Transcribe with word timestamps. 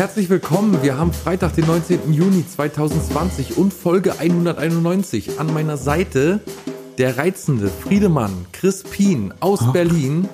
Herzlich 0.00 0.30
willkommen. 0.30 0.82
Wir 0.82 0.96
haben 0.96 1.12
Freitag, 1.12 1.56
den 1.56 1.66
19. 1.66 2.14
Juni 2.14 2.42
2020 2.48 3.58
und 3.58 3.70
Folge 3.70 4.18
191. 4.18 5.38
An 5.38 5.52
meiner 5.52 5.76
Seite 5.76 6.40
der 6.96 7.18
reizende 7.18 7.68
Friedemann 7.68 8.32
Crispin 8.50 9.34
aus 9.40 9.60
Oh. 9.68 9.72
Berlin 9.72 10.26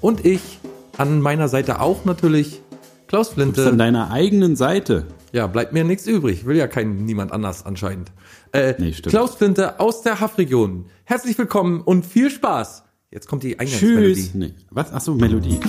und 0.00 0.26
ich. 0.26 0.58
An 0.98 1.20
meiner 1.20 1.46
Seite 1.46 1.80
auch 1.80 2.04
natürlich 2.04 2.62
Klaus 3.06 3.28
Flinte. 3.28 3.76
deiner 3.76 4.10
eigenen 4.10 4.56
Seite. 4.56 5.06
Ja, 5.30 5.46
bleibt 5.46 5.72
mir 5.72 5.84
nichts 5.84 6.08
übrig. 6.08 6.44
Will 6.44 6.56
ja 6.56 6.66
kein 6.66 7.04
niemand 7.04 7.30
anders 7.30 7.64
anscheinend. 7.64 8.10
Äh, 8.50 8.74
Nee, 8.78 8.92
stimmt. 8.92 9.12
Klaus 9.14 9.36
Flinte 9.36 9.78
aus 9.78 10.02
der 10.02 10.18
Haffregion. 10.18 10.86
Herzlich 11.04 11.38
willkommen 11.38 11.80
und 11.80 12.04
viel 12.04 12.28
Spaß. 12.28 12.82
Jetzt 13.12 13.28
kommt 13.28 13.44
die 13.44 13.56
Eingangsmelodie. 13.56 14.14
Tschüss. 14.14 14.34
Nee. 14.34 14.54
Was? 14.70 14.92
Achso, 14.92 15.14
Melodie. 15.14 15.60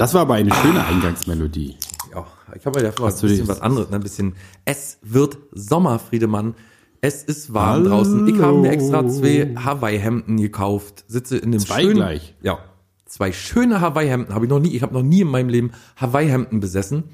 Das 0.00 0.14
war 0.14 0.22
aber 0.22 0.32
eine 0.32 0.50
schöne 0.50 0.82
Eingangsmelodie. 0.82 1.76
Ja, 2.14 2.26
ich 2.56 2.64
habe 2.64 2.80
ja 2.80 2.86
davor 2.86 3.08
ein 3.08 3.20
bisschen 3.20 3.46
was 3.48 3.60
anderes, 3.60 3.90
ne? 3.90 3.96
ein 3.96 4.02
bisschen. 4.02 4.34
Es 4.64 4.96
wird 5.02 5.36
Sommer, 5.52 5.98
Friedemann. 5.98 6.54
Es 7.02 7.22
ist 7.22 7.52
warm 7.52 7.84
Hallo. 7.84 7.88
draußen. 7.90 8.26
Ich 8.26 8.40
habe 8.40 8.56
mir 8.60 8.70
extra 8.70 9.06
zwei 9.06 9.54
Hawaii-Hemden 9.62 10.38
gekauft. 10.38 11.04
Sitze 11.06 11.36
in 11.36 11.52
dem 11.52 11.60
Zwei 11.60 11.82
schönen, 11.82 11.96
gleich? 11.96 12.34
Ja, 12.40 12.60
zwei 13.04 13.30
schöne 13.32 13.82
Hawaii-Hemden 13.82 14.34
habe 14.34 14.46
ich 14.46 14.50
noch 14.50 14.58
nie. 14.58 14.74
Ich 14.74 14.80
habe 14.80 14.94
noch 14.94 15.02
nie 15.02 15.20
in 15.20 15.28
meinem 15.28 15.50
Leben 15.50 15.72
Hawaii-Hemden 15.96 16.60
besessen 16.60 17.04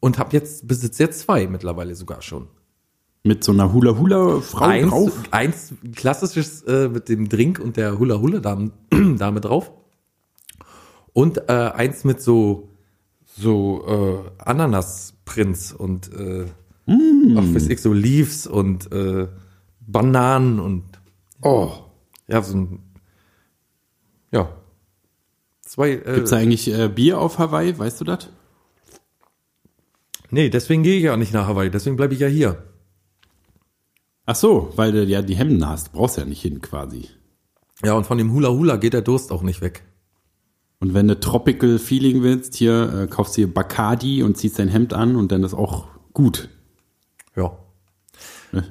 und 0.00 0.18
habe 0.18 0.32
jetzt 0.32 0.66
besitze 0.66 1.04
jetzt 1.04 1.20
zwei 1.20 1.46
mittlerweile 1.46 1.94
sogar 1.94 2.22
schon. 2.22 2.48
Mit 3.22 3.44
so 3.44 3.52
einer 3.52 3.72
Hula-Hula-Frau 3.72 4.64
eins, 4.64 4.90
drauf. 4.90 5.12
eins 5.30 5.74
klassisches 5.94 6.62
äh, 6.64 6.88
mit 6.88 7.08
dem 7.08 7.28
Drink 7.28 7.60
und 7.60 7.76
der 7.76 8.00
Hula 8.00 8.18
Hula 8.18 8.40
Dame, 8.40 8.72
Dame 9.16 9.40
drauf 9.40 9.70
und 11.12 11.48
äh, 11.48 11.52
eins 11.52 12.04
mit 12.04 12.20
so 12.20 12.68
so 13.38 13.84
äh, 14.38 14.42
Ananasprinz 14.44 15.72
und 15.72 16.12
äh, 16.12 16.46
Mm. 16.84 17.36
ach, 17.38 17.54
weiß 17.54 17.68
ich, 17.68 17.80
so 17.80 17.92
Leaves 17.92 18.48
und 18.48 18.90
äh, 18.90 19.28
Bananen 19.80 20.58
und 20.58 20.82
Oh. 21.42 21.70
ja 22.26 22.42
so 22.42 22.56
ein 22.56 22.80
ja 24.32 24.48
zwei 25.60 25.90
äh, 25.92 26.14
Gibt's 26.16 26.30
da 26.30 26.38
eigentlich 26.38 26.66
äh, 26.72 26.88
Bier 26.88 27.20
auf 27.20 27.38
Hawaii? 27.38 27.78
Weißt 27.78 28.00
du 28.00 28.04
das? 28.04 28.28
nee 30.30 30.48
deswegen 30.48 30.82
gehe 30.82 30.96
ich 30.98 31.04
ja 31.04 31.16
nicht 31.16 31.32
nach 31.32 31.46
Hawaii 31.46 31.70
deswegen 31.70 31.94
bleibe 31.96 32.14
ich 32.14 32.20
ja 32.20 32.28
hier 32.28 32.62
Ach 34.26 34.36
so, 34.36 34.72
weil 34.76 34.92
du 34.92 35.04
ja 35.04 35.20
die 35.20 35.34
Hemden 35.36 35.66
hast. 35.68 35.92
Brauchst 35.92 36.16
ja 36.16 36.24
nicht 36.24 36.42
hin 36.42 36.60
quasi. 36.60 37.08
ja 37.84 37.92
und 37.94 38.06
von 38.06 38.18
dem 38.18 38.32
Hula 38.32 38.48
Hula 38.50 38.76
geht 38.76 38.92
der 38.92 39.02
Durst 39.02 39.30
auch 39.30 39.42
nicht 39.42 39.60
weg 39.60 39.84
Und 40.82 40.94
wenn 40.94 41.06
du 41.06 41.20
Tropical 41.20 41.78
Feeling 41.78 42.24
willst, 42.24 42.56
hier 42.56 42.92
äh, 42.92 43.06
kaufst 43.06 43.36
du 43.36 43.42
dir 43.42 43.54
Bacardi 43.54 44.24
und 44.24 44.36
ziehst 44.36 44.58
dein 44.58 44.66
Hemd 44.66 44.94
an 44.94 45.14
und 45.14 45.30
dann 45.30 45.44
ist 45.44 45.54
auch 45.54 45.86
gut. 46.12 46.48
Ja. 47.36 47.56
Ne? 48.50 48.64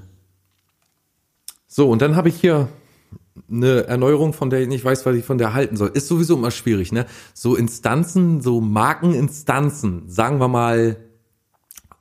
So, 1.68 1.90
und 1.90 2.02
dann 2.02 2.18
habe 2.18 2.28
ich 2.28 2.36
hier 2.36 2.68
eine 3.50 3.88
Erneuerung, 3.88 4.34
von 4.34 4.50
der 4.50 4.60
ich 4.60 4.68
nicht 4.68 4.84
weiß, 4.84 5.06
was 5.06 5.16
ich 5.16 5.24
von 5.24 5.38
der 5.38 5.54
halten 5.54 5.78
soll. 5.78 5.92
Ist 5.94 6.10
sowieso 6.10 6.36
immer 6.36 6.52
schwierig, 6.52 6.92
ne? 6.92 7.06
So 7.34 7.56
Instanzen, 7.56 8.42
so 8.42 8.60
Markeninstanzen, 8.60 10.10
sagen 10.10 10.42
wir 10.42 10.50
mal, 10.50 10.98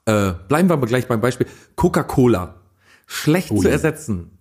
äh, 0.06 0.32
bleiben 0.48 0.68
wir 0.68 0.72
aber 0.72 0.88
gleich 0.88 1.06
beim 1.06 1.20
Beispiel, 1.20 1.46
Coca-Cola. 1.76 2.56
Schlecht 3.06 3.52
Oh 3.52 3.60
zu 3.60 3.68
ja. 3.68 3.74
ersetzen. 3.74 4.39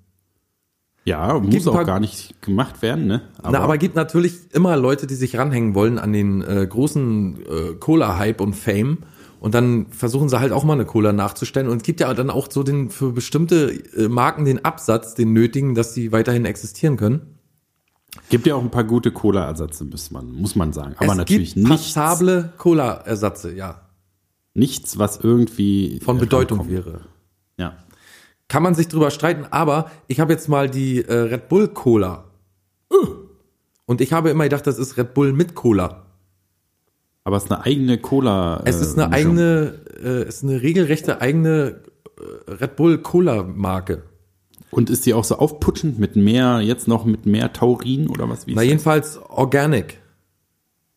Ja, 1.09 1.39
muss 1.39 1.67
auch 1.67 1.73
paar- 1.73 1.85
gar 1.85 1.99
nicht 1.99 2.41
gemacht 2.41 2.81
werden, 2.81 3.07
ne? 3.07 3.21
Na, 3.41 3.59
aber 3.59 3.77
gibt 3.77 3.95
natürlich 3.95 4.53
immer 4.53 4.77
Leute, 4.77 5.07
die 5.07 5.15
sich 5.15 5.37
ranhängen 5.37 5.73
wollen 5.73 5.97
an 5.97 6.13
den 6.13 6.41
äh, 6.41 6.67
großen 6.69 7.37
äh, 7.41 7.73
Cola-Hype 7.79 8.41
und 8.41 8.53
Fame. 8.55 8.99
Und 9.39 9.53
dann 9.55 9.87
versuchen 9.91 10.27
sie 10.29 10.39
halt 10.39 10.51
auch 10.51 10.63
mal 10.65 10.73
eine 10.73 10.85
Cola 10.85 11.13
nachzustellen. 11.13 11.69
Und 11.69 11.77
es 11.77 11.83
gibt 11.83 11.99
ja 12.01 12.13
dann 12.13 12.29
auch 12.29 12.47
so 12.51 12.61
den 12.61 12.89
für 12.89 13.11
bestimmte 13.13 13.71
äh, 13.97 14.07
Marken 14.09 14.45
den 14.45 14.65
Absatz, 14.65 15.15
den 15.15 15.31
nötigen, 15.33 15.75
dass 15.75 15.93
sie 15.93 16.11
weiterhin 16.11 16.45
existieren 16.45 16.97
können. 16.97 17.21
gibt 18.29 18.45
ja 18.47 18.55
auch 18.55 18.61
ein 18.61 18.69
paar 18.71 18.83
gute 18.83 19.11
Cola-Ersätze, 19.11 19.85
muss 19.85 20.11
man, 20.11 20.31
muss 20.33 20.55
man 20.55 20.73
sagen. 20.73 20.95
Aber 20.97 21.13
es 21.13 21.17
natürlich 21.17 21.55
gibt 21.55 21.69
nichts, 21.69 21.93
passable 21.93 22.51
Cola-Ersatze, 22.57 23.53
ja, 23.55 23.81
nichts, 24.53 24.99
was 24.99 25.19
irgendwie 25.23 25.99
von 26.03 26.17
Bedeutung 26.17 26.59
rankommt. 26.59 26.85
wäre. 26.85 27.01
Kann 28.49 28.63
man 28.63 28.75
sich 28.75 28.87
drüber 28.89 29.11
streiten, 29.11 29.45
aber 29.51 29.89
ich 30.07 30.19
habe 30.19 30.33
jetzt 30.33 30.49
mal 30.49 30.69
die 30.69 31.01
äh, 31.01 31.13
Red 31.13 31.47
Bull 31.47 31.69
Cola. 31.69 32.25
Und 33.85 34.01
ich 34.01 34.11
habe 34.11 34.29
immer 34.29 34.43
gedacht, 34.43 34.67
das 34.67 34.77
ist 34.77 34.97
Red 34.97 35.13
Bull 35.13 35.33
mit 35.33 35.55
Cola. 35.55 36.05
Aber 37.23 37.37
es 37.37 37.45
ist 37.45 37.51
eine 37.51 37.63
eigene 37.63 37.97
Cola. 37.99 38.61
Es 38.65 38.81
ist 38.81 38.97
eine 38.97 39.07
Mischung. 39.09 39.37
eigene, 39.37 39.73
äh, 40.01 40.23
es 40.23 40.37
ist 40.37 40.43
eine 40.43 40.61
regelrechte 40.61 41.21
eigene 41.21 41.81
äh, 42.47 42.51
Red 42.51 42.75
Bull 42.75 42.97
Cola 42.97 43.43
Marke. 43.43 44.03
Und 44.71 44.89
ist 44.89 45.05
die 45.05 45.13
auch 45.13 45.23
so 45.23 45.35
aufputschend 45.37 45.99
mit 45.99 46.15
mehr, 46.15 46.61
jetzt 46.61 46.87
noch 46.87 47.05
mit 47.05 47.25
mehr 47.25 47.53
Taurin 47.53 48.07
oder 48.07 48.29
was? 48.29 48.47
Wie 48.47 48.55
Na 48.55 48.61
jedenfalls 48.63 49.19
organic. 49.29 49.99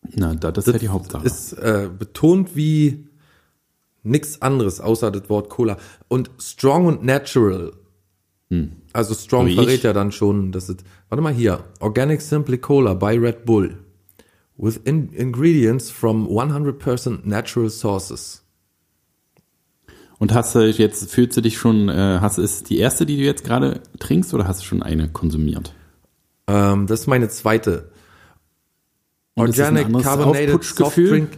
das? 0.02 0.12
Na, 0.16 0.34
da, 0.34 0.50
das 0.52 0.66
ist 0.66 0.72
ja 0.72 0.78
die 0.78 0.88
Hauptsache. 0.88 1.26
Ist 1.26 1.52
äh, 1.54 1.88
betont 1.98 2.56
wie 2.56 3.08
nix 4.02 4.42
anderes 4.42 4.80
außer 4.80 5.10
das 5.10 5.28
Wort 5.28 5.48
Cola 5.48 5.76
und 6.08 6.30
strong 6.38 6.86
und 6.86 7.04
natural. 7.04 7.72
Also 8.92 9.14
strong 9.14 9.46
Hm. 9.46 9.52
Wie 9.52 9.54
verrät 9.54 9.76
ich. 9.76 9.82
ja 9.82 9.92
dann 9.92 10.12
schon, 10.12 10.52
dass 10.52 10.68
es. 10.68 10.76
Warte 11.08 11.22
mal 11.22 11.32
hier, 11.32 11.64
organic 11.80 12.20
simply 12.20 12.58
Cola 12.58 12.94
by 12.94 13.16
Red 13.16 13.44
Bull 13.44 13.78
with 14.56 14.80
in 14.84 15.12
ingredients 15.12 15.90
from 15.90 16.26
100% 16.28 17.20
natural 17.24 17.70
sources. 17.70 18.42
Und 20.18 20.32
hast 20.32 20.54
du 20.54 20.60
jetzt, 20.70 21.10
fühlst 21.10 21.36
du 21.36 21.40
dich 21.40 21.58
schon, 21.58 21.88
äh, 21.88 22.18
hast, 22.20 22.38
ist 22.38 22.70
die 22.70 22.78
erste, 22.78 23.06
die 23.06 23.16
du 23.16 23.24
jetzt 23.24 23.42
gerade 23.42 23.80
trinkst 23.98 24.32
oder 24.34 24.46
hast 24.46 24.60
du 24.60 24.64
schon 24.64 24.82
eine 24.82 25.08
konsumiert? 25.08 25.74
Ähm, 26.46 26.86
das 26.86 27.00
ist 27.00 27.06
meine 27.08 27.28
zweite. 27.28 27.90
Und 29.34 29.48
Organic 29.48 30.02
Carbonated? 30.02 30.62
Soft 30.62 30.96
Drink. 30.96 31.30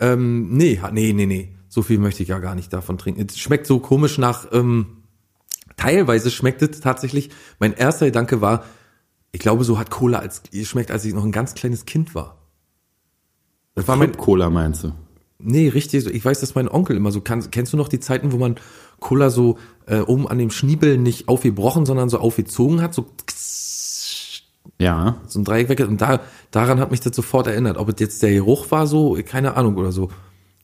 Ähm, 0.00 0.56
nee, 0.56 0.80
nee, 0.92 1.12
nee, 1.12 1.26
nee. 1.26 1.54
So 1.74 1.82
viel 1.82 1.98
möchte 1.98 2.22
ich 2.22 2.28
ja 2.28 2.38
gar 2.38 2.54
nicht 2.54 2.72
davon 2.72 2.98
trinken. 2.98 3.26
Es 3.28 3.36
schmeckt 3.36 3.66
so 3.66 3.80
komisch 3.80 4.16
nach, 4.16 4.46
ähm, 4.52 4.98
teilweise 5.76 6.30
schmeckt 6.30 6.62
es 6.62 6.78
tatsächlich, 6.78 7.30
mein 7.58 7.72
erster 7.72 8.06
Gedanke 8.06 8.40
war, 8.40 8.62
ich 9.32 9.40
glaube, 9.40 9.64
so 9.64 9.76
hat 9.76 9.90
Cola 9.90 10.20
als, 10.20 10.42
schmeckt, 10.62 10.92
als 10.92 11.04
ich 11.04 11.12
noch 11.14 11.24
ein 11.24 11.32
ganz 11.32 11.54
kleines 11.54 11.84
Kind 11.84 12.14
war. 12.14 12.38
Das 13.74 13.88
war 13.88 13.96
mein, 13.96 14.16
Cola 14.16 14.50
meinst 14.50 14.84
du? 14.84 14.92
nee, 15.40 15.66
richtig, 15.66 16.06
ich 16.06 16.24
weiß, 16.24 16.38
dass 16.38 16.54
mein 16.54 16.68
Onkel 16.68 16.96
immer 16.96 17.10
so 17.10 17.20
kann, 17.20 17.50
kennst 17.50 17.72
du 17.72 17.76
noch 17.76 17.88
die 17.88 17.98
Zeiten, 17.98 18.30
wo 18.30 18.36
man 18.36 18.54
Cola 19.00 19.30
so, 19.30 19.58
äh, 19.86 19.98
oben 19.98 20.28
an 20.28 20.38
dem 20.38 20.50
Schniebel 20.50 20.96
nicht 20.96 21.26
aufgebrochen, 21.26 21.86
sondern 21.86 22.08
so 22.08 22.18
aufgezogen 22.18 22.82
hat, 22.82 22.94
so 22.94 23.06
Ja. 24.78 25.16
so 25.26 25.40
ein 25.40 25.44
Dreieck 25.44 25.68
weg 25.68 25.80
und 25.80 26.00
da, 26.00 26.20
daran 26.52 26.78
hat 26.78 26.92
mich 26.92 27.00
das 27.00 27.16
sofort 27.16 27.48
erinnert. 27.48 27.78
Ob 27.78 27.88
es 27.88 27.96
jetzt 27.98 28.22
der 28.22 28.30
Geruch 28.30 28.70
war, 28.70 28.86
so, 28.86 29.18
keine 29.26 29.56
Ahnung 29.56 29.76
oder 29.76 29.90
so. 29.90 30.10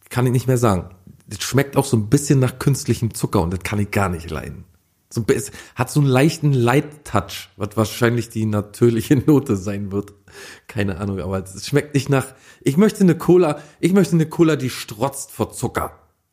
Kann 0.09 0.27
ich 0.27 0.33
nicht 0.33 0.47
mehr 0.47 0.59
sagen. 0.59 0.91
Das 1.31 1.43
schmeckt 1.43 1.77
auch 1.77 1.85
so 1.85 1.97
ein 1.97 2.09
bisschen 2.11 2.39
nach 2.41 2.59
künstlichem 2.59 3.15
Zucker 3.15 3.41
und 3.41 3.53
das 3.53 3.61
kann 3.61 3.79
ich 3.79 3.91
gar 3.91 4.09
nicht 4.09 4.31
leiden. 4.31 4.65
So, 5.13 5.23
bisschen- 5.23 5.55
hat 5.75 5.91
so 5.91 6.01
einen 6.01 6.09
leichten 6.09 6.53
Light-Touch, 6.53 7.49
was 7.57 7.77
wahrscheinlich 7.77 8.29
die 8.29 8.47
natürliche 8.47 9.17
Note 9.27 9.57
sein 9.57 9.91
wird. 9.91 10.13
Keine 10.69 10.99
Ahnung, 10.99 11.19
aber 11.21 11.43
es 11.43 11.67
schmeckt 11.67 11.95
nicht 11.95 12.09
nach, 12.09 12.27
ich 12.63 12.77
möchte 12.77 13.01
eine 13.01 13.17
Cola, 13.17 13.61
ich 13.81 13.93
möchte 13.93 14.15
eine 14.15 14.27
Cola, 14.27 14.57
die 14.57 14.71
strotzt 14.71 15.31
vor 15.33 15.53
Zucker. 15.53 15.93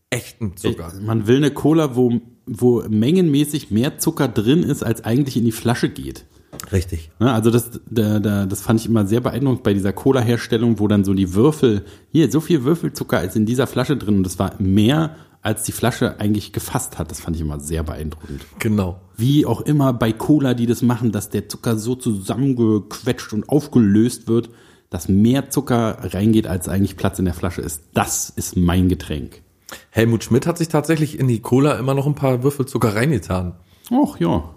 Echten 0.10 0.56
Zucker. 0.58 0.94
Man 1.02 1.28
will 1.28 1.38
eine 1.38 1.52
Cola, 1.52 1.96
wo, 1.96 2.22
wo 2.46 2.84
mengenmäßig 2.88 3.72
mehr 3.72 3.98
Zucker 3.98 4.28
drin 4.28 4.64
ist, 4.64 4.84
als 4.84 5.04
eigentlich 5.04 5.38
in 5.38 5.46
die 5.46 5.52
Flasche 5.52 5.90
geht. 5.90 6.26
Richtig. 6.72 7.12
Ne, 7.20 7.32
Also 7.32 7.52
das, 7.52 7.80
da, 7.90 8.20
da, 8.20 8.46
das 8.46 8.62
fand 8.62 8.80
ich 8.80 8.86
immer 8.88 9.06
sehr 9.06 9.22
beeindruckend 9.22 9.64
bei 9.64 9.74
dieser 9.74 9.94
Cola-Herstellung, 9.94 10.80
wo 10.80 10.88
dann 10.88 11.04
so 11.04 11.14
die 11.14 11.34
Würfel, 11.34 11.86
hier, 12.12 12.32
so 12.32 12.40
viel 12.40 12.64
Würfelzucker 12.64 13.24
ist 13.24 13.36
in 13.36 13.46
dieser 13.46 13.68
Flasche 13.68 13.98
drin 13.98 14.18
und 14.18 14.24
das 14.24 14.40
war 14.40 14.54
mehr, 14.60 15.16
als 15.42 15.64
die 15.64 15.72
Flasche 15.72 16.20
eigentlich 16.20 16.52
gefasst 16.52 17.00
hat. 17.00 17.10
Das 17.10 17.22
fand 17.22 17.36
ich 17.36 17.42
immer 17.42 17.60
sehr 17.60 17.84
beeindruckend. 17.84 18.42
Genau. 18.60 19.00
Wie 19.16 19.46
auch 19.46 19.62
immer 19.62 19.94
bei 19.94 20.12
Cola, 20.12 20.54
die 20.54 20.66
das 20.66 20.82
machen, 20.82 21.12
dass 21.12 21.30
der 21.30 21.48
Zucker 21.48 21.78
so 21.78 21.96
zusammengequetscht 21.96 23.34
und 23.34 23.48
aufgelöst 23.48 24.28
wird, 24.28 24.50
dass 24.90 25.10
mehr 25.10 25.50
Zucker 25.50 25.98
reingeht, 26.02 26.48
als 26.48 26.68
eigentlich 26.68 26.98
Platz 26.98 27.20
in 27.20 27.26
der 27.26 27.34
Flasche 27.34 27.62
ist. 27.62 27.82
Das 27.94 28.30
ist 28.30 28.58
mein 28.58 28.90
Getränk. 28.90 29.42
Helmut 29.90 30.24
Schmidt 30.24 30.48
hat 30.48 30.58
sich 30.58 30.70
tatsächlich 30.70 31.20
in 31.20 31.28
die 31.28 31.42
Cola 31.42 31.78
immer 31.78 31.94
noch 31.94 32.08
ein 32.08 32.16
paar 32.16 32.44
Würfel 32.44 32.66
Zucker 32.66 32.96
reingetan. 32.96 33.54
Och 33.92 34.20
ja. 34.20 34.54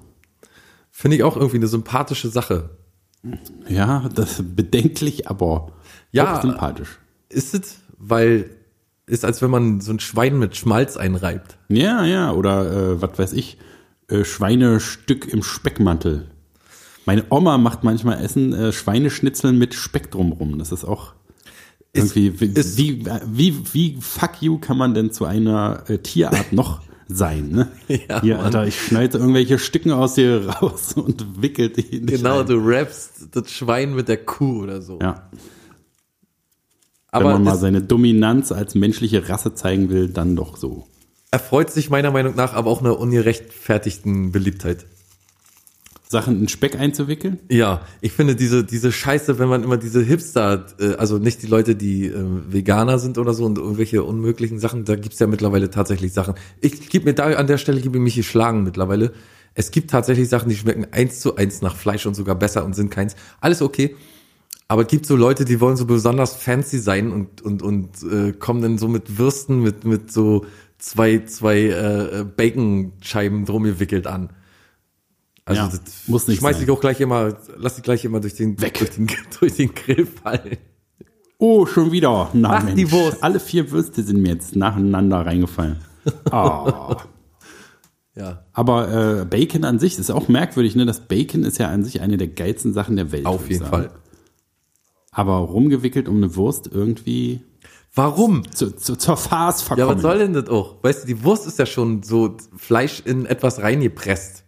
Finde 0.90 1.16
ich 1.16 1.22
auch 1.22 1.36
irgendwie 1.36 1.56
eine 1.56 1.68
sympathische 1.68 2.28
Sache. 2.28 2.70
Ja, 3.68 4.08
das 4.14 4.40
ist 4.40 4.56
bedenklich, 4.56 5.28
aber 5.28 5.72
Ja. 6.12 6.36
auch 6.38 6.42
sympathisch. 6.42 6.98
Ist 7.28 7.54
es, 7.54 7.78
weil 7.98 8.50
ist, 9.06 9.24
als 9.24 9.42
wenn 9.42 9.50
man 9.50 9.80
so 9.80 9.92
ein 9.92 10.00
Schwein 10.00 10.38
mit 10.38 10.56
Schmalz 10.56 10.96
einreibt. 10.96 11.58
Ja, 11.68 12.04
ja, 12.04 12.32
oder 12.32 12.70
äh, 12.92 13.02
was 13.02 13.18
weiß 13.18 13.32
ich, 13.32 13.58
äh, 14.08 14.24
Schweinestück 14.24 15.26
im 15.32 15.42
Speckmantel. 15.42 16.28
Meine 17.06 17.24
Oma 17.30 17.58
macht 17.58 17.82
manchmal 17.82 18.22
Essen, 18.24 18.52
äh, 18.52 18.72
Schweineschnitzeln 18.72 19.58
mit 19.58 19.74
Speck 19.74 20.10
drumrum. 20.12 20.58
Das 20.58 20.70
ist 20.70 20.84
auch 20.84 21.14
Ist- 21.92 22.14
irgendwie, 22.16 22.40
wie, 22.40 22.46
ist- 22.60 22.76
wie, 22.78 23.04
wie, 23.26 23.74
wie 23.74 23.98
fuck 24.00 24.40
you 24.40 24.58
kann 24.58 24.76
man 24.78 24.94
denn 24.94 25.10
zu 25.12 25.24
einer 25.24 25.82
äh, 25.88 25.98
Tierart 25.98 26.52
noch 26.52 26.82
sein, 27.16 27.48
ne? 27.50 27.68
Ja, 28.08 28.20
Hier, 28.20 28.36
Mann. 28.36 28.46
Alter, 28.46 28.66
ich 28.66 28.80
schneide 28.80 29.18
irgendwelche 29.18 29.58
Stücken 29.58 29.90
aus 29.92 30.14
dir 30.14 30.48
raus 30.62 30.94
und 30.94 31.42
wickel 31.42 31.70
die 31.70 31.96
in 31.98 32.06
Genau, 32.06 32.40
ein. 32.40 32.46
du 32.46 32.54
rappst 32.56 33.28
das 33.32 33.50
Schwein 33.50 33.94
mit 33.94 34.08
der 34.08 34.24
Kuh 34.24 34.62
oder 34.62 34.80
so. 34.82 34.98
Ja, 35.00 35.28
wenn 35.32 37.22
Aber 37.22 37.32
man 37.32 37.44
mal 37.44 37.56
seine 37.56 37.82
Dominanz 37.82 38.52
als 38.52 38.74
menschliche 38.74 39.28
Rasse 39.28 39.54
zeigen 39.54 39.90
will, 39.90 40.08
dann 40.08 40.36
doch 40.36 40.56
so. 40.56 40.86
erfreut 41.32 41.70
sich 41.70 41.90
meiner 41.90 42.10
Meinung 42.12 42.34
nach 42.36 42.54
aber 42.54 42.70
auch 42.70 42.80
einer 42.80 42.98
ungerechtfertigten 42.98 44.30
Beliebtheit. 44.32 44.86
Sachen 46.10 46.40
in 46.40 46.48
Speck 46.48 46.76
einzuwickeln? 46.76 47.38
Ja, 47.48 47.82
ich 48.00 48.10
finde 48.10 48.34
diese, 48.34 48.64
diese 48.64 48.90
Scheiße, 48.90 49.38
wenn 49.38 49.48
man 49.48 49.62
immer 49.62 49.76
diese 49.76 50.02
Hipster, 50.02 50.66
äh, 50.80 50.94
also 50.96 51.18
nicht 51.18 51.40
die 51.40 51.46
Leute, 51.46 51.76
die 51.76 52.06
äh, 52.06 52.24
Veganer 52.48 52.98
sind 52.98 53.16
oder 53.16 53.32
so 53.32 53.44
und 53.44 53.58
irgendwelche 53.58 54.02
unmöglichen 54.02 54.58
Sachen, 54.58 54.84
da 54.84 54.96
gibt's 54.96 55.20
ja 55.20 55.28
mittlerweile 55.28 55.70
tatsächlich 55.70 56.12
Sachen. 56.12 56.34
Ich 56.60 56.88
gebe 56.88 57.04
mir 57.04 57.14
da 57.14 57.26
an 57.26 57.46
der 57.46 57.58
Stelle, 57.58 57.80
gebe 57.80 57.98
ich 57.98 58.02
mich 58.02 58.16
geschlagen 58.16 58.64
mittlerweile. 58.64 59.12
Es 59.54 59.70
gibt 59.70 59.90
tatsächlich 59.90 60.28
Sachen, 60.28 60.48
die 60.48 60.56
schmecken 60.56 60.88
eins 60.90 61.20
zu 61.20 61.36
eins 61.36 61.62
nach 61.62 61.76
Fleisch 61.76 62.06
und 62.06 62.14
sogar 62.14 62.34
besser 62.34 62.64
und 62.64 62.74
sind 62.74 62.90
keins. 62.90 63.14
Alles 63.40 63.62
okay. 63.62 63.94
Aber 64.66 64.82
es 64.82 64.88
gibt 64.88 65.06
so 65.06 65.14
Leute, 65.14 65.44
die 65.44 65.60
wollen 65.60 65.76
so 65.76 65.86
besonders 65.86 66.34
fancy 66.34 66.80
sein 66.80 67.12
und, 67.12 67.40
und, 67.40 67.62
und 67.62 68.02
äh, 68.02 68.32
kommen 68.32 68.62
dann 68.62 68.78
so 68.78 68.88
mit 68.88 69.16
Würsten, 69.16 69.62
mit, 69.62 69.84
mit 69.84 70.10
so 70.10 70.44
zwei, 70.78 71.20
zwei 71.26 71.68
äh, 71.68 72.24
Bacon-Scheiben 72.24 73.44
drum 73.44 73.62
gewickelt 73.62 74.08
an. 74.08 74.30
Also 75.44 75.62
Ja, 75.62 75.68
das 75.68 75.80
muss 76.08 76.28
nicht 76.28 76.38
schmeiß 76.40 76.56
sein. 76.56 76.64
ich 76.64 76.70
auch 76.70 76.80
gleich 76.80 77.00
immer, 77.00 77.34
lass 77.56 77.76
ich 77.78 77.82
gleich 77.82 78.04
immer 78.04 78.20
durch 78.20 78.34
den, 78.34 78.60
Weg. 78.60 78.74
Durch, 78.78 78.90
den, 78.90 79.06
durch 79.40 79.54
den 79.56 79.74
Grill 79.74 80.06
fallen. 80.06 80.58
Oh, 81.38 81.64
schon 81.66 81.90
wieder. 81.90 82.28
Na, 82.34 82.58
Ach, 82.62 82.74
die 82.74 82.90
Wurst. 82.92 83.22
Alle 83.22 83.40
vier 83.40 83.70
Würste 83.70 84.02
sind 84.02 84.20
mir 84.20 84.34
jetzt 84.34 84.56
nacheinander 84.56 85.24
reingefallen. 85.24 85.78
Ah. 86.30 86.96
Ja, 88.16 88.44
Aber 88.52 89.20
äh, 89.20 89.24
Bacon 89.24 89.64
an 89.64 89.78
sich 89.78 89.98
ist 89.98 90.10
auch 90.10 90.28
merkwürdig, 90.28 90.74
ne? 90.74 90.84
Das 90.84 91.00
Bacon 91.06 91.44
ist 91.44 91.58
ja 91.58 91.68
an 91.68 91.84
sich 91.84 92.00
eine 92.00 92.16
der 92.16 92.28
geilsten 92.28 92.72
Sachen 92.72 92.96
der 92.96 93.12
Welt. 93.12 93.24
auf 93.26 93.48
jeden 93.48 93.60
sagen. 93.64 93.70
Fall. 93.70 93.90
Aber 95.12 95.36
rumgewickelt 95.38 96.08
um 96.08 96.16
eine 96.16 96.34
Wurst 96.36 96.68
irgendwie 96.72 97.42
Warum? 97.94 98.50
zu, 98.52 98.70
zu, 98.76 98.96
zur 98.96 99.16
Farce 99.16 99.60
Ja, 99.60 99.66
verkommen. 99.76 99.96
was 99.96 100.02
soll 100.02 100.18
denn 100.18 100.32
das 100.32 100.48
auch? 100.48 100.82
Weißt 100.82 101.02
du, 101.02 101.06
die 101.06 101.22
Wurst 101.24 101.46
ist 101.46 101.58
ja 101.58 101.66
schon 101.66 102.02
so 102.02 102.36
Fleisch 102.56 103.02
in 103.04 103.26
etwas 103.26 103.60
reingepresst. 103.62 104.44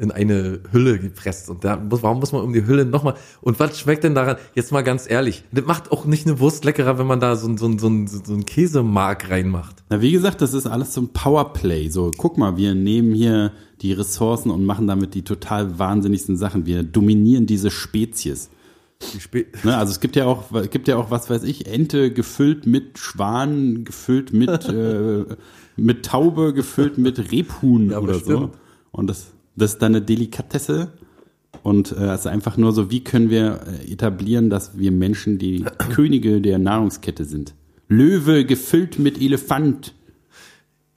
In 0.00 0.12
eine 0.12 0.60
Hülle 0.70 0.98
gepresst. 1.00 1.50
Und 1.50 1.64
da 1.64 1.76
muss, 1.76 2.04
warum 2.04 2.20
muss 2.20 2.30
man 2.30 2.42
um 2.42 2.52
die 2.52 2.64
Hülle 2.64 2.84
nochmal, 2.84 3.14
und 3.40 3.58
was 3.58 3.80
schmeckt 3.80 4.04
denn 4.04 4.14
daran? 4.14 4.36
Jetzt 4.54 4.70
mal 4.70 4.82
ganz 4.82 5.10
ehrlich. 5.10 5.42
Das 5.50 5.64
macht 5.66 5.90
auch 5.90 6.04
nicht 6.04 6.24
eine 6.26 6.38
Wurst 6.38 6.64
leckerer, 6.64 6.98
wenn 7.00 7.06
man 7.08 7.18
da 7.18 7.34
so, 7.34 7.48
ein- 7.48 7.58
so, 7.58 7.66
ein- 7.66 7.78
so, 7.80 7.88
ein- 7.88 8.06
so 8.06 8.32
ein 8.32 8.46
Käsemark 8.46 9.28
reinmacht. 9.28 9.82
Na, 9.90 10.00
wie 10.00 10.12
gesagt, 10.12 10.40
das 10.40 10.54
ist 10.54 10.66
alles 10.68 10.94
so 10.94 11.00
ein 11.00 11.08
Powerplay. 11.08 11.88
So, 11.88 12.12
guck 12.16 12.38
mal, 12.38 12.56
wir 12.56 12.76
nehmen 12.76 13.12
hier 13.12 13.50
die 13.82 13.92
Ressourcen 13.92 14.50
und 14.52 14.64
machen 14.64 14.86
damit 14.86 15.14
die 15.14 15.22
total 15.22 15.78
wahnsinnigsten 15.80 16.36
Sachen. 16.36 16.64
Wir 16.64 16.84
dominieren 16.84 17.46
diese 17.46 17.70
Spezies. 17.72 18.50
Die 19.14 19.20
Spä 19.20 19.46
Ne, 19.64 19.76
also 19.76 19.90
es 19.90 19.98
gibt 19.98 20.14
ja 20.14 20.26
auch, 20.26 20.52
es 20.52 20.70
gibt 20.70 20.86
ja 20.86 20.96
auch, 20.96 21.10
was 21.10 21.28
weiß 21.28 21.42
ich, 21.42 21.66
Ente 21.66 22.12
gefüllt 22.12 22.66
mit 22.66 22.98
Schwan, 22.98 23.84
gefüllt 23.84 24.32
mit, 24.32 24.48
äh, 24.68 25.24
mit 25.76 26.04
Taube, 26.06 26.52
gefüllt 26.52 26.98
mit 26.98 27.32
Rebhuhn 27.32 27.90
Ja, 27.90 27.98
oder 27.98 28.14
so. 28.14 28.20
stimmt. 28.20 28.50
Und 28.92 29.08
das, 29.08 29.32
das 29.58 29.74
ist 29.74 29.82
dann 29.82 29.94
eine 29.94 30.04
Delikatesse. 30.04 30.92
Und 31.62 31.92
äh, 31.92 32.12
es 32.12 32.20
ist 32.20 32.26
einfach 32.26 32.56
nur 32.56 32.72
so, 32.72 32.90
wie 32.90 33.02
können 33.02 33.30
wir 33.30 33.60
äh, 33.66 33.92
etablieren, 33.92 34.50
dass 34.50 34.78
wir 34.78 34.92
Menschen 34.92 35.38
die 35.38 35.64
Könige 35.90 36.40
der 36.40 36.58
Nahrungskette 36.58 37.24
sind. 37.24 37.54
Löwe 37.88 38.44
gefüllt 38.44 38.98
mit 38.98 39.20
Elefant. 39.20 39.94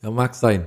Ja, 0.02 0.12
mag 0.12 0.36
sein. 0.36 0.66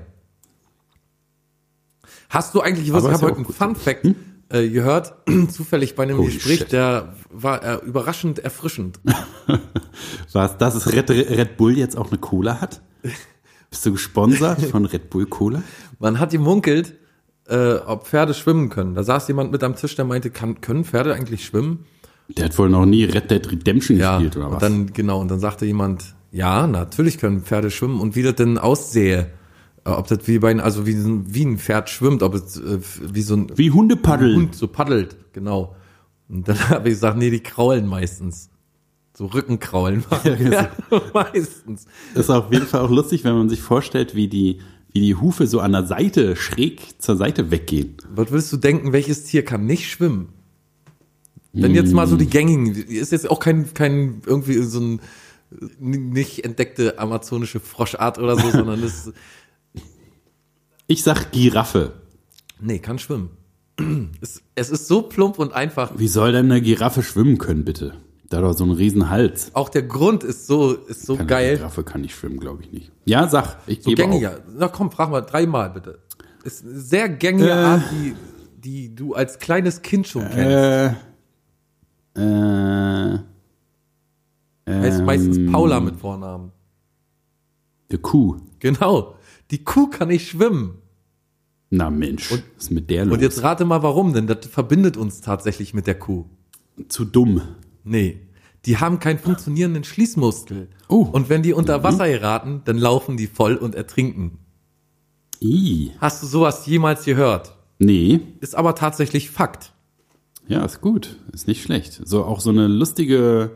Hast 2.29 2.55
du 2.55 2.61
eigentlich, 2.61 2.93
was, 2.93 3.05
ich 3.05 3.11
habe 3.11 3.27
heute 3.27 3.37
einen 3.37 3.45
Fun 3.45 3.77
Fact 3.77 4.07
äh, 4.49 4.69
gehört, 4.69 5.15
zufällig 5.51 5.95
bei 5.95 6.05
einem 6.05 6.19
Holy 6.19 6.33
Gespräch, 6.33 6.59
shit. 6.61 6.73
der 6.73 7.15
war 7.31 7.63
äh, 7.63 7.87
überraschend 7.87 8.39
erfrischend. 8.39 9.01
Was, 10.33 10.59
dass 10.59 10.75
es 10.75 10.93
Red, 10.93 11.11
Red 11.11 11.57
Bull 11.57 11.79
jetzt 11.79 11.97
auch 11.97 12.09
eine 12.09 12.19
Cola 12.19 12.61
hat? 12.61 12.81
Bist 13.71 13.87
du 13.87 13.93
gesponsert 13.93 14.63
von 14.63 14.85
Red 14.85 15.11
Bull 15.11 15.27
Cola? 15.27 15.63
Man 15.99 16.19
hat 16.19 16.31
gemunkelt, 16.31 16.95
äh, 17.49 17.75
ob 17.87 18.07
Pferde 18.07 18.35
schwimmen 18.35 18.69
können. 18.71 18.95
Da 18.95 19.03
saß 19.03 19.29
jemand 19.29 19.53
mit 19.53 19.63
am 19.63 19.77
Tisch, 19.77 19.95
der 19.97 20.05
meinte, 20.05 20.31
kann, 20.31 20.61
können 20.61 20.85
Pferde 20.85 21.15
eigentlich 21.15 21.45
schwimmen? 21.45 21.85
Der 22.29 22.47
hat 22.47 22.59
wohl 22.59 22.71
noch 22.71 22.87
nie 22.87 23.05
Red 23.05 23.31
Dead 23.31 23.51
Redemption 23.53 23.99
Ja, 23.99 24.15
gespielt 24.19 24.37
oder 24.37 24.47
was? 24.47 24.55
und 24.55 24.63
dann, 24.63 24.93
genau, 24.93 25.21
und 25.21 25.31
dann 25.31 25.41
sagte 25.41 25.67
jemand, 25.67 26.15
ja, 26.33 26.67
natürlich 26.67 27.19
können 27.19 27.43
Pferde 27.43 27.71
schwimmen 27.71 28.01
und 28.01 28.17
wie 28.17 28.23
das 28.23 28.35
denn 28.37 28.57
aussehe. 28.59 29.31
Äh, 29.85 29.91
Ob 29.91 30.07
das 30.09 30.21
wie 30.27 30.39
bei, 30.39 30.51
ein- 30.51 30.61
also 30.61 30.87
wie, 30.87 30.95
ein- 30.95 31.25
wie 31.35 31.45
ein 31.45 31.59
Pferd 31.59 31.91
schwimmt, 31.91 32.23
ob 32.23 32.35
es 32.35 32.57
äh, 32.57 32.79
wie 33.13 33.21
so 33.23 33.37
ein 33.37 33.53
Wie 33.57 33.71
Hundepaddel. 33.71 34.35
Hund 34.37 34.55
so 34.55 34.67
paddelt, 34.67 35.17
genau. 35.35 35.77
Und 36.31 36.49
dann 36.49 36.59
habe 36.71 36.89
ich 36.89 36.95
gesagt, 36.95 37.19
nee, 37.19 37.29
die 37.31 37.41
kraulen 37.41 37.87
meistens. 37.87 38.49
So 39.17 39.27
Rückenkraulen 39.27 40.03
machen 40.11 40.37
Ja, 40.51 40.51
ja, 40.91 41.01
meistens. 41.13 41.85
ist 42.15 42.31
auf 42.31 42.51
jeden 42.53 42.67
Fall 42.67 42.81
auch 42.81 42.91
lustig, 42.91 43.23
wenn 43.25 43.35
man 43.37 43.49
sich 43.51 43.61
vorstellt, 43.61 44.15
wie 44.17 44.27
die, 44.29 44.61
wie 44.95 45.01
die 45.01 45.17
Hufe 45.17 45.47
so 45.49 45.59
an 45.61 45.73
der 45.73 45.85
Seite 45.85 46.37
schräg 46.37 47.03
zur 47.03 47.17
Seite 47.17 47.51
weggehen. 47.51 47.97
Was 48.15 48.31
würdest 48.31 48.53
du 48.53 48.57
denken, 48.57 48.93
welches 48.93 49.25
Tier 49.25 49.45
kann 49.45 49.67
nicht 49.67 49.91
schwimmen? 49.91 50.29
Wenn 51.53 51.75
jetzt 51.75 51.93
mal 51.93 52.07
so 52.07 52.17
die 52.17 52.27
gängigen, 52.29 52.75
ist 52.75 53.13
jetzt 53.13 53.29
auch 53.31 53.41
kein, 53.41 53.75
kein 53.75 54.23
irgendwie 54.25 54.63
so 54.63 54.81
ein 54.81 55.01
nicht 55.79 56.45
entdeckte 56.45 56.99
amazonische 56.99 57.61
Froschart 57.61 58.19
oder 58.19 58.37
so, 58.39 58.51
sondern 58.53 58.83
ist, 58.83 59.13
Ich 60.87 61.03
sag 61.03 61.33
Giraffe. 61.33 61.93
nee, 62.61 62.79
kann 62.79 62.99
schwimmen. 62.99 63.31
Es, 64.21 64.43
es 64.55 64.71
ist 64.71 64.87
so 64.87 65.03
plump 65.03 65.41
und 65.41 65.53
einfach. 65.53 65.93
Wie 65.99 66.09
soll 66.09 66.31
denn 66.31 66.51
eine 66.51 66.63
Giraffe 66.63 67.03
schwimmen 67.03 67.39
können, 67.39 67.65
bitte? 67.65 67.95
Da 68.35 68.39
hat 68.41 68.47
doch 68.47 68.53
so 68.59 68.65
einen 68.65 68.73
riesen 68.73 69.11
Hals. 69.11 69.53
Auch 69.55 69.69
der 69.69 69.83
Grund 69.85 70.25
ist 70.25 70.49
so, 70.49 70.73
ist 70.73 71.07
so 71.07 71.15
Keine 71.15 71.29
geil. 71.29 71.57
Giraffe 71.59 71.85
kann 71.85 72.01
nicht 72.01 72.17
schwimmen, 72.17 72.41
glaube 72.41 72.65
ich 72.65 72.73
nicht. 72.73 72.91
Ja, 73.05 73.29
sag. 73.29 73.59
Ich 73.69 73.81
So 73.85 73.91
gebe 73.91 74.03
auf. 74.03 74.11
gängiger. 74.11 74.41
Na 74.59 74.67
komm, 74.67 74.91
frag 74.91 75.09
mal 75.09 75.21
dreimal 75.21 75.71
bitte. 75.71 76.01
Ist 76.43 76.65
eine 76.65 76.81
sehr 76.81 77.09
gängige 77.09 77.51
Äh. 77.51 77.53
Art, 77.53 77.83
die, 77.93 78.15
die 78.59 78.93
du 78.93 79.15
als 79.15 79.39
kleines 79.39 79.83
Kind 79.83 80.09
schon 80.09 80.25
kennst. 80.25 80.37
Äh, 80.37 80.87
äh, 82.17 83.19
heißt 84.69 84.99
ähm, 84.99 85.05
meistens 85.05 85.53
Paula 85.53 85.79
mit 85.79 85.95
Vornamen. 85.95 86.51
Die 87.93 87.99
Kuh. 87.99 88.39
Genau. 88.59 89.15
Die 89.53 89.63
Kuh 89.63 89.87
kann 89.91 90.09
nicht 90.09 90.27
schwimmen. 90.29 90.79
Na 91.71 91.89
Mensch, 91.89 92.33
was 92.33 92.43
ist 92.59 92.71
mit 92.73 92.91
der 92.91 93.05
los? 93.05 93.15
Und 93.15 93.23
jetzt 93.23 93.45
rate 93.45 93.65
mal 93.65 93.85
warum, 93.85 94.13
denn 94.13 94.27
das 94.27 94.45
verbindet 94.47 94.97
uns 94.97 95.21
tatsächlich 95.21 95.73
mit 95.73 95.87
der 95.87 96.01
Kuh. 96.01 96.25
Zu 96.89 97.05
dumm. 97.05 97.41
Nee. 97.85 98.19
Die 98.67 98.79
haben 98.79 98.99
keinen 98.99 99.19
funktionierenden 99.19 99.85
Schließmuskel. 99.85 100.69
Oh. 100.89 101.03
Und 101.13 101.29
wenn 101.29 101.43
die 101.43 101.53
unter 101.53 101.83
Wasser 101.83 102.09
geraten, 102.09 102.63
dann 102.65 102.79
laufen 102.79 103.17
die 103.17 103.27
voll 103.27 103.57
und 103.57 103.75
ertrinken. 103.75 104.39
I. 105.43 105.93
Hast 105.99 106.23
du 106.23 106.27
sowas 106.27 106.65
jemals 106.67 107.05
gehört? 107.05 107.55
Nee. 107.79 108.21
Ist 108.41 108.55
aber 108.55 108.75
tatsächlich 108.75 109.31
Fakt. 109.31 109.73
Ja, 110.47 110.65
ist 110.65 110.81
gut. 110.81 111.17
Ist 111.33 111.49
nicht 111.49 111.63
schlecht. 111.63 112.01
So 112.05 112.25
auch 112.25 112.41
so 112.41 112.51
eine 112.51 112.69
lustige, 112.69 113.53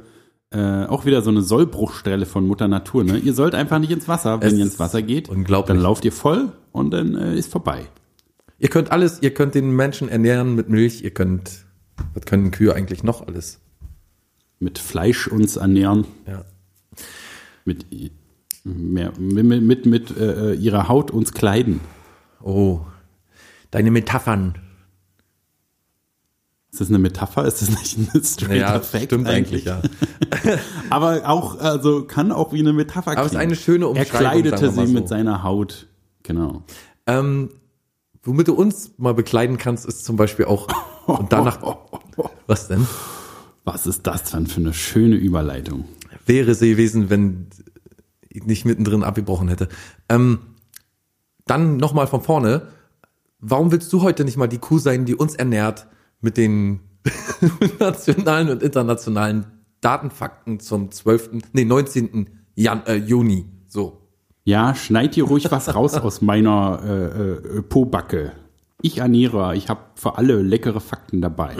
äh, 0.50 0.85
auch 0.85 1.05
wieder 1.05 1.23
so 1.23 1.31
eine 1.31 1.43
Sollbruchstelle 1.43 2.27
von 2.27 2.47
Mutter 2.47 2.69
Natur. 2.69 3.05
Ne? 3.05 3.19
Ihr 3.19 3.35
sollt 3.35 3.55
einfach 3.55 3.79
nicht 3.79 3.91
ins 3.91 4.09
Wasser. 4.09 4.41
Wenn 4.41 4.53
Es 4.53 4.59
ihr 4.59 4.65
ins 4.65 4.79
Wasser 4.79 5.03
geht, 5.03 5.29
unglaublich. 5.29 5.69
dann 5.69 5.83
lauft 5.83 6.05
ihr 6.05 6.12
voll 6.12 6.53
und 6.73 6.91
dann 6.91 7.15
äh, 7.15 7.35
ist 7.37 7.50
vorbei. 7.53 7.87
Ihr 8.59 8.69
könnt 8.69 8.91
alles, 8.91 9.23
ihr 9.23 9.33
könnt 9.33 9.55
den 9.55 9.71
Menschen 9.71 10.09
ernähren 10.09 10.55
mit 10.55 10.69
Milch, 10.69 11.05
ihr 11.05 11.12
könnt, 11.12 11.67
was 12.15 12.25
können 12.25 12.50
Kühe 12.50 12.75
eigentlich 12.75 13.05
noch 13.05 13.27
alles? 13.27 13.61
Mit 14.61 14.79
Fleisch 14.79 15.29
uns 15.29 15.57
ernähren, 15.57 16.05
Ja. 16.27 16.45
mit, 17.65 17.87
mehr, 18.65 19.12
mit, 19.19 19.62
mit, 19.62 19.87
mit 19.87 20.17
äh, 20.17 20.55
ihrer 20.55 20.88
Haut 20.88 21.11
uns 21.11 21.33
kleiden. 21.33 21.81
Oh, 22.43 22.81
deine 23.71 23.91
Metaphern. 23.91 24.55
Ist 26.71 26.81
das 26.83 26.88
eine 26.88 26.99
Metapher? 26.99 27.45
Ist 27.47 27.62
das 27.62 27.71
nicht 27.71 27.97
ein 28.15 28.23
straighter 28.25 28.55
Ja, 28.57 28.81
Fact 28.81 29.05
stimmt 29.07 29.27
eigentlich, 29.27 29.65
ja. 29.65 29.81
Aber 30.91 31.27
auch, 31.29 31.59
also 31.59 32.05
kann 32.05 32.31
auch 32.31 32.53
wie 32.53 32.61
eine 32.61 32.73
Metapher 32.73 33.12
Aber 33.12 33.21
es 33.23 33.27
ist 33.27 33.31
klingen. 33.33 33.43
eine 33.49 33.57
schöne 33.57 33.85
Er 33.87 33.91
Umschreibung. 33.91 34.19
kleidete 34.19 34.61
wir 34.62 34.73
mal 34.73 34.87
sie 34.87 34.93
so. 34.93 34.99
mit 34.99 35.09
seiner 35.09 35.43
Haut. 35.43 35.87
Genau. 36.25 36.62
Ähm, 37.07 37.49
womit 38.23 38.49
du 38.49 38.55
uns 38.55 38.93
mal 38.99 39.15
bekleiden 39.15 39.57
kannst, 39.57 39.87
ist 39.87 40.05
zum 40.05 40.17
Beispiel 40.17 40.45
auch, 40.45 40.69
und 41.07 41.33
danach, 41.33 41.59
was 42.47 42.69
denn? 42.69 42.87
Was 43.71 43.87
ist 43.87 44.07
das 44.07 44.31
denn 44.31 44.47
für 44.47 44.61
eine 44.61 44.73
schöne 44.73 45.17
Überleitung? 45.17 45.85
wäre 46.25 46.55
sie 46.55 46.71
gewesen, 46.71 47.11
wenn 47.11 47.49
ich 48.31 48.45
nicht 48.45 48.65
mittendrin 48.65 49.03
abgebrochen 49.03 49.49
hätte. 49.49 49.69
Ähm, 50.09 50.39
dann 51.45 51.77
nochmal 51.77 52.07
von 52.07 52.23
vorne. 52.23 52.69
Warum 53.41 53.71
willst 53.71 53.93
du 53.93 54.01
heute 54.01 54.25
nicht 54.25 54.39
mal 54.39 54.47
die 54.47 54.57
Kuh 54.57 54.79
sein, 54.79 55.05
die 55.05 55.15
uns 55.15 55.35
ernährt 55.35 55.87
mit 56.23 56.39
den 56.39 56.81
nationalen 57.79 58.49
und 58.49 58.63
internationalen 58.63 59.45
Datenfakten 59.83 60.61
zum 60.61 60.91
12., 60.91 61.31
nee, 61.53 61.67
19. 61.67 62.31
Jan, 62.55 62.87
äh, 62.87 62.97
Juni. 62.97 63.45
So. 63.67 64.01
Ja, 64.45 64.75
schneid 64.75 65.15
dir 65.15 65.25
ruhig 65.25 65.51
was 65.51 65.75
raus 65.75 65.93
aus 65.93 66.23
meiner 66.23 66.81
äh, 66.83 67.59
äh, 67.59 67.63
Pobacke. 67.63 68.33
Ich 68.81 68.97
ernähre, 68.97 69.55
ich 69.57 69.69
habe 69.69 69.81
für 69.95 70.17
alle 70.17 70.41
leckere 70.41 70.81
Fakten 70.81 71.21
dabei. 71.21 71.57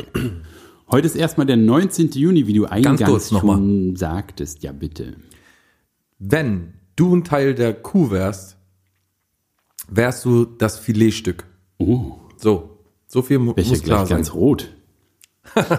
Heute 0.91 1.07
ist 1.07 1.17
erstmal 1.17 1.47
der 1.47 1.57
19. 1.57 2.13
Juni, 2.13 2.47
wie 2.47 2.55
du 2.55 2.65
eingangs 2.67 3.03
kurz 3.03 3.31
noch 3.31 3.41
schon 3.43 3.95
sagtest. 3.97 4.63
Ja, 4.63 4.73
bitte. 4.73 5.17
Wenn 6.19 6.75
du 6.97 7.15
ein 7.15 7.25
Teil 7.25 7.55
der 7.55 7.75
Kuh 7.75 8.11
wärst, 8.11 8.57
wärst 9.89 10.25
du 10.25 10.45
das 10.45 10.79
Filetstück. 10.79 11.45
Oh, 11.79 12.13
So. 12.37 12.75
So 13.11 13.23
viel 13.23 13.39
mu 13.39 13.55
ja 13.57 13.65
muss 13.65 13.83
klar 13.83 13.99
gleich 14.01 14.09
sein. 14.09 14.17
ganz 14.19 14.35
rot. 14.35 14.75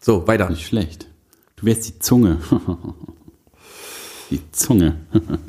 So, 0.00 0.28
weiter. 0.28 0.48
Nicht 0.50 0.64
schlecht. 0.66 1.08
Du 1.56 1.66
wärst 1.66 1.88
die 1.88 1.98
Zunge. 1.98 2.38
die 4.30 4.40
Zunge. 4.52 5.00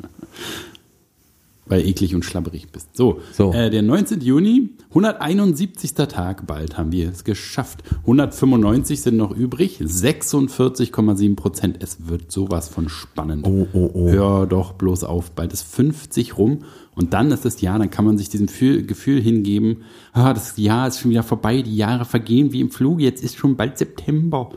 Weil 1.68 1.86
eklig 1.86 2.14
und 2.14 2.24
schlabberig 2.24 2.70
bist. 2.72 2.96
So, 2.96 3.20
So. 3.32 3.52
Äh, 3.52 3.70
der 3.70 3.82
19. 3.82 4.20
Juni, 4.20 4.70
171. 4.88 5.94
Tag, 5.94 6.46
bald 6.46 6.78
haben 6.78 6.92
wir 6.92 7.10
es 7.10 7.24
geschafft. 7.24 7.82
195 8.02 9.00
sind 9.02 9.16
noch 9.16 9.30
übrig, 9.36 9.80
46,7 9.80 11.36
Prozent. 11.36 11.78
Es 11.80 12.08
wird 12.08 12.32
sowas 12.32 12.68
von 12.68 12.88
spannend. 12.88 13.46
Oh, 13.46 13.66
oh, 13.72 13.90
oh. 13.92 14.08
Hör 14.08 14.46
doch 14.46 14.72
bloß 14.72 15.04
auf, 15.04 15.32
bald 15.32 15.52
ist 15.52 15.62
50 15.62 16.38
rum 16.38 16.60
und 16.94 17.12
dann 17.12 17.30
ist 17.30 17.44
das 17.44 17.60
Jahr, 17.60 17.78
dann 17.78 17.90
kann 17.90 18.04
man 18.04 18.18
sich 18.18 18.28
diesem 18.28 18.46
Gefühl, 18.46 18.84
Gefühl 18.84 19.20
hingeben, 19.20 19.82
ah, 20.12 20.32
das 20.34 20.56
Jahr 20.56 20.88
ist 20.88 21.00
schon 21.00 21.10
wieder 21.10 21.22
vorbei, 21.22 21.62
die 21.62 21.76
Jahre 21.76 22.04
vergehen 22.04 22.52
wie 22.52 22.60
im 22.60 22.70
Flug, 22.70 23.00
jetzt 23.00 23.22
ist 23.22 23.36
schon 23.36 23.56
bald 23.56 23.78
September. 23.78 24.50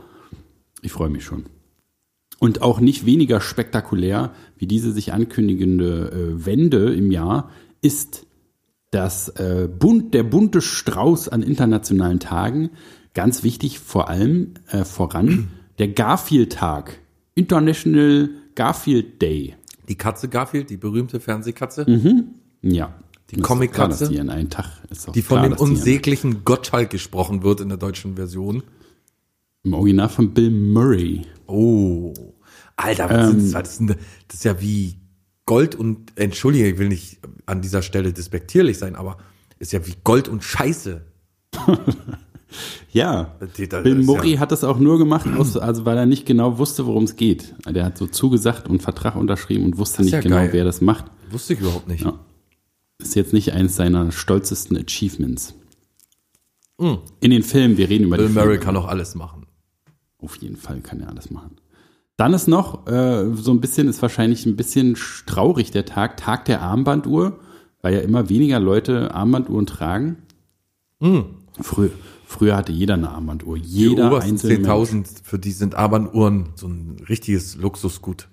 Ich 0.82 0.92
freue 0.92 1.08
mich 1.08 1.24
schon. 1.24 1.44
Und 2.42 2.60
auch 2.60 2.80
nicht 2.80 3.06
weniger 3.06 3.40
spektakulär 3.40 4.32
wie 4.56 4.66
diese 4.66 4.90
sich 4.90 5.12
ankündigende 5.12 6.10
äh, 6.10 6.44
Wende 6.44 6.92
im 6.92 7.12
Jahr 7.12 7.50
ist 7.82 8.26
das 8.90 9.28
äh, 9.28 9.68
bunt, 9.68 10.12
der 10.12 10.24
bunte 10.24 10.60
Strauß 10.60 11.28
an 11.28 11.44
internationalen 11.44 12.18
Tagen. 12.18 12.70
Ganz 13.14 13.44
wichtig 13.44 13.78
vor 13.78 14.08
allem 14.08 14.54
äh, 14.72 14.82
voran 14.84 15.50
der 15.78 15.86
Garfield-Tag. 15.86 16.98
International 17.36 18.30
Garfield 18.56 19.22
Day. 19.22 19.54
Die 19.88 19.94
Katze 19.94 20.28
Garfield, 20.28 20.68
die 20.68 20.78
berühmte 20.78 21.20
Fernsehkatze, 21.20 21.84
Ja. 22.60 22.92
Die 23.30 23.36
Comic-Katze? 23.40 24.08
die 24.08 24.16
die 25.14 25.22
von 25.22 25.38
klar, 25.38 25.48
dem 25.48 25.58
unsäglichen 25.58 26.42
Gottschalk 26.44 26.90
gesprochen 26.90 27.44
wird 27.44 27.60
in 27.60 27.68
der 27.68 27.78
deutschen 27.78 28.16
Version. 28.16 28.64
Im 29.64 29.74
Original 29.74 30.08
von 30.08 30.32
Bill 30.34 30.50
Murray. 30.50 31.22
Oh. 31.46 32.12
Alter, 32.76 33.08
was 33.10 33.34
ist 33.34 33.54
das? 33.54 33.62
Das 33.62 33.72
ist, 33.74 33.80
eine, 33.80 33.96
das 34.28 34.36
ist 34.38 34.44
ja 34.44 34.60
wie 34.60 34.96
Gold 35.46 35.74
und, 35.74 36.12
entschuldige, 36.18 36.68
ich 36.68 36.78
will 36.78 36.88
nicht 36.88 37.18
an 37.46 37.60
dieser 37.62 37.82
Stelle 37.82 38.12
despektierlich 38.12 38.78
sein, 38.78 38.96
aber 38.96 39.18
ist 39.58 39.72
ja 39.72 39.86
wie 39.86 39.94
Gold 40.04 40.28
und 40.28 40.42
Scheiße. 40.44 41.04
Ja. 42.92 43.34
Die- 43.56 43.66
das 43.66 43.82
Bill 43.82 44.02
Murray 44.02 44.34
ja- 44.34 44.38
hat 44.40 44.52
das 44.52 44.62
auch 44.62 44.78
nur 44.78 44.98
gemacht, 44.98 45.26
also 45.26 45.86
weil 45.86 45.96
er 45.96 46.04
nicht 46.04 46.26
genau 46.26 46.58
wusste, 46.58 46.84
worum 46.86 47.04
es 47.04 47.16
geht. 47.16 47.54
Der 47.66 47.86
hat 47.86 47.96
so 47.96 48.06
zugesagt 48.06 48.68
und 48.68 48.82
Vertrag 48.82 49.16
unterschrieben 49.16 49.64
und 49.64 49.78
wusste 49.78 50.02
nicht 50.02 50.12
ja 50.12 50.20
genau, 50.20 50.36
geil. 50.36 50.50
wer 50.52 50.64
das 50.64 50.82
macht. 50.82 51.06
Wusste 51.30 51.54
ich 51.54 51.60
überhaupt 51.60 51.88
nicht. 51.88 52.04
Ja. 52.04 52.18
Ist 52.98 53.14
jetzt 53.14 53.32
nicht 53.32 53.54
eines 53.54 53.76
seiner 53.76 54.12
stolzesten 54.12 54.76
Achievements. 54.76 55.54
In 56.76 57.30
den 57.30 57.42
Filmen, 57.42 57.78
wir 57.78 57.88
reden 57.88 58.04
über. 58.04 58.18
Bill 58.18 58.28
Murray 58.28 58.58
kann 58.58 58.76
auch 58.76 58.86
alles 58.88 59.14
machen. 59.14 59.41
Auf 60.22 60.36
jeden 60.36 60.56
Fall 60.56 60.80
kann 60.80 61.00
er 61.00 61.08
alles 61.08 61.30
machen. 61.30 61.56
Dann 62.16 62.34
ist 62.34 62.46
noch, 62.46 62.86
äh, 62.86 63.34
so 63.34 63.50
ein 63.52 63.60
bisschen, 63.60 63.88
ist 63.88 64.00
wahrscheinlich 64.00 64.46
ein 64.46 64.56
bisschen 64.56 64.96
traurig 65.26 65.70
der 65.70 65.84
Tag, 65.84 66.16
Tag 66.16 66.44
der 66.44 66.62
Armbanduhr, 66.62 67.40
weil 67.80 67.94
ja 67.94 68.00
immer 68.00 68.28
weniger 68.28 68.60
Leute 68.60 69.12
Armbanduhren 69.14 69.66
tragen. 69.66 70.18
Frü 71.60 71.90
früher 72.26 72.56
hatte 72.56 72.72
jeder 72.72 72.94
eine 72.94 73.10
Armbanduhr. 73.10 73.58
Die 73.58 73.64
Jeder 73.64 74.06
obersten 74.06 74.30
einzelne 74.30 74.58
Mensch. 74.60 74.68
10.000, 74.68 75.06
für 75.22 75.38
die 75.38 75.50
sind 75.50 75.74
Armbanduhren 75.74 76.50
so 76.54 76.68
ein 76.68 76.96
richtiges 77.08 77.56
Luxusgut. 77.56 78.28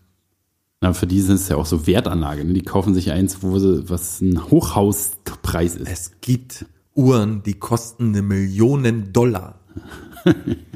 Na, 0.82 0.94
für 0.94 1.08
die 1.08 1.20
sind 1.20 1.36
es 1.36 1.50
ja 1.50 1.58
auch 1.58 1.66
so 1.66 1.88
Wertanlage. 1.88 2.46
Ne? 2.46 2.54
Die 2.54 2.62
kaufen 2.62 2.94
sich 2.94 3.12
eins, 3.12 3.42
wo 3.42 3.60
sie, 3.60 3.90
was 3.90 4.22
ein 4.22 4.50
Hochhauspreis 4.50 5.76
ist. 5.76 5.90
Es 5.90 6.12
gibt 6.22 6.66
Uhren, 6.96 7.44
die 7.44 7.56
kosten 7.56 8.10
eine 8.10 8.22
Million 8.22 9.12
Dollar. 9.12 9.60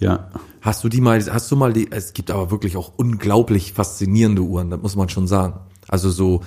Ja. 0.00 0.30
Hast 0.60 0.82
du 0.82 0.88
die 0.88 1.00
mal, 1.00 1.24
hast 1.32 1.50
du 1.50 1.56
mal 1.56 1.72
die, 1.72 1.90
es 1.90 2.12
gibt 2.12 2.30
aber 2.30 2.50
wirklich 2.50 2.76
auch 2.76 2.92
unglaublich 2.96 3.72
faszinierende 3.72 4.42
Uhren, 4.42 4.70
das 4.70 4.82
muss 4.82 4.96
man 4.96 5.08
schon 5.08 5.26
sagen. 5.26 5.60
Also 5.88 6.10
so, 6.10 6.40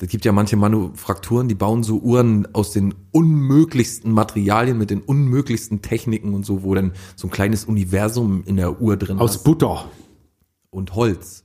es 0.00 0.08
gibt 0.08 0.24
ja 0.24 0.32
manche 0.32 0.56
Manufakturen, 0.56 1.46
die 1.46 1.54
bauen 1.54 1.84
so 1.84 1.98
Uhren 1.98 2.52
aus 2.54 2.72
den 2.72 2.94
unmöglichsten 3.12 4.10
Materialien 4.10 4.76
mit 4.76 4.90
den 4.90 5.00
unmöglichsten 5.00 5.80
Techniken 5.80 6.34
und 6.34 6.44
so, 6.44 6.64
wo 6.64 6.74
dann 6.74 6.92
so 7.14 7.28
ein 7.28 7.30
kleines 7.30 7.66
Universum 7.66 8.42
in 8.44 8.56
der 8.56 8.80
Uhr 8.80 8.96
drin 8.96 9.18
Aus 9.18 9.36
ist 9.36 9.44
Butter. 9.44 9.84
und 10.70 10.96
Holz. 10.96 11.44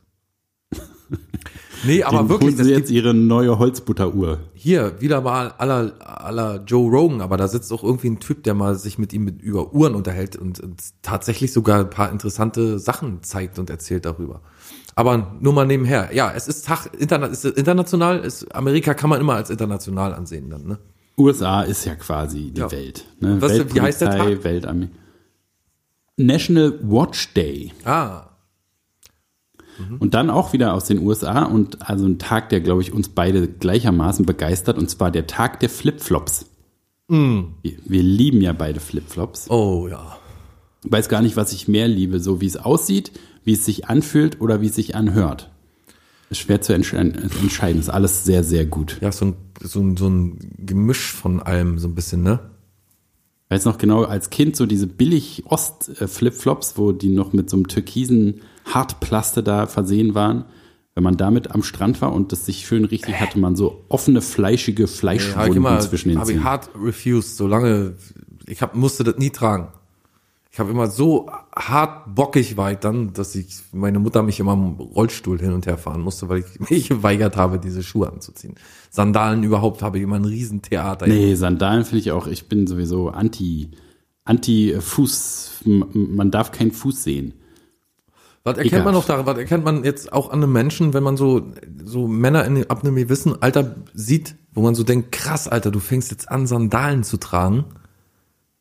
nee, 1.85 2.01
aber 2.03 2.29
wirklich, 2.29 2.49
holen 2.49 2.57
das 2.57 2.65
sie 2.65 2.73
gibt 2.73 2.87
jetzt 2.89 2.91
ihre 2.91 3.13
neue 3.13 3.59
Holzbutteruhr. 3.59 4.39
Hier 4.57 4.99
wieder 4.99 5.21
mal 5.21 5.53
aller 5.57 5.93
aller 5.99 6.63
Joe 6.65 6.89
Rogan, 6.89 7.21
aber 7.21 7.37
da 7.37 7.47
sitzt 7.47 7.71
auch 7.71 7.83
irgendwie 7.83 8.09
ein 8.09 8.19
Typ, 8.19 8.43
der 8.43 8.53
mal 8.53 8.75
sich 8.75 8.97
mit 8.97 9.13
ihm 9.13 9.23
mit, 9.25 9.41
über 9.41 9.73
Uhren 9.73 9.95
unterhält 9.95 10.35
und, 10.35 10.59
und 10.59 10.81
tatsächlich 11.01 11.53
sogar 11.53 11.79
ein 11.81 11.89
paar 11.89 12.11
interessante 12.11 12.79
Sachen 12.79 13.23
zeigt 13.23 13.59
und 13.59 13.69
erzählt 13.69 14.05
darüber. 14.05 14.41
Aber 14.95 15.37
nur 15.39 15.53
mal 15.53 15.65
nebenher. 15.67 16.09
Ja, 16.13 16.33
es 16.35 16.47
ist 16.47 16.65
Tag 16.65 16.89
interna 16.97 17.27
ist 17.27 17.45
international, 17.45 18.19
ist 18.19 18.53
Amerika 18.55 18.93
kann 18.95 19.09
man 19.11 19.21
immer 19.21 19.35
als 19.35 19.49
international 19.49 20.13
ansehen 20.13 20.49
dann, 20.49 20.65
ne? 20.65 20.79
USA 21.19 21.61
ist 21.61 21.85
ja 21.85 21.95
quasi 21.95 22.51
die 22.51 22.61
Ja. 22.61 22.71
Welt. 22.71 23.05
Ne? 23.19 23.41
Was- 23.41 23.73
wie 23.75 23.81
heißt 23.81 24.01
der 24.01 24.11
Tag? 24.17 24.43
Weltarmee. 24.43 24.89
National 26.17 26.79
Watch 26.81 27.33
Day. 27.33 27.73
Ah, 27.85 28.25
Und 29.99 30.13
dann 30.13 30.29
auch 30.29 30.53
wieder 30.53 30.73
aus 30.73 30.85
den 30.85 30.99
USA 31.05 31.43
und 31.43 31.87
also 31.87 32.05
ein 32.05 32.19
Tag, 32.19 32.49
der, 32.49 32.61
glaube 32.61 32.81
ich, 32.81 32.93
uns 32.93 33.09
beide 33.09 33.47
gleichermaßen 33.47 34.25
begeistert, 34.25 34.77
und 34.77 34.89
zwar 34.89 35.11
der 35.11 35.27
Tag 35.27 35.59
der 35.59 35.69
Flipflops. 35.69 36.47
Mm. 37.07 37.41
Wir, 37.61 37.73
wir 37.85 38.03
lieben 38.03 38.41
ja 38.41 38.53
beide 38.53 38.79
Flipflops. 38.79 39.49
oh 39.49 39.87
ja. 39.87 40.17
Weiß 40.83 41.09
gar 41.09 41.21
nicht, 41.21 41.35
was 41.35 41.53
ich 41.53 41.67
mehr 41.67 41.87
liebe, 41.87 42.19
so 42.19 42.39
wie 42.39 42.45
es 42.45 42.55
aussieht, 42.55 43.11
wie 43.43 43.53
es 43.53 43.65
sich 43.65 43.87
anfühlt 43.87 44.39
oder 44.41 44.61
wie 44.61 44.67
es 44.67 44.75
sich 44.75 44.95
anhört. 44.95 45.49
Ist 46.29 46.39
schwer 46.39 46.61
zu 46.61 46.73
entsche 46.73 46.97
entscheiden. 46.97 47.79
Ist 47.79 47.89
alles 47.89 48.25
sehr, 48.25 48.43
sehr 48.43 48.65
gut. 48.65 48.97
Ja, 49.01 49.11
so 49.11 49.25
ein, 49.25 49.35
so 49.61 49.79
ein, 49.79 49.97
so 49.97 50.07
ein 50.07 50.37
Gemisch 50.57 51.11
von 51.13 51.41
allem, 51.41 51.79
so 51.79 51.87
ein 51.87 51.95
bisschen, 51.95 52.21
ne? 52.21 52.39
Weiß 53.49 53.65
noch 53.65 53.77
genau, 53.77 54.03
als 54.03 54.29
Kind 54.29 54.55
so 54.55 54.65
diese 54.65 54.87
billig 54.87 55.43
Ost-Flipflops, 55.45 56.77
wo 56.77 56.91
die 56.91 57.09
noch 57.09 57.33
mit 57.33 57.49
so 57.49 57.57
einem 57.57 57.67
türkisen 57.67 58.41
Hartplaste 58.65 59.43
da 59.43 59.67
versehen 59.67 60.15
waren. 60.15 60.45
Wenn 60.95 61.03
man 61.03 61.15
damit 61.15 61.51
am 61.51 61.61
Strand 61.61 62.01
war 62.01 62.11
und 62.11 62.31
das 62.31 62.47
sich 62.47 62.65
schön 62.65 62.83
richtig 62.83 63.19
hatte, 63.19 63.37
man 63.37 63.55
so 63.55 63.85
offene, 63.87 64.19
fleischige 64.21 64.87
Fleischwunden 64.87 65.57
immer, 65.57 65.79
zwischen 65.79 66.09
den 66.09 66.19
habe 66.19 66.31
ich 66.31 66.37
Zähnen. 66.37 66.49
hart 66.49 66.69
refused, 66.75 67.37
solange 67.37 67.93
ich 68.47 68.61
hab, 68.63 68.75
musste 68.75 69.03
das 69.03 69.17
nie 69.17 69.29
tragen. 69.29 69.67
Ich 70.57 70.59
habe 70.59 70.71
immer 70.71 70.87
so 70.89 71.29
hart 71.55 72.15
bockig 72.15 72.57
war 72.57 72.71
ich 72.71 72.79
dann, 72.79 73.13
dass 73.13 73.35
ich 73.35 73.45
meine 73.73 73.99
Mutter 73.99 74.23
mich 74.23 74.39
immer 74.39 74.53
im 74.53 74.71
Rollstuhl 74.79 75.37
hin 75.39 75.53
und 75.53 75.67
her 75.67 75.77
fahren 75.77 76.01
musste, 76.01 76.29
weil 76.29 76.39
ich 76.39 76.59
mich 76.71 76.89
geweigert 76.89 77.37
habe, 77.37 77.59
diese 77.59 77.83
Schuhe 77.83 78.11
anzuziehen. 78.11 78.55
Sandalen 78.89 79.43
überhaupt 79.43 79.83
habe 79.83 79.99
ich 79.99 80.03
immer 80.03 80.15
ein 80.15 80.25
Riesentheater. 80.25 81.05
Nee, 81.05 81.35
Sandalen 81.35 81.85
finde 81.85 81.99
ich 81.99 82.11
auch, 82.11 82.25
ich 82.25 82.49
bin 82.49 82.65
sowieso 82.65 83.09
anti, 83.09 83.69
anti-Fuß, 84.25 85.61
m- 85.67 85.85
man 86.15 86.31
darf 86.31 86.51
keinen 86.51 86.71
Fuß 86.71 87.03
sehen. 87.03 87.35
Was 88.43 88.57
erkennt 88.57 88.83
man 88.85 88.95
noch 88.95 89.05
daran? 89.05 89.27
Was 89.27 89.37
erkennt 89.37 89.63
man 89.63 89.83
jetzt 89.83 90.11
auch 90.11 90.31
an 90.31 90.41
einem 90.41 90.53
Menschen, 90.53 90.95
wenn 90.95 91.03
man 91.03 91.17
so, 91.17 91.51
so 91.85 92.07
Männer 92.07 92.45
in, 92.45 92.67
ab 92.67 92.83
einem 92.83 92.95
gewissen 92.95 93.39
Alter 93.43 93.75
sieht, 93.93 94.35
wo 94.53 94.61
man 94.63 94.73
so 94.73 94.81
denkt, 94.81 95.11
krass, 95.11 95.47
Alter, 95.47 95.69
du 95.69 95.79
fängst 95.79 96.09
jetzt 96.09 96.31
an, 96.31 96.47
Sandalen 96.47 97.03
zu 97.03 97.17
tragen. 97.17 97.65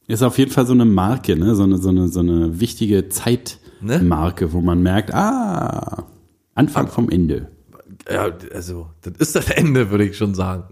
Ist 0.08 0.22
auf 0.22 0.38
jeden 0.38 0.52
Fall 0.52 0.66
so 0.66 0.72
eine 0.72 0.84
Marke, 0.84 1.36
ne? 1.36 1.54
so, 1.54 1.64
eine, 1.64 1.78
so, 1.78 1.88
eine, 1.88 2.08
so 2.08 2.20
eine 2.20 2.60
wichtige 2.60 3.02
Ne? 3.02 3.08
Zeitmarke, 3.10 4.52
wo 4.52 4.60
man 4.60 4.82
merkt, 4.82 5.12
ah, 5.12 6.06
Anfang 6.54 6.88
vom 6.88 7.10
Ende. 7.10 7.50
Ja, 8.10 8.30
also, 8.54 8.88
das 9.02 9.14
ist 9.18 9.36
das 9.36 9.50
Ende, 9.50 9.90
würde 9.90 10.04
ich 10.04 10.16
schon 10.16 10.34
sagen. 10.34 10.64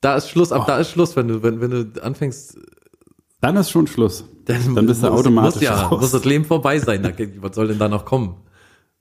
Da 0.00 0.16
ist 0.16 0.28
Schluss, 0.28 0.50
ab 0.50 0.66
da 0.66 0.78
ist 0.78 0.90
Schluss, 0.90 1.14
wenn 1.14 1.28
du, 1.28 1.42
wenn, 1.42 1.60
wenn 1.60 1.70
du 1.70 2.02
anfängst, 2.02 2.58
Dann 3.40 3.56
ist 3.56 3.70
schon 3.70 3.86
Schluss. 3.86 4.24
Dann, 4.46 4.86
bist 4.86 5.02
du 5.02 5.08
automatisch 5.08 5.56
muss, 5.56 5.62
ja, 5.62 5.82
raus. 5.82 6.00
muss 6.00 6.10
das 6.10 6.24
Leben 6.24 6.44
vorbei 6.44 6.78
sein. 6.78 7.04
Was 7.40 7.54
soll 7.54 7.68
denn 7.68 7.78
da 7.78 7.88
noch 7.88 8.04
kommen? 8.04 8.36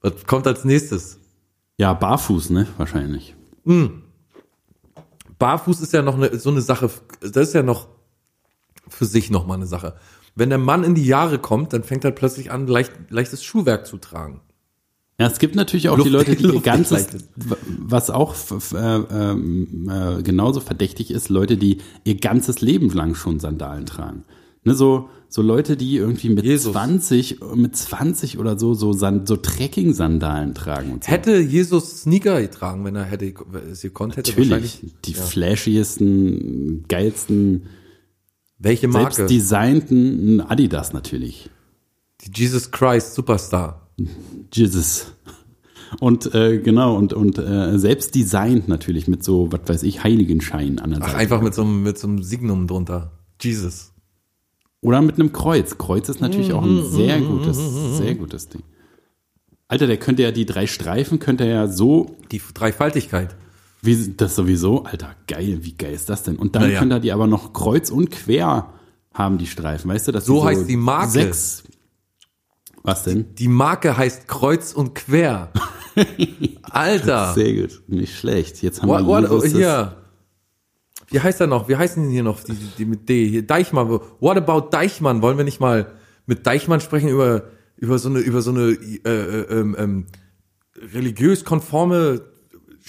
Was 0.02 0.26
kommt 0.28 0.46
als 0.46 0.66
nächstes? 0.66 1.20
Ja, 1.78 1.94
barfuß, 1.94 2.52
ne? 2.52 2.68
Wahrscheinlich. 2.78 3.36
Barfuß 5.40 5.82
ist 5.82 5.94
ja 5.94 6.02
noch 6.02 6.16
eine, 6.16 6.38
so 6.38 6.50
eine 6.52 6.62
Sache, 6.62 6.90
das 7.22 7.48
ist 7.48 7.54
ja 7.54 7.64
noch 7.64 7.88
für 8.90 9.06
sich 9.06 9.30
noch 9.30 9.46
mal 9.48 9.56
eine 9.56 9.68
Sache. 9.68 9.96
Wenn 10.36 10.50
der 10.50 10.58
Mann 10.58 10.84
in 10.84 10.96
die 10.96 11.06
Jahre 11.06 11.40
kommt, 11.40 11.74
dann 11.74 11.84
fängt 11.84 12.04
er 12.06 12.12
plötzlich 12.12 12.52
an, 12.52 12.68
leicht, 12.68 12.92
leichtes 13.10 13.44
Schuhwerk 13.44 13.86
zu 13.88 13.98
tragen. 13.98 14.42
Ja, 15.20 15.28
es 15.28 15.38
gibt 15.40 15.56
natürlich 15.56 15.90
auch 15.90 15.98
Luft- 15.98 16.08
die 16.08 16.14
Leute, 16.14 16.36
die 16.36 16.44
ihr 16.44 16.54
Luft- 16.54 16.64
ganzes, 16.64 17.08
was 17.36 18.10
auch 18.10 18.36
äh, 18.74 18.78
ähm, 18.78 19.90
äh, 19.92 20.24
genauso 20.24 20.62
verdächtig 20.62 21.12
ist, 21.12 21.28
Leute, 21.28 21.58
die 21.58 21.80
ihr 22.06 22.16
ganzes 22.16 22.62
Leben 22.62 22.90
lang 22.92 23.16
schon 23.16 23.40
Sandalen 23.40 23.86
tragen. 23.86 24.24
Ne, 24.64 24.74
so, 24.76 25.10
so 25.28 25.42
Leute, 25.42 25.76
die 25.78 25.96
irgendwie 25.98 26.30
mit 26.30 26.46
Jesus. 26.46 26.72
20, 26.74 27.40
mit 27.56 27.76
20 27.76 28.40
oder 28.40 28.58
so, 28.58 28.74
so, 28.74 28.94
San- 28.94 29.26
so 29.26 29.36
Trekking-Sandalen 29.36 30.54
tragen 30.56 30.92
und 30.94 31.04
so. 31.04 31.12
Hätte 31.12 31.38
Jesus 31.40 32.02
Sneaker 32.02 32.42
getragen, 32.42 32.86
wenn 32.86 32.96
er 32.96 33.04
hätte 33.06 33.34
es 33.72 33.82
gekonnt 33.82 34.16
hätte? 34.16 34.32
Natürlich. 34.32 34.82
Die 35.06 35.14
flashiesten, 35.14 36.86
geilsten, 36.88 37.68
Welche 38.60 38.88
Marke? 38.88 39.16
selbst 39.16 39.34
designten 39.34 40.42
Adidas 40.42 40.94
natürlich. 40.94 41.50
die 42.22 42.32
Jesus 42.40 42.72
Christ 42.72 43.16
Superstar. 43.16 43.88
Jesus. 44.54 45.14
Und 46.00 46.34
äh, 46.36 46.60
genau, 46.60 46.96
und, 46.96 47.14
und 47.14 47.40
äh, 47.40 47.80
selbst 47.80 48.14
designt 48.14 48.68
natürlich 48.68 49.08
mit 49.08 49.24
so, 49.24 49.52
was 49.52 49.62
weiß 49.66 49.84
ich, 49.84 50.04
Heiligenschein 50.04 50.80
an 50.80 50.92
der 50.92 51.00
Ach, 51.02 51.08
Seite. 51.08 51.18
einfach 51.18 51.42
mit 51.42 51.54
so 51.56 51.64
einem, 51.64 51.82
mit 51.84 51.98
so 51.98 52.08
einem 52.08 52.22
Signum 52.22 52.68
drunter. 52.68 53.12
Jesus. 53.42 53.94
Oder 54.82 55.02
mit 55.02 55.16
einem 55.16 55.34
Kreuz. 55.34 55.78
Kreuz 55.78 56.08
ist 56.10 56.22
natürlich 56.22 56.54
auch 56.54 56.64
ein 56.64 56.86
sehr 56.86 57.20
gutes, 57.22 57.58
sehr 57.98 58.16
gutes 58.16 58.50
Ding. 58.50 58.64
Alter, 59.68 59.88
der 59.88 59.98
könnte 59.98 60.24
ja 60.24 60.32
die 60.32 60.46
drei 60.46 60.68
Streifen, 60.68 61.20
könnte 61.20 61.44
er 61.46 61.50
ja 61.54 61.68
so, 61.68 62.16
Die 62.32 62.42
Dreifaltigkeit. 62.54 63.36
Wie 63.82 64.14
das 64.16 64.36
sowieso, 64.36 64.84
Alter, 64.84 65.16
geil, 65.28 65.60
wie 65.62 65.74
geil 65.74 65.94
ist 65.94 66.10
das 66.10 66.24
denn? 66.24 66.36
Und 66.36 66.56
dann 66.56 66.64
Naja. 66.64 66.80
könnte 66.80 66.96
er 66.96 67.00
die 67.00 67.12
aber 67.12 67.28
noch 67.28 67.54
kreuz 67.54 67.90
und 67.92 68.12
quer 68.12 68.74
haben, 69.14 69.38
die 69.38 69.48
Streifen, 69.48 69.90
weißt 69.90 70.10
du? 70.10 70.12
Dass 70.12 70.26
So 70.26 70.42
die 70.42 70.48
heißt 70.48 70.70
die 70.70 70.78
Marke. 70.78 71.12
Sechs. 71.12 71.64
Was 72.84 73.04
denn? 73.04 73.36
Die 73.36 73.48
Marke 73.48 73.98
heißt 73.98 74.28
Kreuz 74.28 74.74
und 74.74 74.96
Quer. 74.96 75.52
Alter. 76.64 77.34
Sehr 77.34 77.54
gut, 77.54 77.82
nicht 77.88 78.18
schlecht. 78.18 78.62
Jetzt 78.62 78.82
haben 78.82 78.90
What, 78.90 79.24
wir 79.24 79.30
what, 79.30 79.46
hier. 79.46 79.96
Wie 81.08 81.20
heißt 81.20 81.42
er 81.42 81.48
noch? 81.48 81.68
Wie 81.68 81.76
heißen 81.76 82.08
die 82.08 82.14
hier 82.14 82.24
noch? 82.24 82.42
Die, 82.44 82.54
die 82.78 82.86
mit 82.86 83.10
D. 83.10 83.28
Hier, 83.28 83.46
Deichmann. 83.46 83.90
What 83.90 84.38
about 84.38 84.70
Deichmann? 84.70 85.22
Wollen 85.22 85.38
wir 85.38 85.44
nicht 85.44 85.60
mal 85.60 85.94
mit 86.26 86.46
Deichmann 86.46 86.80
sprechen 86.80 87.10
über, 87.10 87.46
über 87.78 87.98
so 88.00 88.10
eine, 88.10 88.20
über 88.20 88.42
so 88.42 88.52
eine 88.52 88.70
äh, 88.72 89.00
äh, 89.06 89.60
ähm, 89.60 89.76
ähm, 89.78 90.06
religiös 90.94 91.44
konforme 91.44 92.22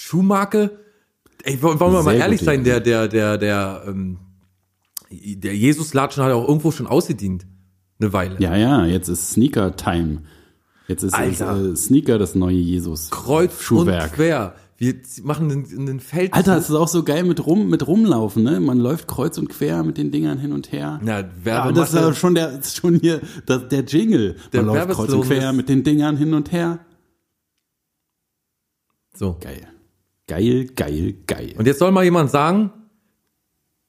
Schuhmarke? 0.01 0.79
Ey, 1.43 1.61
wollen 1.61 1.79
wir 1.79 2.03
mal 2.03 2.15
ehrlich 2.15 2.41
sein, 2.41 2.63
der, 2.63 2.79
der, 2.79 3.07
der, 3.07 3.37
der, 3.37 3.83
ähm, 3.87 4.17
der 5.11 5.55
Jesus-Latschen 5.55 6.23
hat 6.23 6.31
auch 6.31 6.47
irgendwo 6.47 6.71
schon 6.71 6.87
ausgedient. 6.87 7.45
Eine 7.99 8.13
Weile. 8.13 8.35
Ja, 8.39 8.55
ja, 8.55 8.85
jetzt 8.85 9.07
ist 9.09 9.31
Sneaker 9.31 9.75
Time. 9.75 10.23
Jetzt 10.87 11.03
ist, 11.03 11.13
Alter. 11.13 11.71
äh, 11.71 11.75
Sneaker 11.75 12.17
das 12.17 12.35
neue 12.35 12.55
Jesus. 12.55 13.09
Kreuz 13.11 13.51
und 13.53 13.61
Schuhwerk. 13.61 14.13
quer. 14.13 14.55
Wir 14.77 14.95
machen 15.23 15.49
den, 15.49 15.65
in 15.65 15.85
den 15.85 15.99
Feld. 15.99 16.33
Alter, 16.33 16.57
es 16.57 16.67
ist 16.69 16.75
auch 16.75 16.87
so 16.87 17.03
geil 17.03 17.23
mit 17.23 17.45
rum, 17.45 17.69
mit 17.69 17.85
rumlaufen, 17.85 18.41
ne? 18.43 18.59
Man 18.59 18.79
läuft 18.79 19.07
kreuz 19.07 19.37
und 19.37 19.47
quer 19.49 19.83
mit 19.83 19.97
den 19.99 20.11
Dingern 20.11 20.39
hin 20.39 20.51
und 20.53 20.71
her. 20.71 20.99
Na, 21.03 21.19
Ja, 21.19 21.29
Werbemache. 21.43 21.73
das 21.75 21.89
ist 21.93 21.95
aber 21.99 22.13
schon 22.15 22.33
der, 22.33 22.57
ist 22.59 22.75
schon 22.75 22.95
hier, 22.95 23.21
das, 23.45 23.67
der 23.67 23.81
Jingle. 23.83 24.35
Der 24.53 24.63
Man 24.63 24.75
läuft 24.75 24.89
kreuz 24.89 25.11
und 25.13 25.21
quer 25.25 25.53
mit 25.53 25.69
den 25.69 25.83
Dingern 25.83 26.17
hin 26.17 26.33
und 26.33 26.51
her. 26.51 26.79
so. 29.15 29.37
Geil. 29.39 29.67
Geil, 30.31 30.67
geil, 30.77 31.15
geil. 31.27 31.53
Und 31.57 31.67
jetzt 31.67 31.79
soll 31.79 31.91
mal 31.91 32.05
jemand 32.05 32.31
sagen, 32.31 32.71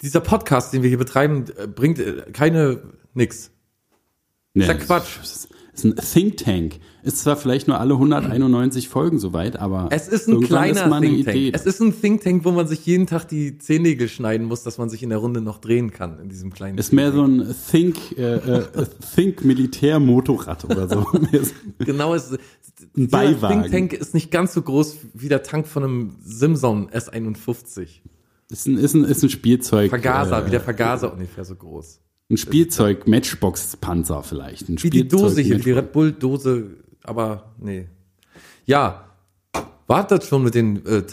dieser 0.01 0.19
Podcast, 0.19 0.73
den 0.73 0.83
wir 0.83 0.89
hier 0.89 0.99
betreiben, 0.99 1.45
äh, 1.57 1.69
bringt 1.69 2.01
äh, 2.01 2.33
keine 2.33 2.83
nix. 3.15 3.53
Nee, 4.53 4.67
ja 4.67 4.75
Quatsch. 4.75 5.19
Das 5.21 5.37
ist 5.37 5.55
ein 5.85 5.97
Think 5.97 6.37
Tank. 6.37 6.75
Ist 7.03 7.19
zwar 7.19 7.37
vielleicht 7.37 7.67
nur 7.67 7.81
alle 7.81 7.95
191 7.95 8.89
Folgen 8.89 9.19
soweit, 9.19 9.57
aber 9.57 9.89
Es 9.91 10.07
ist 10.07 10.29
ein 10.29 10.41
kleiner 10.43 10.85
ist 10.85 11.01
Think 11.01 11.25
Tank. 11.25 11.37
Idee. 11.37 11.53
Es 11.55 11.65
ist 11.65 11.81
ein 11.81 11.99
Think 11.99 12.23
Tank, 12.23 12.45
wo 12.45 12.53
man 12.53 12.67
sich 12.69 12.85
jeden 12.85 13.07
Tag 13.07 13.27
die 13.27 13.59
Zehennägel 13.59 14.09
schneiden 14.09 14.47
muss, 14.47 14.63
dass 14.63 14.79
man 14.79 14.91
sich 14.91 15.03
in 15.03 15.09
der 15.09 15.19
Runde 15.19 15.41
noch 15.41 15.59
drehen 15.59 15.91
kann 15.91 16.19
in 16.21 16.29
diesem 16.29 16.53
kleinen. 16.53 16.79
ist 16.79 16.93
mehr 16.93 17.11
so 17.11 17.25
ein 17.25 17.55
Think, 17.71 17.97
äh, 18.19 18.37
äh, 18.37 18.87
Think 19.15 19.45
Militär 19.45 19.99
Motorrad 19.99 20.65
oder 20.65 20.89
so. 20.89 21.07
Genau 21.79 22.15
ist 22.15 22.39
Ein 22.97 23.09
Beiwagen. 23.09 23.63
Think 23.63 23.73
Tank 23.73 23.93
ist 23.95 24.15
nicht 24.15 24.31
ganz 24.31 24.53
so 24.53 24.63
groß 24.63 24.99
wie 25.15 25.29
der 25.29 25.43
Tank 25.43 25.67
von 25.67 25.83
einem 25.83 26.17
Simson 26.23 26.91
S51. 26.91 27.89
ist 28.51 28.67
ein, 28.67 28.77
ist 28.77 28.95
ein, 28.95 29.05
ist 29.05 29.23
ein 29.23 29.31
Spielzeug. 29.31 29.89
Vergaser, 29.89 30.43
äh, 30.43 30.47
wie 30.47 30.51
der 30.51 30.61
Vergaser 30.61 31.13
ungefähr 31.13 31.45
so 31.45 31.55
groß. 31.57 32.01
Ein 32.33 32.39
Spielzeug 32.39 33.07
Matchbox 33.07 33.77
Panzer 33.77 34.23
vielleicht. 34.23 34.71
Ein 34.71 34.83
Wie 34.83 34.89
die 34.89 35.07
Dose 35.07 35.43
hier, 35.43 35.59
wie 35.59 35.63
die 35.63 35.73
Matchbox. 35.73 35.77
Red 35.77 35.93
Bull 35.93 36.13
Dose, 36.13 36.67
aber 37.05 37.53
nee. 37.59 37.89
Ja, 38.65 39.05
war 39.87 40.07
das 40.07 40.27
schon 40.27 40.43
mit 40.43 40.55
den 40.55 40.83
äh, 40.87 40.99
äh, 41.01 41.05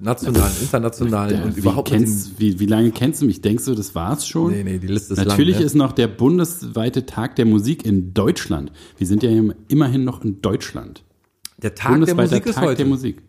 nationalen, 0.00 0.52
internationalen 0.60 1.36
Der, 1.36 1.44
und 1.44 1.56
wie, 1.56 1.60
überhaupt 1.60 1.88
kennst, 1.88 2.38
wie, 2.38 2.60
wie 2.60 2.66
lange 2.66 2.92
kennst 2.92 3.20
du 3.20 3.26
mich? 3.26 3.40
Denkst 3.40 3.64
du, 3.64 3.74
das 3.74 3.96
war's 3.96 4.28
schon? 4.28 4.52
Nee, 4.52 4.62
nee, 4.62 4.78
die 4.78 4.86
Liste 4.86 5.14
ist 5.14 5.24
Natürlich 5.24 5.54
lang. 5.54 5.62
ne? 5.62 5.66
ist 5.66 5.74
noch 5.74 5.90
der 5.90 6.06
bundesweite 6.06 7.04
Tag 7.04 7.34
der 7.34 7.46
Musik 7.46 7.84
in 7.84 8.14
Deutschland. 8.14 8.70
Wir 8.96 9.08
sind 9.08 9.24
ja 9.24 9.30
immerhin 9.66 10.04
noch 10.04 10.22
in 10.22 10.40
Deutschland. 10.40 11.02
Der 11.60 11.74
Tag 11.74 12.04
der 12.04 12.14
Musik 12.14 12.46
ist 12.46 12.54
Tag 12.54 12.64
heute. 12.64 12.76
der 12.76 12.86
Musik. 12.86 13.22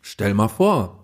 Stell 0.00 0.32
mal 0.32 0.48
vor. 0.48 1.01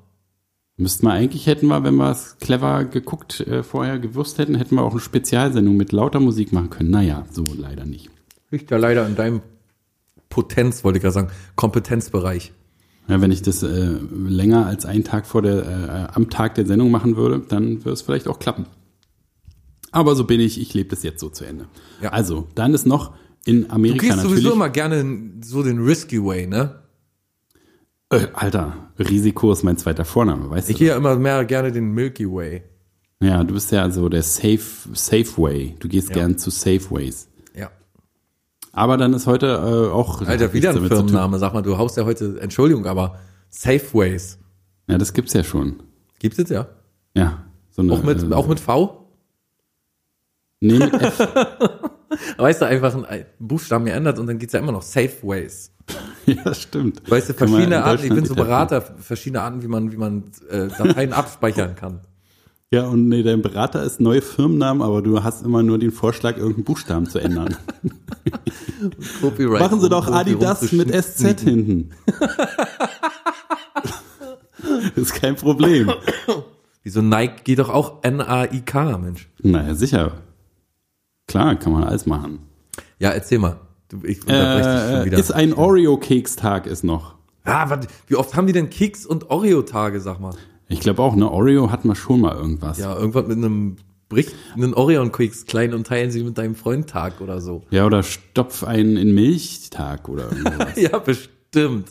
Müssten 0.80 1.06
wir 1.06 1.12
eigentlich, 1.12 1.46
hätten 1.48 1.66
wir, 1.66 1.82
wenn 1.82 1.96
wir 1.96 2.12
es 2.12 2.36
clever 2.38 2.84
geguckt, 2.84 3.40
äh, 3.40 3.64
vorher 3.64 3.98
gewusst 3.98 4.38
hätten, 4.38 4.54
hätten 4.54 4.76
wir 4.76 4.82
auch 4.82 4.92
eine 4.92 5.00
Spezialsendung 5.00 5.76
mit 5.76 5.90
lauter 5.90 6.20
Musik 6.20 6.52
machen 6.52 6.70
können. 6.70 6.90
Naja, 6.90 7.26
so 7.32 7.44
leider 7.56 7.84
nicht. 7.84 8.10
Liegt 8.52 8.70
ja 8.70 8.76
leider 8.76 9.04
in 9.06 9.16
deinem 9.16 9.42
Potenz, 10.28 10.84
wollte 10.84 10.98
ich 10.98 11.02
gerade 11.02 11.14
sagen, 11.14 11.30
Kompetenzbereich. 11.56 12.52
Ja, 13.08 13.20
wenn 13.20 13.32
ich 13.32 13.42
das 13.42 13.64
äh, 13.64 13.96
länger 14.12 14.66
als 14.66 14.86
einen 14.86 15.02
Tag 15.02 15.26
vor 15.26 15.42
der, 15.42 16.10
äh, 16.12 16.14
am 16.14 16.30
Tag 16.30 16.54
der 16.54 16.64
Sendung 16.66 16.92
machen 16.92 17.16
würde, 17.16 17.40
dann 17.40 17.78
würde 17.78 17.92
es 17.92 18.02
vielleicht 18.02 18.28
auch 18.28 18.38
klappen. 18.38 18.66
Aber 19.90 20.14
so 20.14 20.24
bin 20.24 20.38
ich, 20.40 20.60
ich 20.60 20.74
lebe 20.74 20.90
das 20.90 21.02
jetzt 21.02 21.18
so 21.18 21.28
zu 21.28 21.44
Ende. 21.44 21.66
Ja. 22.00 22.10
Also, 22.10 22.46
dann 22.54 22.72
ist 22.72 22.86
noch 22.86 23.14
in 23.44 23.62
Du 23.62 23.70
Amerika 23.70 24.00
gehst 24.00 24.16
natürlich. 24.18 24.36
sowieso 24.36 24.52
immer 24.52 24.68
gerne 24.68 25.32
so 25.42 25.64
den 25.64 25.78
risky 25.80 26.22
way, 26.22 26.46
ne? 26.46 26.82
Äh, 28.10 28.28
Alter, 28.32 28.90
Risiko 28.98 29.52
ist 29.52 29.62
mein 29.64 29.76
zweiter 29.76 30.04
Vorname, 30.04 30.48
weißt 30.50 30.70
Ich 30.70 30.76
du? 30.76 30.78
gehe 30.80 30.88
ja 30.88 30.96
immer 30.96 31.16
mehr 31.16 31.44
gerne 31.44 31.70
den 31.72 31.92
Milky 31.92 32.26
Way. 32.30 32.62
Ja, 33.20 33.42
du 33.44 33.54
bist 33.54 33.70
ja 33.72 33.90
so 33.90 34.08
der 34.08 34.22
Safe, 34.22 34.60
Safe 34.94 35.26
Way. 35.36 35.76
Du 35.80 35.88
gehst 35.88 36.12
gern 36.12 36.38
zu 36.38 36.50
Safeways. 36.50 37.28
Ja. 37.54 37.70
Aber 38.72 38.96
dann 38.96 39.12
ist 39.12 39.26
heute 39.26 39.46
äh, 39.46 39.92
auch. 39.92 40.22
Alter, 40.22 40.52
wieder 40.52 40.70
ein. 40.70 40.86
Firmenname. 40.86 41.38
Sag 41.38 41.52
mal, 41.52 41.62
du 41.62 41.76
haust 41.76 41.96
ja 41.96 42.04
heute, 42.04 42.40
Entschuldigung, 42.40 42.86
aber 42.86 43.18
Safeways. 43.50 44.38
Ja, 44.88 44.98
das 44.98 45.12
gibt's 45.12 45.32
ja 45.32 45.42
schon. 45.42 45.82
Gibt 46.20 46.38
es 46.38 46.48
ja. 46.48 46.68
Ja. 47.14 47.44
So 47.70 47.82
eine, 47.82 47.92
Auch 47.92 48.02
mit, 48.04 48.22
äh, 48.22 48.32
auch 48.32 48.46
mit 48.46 48.60
V? 48.60 49.10
Nee, 50.60 50.78
mit 50.78 50.92
F. 51.02 51.18
Weißt 52.38 52.62
du, 52.62 52.66
einfach 52.66 52.94
einen 52.94 53.26
Buchstaben 53.40 53.84
geändert 53.84 54.18
und 54.18 54.28
dann 54.28 54.38
geht's 54.38 54.52
ja 54.52 54.60
immer 54.60 54.72
noch 54.72 54.82
Safeways. 54.82 55.72
ja, 56.26 56.54
stimmt. 56.54 57.10
Weißt 57.10 57.30
du, 57.30 57.34
verschiedene 57.34 57.84
Arten, 57.84 58.04
ich 58.04 58.14
bin 58.14 58.24
so. 58.24 58.34
Berater, 58.34 58.82
verschiedene 58.82 59.42
Arten, 59.42 59.62
wie 59.62 59.68
man, 59.68 59.92
wie 59.92 59.96
man 59.96 60.24
äh, 60.50 60.68
Dateien 60.68 61.12
abspeichern 61.14 61.74
kann. 61.74 62.00
Ja, 62.70 62.86
und 62.86 63.08
nee, 63.08 63.22
dein 63.22 63.40
Berater 63.40 63.82
ist 63.82 63.98
neue 63.98 64.20
Firmennamen, 64.20 64.82
aber 64.82 65.00
du 65.00 65.22
hast 65.22 65.42
immer 65.42 65.62
nur 65.62 65.78
den 65.78 65.90
Vorschlag, 65.90 66.36
irgendeinen 66.36 66.64
Buchstaben 66.64 67.06
zu 67.06 67.18
ändern. 67.18 67.56
Copyright. 69.22 69.60
Machen 69.60 69.80
Sie 69.80 69.88
doch 69.88 70.06
Adidas 70.06 70.70
mit 70.72 70.92
SZ 70.94 71.40
hinten. 71.40 71.90
ist 74.96 75.14
kein 75.14 75.36
Problem. 75.36 75.90
Wieso 76.82 77.00
Nike 77.00 77.42
geht 77.44 77.58
doch 77.58 77.70
auch 77.70 78.02
N-A-I-K, 78.02 78.98
Mensch. 78.98 79.30
Naja, 79.42 79.74
sicher. 79.74 80.12
Klar, 81.26 81.56
kann 81.56 81.72
man 81.72 81.84
alles 81.84 82.04
machen. 82.04 82.40
Ja, 82.98 83.10
erzähl 83.10 83.38
mal. 83.38 83.58
Ich 84.02 84.20
unterbreche 84.22 84.68
dich 84.70 84.90
schon 84.90 85.00
Äh, 85.00 85.04
wieder. 85.06 85.18
ist 85.18 85.32
ein 85.32 85.54
Oreo-Kekstag 85.54 86.66
ist 86.66 86.84
noch. 86.84 87.14
ah, 87.44 87.70
warte, 87.70 87.88
wie 88.06 88.16
oft 88.16 88.34
haben 88.36 88.46
die 88.46 88.52
denn 88.52 88.68
Keks 88.70 89.06
und 89.06 89.30
Oreo-Tage, 89.30 90.00
sag 90.00 90.20
mal? 90.20 90.34
Ich 90.68 90.80
glaube 90.80 91.02
auch, 91.02 91.16
ne, 91.16 91.30
Oreo 91.30 91.70
hat 91.70 91.84
man 91.86 91.96
schon 91.96 92.20
mal 92.20 92.36
irgendwas. 92.36 92.78
Ja, 92.78 92.94
irgendwas 92.96 93.26
mit 93.26 93.38
einem 93.38 93.76
bricht 94.10 94.34
einen 94.54 94.72
Orion-Keks 94.74 95.44
klein 95.46 95.72
und 95.74 95.86
teilen 95.86 96.10
sie 96.10 96.22
mit 96.24 96.36
deinem 96.38 96.54
Freund 96.54 96.88
Tag 96.88 97.20
oder 97.20 97.40
so. 97.40 97.62
Ja, 97.70 97.84
oder 97.86 98.02
stopf 98.02 98.64
einen 98.64 98.96
in 98.96 99.14
Milchtag 99.14 100.08
oder 100.08 100.24
irgendwas. 100.32 100.76
Ja, 100.76 100.98
bestimmt. 100.98 101.88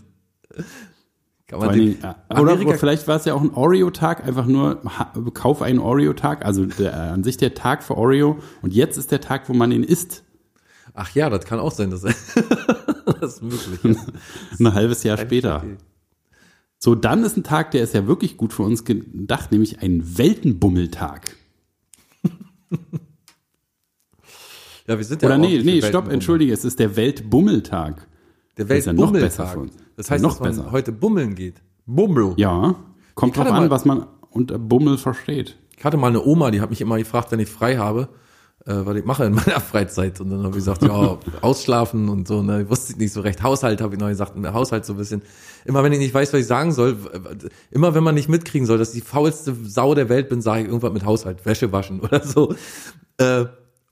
Kann 1.47 1.59
man 1.59 1.73
den, 1.73 2.03
äh, 2.03 2.13
oder 2.39 2.51
Amerika, 2.53 2.73
vielleicht 2.77 3.07
war 3.07 3.15
es 3.15 3.25
ja 3.25 3.33
auch 3.33 3.41
ein 3.41 3.53
Oreo-Tag, 3.53 4.25
einfach 4.27 4.45
nur 4.47 4.81
ha, 4.85 5.13
kauf 5.33 5.61
einen 5.61 5.79
Oreo-Tag, 5.79 6.45
also 6.45 6.65
der, 6.65 6.91
äh, 6.91 6.95
an 6.95 7.23
sich 7.23 7.37
der 7.37 7.53
Tag 7.53 7.83
für 7.83 7.95
Oreo 7.97 8.37
und 8.61 8.73
jetzt 8.73 8.97
ist 8.97 9.11
der 9.11 9.21
Tag, 9.21 9.47
wo 9.47 9.53
man 9.53 9.71
ihn 9.71 9.83
isst. 9.83 10.23
Ach 10.97 11.13
ja, 11.15 11.29
das 11.29 11.45
kann 11.45 11.59
auch 11.59 11.71
sein, 11.71 11.89
dass 11.91 12.01
das 13.21 13.33
ist 13.35 13.43
möglich. 13.43 13.97
Ein 14.59 14.73
halbes 14.73 15.03
Jahr 15.03 15.17
später. 15.17 15.63
So, 16.79 16.93
dann 16.95 17.23
ist 17.23 17.37
ein 17.37 17.43
Tag, 17.43 17.71
der 17.71 17.83
ist 17.83 17.93
ja 17.93 18.05
wirklich 18.07 18.37
gut 18.37 18.53
für 18.53 18.63
uns 18.63 18.83
gedacht, 18.85 19.51
nämlich 19.51 19.81
ein 19.81 20.17
Weltenbummeltag. 20.17 21.35
Ja, 24.87 24.97
wir 24.97 25.03
sind 25.03 25.21
ja 25.21 25.27
Oder 25.27 25.37
nee, 25.37 25.61
nee, 25.63 25.81
stopp, 25.81 26.09
entschuldige, 26.09 26.53
es 26.53 26.63
ist 26.63 26.79
der 26.79 26.95
Weltbummeltag. 26.95 28.07
Der 28.57 28.65
Das 28.65 28.77
ist 28.79 28.85
ja 28.85 28.93
noch 28.93 29.11
besser 29.11 29.43
Weltbummeltag. 29.43 29.53
für 29.53 29.59
uns. 29.59 29.73
Das 29.97 30.11
heißt, 30.11 30.23
Noch 30.23 30.31
dass 30.33 30.39
man 30.39 30.49
besser. 30.55 30.71
heute 30.71 30.91
bummeln 30.91 31.35
geht. 31.35 31.61
Bummel. 31.85 32.33
Ja, 32.37 32.75
kommt 33.15 33.35
drauf 33.35 33.51
an, 33.51 33.69
was 33.69 33.85
man 33.85 34.07
unter 34.29 34.59
Bummel 34.59 34.97
versteht. 34.97 35.57
Ich 35.77 35.83
hatte 35.83 35.97
mal 35.97 36.07
eine 36.07 36.23
Oma, 36.23 36.51
die 36.51 36.61
hat 36.61 36.69
mich 36.69 36.81
immer 36.81 36.97
gefragt, 36.97 37.31
wenn 37.31 37.39
ich 37.39 37.49
frei 37.49 37.77
habe, 37.77 38.09
was 38.73 38.97
ich 38.97 39.05
mache 39.05 39.25
in 39.25 39.33
meiner 39.33 39.59
Freizeit. 39.61 40.19
Und 40.19 40.29
dann 40.29 40.39
habe 40.39 40.49
ich 40.49 40.55
gesagt, 40.55 40.83
ja, 40.83 41.17
ausschlafen 41.41 42.09
und 42.09 42.27
so. 42.27 42.43
Ne? 42.43 42.63
Ich 42.63 42.69
wusste 42.69 42.97
nicht 42.97 43.13
so 43.13 43.21
recht. 43.21 43.41
Haushalt 43.41 43.81
habe 43.81 43.95
ich 43.95 43.99
noch 43.99 44.09
gesagt, 44.09 44.33
Haushalt 44.53 44.85
so 44.85 44.93
ein 44.93 44.97
bisschen. 44.97 45.21
Immer 45.65 45.83
wenn 45.83 45.93
ich 45.93 45.99
nicht 45.99 46.13
weiß, 46.13 46.33
was 46.33 46.41
ich 46.41 46.47
sagen 46.47 46.71
soll, 46.71 46.97
immer 47.71 47.95
wenn 47.95 48.03
man 48.03 48.15
nicht 48.15 48.29
mitkriegen 48.29 48.65
soll, 48.65 48.77
dass 48.77 48.93
ich 48.93 49.03
die 49.03 49.07
faulste 49.07 49.55
Sau 49.63 49.95
der 49.95 50.09
Welt 50.09 50.29
bin, 50.29 50.41
sage 50.41 50.61
ich 50.61 50.67
irgendwas 50.67 50.91
mit 50.91 51.05
Haushalt, 51.05 51.45
Wäsche 51.45 51.71
waschen 51.71 51.99
oder 52.01 52.23
so. 52.23 52.55
Äh, 53.17 53.45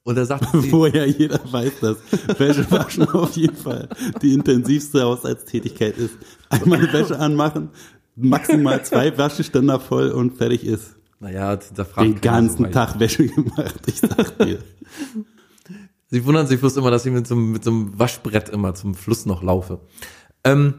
und 0.03 0.15
da 0.15 0.25
sagt 0.25 0.45
Wo 0.71 0.85
ja 0.85 1.03
jeder 1.03 1.39
weiß, 1.51 1.79
dass 1.81 1.97
Wäsche 2.39 2.69
waschen 2.69 3.09
auf 3.09 3.35
jeden 3.35 3.55
Fall 3.55 3.89
die 4.21 4.33
intensivste 4.33 5.01
Haushaltstätigkeit 5.01 5.97
ist. 5.97 6.13
Einmal 6.49 6.79
die 6.79 6.93
Wäsche 6.93 7.17
anmachen, 7.17 7.69
maximal 8.15 8.85
zwei 8.85 9.17
Wascheständer 9.17 9.79
voll 9.79 10.09
und 10.11 10.37
fertig 10.37 10.63
ist. 10.63 10.95
Naja, 11.25 11.55
da 11.55 11.83
fragt 11.85 12.07
Den 12.07 12.15
so 12.17 12.21
ganzen 12.21 12.65
weit. 12.65 12.73
Tag 12.73 12.99
Wäsche 12.99 13.25
gemacht, 13.27 13.79
ich 13.87 13.99
sag 13.99 14.37
dir. 14.37 14.59
Sie 16.11 16.23
wundern 16.23 16.45
sich 16.45 16.59
bloß 16.59 16.77
immer, 16.77 16.91
dass 16.91 17.03
ich 17.05 17.11
mit 17.11 17.25
so, 17.25 17.33
einem- 17.33 17.51
mit 17.51 17.63
so 17.63 17.71
einem 17.71 17.97
Waschbrett 17.97 18.49
immer 18.49 18.75
zum 18.75 18.93
Fluss 18.93 19.25
noch 19.25 19.41
laufe. 19.41 19.79
Ähm, 20.43 20.75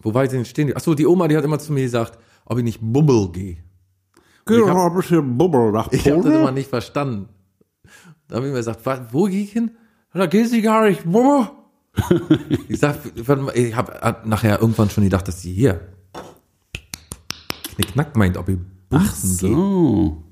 wo 0.00 0.14
war 0.14 0.22
ich 0.22 0.30
denn 0.30 0.44
stehen? 0.44 0.72
Ach 0.76 0.80
so, 0.80 0.94
die 0.94 1.06
Oma, 1.08 1.26
die 1.26 1.36
hat 1.36 1.44
immer 1.44 1.58
zu 1.58 1.72
mir 1.72 1.82
gesagt, 1.82 2.20
ob 2.44 2.58
ich 2.58 2.64
nicht 2.64 2.78
Bubbel 2.80 3.32
gehe. 3.32 3.56
Geh 4.46 4.60
mal 4.60 4.86
ein 4.86 4.94
bisschen 4.94 5.36
Bubbel 5.36 5.72
nach 5.72 5.90
Ich 5.92 6.08
habe 6.08 6.22
das 6.22 6.32
immer 6.34 6.52
nicht 6.52 6.70
verstanden. 6.70 7.28
Da 8.28 8.36
habe 8.36 8.46
ich 8.46 8.52
mir 8.52 8.58
gesagt, 8.58 8.86
was, 8.86 9.00
wo 9.12 9.24
gehe 9.24 9.42
ich 9.42 9.52
hin? 9.52 9.72
Da 10.14 10.26
geht 10.26 10.48
sie 10.48 10.62
gar 10.62 10.88
nicht. 10.88 11.02
Bubbel. 11.04 11.50
ich 12.68 12.78
sag, 12.78 12.98
ich 13.16 13.74
habe 13.76 14.22
nachher 14.24 14.60
irgendwann 14.60 14.88
schon 14.88 15.02
gedacht, 15.02 15.26
dass 15.26 15.42
sie 15.42 15.52
hier 15.52 15.80
knickknack 17.78 18.16
meint, 18.16 18.36
ob 18.36 18.48
ich 18.48 18.58
gehe. 18.90 19.00
So. 19.14 20.22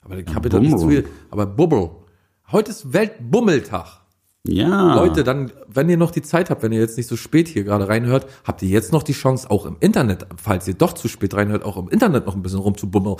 Aber 0.00 0.18
ich 0.18 0.34
habe 0.34 0.48
da 0.48 0.58
nicht 0.58 0.78
zu 0.78 0.88
viel. 0.88 1.06
Aber 1.30 1.46
Bubbel. 1.46 1.90
Heute 2.50 2.70
ist 2.70 2.92
Weltbummeltag. 2.92 4.00
Ja. 4.46 4.94
Leute, 4.94 5.24
dann, 5.24 5.52
wenn 5.66 5.90
ihr 5.90 5.98
noch 5.98 6.10
die 6.10 6.22
Zeit 6.22 6.48
habt, 6.48 6.62
wenn 6.62 6.72
ihr 6.72 6.80
jetzt 6.80 6.96
nicht 6.96 7.08
so 7.08 7.16
spät 7.16 7.48
hier 7.48 7.64
gerade 7.64 7.88
reinhört, 7.88 8.26
habt 8.44 8.62
ihr 8.62 8.68
jetzt 8.68 8.92
noch 8.92 9.02
die 9.02 9.12
Chance, 9.12 9.50
auch 9.50 9.66
im 9.66 9.76
Internet, 9.80 10.26
falls 10.36 10.66
ihr 10.66 10.74
doch 10.74 10.94
zu 10.94 11.08
spät 11.08 11.34
reinhört, 11.34 11.64
auch 11.64 11.76
im 11.76 11.90
Internet 11.90 12.24
noch 12.24 12.34
ein 12.34 12.40
bisschen 12.40 12.60
rumzubummeln. 12.60 13.16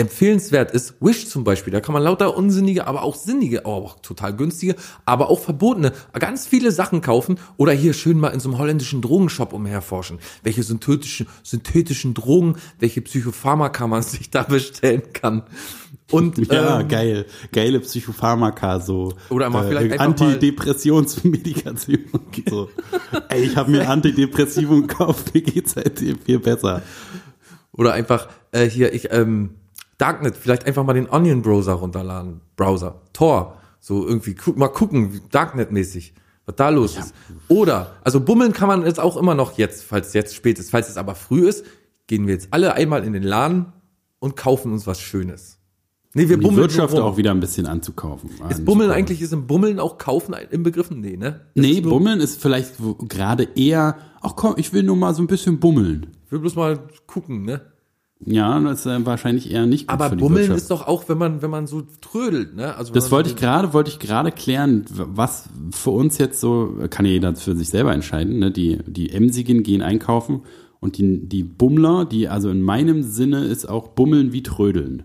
Empfehlenswert 0.00 0.70
ist 0.70 0.94
Wish 1.00 1.28
zum 1.28 1.44
Beispiel. 1.44 1.72
Da 1.72 1.80
kann 1.80 1.92
man 1.92 2.02
lauter 2.02 2.34
unsinnige, 2.34 2.86
aber 2.86 3.02
auch 3.02 3.14
sinnige, 3.16 3.66
aber 3.66 3.76
auch 3.76 4.00
total 4.00 4.34
günstige, 4.34 4.74
aber 5.04 5.28
auch 5.28 5.40
verbotene, 5.40 5.92
ganz 6.18 6.46
viele 6.46 6.72
Sachen 6.72 7.02
kaufen 7.02 7.38
oder 7.58 7.72
hier 7.72 7.92
schön 7.92 8.18
mal 8.18 8.28
in 8.28 8.40
so 8.40 8.48
einem 8.48 8.58
holländischen 8.58 9.02
Drogenshop 9.02 9.52
umherforschen. 9.52 10.18
Welche 10.42 10.62
synthetischen, 10.62 11.26
synthetischen 11.42 12.14
Drogen, 12.14 12.56
welche 12.78 13.02
Psychopharmaka 13.02 13.86
man 13.86 14.02
sich 14.10 14.30
da 14.30 14.42
bestellen 14.42 15.02
kann. 15.12 15.42
Und, 16.10 16.38
Ja, 16.50 16.80
ähm, 16.80 16.88
geil. 16.88 17.26
Geile 17.52 17.78
Psychopharmaka, 17.80 18.80
so. 18.80 19.12
Oder 19.28 19.50
mal 19.50 19.68
vielleicht 19.68 19.92
einfach 20.00 20.18
mal- 20.18 20.32
Antidepressionsmedikation. 20.34 21.98
So. 22.48 22.70
Ey, 23.28 23.42
ich 23.44 23.56
habe 23.56 23.70
mir 23.70 23.88
Antidepressivum 23.88 24.86
gekauft, 24.86 25.34
mir 25.34 25.42
geht's 25.42 25.72
seitdem 25.72 26.18
viel 26.18 26.38
besser. 26.38 26.80
Oder 27.72 27.92
einfach 27.92 28.28
äh, 28.52 28.64
hier, 28.68 28.92
ich, 28.94 29.12
ähm, 29.12 29.50
Darknet, 30.00 30.36
vielleicht 30.36 30.66
einfach 30.66 30.84
mal 30.84 30.94
den 30.94 31.08
Onion 31.10 31.42
Browser 31.42 31.74
runterladen. 31.74 32.40
Browser. 32.56 33.00
Tor. 33.12 33.56
So 33.80 34.06
irgendwie, 34.06 34.34
mal 34.56 34.68
gucken, 34.68 35.20
Darknet-mäßig, 35.30 36.14
was 36.46 36.56
da 36.56 36.68
los 36.68 36.96
ist. 36.98 37.14
Oder, 37.48 37.92
also 38.04 38.20
bummeln 38.20 38.52
kann 38.52 38.68
man 38.68 38.84
jetzt 38.84 39.00
auch 39.00 39.16
immer 39.16 39.34
noch 39.34 39.56
jetzt, 39.58 39.84
falls 39.84 40.12
jetzt 40.12 40.34
spät 40.34 40.58
ist. 40.58 40.70
Falls 40.70 40.88
es 40.88 40.96
aber 40.96 41.14
früh 41.14 41.48
ist, 41.48 41.64
gehen 42.06 42.26
wir 42.26 42.34
jetzt 42.34 42.48
alle 42.50 42.74
einmal 42.74 43.04
in 43.04 43.12
den 43.12 43.22
Laden 43.22 43.72
und 44.18 44.36
kaufen 44.36 44.72
uns 44.72 44.86
was 44.86 45.00
Schönes. 45.00 45.58
Nee, 46.12 46.28
wir 46.28 46.36
Die 46.38 46.42
bummeln 46.42 46.62
Wirtschaft 46.62 46.92
nur 46.92 47.04
rum. 47.04 47.12
auch 47.12 47.16
wieder 47.16 47.30
ein 47.30 47.38
bisschen 47.40 47.66
anzukaufen. 47.66 48.30
Ist 48.48 48.64
Bummeln 48.64 48.90
eigentlich, 48.90 49.22
ist 49.22 49.32
im 49.32 49.46
Bummeln 49.46 49.78
auch 49.78 49.96
kaufen 49.96 50.34
im 50.50 50.62
Begriffen? 50.64 51.00
Nee, 51.00 51.16
ne? 51.16 51.42
Das 51.54 51.62
Nee, 51.64 51.70
ist 51.74 51.84
so, 51.84 51.90
Bummeln 51.90 52.20
ist 52.20 52.42
vielleicht 52.42 52.74
gerade 53.08 53.44
eher, 53.54 53.96
ach 54.20 54.34
komm, 54.34 54.54
ich 54.56 54.72
will 54.72 54.82
nur 54.82 54.96
mal 54.96 55.14
so 55.14 55.22
ein 55.22 55.28
bisschen 55.28 55.60
bummeln. 55.60 56.08
Ich 56.26 56.32
will 56.32 56.40
bloß 56.40 56.56
mal 56.56 56.80
gucken, 57.06 57.44
ne? 57.44 57.60
Ja, 58.26 58.60
das 58.60 58.84
ist 58.84 59.06
wahrscheinlich 59.06 59.50
eher 59.50 59.64
nicht 59.64 59.88
gut 59.88 59.94
Aber 59.94 60.10
für 60.10 60.16
die 60.16 60.20
Bummeln 60.20 60.40
Wirtschaft. 60.42 60.58
ist 60.60 60.70
doch 60.70 60.86
auch, 60.86 61.08
wenn 61.08 61.16
man, 61.16 61.40
wenn 61.40 61.50
man 61.50 61.66
so 61.66 61.82
trödelt, 62.02 62.54
ne? 62.54 62.76
Also 62.76 62.92
Das 62.92 63.10
wollte 63.10 63.30
so 63.30 63.34
ich 63.34 63.40
gerade, 63.40 63.72
wollte 63.72 63.90
ich 63.90 63.98
gerade 63.98 64.30
klären, 64.30 64.84
was 64.90 65.48
für 65.70 65.90
uns 65.90 66.18
jetzt 66.18 66.38
so, 66.38 66.74
kann 66.90 67.06
ja 67.06 67.12
jeder 67.12 67.34
für 67.34 67.56
sich 67.56 67.70
selber 67.70 67.92
entscheiden, 67.94 68.38
ne? 68.38 68.50
Die, 68.50 68.78
die 68.86 69.10
Emsigen 69.10 69.62
gehen 69.62 69.80
einkaufen 69.80 70.42
und 70.80 70.98
die, 70.98 71.26
die 71.28 71.42
Bummler, 71.42 72.04
die, 72.04 72.28
also 72.28 72.50
in 72.50 72.60
meinem 72.60 73.02
Sinne 73.02 73.44
ist 73.44 73.66
auch 73.66 73.88
Bummeln 73.88 74.32
wie 74.34 74.42
Trödeln. 74.42 75.04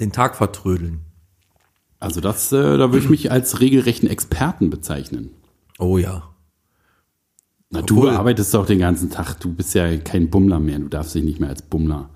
den 0.00 0.12
Tag 0.12 0.34
vertrödeln. 0.36 1.00
Also 2.00 2.20
das, 2.20 2.52
äh, 2.52 2.76
da 2.78 2.92
würde 2.92 2.98
ich 2.98 3.10
mich 3.10 3.30
als 3.32 3.60
regelrechten 3.60 4.08
Experten 4.08 4.70
bezeichnen. 4.70 5.30
Oh 5.78 5.98
ja. 5.98 6.22
Na, 7.70 7.82
du 7.82 7.98
Obwohl- 7.98 8.10
arbeitest 8.10 8.54
doch 8.54 8.66
den 8.66 8.78
ganzen 8.78 9.10
Tag, 9.10 9.38
du 9.40 9.52
bist 9.52 9.74
ja 9.74 9.94
kein 9.98 10.30
Bummler 10.30 10.58
mehr, 10.58 10.78
du 10.78 10.88
darfst 10.88 11.14
dich 11.14 11.22
nicht 11.24 11.38
mehr 11.40 11.50
als 11.50 11.62
Bummler. 11.62 12.08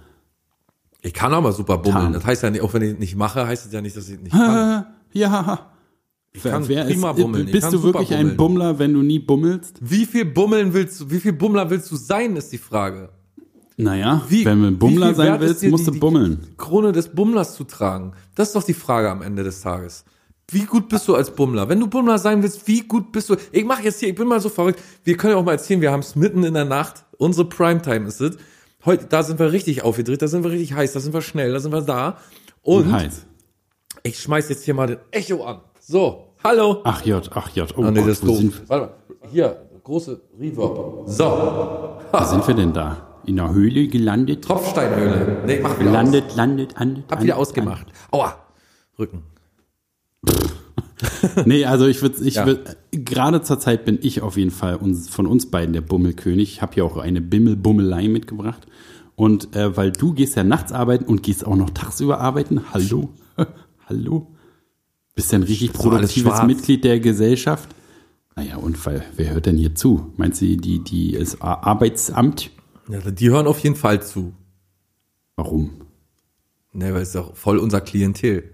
Ich 1.03 1.13
kann 1.13 1.35
aber 1.35 1.53
super 1.53 1.79
bummeln. 1.79 2.05
Kann. 2.05 2.13
Das 2.15 2.25
heißt 2.25 2.43
ja 2.45 2.51
nicht, 2.51 2.63
auch 2.63 2.73
wenn 2.75 2.83
ich 2.83 2.99
nicht 2.99 3.17
mache, 3.17 3.47
heißt 3.47 3.67
es 3.67 3.73
ja 3.73 3.81
nicht, 3.81 3.97
dass 3.97 4.09
ich 4.09 4.21
nicht 4.21 4.33
kann. 4.33 4.87
Ja. 5.13 5.69
Ich 6.35 6.43
kann 6.43 6.65
prima 6.65 7.13
bummeln, 7.13 7.47
ich 7.49 7.53
Bist 7.53 7.71
du 7.73 7.83
wirklich 7.83 8.15
ein 8.15 8.21
bummeln. 8.21 8.37
Bummler, 8.39 8.79
wenn 8.79 8.95
du 8.95 9.03
nie 9.03 9.19
bummelst? 9.19 9.77
Wie 9.83 10.07
viel 10.07 10.25
Bummeln 10.25 10.73
willst 10.73 11.01
du, 11.01 11.11
wie 11.11 11.21
viel 11.21 11.35
Bummler 11.35 11.69
willst 11.69 11.91
du 11.91 11.97
sein, 11.97 12.37
ist 12.37 12.51
die 12.53 12.59
Frage. 12.59 13.11
Naja, 13.77 14.23
Wie, 14.29 14.45
wenn 14.47 14.63
du 14.63 14.69
ein 14.69 14.79
Bummler 14.79 15.15
sein 15.15 15.35
ist 15.35 15.41
willst, 15.63 15.65
musst 15.65 15.87
du 15.89 15.99
bummeln. 15.99 16.39
Die 16.51 16.57
Krone 16.57 16.93
des 16.93 17.09
Bummlers 17.09 17.55
zu 17.57 17.65
tragen. 17.65 18.13
Das 18.35 18.49
ist 18.49 18.55
doch 18.57 18.63
die 18.63 18.73
Frage 18.75 19.11
am 19.11 19.21
Ende 19.21 19.43
des 19.45 19.61
Tages. 19.61 20.05
Wie 20.53 20.65
gut 20.65 20.89
bist 20.89 21.09
du 21.09 21.15
als 21.15 21.31
Bummler? 21.31 21.69
Wenn 21.69 21.81
du 21.81 21.87
Bummler 21.87 22.19
sein 22.19 22.43
willst, 22.43 22.67
wie 22.69 22.81
gut 22.81 23.11
bist 23.11 23.31
du? 23.31 23.37
Ich 23.53 23.65
mache 23.65 23.83
jetzt 23.85 24.01
hier, 24.01 24.11
ich 24.11 24.15
bin 24.15 24.29
mal 24.29 24.41
so 24.41 24.49
verrückt. 24.49 24.81
Wir 25.05 25.17
können 25.17 25.33
ja 25.33 25.39
auch 25.39 25.45
mal 25.45 25.53
erzählen, 25.53 25.81
wir 25.81 25.91
haben 25.91 26.01
es 26.01 26.15
mitten 26.15 26.45
in 26.45 26.55
der 26.55 26.65
Nacht. 26.67 27.05
Unsere 27.17 27.49
Primetime 27.49 28.07
ist 28.07 28.21
es. 28.21 28.37
Heute, 28.85 29.07
da 29.07 29.23
sind 29.23 29.39
wir 29.39 29.53
richtig 29.53 29.83
aufgedreht, 29.85 30.21
da 30.23 30.29
sind 30.29 30.45
wir 30.45 30.51
richtig 30.51 30.75
heiß, 30.75 30.93
da 30.93 31.01
sind 31.01 31.15
wir 31.15 31.23
schnell, 31.23 31.53
da 31.53 31.61
sind 31.61 31.73
wir 31.73 31.83
da. 31.83 32.19
Und 32.63 32.93
heiß. 32.93 33.27
ich 34.03 34.19
schmeiß 34.19 34.49
jetzt 34.49 34.65
hier 34.65 34.75
mal 34.75 34.89
den 34.89 34.99
Echo 35.11 35.43
an. 35.45 35.61
So, 35.81 36.35
hallo. 36.45 36.81
Ach 36.85 37.05
Jott, 37.05 37.31
ach 37.35 37.49
Jott. 37.55 37.75
Oh 37.77 37.83
Ah, 37.85 37.91
nee, 37.91 38.01
Gott, 38.01 38.11
das 38.11 38.19
ist 38.19 38.27
doof. 38.29 38.63
Warte 38.67 38.87
mal. 38.87 39.29
Hier, 39.31 39.69
große 39.85 40.21
Reverb. 40.39 41.05
So, 41.09 41.25
wo 42.13 42.25
sind 42.25 42.47
wir 42.47 42.55
denn 42.55 42.73
da? 42.73 43.09
In 43.25 43.37
der 43.37 43.51
Höhle 43.55 43.87
gelandet? 43.87 44.45
Tropfsteinhöhle. 44.45 45.43
Nee, 45.47 45.61
mach 45.63 45.79
wieder 45.79 45.91
aus. 45.91 45.97
Gelandet, 45.97 46.37
landet, 46.37 46.75
landet. 46.79 47.05
Hab 47.09 47.23
wieder 47.23 47.35
landet, 47.35 47.37
ausgemacht. 47.37 47.87
Aua. 48.11 48.35
Rücken. 48.99 49.23
Nee, 51.47 51.65
also 51.65 51.87
ich 51.87 52.01
würde, 52.03 52.23
ich 52.25 52.35
Ja. 52.37 52.47
würd, 52.47 52.77
gerade 52.93 53.43
zur 53.43 53.59
Zeit 53.59 53.85
bin 53.85 53.99
ich 54.03 54.21
auf 54.23 54.37
jeden 54.37 54.51
Fall 54.51 54.77
uns, 54.77 55.09
von 55.09 55.27
uns 55.27 55.51
beiden 55.51 55.73
der 55.73 55.81
Bummelkönig. 55.81 56.53
Ich 56.55 56.63
habe 56.63 56.75
hier 56.75 56.85
auch 56.85 56.97
eine 56.97 57.21
Bimmelbummelei 57.21 58.09
mitgebracht. 58.09 58.67
Und 59.17 59.55
äh, 59.57 59.77
weil 59.77 59.93
du 59.93 60.15
gehst 60.15 60.37
ja 60.37 60.45
nachts 60.45 60.73
arbeiten 60.73 61.05
und 61.05 61.23
gehst 61.23 61.47
auch 61.47 61.57
noch 61.57 61.71
tagsüber 61.71 62.21
arbeiten. 62.21 62.73
Hallo? 62.73 63.11
Hallo? 63.89 64.29
Bist 65.15 65.33
ja 65.33 65.39
ein 65.39 65.43
richtig 65.43 65.73
produktives. 65.73 66.43
Mitglied 66.45 66.85
der 66.85 66.99
Gesellschaft. 67.01 67.69
Naja, 68.35 68.57
und 68.57 68.85
weil, 68.87 69.03
wer 69.17 69.35
hört 69.35 69.47
denn 69.47 69.59
hier 69.59 69.75
zu? 69.75 70.13
Meinst 70.17 70.41
du, 70.41 70.57
die, 70.57 70.79
die, 70.83 71.13
das 71.13 71.41
Ar- 71.43 71.65
Arbeitsamt? 71.67 72.51
Ja, 72.89 72.99
die 73.11 73.29
hören 73.31 73.47
auf 73.47 73.59
jeden 73.59 73.77
Fall 73.77 74.03
zu. 74.03 74.33
Warum? 75.37 75.71
Ne, 76.73 76.95
weil 76.95 77.03
es 77.03 77.09
ist 77.09 77.17
doch 77.17 77.37
voll 77.37 77.59
unser 77.59 77.83
Klientel. 77.83 78.45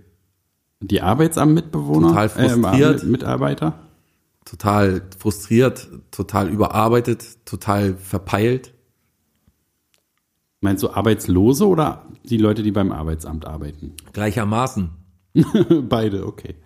Die 0.80 1.00
Arbeitsamtmitbewohner? 1.02 2.08
Total 2.08 2.28
frustriert. 2.28 3.02
Äh, 3.02 3.06
Mitarbeiter? 3.06 3.78
Total 4.44 5.02
frustriert, 5.18 5.88
total 6.10 6.48
überarbeitet, 6.48 7.44
total 7.44 7.96
verpeilt. 7.96 8.72
Meinst 10.60 10.82
du 10.82 10.90
Arbeitslose 10.90 11.66
oder 11.66 12.06
die 12.24 12.38
Leute, 12.38 12.62
die 12.62 12.72
beim 12.72 12.90
Arbeitsamt 12.90 13.46
arbeiten? 13.46 13.94
Gleichermaßen. 14.12 14.90
Beide, 15.88 16.26
okay. 16.26 16.56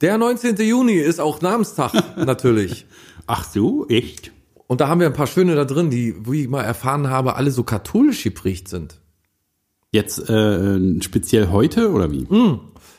Der 0.00 0.18
19. 0.18 0.56
Juni 0.56 0.94
ist 0.94 1.20
auch 1.20 1.40
Namenstag, 1.40 1.92
natürlich. 2.16 2.86
Ach 3.26 3.44
so, 3.44 3.88
echt? 3.88 4.32
Und 4.66 4.80
da 4.80 4.88
haben 4.88 5.00
wir 5.00 5.06
ein 5.06 5.14
paar 5.14 5.26
schöne 5.26 5.54
da 5.54 5.64
drin, 5.64 5.90
die, 5.90 6.14
wie 6.26 6.42
ich 6.42 6.48
mal 6.48 6.62
erfahren 6.62 7.08
habe, 7.08 7.36
alle 7.36 7.50
so 7.50 7.64
katholisch 7.64 8.22
geprägt 8.22 8.68
sind. 8.68 9.00
Jetzt 9.94 10.28
äh, 10.28 11.00
speziell 11.02 11.50
heute 11.50 11.92
oder 11.92 12.10
wie? 12.10 12.26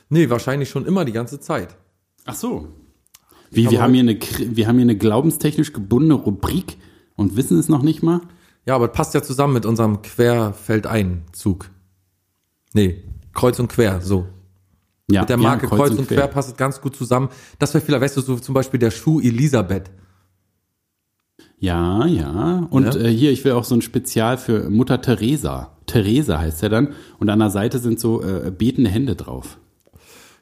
Nee, 0.08 0.30
wahrscheinlich 0.30 0.70
schon 0.70 0.86
immer 0.86 1.04
die 1.04 1.12
ganze 1.12 1.42
Zeit. 1.42 1.76
Ach 2.24 2.36
so. 2.36 2.70
Wie, 3.52 3.70
wir 3.70 3.82
haben, 3.82 3.94
hier 3.94 4.04
eine, 4.04 4.18
wir 4.18 4.66
haben 4.66 4.78
hier 4.78 4.84
eine 4.84 4.96
glaubenstechnisch 4.96 5.74
gebundene 5.74 6.14
Rubrik 6.14 6.78
und 7.18 7.36
wissen 7.36 7.60
es 7.60 7.68
noch 7.68 7.82
nicht 7.82 8.02
mal? 8.02 8.22
Ja, 8.66 8.76
aber 8.76 8.88
passt 8.88 9.14
ja 9.14 9.22
zusammen 9.22 9.54
mit 9.54 9.66
unserem 9.66 10.04
Querfeldein-Zug. 10.04 11.70
Nee, 12.74 13.04
Kreuz 13.34 13.60
und 13.60 13.68
Quer, 13.68 14.00
so. 14.00 14.28
Ja, 15.12 15.22
Mit 15.22 15.30
der 15.30 15.38
ja, 15.38 15.44
Marke 15.44 15.68
Kreuz, 15.68 15.92
und 15.92 16.08
Quer. 16.08 16.28
passt 16.28 16.52
es 16.52 16.56
ganz 16.56 16.80
gut 16.80 16.96
zusammen. 16.96 17.28
Das 17.60 17.74
wäre 17.74 17.84
vielleicht, 17.84 18.04
weißt 18.04 18.16
du, 18.16 18.22
so 18.22 18.40
zum 18.40 18.56
Beispiel 18.56 18.80
der 18.80 18.92
Schuh 18.92 19.20
Elisabeth. 19.20 19.92
Ja, 21.60 22.06
ja. 22.06 22.68
Und 22.70 22.96
Ja. 22.96 23.02
Äh, 23.02 23.10
hier, 23.10 23.32
ich 23.32 23.44
will 23.46 23.54
auch 23.54 23.64
so 23.64 23.76
ein 23.76 23.82
Spezial 23.82 24.38
für 24.38 24.70
Mutter 24.70 25.02
Teresa. 25.02 25.72
Teresa 25.86 26.40
heißt 26.40 26.64
er 26.64 26.70
dann. 26.70 26.90
Und 27.20 27.30
an 27.30 27.40
der 27.40 27.50
Seite 27.50 27.80
sind 27.80 28.00
so 28.00 28.22
äh, 28.24 28.52
betende 28.52 28.90
Hände 28.90 29.16
drauf. 29.16 29.58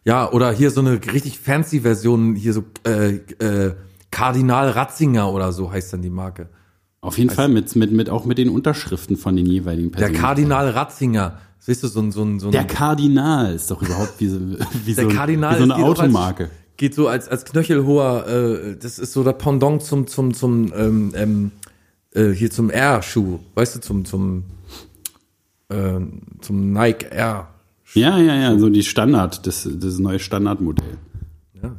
Ja, 0.05 0.29
oder 0.31 0.51
hier 0.51 0.69
so 0.71 0.81
eine 0.81 0.93
richtig 1.13 1.39
fancy 1.39 1.81
Version, 1.81 2.35
hier 2.35 2.53
so 2.53 2.63
äh, 2.85 3.15
äh, 3.39 3.73
Kardinal 4.11 4.69
Ratzinger 4.69 5.31
oder 5.31 5.51
so 5.53 5.71
heißt 5.71 5.93
dann 5.93 6.01
die 6.01 6.09
Marke. 6.09 6.49
Auf 6.99 7.17
jeden 7.17 7.29
Fall 7.29 7.47
mit, 7.49 7.75
mit, 7.75 7.91
mit 7.91 8.09
auch 8.09 8.25
mit 8.25 8.37
den 8.37 8.49
Unterschriften 8.49 9.17
von 9.17 9.35
den 9.35 9.45
jeweiligen 9.45 9.91
Der 9.91 9.97
Personen. 9.99 10.19
Kardinal 10.21 10.69
Ratzinger. 10.69 11.37
Siehst 11.59 11.83
du, 11.83 11.87
so 11.87 12.01
ein, 12.01 12.11
so 12.11 12.23
ein, 12.23 12.39
so 12.39 12.47
ein 12.47 12.51
Der 12.51 12.65
Kardinal 12.65 13.53
ist 13.55 13.71
doch 13.71 13.81
überhaupt 13.81 14.13
wie 14.19 14.27
so, 14.27 14.39
wie 14.85 14.93
Der 14.93 15.09
so, 15.09 15.15
Kardinal 15.15 15.55
wie 15.55 15.57
so 15.59 15.63
eine 15.63 15.75
auch 15.75 15.89
als- 15.89 15.99
Automarke. 15.99 16.49
Geht 16.77 16.95
so 16.95 17.07
als 17.07 17.27
als 17.27 17.45
knöchelhoher, 17.45 18.27
äh, 18.27 18.77
das 18.77 18.99
ist 18.99 19.13
so 19.13 19.23
der 19.23 19.33
Pendant 19.33 19.83
zum 19.83 20.07
zum 20.07 20.33
zum 20.33 20.73
ähm, 20.75 21.13
ähm, 21.15 21.51
äh, 22.11 22.29
hier 22.29 22.51
zum 22.51 22.69
Air-Schuh, 22.69 23.39
weißt 23.55 23.75
du, 23.75 23.81
zum 23.81 24.05
zum 24.05 24.43
äh, 25.69 25.99
zum 26.41 26.73
Nike 26.73 27.07
Air. 27.11 27.49
Ja, 27.93 28.17
ja, 28.17 28.35
ja, 28.35 28.57
so 28.57 28.69
die 28.69 28.83
Standard, 28.83 29.45
das, 29.45 29.69
das 29.71 29.99
neue 29.99 30.19
Standardmodell. 30.19 30.97
Ja, 31.61 31.75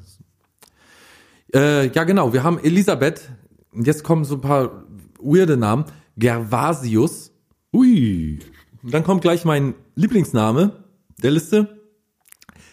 äh, 1.55 1.89
ja 1.89 2.05
genau. 2.05 2.33
Wir 2.33 2.43
haben 2.43 2.59
Elisabeth. 2.59 3.31
Jetzt 3.75 4.05
kommen 4.05 4.25
so 4.25 4.37
ein 4.37 4.41
paar 4.41 4.85
weirde 5.19 5.57
Namen. 5.57 5.87
Gervasius. 6.17 7.33
Ui. 7.73 8.39
Und 8.83 8.95
dann 8.95 9.03
kommt 9.03 9.23
gleich 9.23 9.45
mein 9.45 9.75
Lieblingsname 9.97 10.85
der 11.23 11.33
Liste. 11.33 11.81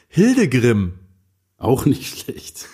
Hildegrim. 0.08 0.94
Auch 1.62 1.86
nicht 1.86 2.20
schlecht. 2.20 2.68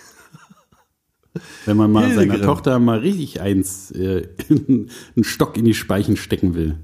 Wenn 1.66 1.76
man 1.76 1.92
mal 1.92 2.08
Hildegrim. 2.08 2.32
seiner 2.32 2.44
Tochter 2.46 2.80
mal 2.80 3.00
richtig 3.00 3.42
eins, 3.42 3.92
äh, 3.92 4.30
einen 4.50 4.90
Stock 5.24 5.58
in 5.58 5.66
die 5.66 5.74
Speichen 5.74 6.16
stecken 6.16 6.56
will. 6.56 6.80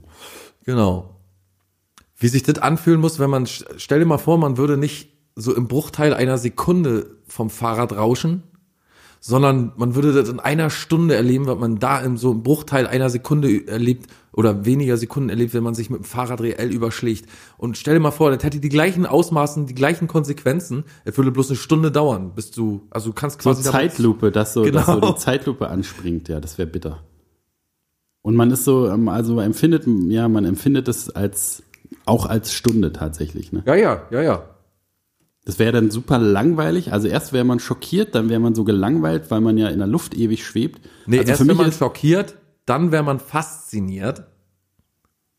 Genau. 0.66 1.22
Wie 2.18 2.28
sich 2.28 2.44
das 2.44 2.60
anfühlen 2.60 3.00
muss, 3.00 3.20
wenn 3.20 3.30
man, 3.30 3.48
stell 3.48 4.00
dir 4.00 4.06
mal 4.06 4.18
vor, 4.18 4.38
man 4.38 4.58
würde 4.58 4.76
nicht 4.76 5.14
so 5.36 5.56
im 5.56 5.70
Bruchteil 5.70 6.14
einer 6.14 6.38
Sekunde 6.38 7.22
vom 7.26 7.50
Fahrrad 7.50 7.94
rauschen, 7.94 8.44
sondern 9.26 9.72
man 9.78 9.96
würde 9.96 10.12
das 10.12 10.28
in 10.28 10.42
einer 10.42 10.70
Stunde 10.70 11.16
erleben, 11.16 11.48
was 11.48 11.58
man 11.58 11.80
da 11.80 12.02
im 12.02 12.18
so 12.18 12.34
im 12.34 12.44
Bruchteil 12.44 12.86
einer 12.88 13.10
Sekunde 13.10 13.66
erlebt 13.68 14.08
oder 14.34 14.66
weniger 14.66 14.98
Sekunden 14.98 15.30
erlebt, 15.30 15.54
wenn 15.54 15.64
man 15.64 15.76
sich 15.76 15.90
mit 15.90 16.02
dem 16.02 16.04
Fahrrad 16.04 16.42
reell 16.42 16.70
überschlägt. 16.74 17.30
Und 17.58 17.78
stell 17.78 17.94
dir 17.94 18.02
mal 18.02 18.12
vor, 18.12 18.32
das 18.32 18.44
hätte 18.44 18.60
die 18.60 18.68
gleichen 18.68 19.06
Ausmaßen, 19.06 19.66
die 19.66 19.76
gleichen 19.76 20.10
Konsequenzen. 20.10 20.84
Es 21.06 21.16
würde 21.16 21.32
bloß 21.32 21.52
eine 21.52 21.56
Stunde 21.56 21.90
dauern, 21.90 22.34
bis 22.36 22.52
du, 22.52 22.82
also 22.90 23.12
du 23.12 23.14
kannst 23.16 23.42
So 23.42 23.50
quasi 23.50 23.64
damit- 23.64 23.92
Zeitlupe, 23.94 24.30
dass 24.30 24.52
so, 24.54 24.66
dass 24.70 24.88
so 24.88 24.96
Genau. 24.96 25.14
die 25.14 25.18
Zeitlupe 25.20 25.70
anspringt, 25.70 26.28
ja, 26.28 26.42
das 26.42 26.58
wäre 26.58 26.68
bitter. 26.68 27.02
Und 28.24 28.36
man 28.36 28.52
ist 28.52 28.66
so, 28.66 28.90
ähm, 28.90 29.08
also 29.08 29.40
empfindet, 29.40 29.86
ja, 30.10 30.28
man 30.28 30.44
empfindet 30.44 30.90
es 30.90 31.10
als, 31.10 31.64
auch 32.06 32.26
als 32.26 32.52
Stunde 32.52 32.92
tatsächlich, 32.92 33.54
ne? 33.54 33.64
Ja, 33.66 33.76
ja, 33.76 34.02
ja, 34.12 34.22
ja. 34.22 34.44
Das 35.46 35.60
wäre 35.60 35.74
dann 35.74 35.92
super 35.92 36.20
langweilig. 36.20 36.94
Also 36.94 37.08
erst 37.08 37.34
wäre 37.34 37.44
man 37.44 37.60
schockiert, 37.60 38.16
dann 38.16 38.30
wäre 38.30 38.40
man 38.40 38.56
so 38.56 38.64
gelangweilt, 38.64 39.30
weil 39.30 39.42
man 39.42 39.58
ja 39.58 39.68
in 39.68 39.80
der 39.80 39.88
Luft 39.88 40.16
ewig 40.16 40.46
schwebt. 40.46 40.82
Nee, 41.06 41.20
also 41.20 41.32
erst 41.32 41.46
mich 41.46 41.58
man 41.58 41.72
schockiert, 41.72 42.36
dann 42.66 42.92
wäre 42.92 43.04
man 43.04 43.20
fasziniert. 43.20 44.24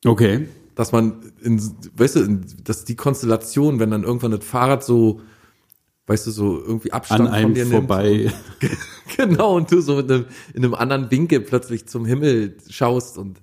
okay. 0.05 0.49
dass 0.75 0.93
man, 0.93 1.33
in, 1.41 1.59
weißt 1.97 2.17
du, 2.17 2.21
in, 2.21 2.47
dass 2.65 2.85
die 2.85 2.97
Konstellation, 2.97 3.79
wenn 3.79 3.91
dann 3.91 4.05
irgendwann 4.05 4.33
das 4.33 4.45
Fahrrad 4.45 4.85
so, 4.85 5.23
weißt 6.07 6.27
du, 6.27 6.31
so 6.33 6.59
irgendwie 6.59 6.93
Abstand 6.93 7.23
An 7.23 7.27
von 7.27 7.35
einem 7.35 7.55
dir 7.55 7.67
vorbei. 7.67 8.31
nimmt. 8.61 8.77
genau, 9.17 9.57
und 9.57 9.73
du 9.73 9.81
so 9.81 9.97
mit 9.97 10.11
einem, 10.11 10.27
in 10.53 10.65
einem 10.65 10.75
anderen 10.75 11.11
Winkel 11.11 11.41
plötzlich 11.41 11.87
zum 11.87 12.05
Himmel 12.05 12.59
schaust 12.69 13.17
und 13.17 13.41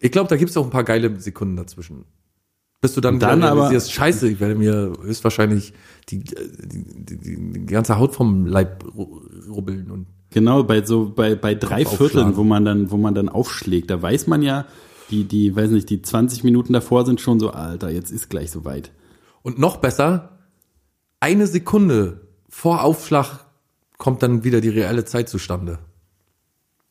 ich 0.00 0.12
glaube, 0.12 0.28
da 0.28 0.36
gibt's 0.36 0.56
auch 0.58 0.64
ein 0.64 0.70
paar 0.70 0.84
geile 0.84 1.18
Sekunden 1.18 1.56
dazwischen. 1.56 2.04
Bis 2.84 2.92
du 2.92 3.00
dann, 3.00 3.18
dann 3.18 3.42
aber- 3.42 3.80
scheiße, 3.80 4.28
ich 4.28 4.40
werde 4.40 4.56
mir 4.56 4.92
höchstwahrscheinlich 5.00 5.72
die, 6.10 6.18
die, 6.18 6.34
die, 7.16 7.16
die, 7.16 7.64
ganze 7.64 7.98
Haut 7.98 8.14
vom 8.14 8.44
Leib 8.44 8.84
ru- 8.84 9.22
rubbeln 9.48 9.90
und 9.90 10.06
Genau, 10.28 10.64
bei 10.64 10.84
so, 10.84 11.08
bei, 11.08 11.34
bei 11.34 11.54
drei 11.54 11.86
Vierteln, 11.86 12.36
wo 12.36 12.44
man 12.44 12.66
dann, 12.66 12.90
wo 12.90 12.98
man 12.98 13.14
dann 13.14 13.30
aufschlägt, 13.30 13.88
da 13.88 14.02
weiß 14.02 14.26
man 14.26 14.42
ja, 14.42 14.66
die, 15.10 15.24
die, 15.24 15.56
weiß 15.56 15.70
nicht, 15.70 15.88
die 15.88 16.02
20 16.02 16.44
Minuten 16.44 16.74
davor 16.74 17.06
sind 17.06 17.22
schon 17.22 17.40
so, 17.40 17.52
Alter, 17.52 17.88
jetzt 17.88 18.10
ist 18.10 18.28
gleich 18.28 18.50
soweit. 18.50 18.92
Und 19.40 19.58
noch 19.58 19.78
besser, 19.78 20.40
eine 21.20 21.46
Sekunde 21.46 22.20
vor 22.50 22.84
Aufschlag 22.84 23.46
kommt 23.96 24.22
dann 24.22 24.44
wieder 24.44 24.60
die 24.60 24.68
reelle 24.68 25.06
Zeit 25.06 25.30
zustande. 25.30 25.78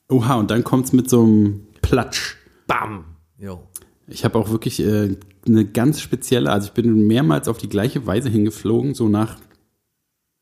Oha, 0.09 0.35
und 0.39 0.49
dann 0.49 0.63
kommt's 0.63 0.91
mit 0.91 1.07
so 1.07 1.21
einem 1.21 1.67
Platsch. 1.83 2.37
Bam! 2.65 3.05
Jo. 3.37 3.67
Ich 4.07 4.25
habe 4.25 4.37
auch 4.37 4.49
wirklich 4.49 4.79
äh, 4.81 5.15
eine 5.45 5.65
ganz 5.65 6.01
spezielle, 6.01 6.51
also 6.51 6.67
ich 6.67 6.73
bin 6.73 7.07
mehrmals 7.07 7.47
auf 7.47 7.57
die 7.57 7.69
gleiche 7.69 8.05
Weise 8.05 8.29
hingeflogen, 8.29 8.93
so 8.93 9.07
nach, 9.07 9.37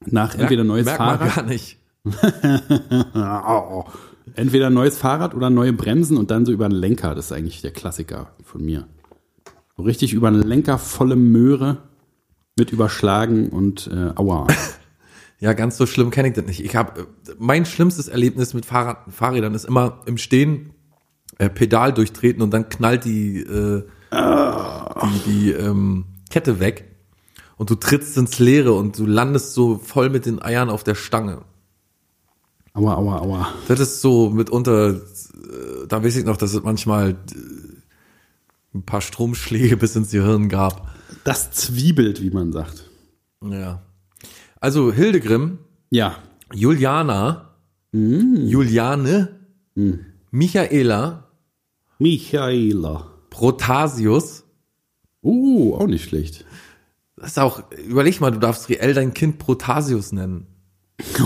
nach 0.06 0.36
entweder 0.36 0.64
neues 0.64 0.86
merkt 0.86 1.00
man 1.00 1.20
Fahrrad, 1.20 1.36
gar 1.36 1.46
nicht. 1.46 1.78
Au. 3.14 3.86
entweder 4.36 4.70
neues 4.70 4.98
Fahrrad 4.98 5.36
oder 5.36 5.50
neue 5.50 5.74
Bremsen 5.74 6.18
und 6.18 6.32
dann 6.32 6.46
so 6.46 6.52
über 6.52 6.68
den 6.68 6.78
Lenker. 6.78 7.16
Das 7.16 7.26
ist 7.26 7.32
eigentlich 7.32 7.62
der 7.62 7.72
Klassiker 7.72 8.32
von 8.44 8.64
mir. 8.64 8.88
So 9.78 9.84
richtig 9.84 10.14
über 10.14 10.32
den 10.32 10.42
Lenker, 10.42 10.78
volle 10.78 11.16
Möhre 11.16 11.90
mit 12.58 12.72
überschlagen 12.72 13.50
und 13.50 13.90
äh, 13.92 14.12
aua. 14.16 14.48
Ja, 15.44 15.54
ganz 15.54 15.76
so 15.76 15.88
schlimm 15.88 16.12
kenne 16.12 16.28
ich 16.28 16.36
das 16.36 16.46
nicht. 16.46 16.64
Ich 16.64 16.76
habe 16.76 17.08
mein 17.40 17.66
schlimmstes 17.66 18.08
Erlebnis 18.08 18.54
mit 18.54 18.64
Fahrrad, 18.64 19.12
Fahrrädern 19.12 19.56
ist 19.56 19.66
immer 19.66 20.04
im 20.06 20.20
Stehen 20.20 20.76
äh, 21.42 21.50
Pedal 21.50 21.94
durchtreten 21.94 22.42
und 22.42 22.52
dann 22.52 22.70
knallt 22.70 23.06
die 23.06 23.40
äh, 23.42 23.84
die, 24.14 25.20
die 25.32 25.52
ähm, 25.52 26.06
Kette 26.30 26.60
weg 26.60 26.96
und 27.58 27.70
du 27.70 27.76
trittst 27.76 28.18
ins 28.18 28.40
Leere 28.40 28.74
und 28.74 29.00
du 29.00 29.06
landest 29.06 29.54
so 29.54 29.78
voll 29.78 30.10
mit 30.10 30.26
den 30.26 30.42
Eiern 30.42 30.70
auf 30.70 30.84
der 30.84 30.96
Stange. 30.96 31.42
Aua, 32.74 32.96
aua, 32.96 33.20
aua. 33.22 33.48
Das 33.68 33.80
ist 33.80 34.02
so 34.02 34.30
mitunter, 34.30 34.90
äh, 34.96 35.88
da 35.88 36.04
weiß 36.04 36.16
ich 36.18 36.26
noch, 36.26 36.38
dass 36.38 36.54
es 36.54 36.62
manchmal 36.64 37.12
äh, 37.12 37.16
ein 38.74 38.84
paar 38.84 39.02
Stromschläge 39.02 39.78
bis 39.78 39.96
ins 39.96 40.12
Gehirn 40.12 40.48
gab. 40.50 40.90
Das 41.24 41.52
zwiebelt, 41.52 42.22
wie 42.22 42.30
man 42.32 42.52
sagt. 42.52 42.90
Ja. 43.44 43.82
Also 44.60 44.92
Hildegrim, 44.94 45.58
Ja. 45.90 46.16
Juliana, 46.54 47.56
Juliane, 47.94 49.40
Michaela, 50.32 51.31
Michaela. 52.02 53.12
Protasius. 53.30 54.44
Uh, 55.22 55.76
auch 55.76 55.86
nicht 55.86 56.04
schlecht. 56.04 56.46
Das 57.16 57.32
ist 57.32 57.40
auch, 57.40 57.62
überleg 57.88 58.20
mal, 58.20 58.32
du 58.32 58.40
darfst 58.40 58.70
reell 58.70 58.96
dein 58.96 59.14
Kind 59.14 59.38
Protasius 59.38 60.12
nennen. 60.12 60.48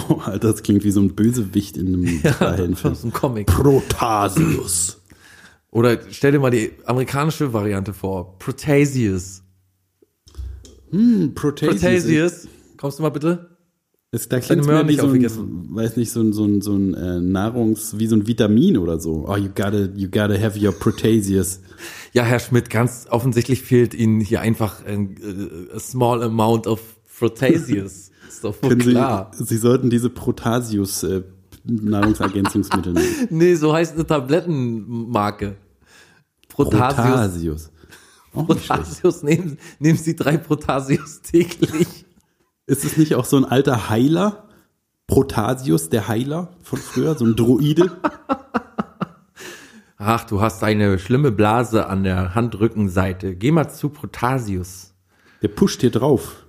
Oh, 0.10 0.16
Alter, 0.26 0.52
das 0.52 0.64
klingt 0.64 0.84
wie 0.84 0.92
so 0.92 1.00
ein 1.00 1.16
Bösewicht 1.16 1.78
in 1.78 1.88
einem 1.88 2.06
Superheldenfilm. 2.06 2.94
aus 2.94 3.04
einem 3.04 3.14
Comic. 3.14 3.48
Protasius. 3.48 5.02
Oder 5.72 6.00
stell 6.12 6.34
dir 6.34 6.40
mal 6.40 6.52
die 6.52 6.74
amerikanische 6.86 7.54
Variante 7.54 7.94
vor. 7.94 8.38
Protasius. 8.38 9.44
Hm, 10.92 11.34
Protasius. 11.36 11.82
Protasius. 11.82 12.48
Kommst 12.76 13.00
du 13.00 13.04
mal 13.04 13.10
bitte? 13.10 13.55
Ist, 14.15 14.32
da 14.32 14.39
klingt 14.39 14.65
mir 14.65 14.82
wie 14.88 14.95
nicht 14.95 15.01
so 15.01 15.41
ein, 15.41 15.75
weiß 15.75 15.97
nicht, 15.97 16.10
so 16.10 16.21
ein, 16.21 16.32
so 16.32 16.45
ein, 16.45 16.62
so 16.62 16.73
ein 16.73 16.93
äh, 16.93 17.19
Nahrungs, 17.19 17.99
wie 17.99 18.08
so 18.08 18.15
ein 18.15 18.25
Vitamin 18.25 18.78
oder 18.78 18.97
so. 18.97 19.25
Oh, 19.28 19.36
you 19.36 19.49
gotta, 19.49 19.89
you 19.93 20.08
gotta 20.10 20.39
have 20.39 20.58
your 20.58 20.71
Protasius. 20.71 21.60
Ja, 22.13 22.23
Herr 22.23 22.39
Schmidt, 22.39 22.69
ganz 22.69 23.08
offensichtlich 23.10 23.62
fehlt 23.62 23.93
Ihnen 23.93 24.21
hier 24.21 24.39
einfach 24.39 24.86
ein 24.86 25.17
äh, 25.17 25.75
a 25.75 25.80
small 25.80 26.23
amount 26.23 26.65
of 26.65 26.80
Protasius. 27.19 28.12
ist 28.30 28.41
doch 28.41 28.56
wohl 28.63 28.69
Können 28.69 28.82
Sie, 28.82 28.91
klar. 28.91 29.32
Sie 29.34 29.58
sollten 29.58 29.89
diese 29.89 30.10
Protasius 30.10 31.04
äh, 31.04 31.23
Nahrungsergänzungsmittel 31.65 32.93
nehmen. 32.93 33.15
Nee, 33.32 33.56
so 33.56 33.73
heißt 33.73 33.95
eine 33.95 34.08
Tablettenmarke. 34.08 35.58
Protasius. 36.47 37.01
Protasius. 37.06 37.71
Protasius, 38.32 39.23
nehmen, 39.23 39.58
nehmen 39.80 39.97
Sie 39.97 40.15
drei 40.15 40.38
Protasius 40.38 41.21
täglich. 41.21 42.06
Ist 42.67 42.84
es 42.84 42.97
nicht 42.97 43.15
auch 43.15 43.25
so 43.25 43.38
ein 43.38 43.45
alter 43.45 43.89
Heiler? 43.89 44.49
Protasius, 45.08 45.89
der 45.89 46.08
Heiler 46.08 46.49
von 46.63 46.80
früher, 46.80 47.15
so 47.15 47.25
ein 47.25 47.36
Droide? 47.36 47.91
Ach, 49.97 50.23
du 50.25 50.41
hast 50.41 50.63
eine 50.63 50.99
schlimme 50.99 51.32
Blase 51.32 51.88
an 51.88 52.04
der 52.04 52.36
Handrückenseite. 52.36 53.36
Geh 53.36 53.51
mal 53.51 53.69
zu 53.69 53.89
Protasius. 53.89 54.93
Der 55.41 55.47
pusht 55.47 55.82
hier 55.82 55.91
drauf. 55.91 56.45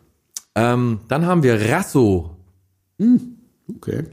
Ähm, 0.55 1.01
dann 1.09 1.27
haben 1.27 1.43
wir 1.43 1.61
Rasso. 1.71 2.37
Okay. 3.69 4.05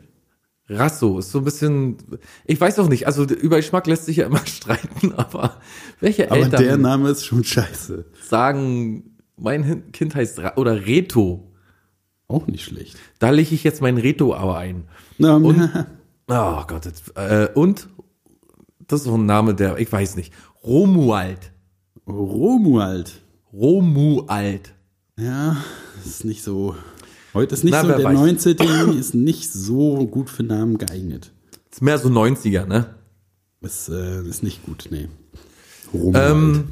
Rasso 0.67 1.19
ist 1.19 1.31
so 1.31 1.39
ein 1.39 1.45
bisschen, 1.45 1.97
ich 2.45 2.59
weiß 2.59 2.79
auch 2.79 2.89
nicht, 2.89 3.07
also 3.07 3.23
über 3.23 3.57
Geschmack 3.57 3.87
lässt 3.87 4.05
sich 4.05 4.17
ja 4.17 4.25
immer 4.25 4.39
streiten, 4.45 5.13
aber 5.13 5.57
welche 5.99 6.29
Aber 6.31 6.37
Eltern 6.41 6.61
der 6.63 6.77
Name 6.77 7.09
ist 7.09 7.25
schon 7.25 7.43
scheiße. 7.43 8.05
sagen, 8.21 9.17
mein 9.37 9.91
Kind 9.91 10.15
heißt 10.15 10.39
Ra 10.39 10.53
oder 10.57 10.85
Reto, 10.85 11.52
Auch 12.33 12.47
nicht 12.47 12.63
schlecht. 12.63 12.97
da 13.19 13.29
lege 13.29 13.53
ich 13.53 13.63
jetzt 13.63 13.81
mein 13.81 13.97
Reto 13.97 14.33
aber 14.33 14.57
ein. 14.57 14.85
Na, 15.17 15.37
Oh 15.37 16.63
Gott, 16.67 16.85
jetzt, 16.85 17.15
äh, 17.15 17.49
und 17.53 17.87
das 18.87 19.01
ist 19.01 19.05
so 19.05 19.15
ein 19.17 19.25
Name, 19.25 19.53
der, 19.53 19.77
ich 19.77 19.91
weiß 19.91 20.15
nicht, 20.15 20.33
Romuald. 20.63 21.51
Romuald. 22.07 23.21
Romuald. 23.53 24.73
Ja, 25.19 25.57
ist 26.03 26.25
nicht 26.25 26.43
so. 26.43 26.75
Heute 27.33 27.53
ist 27.53 27.63
nicht 27.63 27.73
Na, 27.73 27.81
so, 27.81 27.87
der 27.89 28.03
weiß. 28.03 28.13
19. 28.15 28.57
Juni 28.57 28.97
ist 28.97 29.13
nicht 29.13 29.51
so 29.53 30.05
gut 30.07 30.29
für 30.29 30.43
Namen 30.43 30.77
geeignet. 30.77 31.31
Ist 31.71 31.81
mehr 31.81 31.97
so 31.97 32.09
90er, 32.09 32.65
ne? 32.65 32.95
Ist, 33.61 33.89
äh, 33.89 34.23
ist 34.23 34.43
nicht 34.43 34.65
gut, 34.65 34.87
nee. 34.91 35.07
Romuald. 35.93 36.31
Ähm, 36.31 36.67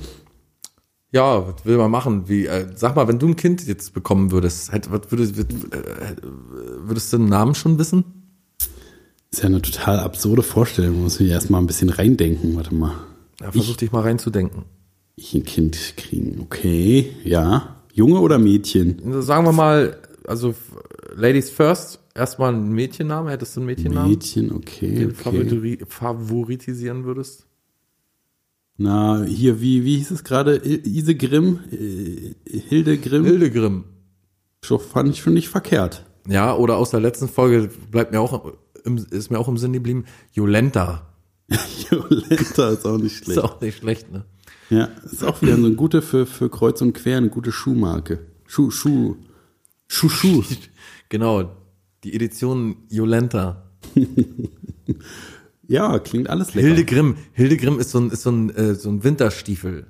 ja, 1.12 1.48
was 1.48 1.66
will 1.66 1.78
man 1.78 1.92
machen? 1.92 2.28
Wie, 2.28 2.46
äh, 2.46 2.68
sag 2.76 2.96
mal, 2.96 3.08
wenn 3.08 3.20
du 3.20 3.28
ein 3.28 3.36
Kind 3.36 3.68
jetzt 3.68 3.94
bekommen 3.94 4.32
würdest, 4.32 4.72
hätt, 4.72 4.92
was 4.92 5.12
würdest, 5.12 5.38
würd, 5.38 5.52
äh, 5.74 6.16
würdest 6.80 7.12
du 7.12 7.18
den 7.18 7.30
Namen 7.30 7.56
schon 7.56 7.78
wissen? 7.78 8.04
ist 9.32 9.42
ja 9.42 9.48
eine 9.48 9.62
total 9.62 10.00
absurde 10.00 10.44
Vorstellung. 10.44 11.04
Muss 11.04 11.20
ich 11.20 11.30
erstmal 11.30 11.62
ein 11.62 11.68
bisschen 11.68 11.90
reindenken. 11.90 12.56
Warte 12.56 12.76
mal. 12.76 12.96
Ja, 13.40 13.52
versuch 13.52 13.78
dich 13.78 13.92
mal 13.92 14.02
reinzudenken. 14.02 14.64
Ich 15.16 15.34
ein 15.34 15.46
Kind 15.46 15.94
kriegen. 15.98 16.42
Okay, 16.42 17.12
ja. 17.24 17.78
Junge 17.94 18.20
oder 18.20 18.40
Mädchen? 18.40 19.22
Sagen 19.22 19.46
wir 19.46 19.52
mal, 19.52 19.98
also 20.26 20.54
Ladies 21.16 21.50
first, 21.50 22.00
erstmal 22.16 22.54
ein 22.54 22.72
Mädchennamen, 22.72 23.30
hättest 23.30 23.56
du 23.56 23.62
einen 23.62 23.68
Mädchennamen, 23.68 24.10
Mädchen, 24.12 24.52
okay. 24.52 24.96
den 24.96 25.12
okay. 25.12 25.16
favori 25.16 25.80
favoritisieren 25.88 27.04
würdest? 27.04 27.46
Na, 28.82 29.24
hier, 29.26 29.62
wie, 29.62 29.84
wie 29.86 29.98
hieß 29.98 30.10
es 30.10 30.24
gerade? 30.24 30.60
Ise 30.66 31.14
Grimm? 31.14 31.60
Äh, 31.72 32.34
Hilde 32.50 32.98
Grimm? 32.98 33.26
Hildegrim. 33.26 33.84
So 34.66 34.80
fand 34.80 35.10
ich 35.10 35.20
schon 35.22 35.34
nicht 35.34 35.50
verkehrt. 35.50 36.04
Ja, 36.28 36.56
oder 36.56 36.78
aus 36.78 36.90
der 36.90 37.00
letzten 37.00 37.28
Folge 37.28 37.70
bleibt 37.92 38.12
mir 38.12 38.20
auch, 38.20 38.54
im, 38.84 38.98
ist 39.12 39.30
mir 39.30 39.38
auch 39.38 39.48
im 39.48 39.58
Sinn 39.58 39.74
geblieben, 39.74 40.06
Jolenta. 40.34 41.08
Violetta 41.90 42.70
ist 42.70 42.86
auch 42.86 42.98
nicht 42.98 43.14
Ist 43.18 43.26
schlecht. 43.26 43.40
auch 43.40 43.62
nicht 43.62 43.78
schlecht, 43.78 44.12
ne? 44.12 44.26
Ja, 44.72 44.86
ist 45.04 45.24
auch 45.24 45.42
wieder 45.44 45.58
so 45.58 45.66
eine 45.66 45.76
gute 45.76 46.02
für, 46.02 46.26
für 46.26 46.50
Kreuz 46.50 46.82
und 46.82 46.94
Quer, 46.94 47.18
eine 47.18 47.30
gute 47.30 47.52
Schuhmarke. 47.52 48.20
Schuh, 48.48 48.72
Schuh. 48.72 49.16
Schuh, 49.88 50.10
Schuh. 50.10 50.44
Genau, 51.10 51.52
die 52.06 52.14
Edition 52.16 52.78
Jolenta. 52.90 53.70
Ja, 55.72 56.00
klingt 56.00 56.30
alles 56.30 56.54
lecker. 56.54 56.68
Hildegrim. 56.68 57.16
Hildegrim 57.32 57.80
ist 57.80 57.92
so 57.92 58.00
ein, 58.00 58.12
ist 58.12 58.24
so 58.24 58.30
ein, 58.30 58.54
äh, 58.54 58.76
so 58.76 58.90
ein 58.90 59.06
Winterstiefel. 59.06 59.88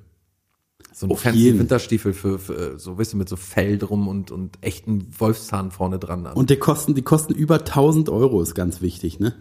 So 0.92 1.06
ein 1.06 1.10
Auf 1.10 1.22
fancy 1.22 1.40
jeden. 1.40 1.58
Winterstiefel 1.58 2.12
für, 2.12 2.38
für, 2.38 2.74
äh, 2.74 2.78
so, 2.78 2.98
weißt 2.98 3.14
du, 3.14 3.16
mit 3.16 3.28
so 3.28 3.34
Fell 3.34 3.78
drum 3.78 4.06
und, 4.06 4.30
und 4.30 4.58
echten 4.60 5.08
Wolfszahn 5.18 5.72
vorne 5.72 5.98
dran. 5.98 6.24
Und 6.26 6.50
die 6.50 6.56
kosten, 6.56 6.94
die 6.94 7.02
kosten 7.02 7.34
über 7.34 7.56
1000 7.56 8.10
Euro, 8.10 8.40
ist 8.40 8.54
ganz 8.54 8.80
wichtig, 8.80 9.18
ne? 9.18 9.34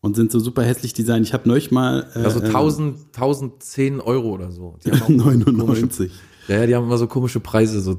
Und 0.00 0.14
sind 0.14 0.30
so 0.30 0.38
super 0.38 0.62
hässlich 0.62 0.94
designt. 0.94 1.26
Ich 1.26 1.34
habe 1.34 1.48
neulich 1.48 1.72
mal 1.72 2.06
äh, 2.14 2.20
also 2.20 2.40
äh, 2.40 2.46
1000, 2.46 3.06
1010 3.06 4.00
Euro 4.00 4.30
oder 4.30 4.52
so. 4.52 4.78
Die 4.84 4.92
haben 4.92 5.02
auch 5.02 5.08
99. 5.08 6.12
Ja, 6.46 6.58
ja, 6.58 6.66
die 6.66 6.76
haben 6.76 6.84
immer 6.84 6.98
so 6.98 7.08
komische 7.08 7.40
Preise, 7.40 7.80
so, 7.80 7.98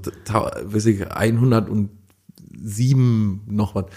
weiß 0.64 0.86
ich, 0.86 1.12
107 1.12 3.42
noch 3.48 3.76
was. 3.76 3.88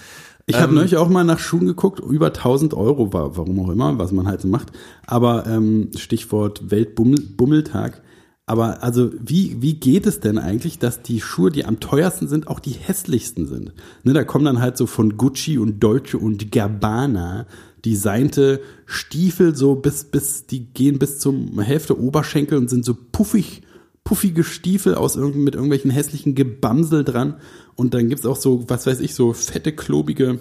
Ich 0.46 0.60
habe 0.60 0.74
neulich 0.74 0.96
auch 0.96 1.08
mal 1.08 1.24
nach 1.24 1.38
Schuhen 1.38 1.66
geguckt, 1.66 2.00
über 2.00 2.26
1000 2.26 2.74
Euro, 2.74 3.12
war, 3.12 3.36
warum 3.36 3.60
auch 3.60 3.70
immer, 3.70 3.98
was 3.98 4.12
man 4.12 4.26
halt 4.26 4.42
so 4.42 4.48
macht. 4.48 4.72
Aber 5.06 5.46
ähm, 5.46 5.90
Stichwort 5.96 6.70
Weltbummeltag. 6.70 8.02
Aber 8.46 8.82
also 8.82 9.10
wie, 9.18 9.62
wie 9.62 9.74
geht 9.74 10.06
es 10.06 10.20
denn 10.20 10.36
eigentlich, 10.36 10.78
dass 10.78 11.00
die 11.00 11.22
Schuhe, 11.22 11.50
die 11.50 11.64
am 11.64 11.80
teuersten 11.80 12.28
sind, 12.28 12.46
auch 12.48 12.60
die 12.60 12.72
hässlichsten 12.72 13.46
sind? 13.46 13.72
Ne, 14.02 14.12
da 14.12 14.22
kommen 14.22 14.44
dann 14.44 14.60
halt 14.60 14.76
so 14.76 14.86
von 14.86 15.16
Gucci 15.16 15.56
und 15.56 15.80
Dolce 15.80 16.18
und 16.18 16.52
Gabbana 16.52 17.46
designte 17.86 18.60
Stiefel 18.84 19.54
so 19.54 19.74
bis, 19.76 20.04
bis, 20.04 20.46
die 20.46 20.66
gehen 20.66 20.98
bis 20.98 21.20
zum 21.20 21.58
Hälfte 21.60 21.98
Oberschenkel 21.98 22.58
und 22.58 22.68
sind 22.68 22.84
so 22.84 22.94
puffig, 23.12 23.62
puffige 24.04 24.44
Stiefel 24.44 24.94
aus 24.94 25.16
irgend, 25.16 25.36
mit 25.36 25.54
irgendwelchen 25.54 25.90
hässlichen 25.90 26.34
Gebamsel 26.34 27.04
dran. 27.04 27.40
Und 27.74 27.94
dann 27.94 28.08
gibt's 28.08 28.26
auch 28.26 28.36
so, 28.36 28.68
was 28.68 28.86
weiß 28.86 29.00
ich, 29.00 29.14
so 29.14 29.32
fette, 29.32 29.72
klobige, 29.72 30.40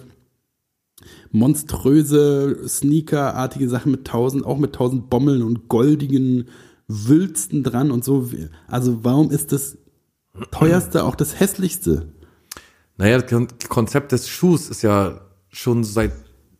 monströse, 1.31 2.67
Sneaker-artige 2.67 3.69
Sachen 3.69 3.91
mit 3.91 4.05
tausend, 4.05 4.45
auch 4.45 4.57
mit 4.57 4.73
tausend 4.73 5.09
Bommeln 5.09 5.41
und 5.41 5.67
goldigen 5.69 6.49
Wülsten 6.87 7.63
dran 7.63 7.91
und 7.91 8.03
so. 8.03 8.29
Also 8.67 9.03
warum 9.03 9.31
ist 9.31 9.51
das 9.51 9.77
teuerste 10.51 11.03
auch 11.05 11.15
das 11.15 11.39
hässlichste? 11.39 12.13
Naja, 12.97 13.17
das 13.19 13.29
Kon- 13.29 13.47
Konzept 13.69 14.11
des 14.11 14.27
Schuhs 14.27 14.69
ist 14.69 14.83
ja 14.83 15.21
schon 15.49 15.83
seit 15.83 16.11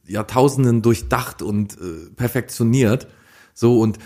Jahrtausenden 0.07 0.81
durchdacht 0.81 1.41
und 1.41 1.73
äh, 1.73 2.09
perfektioniert. 2.15 3.07
So 3.53 3.79
und 3.79 3.99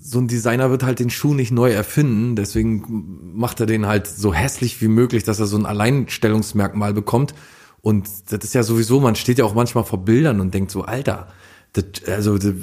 so 0.00 0.18
ein 0.18 0.28
Designer 0.28 0.70
wird 0.70 0.82
halt 0.82 0.98
den 0.98 1.10
Schuh 1.10 1.34
nicht 1.34 1.52
neu 1.52 1.70
erfinden, 1.70 2.34
deswegen 2.34 3.34
macht 3.34 3.60
er 3.60 3.66
den 3.66 3.86
halt 3.86 4.06
so 4.06 4.32
hässlich 4.32 4.80
wie 4.80 4.88
möglich, 4.88 5.24
dass 5.24 5.40
er 5.40 5.46
so 5.46 5.58
ein 5.58 5.66
Alleinstellungsmerkmal 5.66 6.94
bekommt. 6.94 7.34
Und 7.82 8.08
das 8.30 8.44
ist 8.44 8.54
ja 8.54 8.62
sowieso, 8.62 9.00
man 9.00 9.14
steht 9.14 9.38
ja 9.38 9.44
auch 9.44 9.54
manchmal 9.54 9.84
vor 9.84 10.04
Bildern 10.04 10.40
und 10.40 10.54
denkt 10.54 10.70
so, 10.70 10.82
Alter, 10.82 11.28
das, 11.74 11.84
also 12.06 12.38
das, 12.38 12.54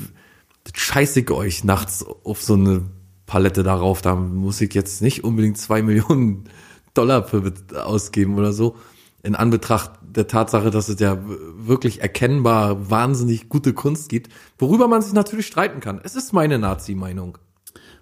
das 0.64 0.74
scheiße 0.82 1.22
ich 1.22 1.32
euch 1.32 1.64
nachts 1.64 2.06
auf 2.24 2.42
so 2.42 2.56
eine 2.56 2.84
Palette 3.28 3.62
darauf, 3.64 4.02
da 4.02 4.16
muss 4.16 4.60
ich 4.62 4.74
jetzt 4.74 5.02
nicht 5.02 5.24
unbedingt 5.24 5.58
zwei 5.58 5.82
Millionen 5.84 6.46
Dollar 6.94 7.24
für 7.24 7.54
ausgeben 7.76 8.36
oder 8.36 8.52
so. 8.52 8.76
In 9.24 9.36
Anbetracht 9.36 9.92
der 10.02 10.28
Tatsache, 10.28 10.70
dass 10.72 10.90
es 10.90 11.00
ja 11.00 11.18
wirklich 11.58 12.02
erkennbar 12.02 12.90
wahnsinnig 12.90 13.50
gute 13.50 13.74
Kunst 13.74 14.10
gibt, 14.10 14.32
worüber 14.58 14.88
man 14.88 15.02
sich 15.02 15.14
natürlich 15.14 15.48
streiten 15.48 15.80
kann. 15.80 16.00
Es 16.04 16.16
ist 16.16 16.34
meine 16.34 16.60
Nazi-Meinung. 16.60 17.38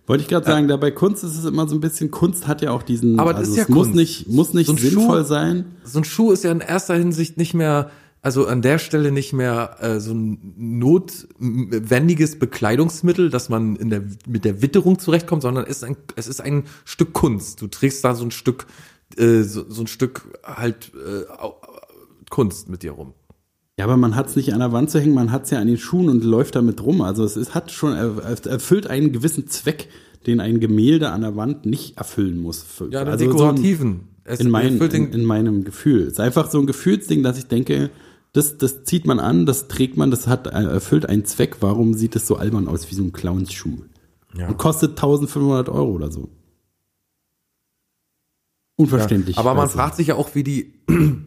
Wollte 0.07 0.21
ich 0.21 0.27
gerade 0.29 0.45
sagen, 0.45 0.67
da 0.67 0.77
bei 0.77 0.91
Kunst 0.91 1.23
ist 1.23 1.35
es 1.35 1.45
immer 1.45 1.67
so 1.67 1.73
ein 1.75 1.81
bisschen, 1.81 2.11
Kunst 2.11 2.45
hat 2.47 2.61
ja 2.61 2.69
auch 2.71 2.83
diesen, 2.83 3.19
Aber 3.19 3.31
das 3.31 3.39
also 3.41 3.51
ist 3.53 3.57
ja 3.57 3.63
es 3.63 3.69
muss 3.69 3.85
Kunst. 3.87 3.95
nicht, 3.95 4.27
muss 4.29 4.53
nicht 4.53 4.67
So 4.67 4.73
ein 4.73 4.77
sinnvoll 4.77 5.21
Schuh- 5.21 5.27
sein. 5.27 5.65
So 5.83 5.99
ein 5.99 6.03
Schuh 6.03 6.31
ist 6.31 6.43
ja 6.43 6.51
in 6.51 6.59
erster 6.59 6.93
Hinsicht 6.95 7.37
nicht 7.37 7.55
mehr, 7.55 7.89
also 8.21 8.45
an 8.45 8.61
der 8.61 8.77
Stelle 8.77 9.11
nicht 9.11 9.33
mehr 9.33 9.77
äh, 9.79 9.99
so 9.99 10.13
ein 10.13 10.53
notwendiges 10.57 12.37
Bekleidungsmittel, 12.39 13.29
dass 13.29 13.49
man 13.49 13.75
in 13.77 13.89
der, 13.89 14.03
mit 14.27 14.45
der 14.45 14.61
Witterung 14.61 14.99
zurechtkommt, 14.99 15.41
sondern 15.41 15.63
es 15.65 15.77
ist 15.77 15.83
ein, 15.83 15.97
es 16.15 16.27
ist 16.27 16.41
ein 16.41 16.65
Stück 16.85 17.13
Kunst. 17.13 17.61
Du 17.61 17.67
trägst 17.67 18.03
da 18.03 18.13
so 18.15 18.25
ein 18.25 18.31
Stück, 18.31 18.67
äh, 19.17 19.41
so, 19.43 19.65
so 19.69 19.81
ein 19.81 19.87
Stück 19.87 20.27
halt 20.43 20.91
äh, 20.95 21.23
Kunst 22.29 22.69
mit 22.69 22.83
dir 22.83 22.91
rum. 22.91 23.13
Ja, 23.77 23.85
aber 23.85 23.97
man 23.97 24.15
hat 24.15 24.27
es 24.29 24.35
nicht 24.35 24.53
an 24.53 24.59
der 24.59 24.71
Wand 24.71 24.89
zu 24.89 24.99
hängen, 24.99 25.13
man 25.13 25.31
hat 25.31 25.43
es 25.45 25.49
ja 25.51 25.59
an 25.59 25.67
den 25.67 25.77
Schuhen 25.77 26.09
und 26.09 26.23
läuft 26.23 26.55
damit 26.55 26.81
rum. 26.81 27.01
Also 27.01 27.23
es 27.25 27.35
ist, 27.35 27.53
hat 27.53 27.71
schon 27.71 27.93
er- 27.93 28.21
erfüllt 28.47 28.87
einen 28.87 29.11
gewissen 29.11 29.47
Zweck, 29.47 29.89
den 30.25 30.39
ein 30.39 30.59
Gemälde 30.59 31.11
an 31.11 31.21
der 31.21 31.35
Wand 31.35 31.65
nicht 31.65 31.97
erfüllen 31.97 32.37
muss. 32.39 32.65
Ja, 32.89 33.03
den 33.03 33.11
also 33.11 33.25
so 33.25 33.31
ein- 33.31 33.55
dekorativen. 33.55 33.99
Es 34.27 34.39
in, 34.39 34.49
mein, 34.49 34.79
in, 34.79 35.11
in 35.11 35.23
meinem 35.25 35.63
Gefühl. 35.65 36.01
Es 36.03 36.13
ist 36.13 36.19
einfach 36.19 36.49
so 36.49 36.57
ein 36.59 36.65
Gefühlsding, 36.65 37.21
dass 37.21 37.37
ich 37.37 37.45
denke, 37.45 37.91
das, 38.33 38.57
das 38.57 38.83
zieht 38.83 39.05
man 39.05 39.19
an, 39.19 39.45
das 39.45 39.67
trägt 39.67 39.97
man, 39.97 40.09
das 40.09 40.25
hat 40.25 40.47
äh, 40.47 40.63
erfüllt 40.63 41.07
einen 41.07 41.25
Zweck. 41.25 41.57
Warum 41.59 41.93
sieht 41.93 42.15
es 42.15 42.25
so 42.25 42.37
albern 42.37 42.67
aus 42.67 42.89
wie 42.89 42.95
so 42.95 43.03
ein 43.03 43.13
Clownsschuh? 43.13 43.77
Ja. 44.35 44.47
Und 44.47 44.57
kostet 44.57 44.91
1500 44.91 45.69
Euro 45.69 45.91
oder 45.91 46.11
so. 46.11 46.29
Unverständlich. 48.75 49.37
Aber 49.37 49.53
man 49.53 49.67
du. 49.67 49.73
fragt 49.73 49.95
sich 49.95 50.07
ja 50.07 50.15
auch, 50.15 50.35
wie 50.35 50.43
die 50.43 50.73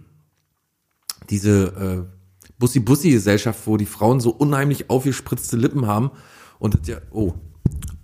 diese 1.31 2.09
äh, 2.09 2.53
Bussi-Bussi-Gesellschaft, 2.59 3.61
wo 3.67 3.77
die 3.77 3.87
Frauen 3.87 4.21
so 4.21 4.31
unheimlich 4.31 4.91
aufgespritzte 4.91 5.57
Lippen 5.57 5.87
haben 5.87 6.11
und 6.59 6.75
das 6.75 6.89
ja, 6.89 6.99
oh, 7.11 7.35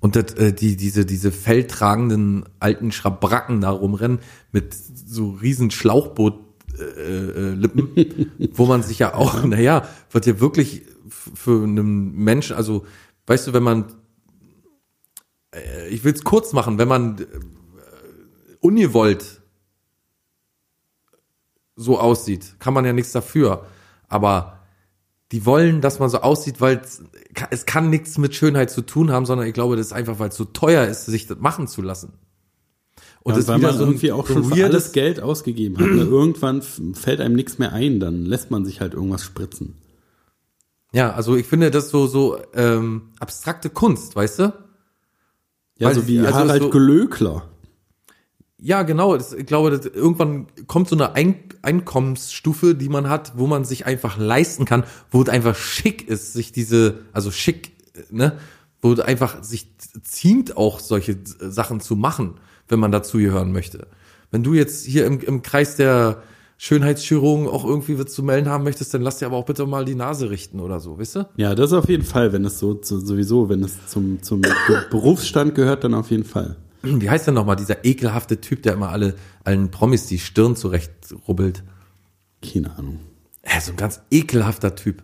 und 0.00 0.16
das, 0.16 0.34
äh, 0.34 0.52
die, 0.52 0.76
diese, 0.76 1.06
diese 1.06 1.32
felltragenden 1.32 2.44
alten 2.60 2.92
Schabracken 2.92 3.60
da 3.60 3.70
rumrennen 3.70 4.18
mit 4.52 4.74
so 4.74 5.30
riesen 5.30 5.70
Schlauchboot 5.70 6.34
äh, 6.78 6.82
äh, 6.82 7.54
Lippen, 7.54 8.30
wo 8.52 8.66
man 8.66 8.82
sich 8.82 8.98
ja 8.98 9.14
auch, 9.14 9.44
naja, 9.44 9.88
wird 10.10 10.26
ja 10.26 10.40
wirklich 10.40 10.82
für 11.08 11.62
einen 11.62 12.14
Menschen, 12.14 12.56
also 12.56 12.84
weißt 13.26 13.48
du, 13.48 13.52
wenn 13.52 13.62
man 13.62 13.86
äh, 15.54 15.88
ich 15.88 16.04
will 16.04 16.12
es 16.12 16.24
kurz 16.24 16.52
machen, 16.52 16.78
wenn 16.78 16.88
man 16.88 17.18
äh, 17.18 17.24
ungewollt 18.64 19.42
so 21.76 21.98
aussieht, 21.98 22.56
kann 22.58 22.72
man 22.74 22.84
ja 22.84 22.92
nichts 22.92 23.12
dafür. 23.12 23.66
Aber 24.08 24.60
die 25.32 25.44
wollen, 25.44 25.80
dass 25.80 25.98
man 25.98 26.08
so 26.08 26.18
aussieht, 26.20 26.60
weil 26.60 26.80
es, 27.50 27.66
kann 27.66 27.90
nichts 27.90 28.16
mit 28.18 28.34
Schönheit 28.34 28.70
zu 28.70 28.82
tun 28.82 29.10
haben, 29.10 29.26
sondern 29.26 29.46
ich 29.46 29.54
glaube, 29.54 29.76
das 29.76 29.86
ist 29.86 29.92
einfach, 29.92 30.18
weil 30.18 30.28
es 30.28 30.36
so 30.36 30.44
teuer 30.44 30.86
ist, 30.86 31.06
sich 31.06 31.26
das 31.26 31.38
machen 31.38 31.66
zu 31.66 31.82
lassen. 31.82 32.12
Und 33.22 33.32
Ja, 33.32 33.36
das 33.36 33.44
ist 33.44 33.48
weil 33.48 33.58
wieder 33.58 33.68
man 33.68 33.78
so 33.78 33.84
irgendwie 33.84 34.12
auch 34.12 34.26
schon 34.26 34.44
für 34.44 34.64
alles 34.64 34.92
Geld 34.92 35.20
ausgegeben 35.20 35.76
hat. 35.78 35.86
Irgendwann 35.86 36.62
fällt 36.62 37.20
einem 37.20 37.34
nichts 37.34 37.58
mehr 37.58 37.72
ein, 37.72 37.98
dann 37.98 38.24
lässt 38.24 38.50
man 38.50 38.64
sich 38.64 38.80
halt 38.80 38.94
irgendwas 38.94 39.24
spritzen. 39.24 39.74
Ja, 40.92 41.12
also 41.12 41.34
ich 41.34 41.46
finde 41.46 41.72
das 41.72 41.88
so, 41.90 42.06
so 42.06 42.38
ähm, 42.54 43.10
abstrakte 43.18 43.68
Kunst, 43.68 44.14
weißt 44.14 44.38
du? 44.38 44.42
Ja, 45.76 45.88
Weil 45.88 45.94
so 45.96 46.06
wie 46.06 46.20
also 46.20 46.32
Harald 46.38 46.62
so- 46.62 46.70
Glöckler. 46.70 47.48
Ja, 48.66 48.82
genau. 48.82 49.14
Das, 49.14 49.34
ich 49.34 49.44
glaube, 49.44 49.70
das, 49.70 49.84
irgendwann 49.84 50.46
kommt 50.66 50.88
so 50.88 50.96
eine 50.96 51.12
Ein 51.14 51.34
Einkommensstufe, 51.60 52.74
die 52.74 52.88
man 52.88 53.08
hat, 53.10 53.34
wo 53.36 53.46
man 53.46 53.64
sich 53.66 53.84
einfach 53.84 54.16
leisten 54.18 54.64
kann, 54.64 54.84
wo 55.10 55.22
es 55.22 55.28
einfach 55.28 55.54
schick 55.54 56.08
ist, 56.08 56.32
sich 56.32 56.50
diese, 56.50 57.00
also 57.12 57.30
schick, 57.30 57.72
ne, 58.10 58.38
wo 58.80 58.92
es 58.94 59.00
einfach 59.00 59.42
sich 59.44 59.68
ziemt 60.02 60.56
auch 60.56 60.80
solche 60.80 61.18
Sachen 61.40 61.80
zu 61.80 61.94
machen, 61.94 62.34
wenn 62.68 62.80
man 62.80 62.90
dazugehören 62.90 63.52
möchte. 63.52 63.86
Wenn 64.30 64.42
du 64.42 64.54
jetzt 64.54 64.84
hier 64.86 65.04
im, 65.06 65.20
im 65.20 65.42
Kreis 65.42 65.76
der 65.76 66.22
Schönheitschirurgen 66.56 67.46
auch 67.48 67.64
irgendwie 67.64 67.98
was 67.98 68.06
zu 68.12 68.22
melden 68.22 68.48
haben 68.48 68.64
möchtest, 68.64 68.94
dann 68.94 69.02
lass 69.02 69.18
dir 69.18 69.26
aber 69.26 69.36
auch 69.36 69.44
bitte 69.44 69.66
mal 69.66 69.84
die 69.84 69.94
Nase 69.94 70.30
richten 70.30 70.60
oder 70.60 70.80
so, 70.80 70.98
weißt 70.98 71.16
du? 71.16 71.28
Ja, 71.36 71.54
das 71.54 71.72
auf 71.74 71.88
jeden 71.88 72.04
Fall, 72.04 72.32
wenn 72.32 72.44
es 72.44 72.58
so 72.58 72.78
so- 72.82 72.98
sowieso, 73.00 73.48
wenn 73.48 73.62
es 73.62 73.86
zum, 73.88 74.22
zum 74.22 74.40
Be- 74.40 74.54
Berufsstand 74.90 75.54
gehört, 75.54 75.84
dann 75.84 75.94
auf 75.94 76.10
jeden 76.10 76.24
Fall. 76.24 76.56
Wie 77.00 77.10
heißt 77.10 77.26
denn 77.26 77.34
nochmal 77.34 77.56
dieser 77.56 77.84
ekelhafte 77.84 78.40
Typ, 78.40 78.62
der 78.62 78.74
immer 78.74 78.90
alle, 78.90 79.14
allen 79.44 79.70
Promis 79.70 80.06
die 80.06 80.18
Stirn 80.18 80.56
zurecht 80.56 80.90
rubbelt? 81.28 81.62
Keine 82.42 82.76
Ahnung. 82.76 83.00
Ja, 83.46 83.60
so 83.60 83.72
ein 83.72 83.76
ganz 83.76 84.00
ekelhafter 84.10 84.74
Typ. 84.74 85.02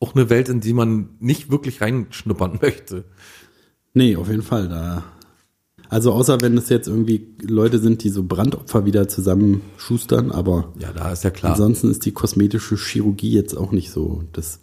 Auch 0.00 0.14
eine 0.14 0.30
Welt, 0.30 0.48
in 0.48 0.60
die 0.60 0.72
man 0.72 1.10
nicht 1.18 1.50
wirklich 1.50 1.80
reinschnuppern 1.80 2.58
möchte. 2.62 3.04
Nee, 3.94 4.16
auf 4.16 4.28
jeden 4.28 4.42
Fall. 4.42 4.68
Da. 4.68 5.04
Also 5.88 6.12
außer 6.12 6.40
wenn 6.40 6.56
es 6.58 6.68
jetzt 6.68 6.86
irgendwie 6.86 7.34
Leute 7.42 7.78
sind, 7.78 8.04
die 8.04 8.10
so 8.10 8.22
Brandopfer 8.22 8.84
wieder 8.84 9.08
zusammenschustern, 9.08 10.30
aber 10.30 10.72
Ja, 10.78 10.92
da 10.92 11.10
ist 11.12 11.24
ja 11.24 11.30
klar. 11.30 11.52
ansonsten 11.52 11.90
ist 11.90 12.04
die 12.04 12.12
kosmetische 12.12 12.76
Chirurgie 12.76 13.32
jetzt 13.32 13.56
auch 13.56 13.72
nicht 13.72 13.90
so 13.90 14.22
das. 14.32 14.60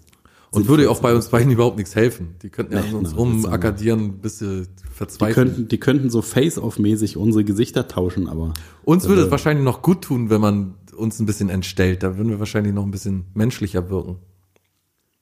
Und 0.56 0.68
würde 0.68 0.90
auch 0.90 1.00
bei 1.00 1.14
uns 1.16 1.30
beiden 1.30 1.52
überhaupt 1.52 1.78
nichts 1.78 1.96
helfen. 1.96 2.36
Die 2.42 2.50
könnten 2.50 2.74
ja 2.74 2.82
Nee, 2.82 2.90
an 2.90 2.96
uns 2.96 3.12
na, 3.12 3.18
das 3.18 3.28
ist 3.36 3.46
rumakkadieren, 3.46 4.20
bis 4.20 4.40
sie 4.40 4.64
Die 4.64 4.88
verzweifeln. 4.94 5.48
könnten, 5.48 5.68
die 5.68 5.80
könnten 5.80 6.10
so 6.10 6.22
Face-Off-mäßig 6.22 7.18
unsere 7.18 7.44
Gesichter 7.44 7.88
tauschen, 7.88 8.28
aber 8.28 8.54
uns 8.84 9.08
würde 9.08 9.24
es 9.24 9.32
wahrscheinlich 9.32 9.64
noch 9.66 9.82
gut 9.82 10.04
tun, 10.04 10.30
wenn 10.30 10.42
man 10.42 10.76
uns 10.96 11.20
ein 11.20 11.26
bisschen 11.26 11.50
entstellt. 11.50 12.04
Da 12.04 12.18
würden 12.18 12.30
wir 12.30 12.40
wahrscheinlich 12.40 12.74
noch 12.74 12.84
ein 12.84 12.92
bisschen 12.92 13.26
menschlicher 13.34 13.90
wirken. 13.90 14.18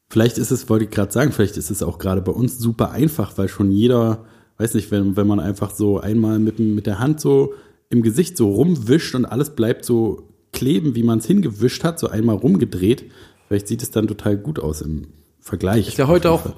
Vielleicht 0.09 0.37
ist 0.37 0.51
es, 0.51 0.69
wollte 0.69 0.85
ich 0.85 0.91
gerade 0.91 1.11
sagen, 1.11 1.31
vielleicht 1.31 1.57
ist 1.57 1.71
es 1.71 1.81
auch 1.81 1.97
gerade 1.97 2.21
bei 2.21 2.31
uns 2.31 2.59
super 2.59 2.91
einfach, 2.91 3.35
weil 3.37 3.47
schon 3.47 3.71
jeder, 3.71 4.25
weiß 4.57 4.75
nicht, 4.75 4.91
wenn, 4.91 5.17
wenn 5.17 5.25
man 5.25 5.39
einfach 5.39 5.71
so 5.71 5.99
einmal 5.99 6.37
mit, 6.37 6.59
mit 6.59 6.85
der 6.85 6.99
Hand 6.99 7.19
so 7.19 7.53
im 7.89 8.03
Gesicht 8.03 8.37
so 8.37 8.51
rumwischt 8.51 9.15
und 9.15 9.25
alles 9.25 9.51
bleibt 9.55 9.85
so 9.85 10.29
kleben, 10.51 10.93
wie 10.93 11.01
man 11.03 11.17
es 11.17 11.25
hingewischt 11.25 11.83
hat, 11.83 11.97
so 11.97 12.07
einmal 12.09 12.35
rumgedreht, 12.35 13.05
vielleicht 13.47 13.67
sieht 13.67 13.81
es 13.81 13.89
dann 13.89 14.07
total 14.07 14.37
gut 14.37 14.59
aus 14.59 14.81
im 14.81 15.07
Vergleich. 15.43 15.89
Ist 15.89 15.97
ja 15.97 16.07
heute 16.07 16.31
auch, 16.31 16.55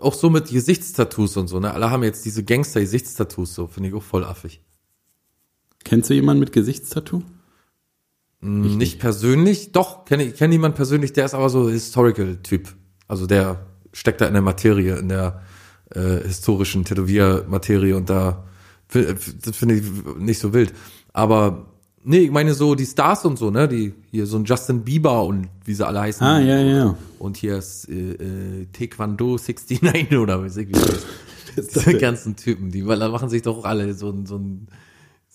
auch 0.00 0.12
so 0.12 0.28
mit 0.28 0.50
Gesichtstattoos 0.50 1.36
und 1.36 1.46
so, 1.46 1.60
ne? 1.60 1.72
Alle 1.72 1.90
haben 1.90 2.02
jetzt 2.02 2.24
diese 2.24 2.42
Gangster-Gesichtstattoos, 2.42 3.54
so, 3.54 3.68
finde 3.68 3.90
ich 3.90 3.94
auch 3.94 4.02
voll 4.02 4.24
affig. 4.24 4.60
Kennst 5.84 6.10
du 6.10 6.14
jemanden 6.14 6.40
mit 6.40 6.50
Gesichtstattoo? 6.50 7.22
Hm, 8.40 8.76
nicht 8.76 8.98
persönlich, 8.98 9.70
doch, 9.70 10.04
kenne 10.04 10.24
ich 10.24 10.34
kenne 10.34 10.54
jemanden 10.54 10.76
persönlich, 10.76 11.12
der 11.12 11.26
ist 11.26 11.34
aber 11.34 11.48
so 11.48 11.70
Historical-Typ. 11.70 12.74
Also 13.06 13.26
der 13.26 13.66
steckt 13.92 14.20
da 14.20 14.26
in 14.26 14.32
der 14.32 14.42
Materie, 14.42 14.96
in 14.96 15.08
der 15.08 15.42
äh, 15.94 16.26
historischen 16.26 16.84
Tätowiermaterie 16.84 17.92
und 17.92 18.10
da 18.10 18.44
finde 18.88 19.76
ich 19.76 19.84
nicht 20.18 20.40
so 20.40 20.52
wild. 20.52 20.74
Aber 21.12 21.73
nee, 22.04 22.18
ich 22.18 22.30
meine 22.30 22.54
so 22.54 22.74
die 22.74 22.86
Stars 22.86 23.24
und 23.24 23.38
so, 23.38 23.50
ne, 23.50 23.66
die 23.66 23.94
hier 24.10 24.26
so 24.26 24.38
ein 24.38 24.44
Justin 24.44 24.82
Bieber 24.82 25.24
und 25.24 25.48
wie 25.64 25.74
sie 25.74 25.86
alle 25.86 26.00
heißen. 26.00 26.24
Ah, 26.24 26.40
ja, 26.40 26.60
ja. 26.60 26.96
Und 27.18 27.36
hier 27.36 27.56
ist 27.58 27.88
äh, 27.88 28.12
äh, 28.12 28.66
Taekwondo 28.72 29.36
69 29.38 30.12
oder 30.18 30.42
weiß 30.42 30.58
ich 30.58 30.68
wie 30.68 30.72
das. 30.72 31.06
Diese 31.56 31.94
ganzen 31.98 32.36
Typen, 32.36 32.70
die 32.70 32.86
weil 32.86 32.98
da 32.98 33.08
machen 33.08 33.28
sich 33.28 33.42
doch 33.42 33.64
alle 33.64 33.94
so 33.94 34.10
ein 34.10 34.26
so 34.26 34.36
ein 34.36 34.66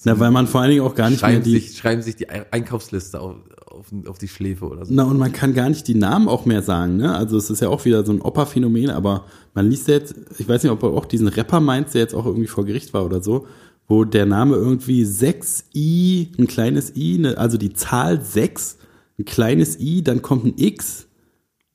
Na, 0.04 0.20
weil 0.20 0.32
man 0.32 0.48
vor 0.48 0.62
allen 0.62 0.72
Dingen 0.72 0.82
auch 0.84 0.96
gar 0.96 1.10
nicht 1.10 1.22
mehr 1.22 1.32
schreiben 1.32 1.44
die, 1.44 1.60
sich, 1.60 1.78
schreiben 1.78 2.02
sich 2.02 2.18
die 2.18 2.30
Einkaufsliste 2.30 3.22
auf, 3.22 3.36
auf, 3.66 3.86
auf 4.06 4.18
die 4.18 4.28
Schläfe 4.28 4.68
oder 4.68 4.86
so. 4.86 4.94
Na, 4.94 5.04
und 5.04 5.18
man 5.18 5.32
kann 5.32 5.54
gar 5.54 5.70
nicht 5.70 5.88
die 5.88 5.96
Namen 5.96 6.28
auch 6.28 6.46
mehr 6.46 6.62
sagen, 6.62 6.98
ne? 6.98 7.16
Also 7.16 7.38
es 7.38 7.50
ist 7.50 7.62
ja 7.62 7.70
auch 7.70 7.86
wieder 7.86 8.06
so 8.06 8.12
ein 8.12 8.22
Opa-Phänomen, 8.22 8.90
aber 8.90 9.26
man 9.54 9.70
liest 9.70 9.88
jetzt, 9.88 10.14
ich 10.38 10.48
weiß 10.50 10.64
nicht, 10.64 10.72
ob 10.74 10.84
er 10.84 10.90
auch 10.90 11.06
diesen 11.06 11.30
Rapper 11.30 11.62
meint, 11.62 11.94
der 11.94 12.02
jetzt 12.02 12.14
auch 12.14 12.26
irgendwie 12.26 12.48
vor 12.48 12.66
Gericht 12.66 12.94
war 12.94 13.06
oder 13.06 13.22
so, 13.22 13.48
wo 13.90 14.06
der 14.06 14.28
Name 14.28 14.56
irgendwie 14.56 15.04
6i, 15.04 16.40
ein 16.40 16.48
kleines 16.48 16.96
i, 16.96 17.18
ne, 17.18 17.38
also 17.38 17.58
die 17.58 17.74
Zahl 17.74 18.22
6, 18.24 18.78
ein 19.18 19.26
kleines 19.26 19.80
i, 19.80 20.04
dann 20.04 20.22
kommt 20.22 20.46
ein 20.46 20.54
x. 20.56 21.08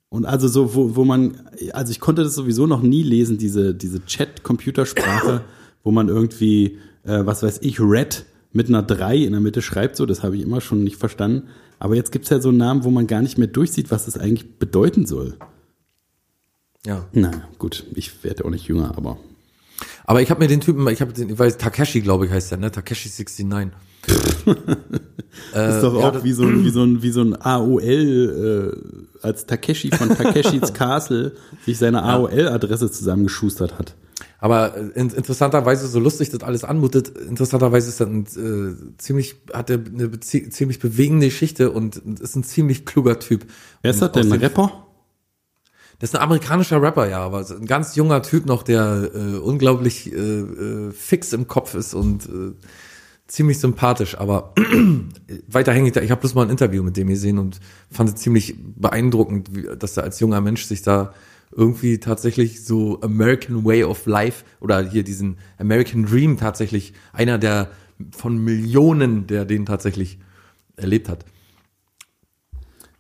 Und 0.09 0.25
also 0.25 0.47
so, 0.47 0.77
wo, 0.77 0.95
wo 0.95 1.05
man, 1.05 1.43
also 1.73 1.91
ich 1.91 1.99
konnte 1.99 2.23
das 2.23 2.37
sowieso 2.37 2.69
noch 2.69 2.83
nie 2.83 3.03
lesen, 3.03 3.37
diese, 3.37 3.75
diese 3.75 4.07
Chat-Computersprache, 4.07 5.43
wo 5.83 5.91
man 5.91 6.09
irgendwie, 6.09 6.79
äh, 7.03 7.27
was 7.27 7.43
weiß 7.43 7.59
ich, 7.63 7.81
Red 7.81 8.25
mit 8.53 8.69
einer 8.69 8.85
3 8.85 9.17
in 9.17 9.33
der 9.33 9.41
Mitte 9.41 9.61
schreibt, 9.61 9.97
so, 9.97 10.07
das 10.07 10.23
habe 10.23 10.37
ich 10.37 10.43
immer 10.43 10.61
schon 10.61 10.85
nicht 10.85 10.97
verstanden. 10.97 11.49
Aber 11.81 11.97
jetzt 11.97 12.13
gibt's 12.13 12.31
ja 12.31 12.41
so 12.41 12.51
einen 12.51 12.59
Namen, 12.59 12.85
wo 12.85 12.91
man 12.91 13.09
gar 13.09 13.23
nicht 13.23 13.39
mehr 13.39 13.49
durchsieht, 13.49 13.91
was 13.91 14.05
das 14.05 14.17
eigentlich 14.17 14.59
bedeuten 14.61 15.05
soll. 15.05 15.37
Ja. 16.87 17.09
Na 17.13 17.49
gut, 17.59 17.85
ich 17.97 18.23
werde 18.23 18.45
auch 18.45 18.51
nicht 18.51 18.69
jünger, 18.69 18.97
aber. 18.97 19.19
Aber 20.05 20.21
ich 20.23 20.31
habe 20.31 20.41
mir 20.41 20.49
den 20.49 20.61
Typen, 20.61 20.87
ich 20.89 21.01
habe 21.01 21.13
den, 21.13 21.31
ich 21.31 21.39
weiß, 21.39 21.57
Takeshi, 21.59 22.01
glaube 22.03 22.27
ich, 22.27 22.33
heißt 22.33 22.51
der, 22.51 22.59
ne? 22.59 22.71
Takeshi 22.71 23.09
69. 23.09 23.73
ist 24.07 25.83
doch 25.83 25.95
Äh, 25.95 25.99
ja, 26.01 26.09
auch 26.09 26.13
das- 26.13 26.25
wie 26.25 26.33
so 26.33 26.43
ein, 26.45 26.65
wie 26.65 26.71
so 26.71 26.83
ein, 26.83 27.03
wie 27.03 27.11
so 27.11 27.23
ein 27.23 27.35
AOL, 27.41 27.83
äh, 29.23 29.27
als 29.27 29.47
Takeshi 29.47 29.91
von 29.91 30.11
Takeshis 30.11 30.73
Castle 30.75 31.33
sich 31.65 31.79
seine 31.79 32.03
AOL-Adresse 32.03 32.91
zusammengeschustert 32.91 33.79
hat. 33.79 33.95
Aber 34.41 34.77
äh, 34.77 34.91
in, 35.01 35.09
interessanterweise, 35.09 35.89
so 35.89 35.99
lustig 36.01 36.29
das 36.31 36.43
alles 36.43 36.65
anmutet, 36.65 37.09
interessanterweise 37.09 37.89
ist 37.89 38.01
das 38.01 38.07
ein 38.09 38.25
äh, 38.27 38.99
ziemlich, 38.99 39.37
hat 39.55 39.71
er 39.71 39.79
eine 39.79 40.21
ziemlich 40.21 40.79
bewegende 40.81 41.27
Geschichte 41.29 41.71
und 41.71 41.97
ist 42.21 42.37
ein 42.37 42.45
ziemlich 42.45 42.85
kluger 42.85 43.19
Typ. 43.19 43.47
Wer 43.81 43.93
ist 43.93 44.03
das 44.03 44.13
denn? 44.13 44.31
Ein 44.31 44.41
Rapper? 44.41 44.87
Das 45.99 46.11
ist 46.11 46.17
ein 46.17 46.23
amerikanischer 46.23 46.83
Rapper, 46.83 47.09
ja, 47.09 47.21
aber 47.21 47.47
ein 47.49 47.67
ganz 47.67 47.97
junger 47.97 48.23
Typ 48.23 48.47
noch, 48.47 48.63
der 48.63 49.11
äh, 49.15 49.37
unglaublich 49.37 50.13
äh, 50.13 50.17
äh, 50.17 50.93
fix 50.93 51.33
im 51.33 51.47
Kopf 51.47 51.75
ist 51.75 51.95
und 51.95 52.27
äh, 52.27 52.53
ziemlich 53.27 53.59
sympathisch. 53.59 54.19
Aber 54.19 54.53
weiter 55.49 55.73
hänge 55.73 55.89
ich 55.89 55.93
da. 55.93 56.01
Ich 56.01 56.11
habe 56.11 56.21
bloß 56.21 56.35
mal 56.35 56.43
ein 56.43 56.51
Interview 56.51 56.83
mit 56.83 56.97
dem 56.97 57.09
gesehen 57.09 57.39
und 57.39 57.61
fand 57.91 58.11
es 58.11 58.17
ziemlich 58.17 58.57
beeindruckend, 58.59 59.51
dass 59.79 59.97
er 59.97 60.03
als 60.03 60.21
junger 60.21 60.41
Mensch 60.41 60.65
sich 60.65 60.83
da 60.83 61.15
irgendwie 61.53 61.99
tatsächlich 61.99 62.65
so 62.65 63.01
American 63.01 63.65
Way 63.65 63.85
of 63.85 64.07
Life 64.07 64.45
oder 64.61 64.83
hier 64.89 65.05
diesen 65.05 65.39
American 65.59 66.05
Dream 66.05 66.37
tatsächlich 66.37 66.95
einer 67.13 67.39
der 67.39 67.71
von 68.11 68.37
Millionen, 68.39 69.27
der 69.27 69.45
den 69.45 69.67
tatsächlich 69.67 70.19
erlebt 70.77 71.09
hat. 71.09 71.25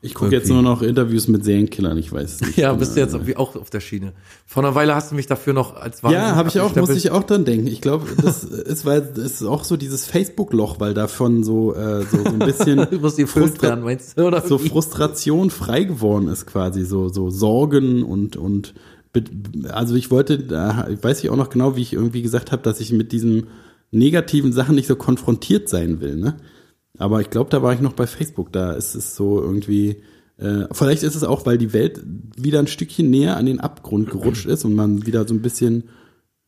Ich 0.04 0.12
gucke 0.14 0.32
jetzt 0.32 0.48
nur 0.50 0.60
noch 0.60 0.82
Interviews 0.82 1.28
mit 1.28 1.44
Serienkillern, 1.44 1.96
ich 1.96 2.12
weiß 2.12 2.34
es 2.34 2.40
nicht. 2.42 2.58
Ja, 2.58 2.68
genau. 2.68 2.78
bist 2.80 2.94
du 2.94 3.00
jetzt 3.00 3.14
irgendwie 3.14 3.36
auch 3.36 3.56
auf 3.56 3.70
der 3.70 3.80
Schiene. 3.80 4.12
Vor 4.46 4.62
einer 4.62 4.74
Weile 4.74 4.94
hast 4.94 5.10
du 5.10 5.14
mich 5.14 5.26
dafür 5.26 5.54
noch 5.54 5.76
als 5.76 6.02
Ja, 6.02 6.08
wahnsinnig 6.10 6.34
habe 6.36 6.48
ich 6.50 6.60
auch, 6.60 6.76
muss 6.76 6.90
ich 6.90 7.10
auch 7.10 7.22
dran 7.24 7.44
denken. 7.46 7.66
Ich 7.66 7.80
glaube, 7.80 8.06
das 8.22 8.44
ist, 8.44 8.84
weil 8.84 9.00
ist 9.16 9.42
auch 9.42 9.64
so 9.64 9.76
dieses 9.78 10.06
Facebook-Loch, 10.06 10.78
weil 10.78 10.92
davon 10.92 11.42
so, 11.42 11.74
äh, 11.74 12.02
so, 12.02 12.18
so 12.18 12.24
ein 12.28 12.38
bisschen 12.38 12.76
Du 12.90 12.98
musst 13.00 13.16
gefüllt 13.16 13.46
Frustra- 13.52 13.68
werden, 13.68 13.84
meinst 13.84 14.18
du? 14.18 14.26
Oder 14.26 14.42
so? 14.42 14.58
Frustration 14.58 15.48
frei 15.50 15.84
geworden 15.84 16.28
ist 16.28 16.46
quasi, 16.46 16.84
so, 16.84 17.08
so 17.08 17.30
Sorgen 17.30 18.02
und, 18.02 18.36
und 18.36 18.74
also 19.70 19.94
ich 19.94 20.10
wollte, 20.10 20.38
da 20.38 20.88
ich 20.88 21.02
weiß 21.02 21.22
ich 21.24 21.30
auch 21.30 21.36
noch 21.36 21.48
genau, 21.48 21.76
wie 21.76 21.82
ich 21.82 21.92
irgendwie 21.92 22.20
gesagt 22.22 22.52
habe, 22.52 22.62
dass 22.62 22.80
ich 22.80 22.92
mit 22.92 23.12
diesen 23.12 23.46
negativen 23.90 24.52
Sachen 24.52 24.74
nicht 24.74 24.88
so 24.88 24.96
konfrontiert 24.96 25.68
sein 25.68 26.00
will, 26.00 26.16
ne? 26.16 26.34
Aber 26.98 27.20
ich 27.20 27.30
glaube, 27.30 27.50
da 27.50 27.62
war 27.62 27.72
ich 27.72 27.80
noch 27.80 27.94
bei 27.94 28.06
Facebook, 28.06 28.52
da 28.52 28.72
ist 28.72 28.94
es 28.94 29.16
so 29.16 29.40
irgendwie, 29.40 30.02
äh, 30.36 30.66
vielleicht 30.72 31.02
ist 31.02 31.16
es 31.16 31.24
auch, 31.24 31.44
weil 31.44 31.58
die 31.58 31.72
Welt 31.72 32.00
wieder 32.36 32.60
ein 32.60 32.66
Stückchen 32.66 33.10
näher 33.10 33.36
an 33.36 33.46
den 33.46 33.60
Abgrund 33.60 34.10
gerutscht 34.10 34.46
ist 34.46 34.64
und 34.64 34.74
man 34.74 35.04
wieder 35.06 35.26
so 35.26 35.34
ein 35.34 35.42
bisschen 35.42 35.84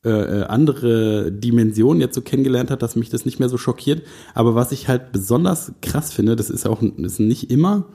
äh, 0.04 0.10
äh, 0.10 0.42
andere 0.44 1.32
Dimensionen 1.32 2.00
jetzt 2.00 2.14
so 2.14 2.20
kennengelernt 2.20 2.70
hat, 2.70 2.82
dass 2.82 2.94
mich 2.94 3.10
das 3.10 3.24
nicht 3.24 3.40
mehr 3.40 3.48
so 3.48 3.58
schockiert. 3.58 4.02
Aber 4.34 4.54
was 4.54 4.70
ich 4.70 4.86
halt 4.86 5.10
besonders 5.10 5.72
krass 5.82 6.12
finde, 6.12 6.36
das 6.36 6.48
ist 6.48 6.64
auch 6.64 6.80
ist 6.80 7.18
nicht 7.18 7.50
immer, 7.50 7.88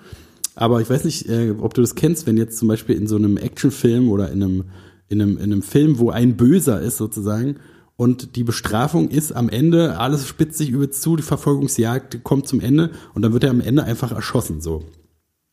aber 0.55 0.81
ich 0.81 0.89
weiß 0.89 1.05
nicht, 1.05 1.29
äh, 1.29 1.55
ob 1.57 1.73
du 1.73 1.79
das 1.79 1.95
kennst, 1.95 2.27
wenn 2.27 2.35
jetzt 2.35 2.57
zum 2.57 2.67
Beispiel 2.67 2.95
in 2.97 3.07
so 3.07 3.15
einem 3.15 3.37
Actionfilm 3.37 4.09
oder 4.09 4.29
in 4.29 4.43
einem, 4.43 4.63
in 5.07 5.21
einem, 5.21 5.37
in 5.37 5.43
einem 5.43 5.61
Film, 5.61 5.99
wo 5.99 6.09
ein 6.09 6.35
Böser 6.35 6.81
ist 6.81 6.97
sozusagen 6.97 7.55
und 8.01 8.35
die 8.35 8.43
Bestrafung 8.43 9.09
ist 9.09 9.31
am 9.31 9.47
Ende, 9.47 9.99
alles 9.99 10.27
spitzt 10.27 10.57
sich 10.57 10.71
übel 10.71 10.89
zu, 10.89 11.17
die 11.17 11.21
Verfolgungsjagd 11.21 12.23
kommt 12.23 12.47
zum 12.47 12.59
Ende 12.59 12.89
und 13.13 13.21
dann 13.21 13.31
wird 13.31 13.43
er 13.43 13.51
am 13.51 13.61
Ende 13.61 13.83
einfach 13.83 14.11
erschossen, 14.11 14.59
so. 14.59 14.85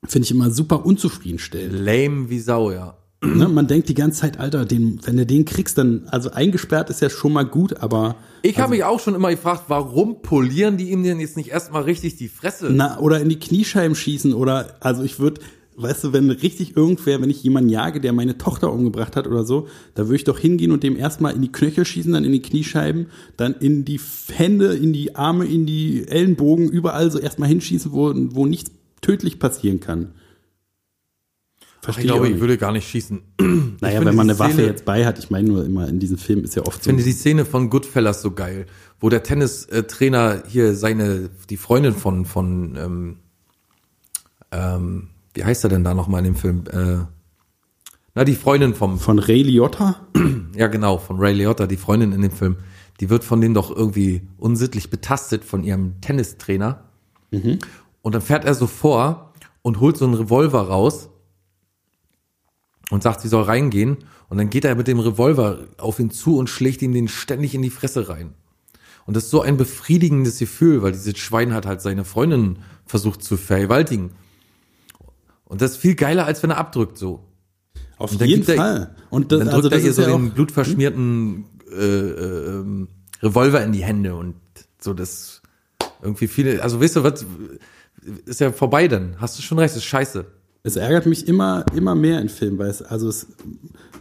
Finde 0.07 0.24
ich 0.24 0.30
immer 0.30 0.51
super 0.51 0.86
unzufriedenstellend. 0.86 1.74
Lame 1.78 2.30
wie 2.30 2.38
Sau, 2.38 2.70
ja. 2.70 2.96
Ne? 3.20 3.49
Man 3.49 3.66
denkt 3.66 3.90
die 3.90 3.94
ganze 3.94 4.22
Zeit, 4.22 4.40
Alter, 4.40 4.64
den, 4.64 4.99
wenn 5.05 5.18
du 5.18 5.26
den 5.26 5.44
kriegst, 5.44 5.76
dann, 5.76 6.09
also 6.11 6.30
eingesperrt 6.30 6.88
ist 6.88 7.03
ja 7.03 7.11
schon 7.11 7.34
mal 7.34 7.44
gut, 7.44 7.82
aber. 7.82 8.16
Ich 8.40 8.53
also, 8.53 8.62
habe 8.62 8.70
mich 8.76 8.84
auch 8.84 9.01
schon 9.01 9.14
immer 9.14 9.28
gefragt, 9.28 9.64
warum 9.68 10.22
polieren 10.22 10.78
die 10.78 10.90
ihm 10.90 11.03
denn 11.03 11.20
jetzt 11.20 11.36
nicht 11.36 11.51
erstmal 11.51 11.82
richtig 11.82 12.16
die 12.16 12.28
Fresse? 12.28 12.70
Na, 12.70 12.99
oder 12.99 13.20
in 13.20 13.28
die 13.28 13.38
Kniescheiben 13.38 13.94
schießen 13.94 14.32
oder, 14.32 14.78
also 14.80 15.03
ich 15.03 15.18
würde, 15.18 15.42
weißt 15.81 16.05
du, 16.05 16.12
wenn 16.12 16.31
richtig 16.31 16.76
irgendwer, 16.76 17.20
wenn 17.22 17.31
ich 17.31 17.43
jemanden 17.43 17.70
jage, 17.70 18.01
der 18.01 18.12
meine 18.12 18.37
Tochter 18.37 18.72
umgebracht 18.72 19.16
hat 19.16 19.26
oder 19.26 19.45
so, 19.45 19.68
da 19.95 20.05
würde 20.05 20.16
ich 20.16 20.24
doch 20.24 20.39
hingehen 20.39 20.72
und 20.72 20.83
dem 20.83 20.97
erstmal 20.97 21.35
in 21.35 21.43
die 21.43 21.53
Knöchel 21.53 21.85
schießen, 21.85 22.12
dann 22.12 22.24
in 22.24 22.33
die 22.33 22.43
Kniescheiben, 22.43 23.07
dann 23.37 23.55
in 23.55 23.85
die 23.85 24.01
Hände, 24.33 24.74
in 24.74 24.93
die 24.93 25.14
Arme, 25.14 25.47
in 25.47 25.66
die 25.66 26.07
Ellenbogen, 26.09 26.68
überall 26.68 27.11
so 27.11 27.18
erstmal 27.18 27.49
hinschießen, 27.49 27.93
wo, 27.93 28.12
wo 28.14 28.47
nichts 28.47 28.72
tödlich 29.01 29.39
passieren 29.39 29.81
kann. 29.81 30.14
Verstehe 31.81 32.05
ich 32.05 32.11
glaube, 32.11 32.29
ich, 32.29 32.35
ich 32.35 32.41
würde 32.41 32.59
gar 32.59 32.72
nicht 32.72 32.89
schießen. 32.89 33.22
Naja, 33.81 34.05
wenn 34.05 34.16
man 34.16 34.29
eine 34.29 34.41
Waffe 34.41 34.55
Szene, 34.55 34.66
jetzt 34.66 34.85
bei 34.85 35.07
hat, 35.07 35.20
ich 35.20 35.31
meine 35.31 35.49
nur 35.49 35.64
immer 35.64 35.89
in 35.89 36.01
diesem 36.01 36.18
Film 36.18 36.43
ist 36.43 36.57
ja 36.57 36.62
oft 36.62 36.83
so. 36.83 36.91
Ich 36.91 36.97
finde 36.97 37.05
die 37.05 37.12
Szene 37.12 37.45
von 37.45 37.70
Goodfellas 37.70 38.22
so 38.22 38.33
geil, 38.33 38.66
wo 38.99 39.09
der 39.09 39.22
Tennistrainer 39.22 40.43
hier 40.49 40.74
seine, 40.74 41.31
die 41.49 41.57
Freundin 41.57 41.95
von, 41.95 42.24
von, 42.24 42.76
ähm, 42.76 43.16
ähm, 44.51 45.11
wie 45.39 45.45
heißt 45.45 45.62
er 45.62 45.70
denn 45.70 45.84
da 45.84 45.95
nochmal 45.95 46.18
in 46.26 46.32
dem 46.32 46.34
Film? 46.34 46.64
Äh, 46.70 47.05
na, 48.14 48.24
die 48.24 48.34
Freundin 48.34 48.74
vom. 48.74 48.99
Von 48.99 49.20
Ray 49.20 49.43
Liotta? 49.43 50.09
Ja, 50.57 50.66
genau, 50.66 50.99
von 50.99 51.20
Ray 51.20 51.34
Liotta, 51.34 51.68
die 51.68 51.76
Freundin 51.76 52.11
in 52.11 52.20
dem 52.20 52.32
Film. 52.32 52.57
Die 52.99 53.11
wird 53.11 53.22
von 53.22 53.41
denen 53.41 53.55
doch 53.55 53.70
irgendwie 53.70 54.22
unsittlich 54.39 54.91
betastet 54.91 55.45
von 55.45 55.62
ihrem 55.62 56.01
Tennistrainer. 56.01 56.89
Mhm. 57.30 57.61
Und 58.03 58.16
dann 58.16 58.22
fährt 58.22 58.45
er 58.45 58.55
so 58.55 58.66
vor 58.66 59.34
und 59.62 59.78
holt 59.78 59.97
so 59.97 60.05
einen 60.05 60.14
Revolver 60.14 60.62
raus 60.62 61.11
und 62.91 63.05
sagt, 63.05 63.20
sie 63.20 63.28
soll 63.28 63.45
reingehen. 63.45 63.99
Und 64.28 64.39
dann 64.39 64.51
geht 64.51 64.64
er 64.64 64.74
mit 64.74 64.89
dem 64.89 64.99
Revolver 64.99 65.68
auf 65.76 66.01
ihn 66.01 66.11
zu 66.11 66.39
und 66.39 66.51
schlägt 66.51 66.82
ihn 66.82 66.93
den 66.93 67.07
ständig 67.07 67.55
in 67.55 67.62
die 67.62 67.70
Fresse 67.70 68.09
rein. 68.09 68.34
Und 69.07 69.16
das 69.16 69.24
ist 69.24 69.30
so 69.30 69.43
ein 69.43 69.57
befriedigendes 69.57 70.41
Gefühl, 70.41 70.82
weil 70.82 70.91
dieses 70.91 71.16
Schwein 71.18 71.55
hat 71.55 71.66
halt 71.66 71.80
seine 71.82 72.05
Freundin 72.05 72.59
versucht 72.84 73.22
zu 73.22 73.36
vergewaltigen. 73.36 74.11
Und 75.49 75.62
das 75.62 75.72
ist 75.72 75.76
viel 75.78 75.94
geiler, 75.94 76.26
als 76.26 76.42
wenn 76.42 76.51
er 76.51 76.59
abdrückt 76.59 76.99
so. 76.99 77.24
Auf 77.96 78.12
jeden 78.12 78.49
er, 78.49 78.57
Fall. 78.57 78.94
Und 79.11 79.32
das, 79.32 79.40
dann 79.40 79.49
drückt 79.49 79.64
also 79.64 79.70
er 79.70 79.80
ihr 79.80 79.92
so 79.92 80.03
ja 80.03 80.09
den 80.09 80.30
blutverschmierten 80.30 81.44
äh, 81.70 81.84
äh, 81.84 82.86
Revolver 83.22 83.62
in 83.64 83.72
die 83.72 83.82
Hände 83.82 84.14
und 84.14 84.36
so 84.80 84.94
das 84.94 85.42
irgendwie 86.03 86.28
viele, 86.28 86.62
also 86.62 86.80
weißt 86.80 86.96
du 86.96 87.03
was, 87.03 87.26
ist 88.26 88.40
ja 88.40 88.53
vorbei 88.53 88.86
dann. 88.86 89.16
Hast 89.18 89.38
du 89.38 89.42
schon 89.42 89.59
recht, 89.59 89.74
ist 89.74 89.84
scheiße 89.84 90.26
es 90.62 90.76
ärgert 90.76 91.06
mich 91.06 91.28
immer, 91.28 91.64
immer 91.74 91.94
mehr 91.94 92.20
in 92.20 92.28
Filmen, 92.28 92.59
weil 92.59 92.68
es, 92.68 92.82
also 92.82 93.09
es, 93.09 93.28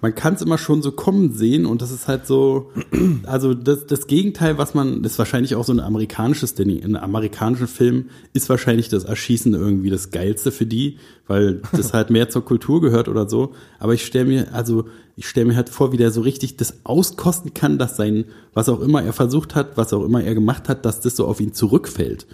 man 0.02 0.16
kann 0.16 0.34
es 0.34 0.42
immer 0.42 0.58
schon 0.58 0.82
so 0.82 0.92
kommen 0.92 1.34
sehen 1.34 1.66
und 1.66 1.82
das 1.82 1.92
ist 1.92 2.08
halt 2.08 2.26
so, 2.26 2.72
also 3.26 3.54
das, 3.54 3.86
das 3.86 4.08
Gegenteil, 4.08 4.58
was 4.58 4.74
man, 4.74 5.04
das 5.04 5.14
ist 5.14 5.20
wahrscheinlich 5.20 5.56
auch 5.56 5.64
so 5.64 5.74
ein 5.74 5.80
amerikanisches 5.80 6.56
Ding. 6.56 6.70
In 6.70 6.96
amerikanischen 6.96 7.68
Film 7.68 8.06
ist 8.34 8.50
wahrscheinlich 8.50 8.90
das 8.90 9.04
Erschießen 9.04 9.54
irgendwie 9.54 9.90
das 9.90 10.12
Geilste 10.12 10.52
für 10.52 10.66
die, 10.66 10.98
weil 11.28 11.62
das 11.72 11.94
halt 11.94 12.10
mehr 12.10 12.30
zur 12.30 12.44
Kultur 12.44 12.82
gehört 12.82 13.08
oder 13.08 13.30
so. 13.30 13.54
Aber 13.80 13.94
ich 13.94 14.06
stelle 14.06 14.26
mir, 14.26 14.54
also 14.54 14.86
ich 15.16 15.28
stelle 15.28 15.48
mir 15.48 15.56
halt 15.56 15.70
vor, 15.70 15.92
wie 15.92 15.98
der 15.98 16.12
so 16.12 16.22
richtig 16.22 16.58
das 16.58 16.86
auskosten 16.86 17.54
kann, 17.54 17.78
dass 17.78 17.98
sein, 17.98 18.26
was 18.54 18.70
auch 18.70 18.82
immer 18.82 19.04
er 19.04 19.14
versucht 19.14 19.56
hat, 19.56 19.78
was 19.78 19.94
auch 19.94 20.04
immer 20.04 20.24
er 20.24 20.34
gemacht 20.34 20.70
hat, 20.70 20.86
dass 20.86 21.02
das 21.02 21.16
so 21.16 21.26
auf 21.28 21.40
ihn 21.40 21.54
zurückfällt. 21.54 22.28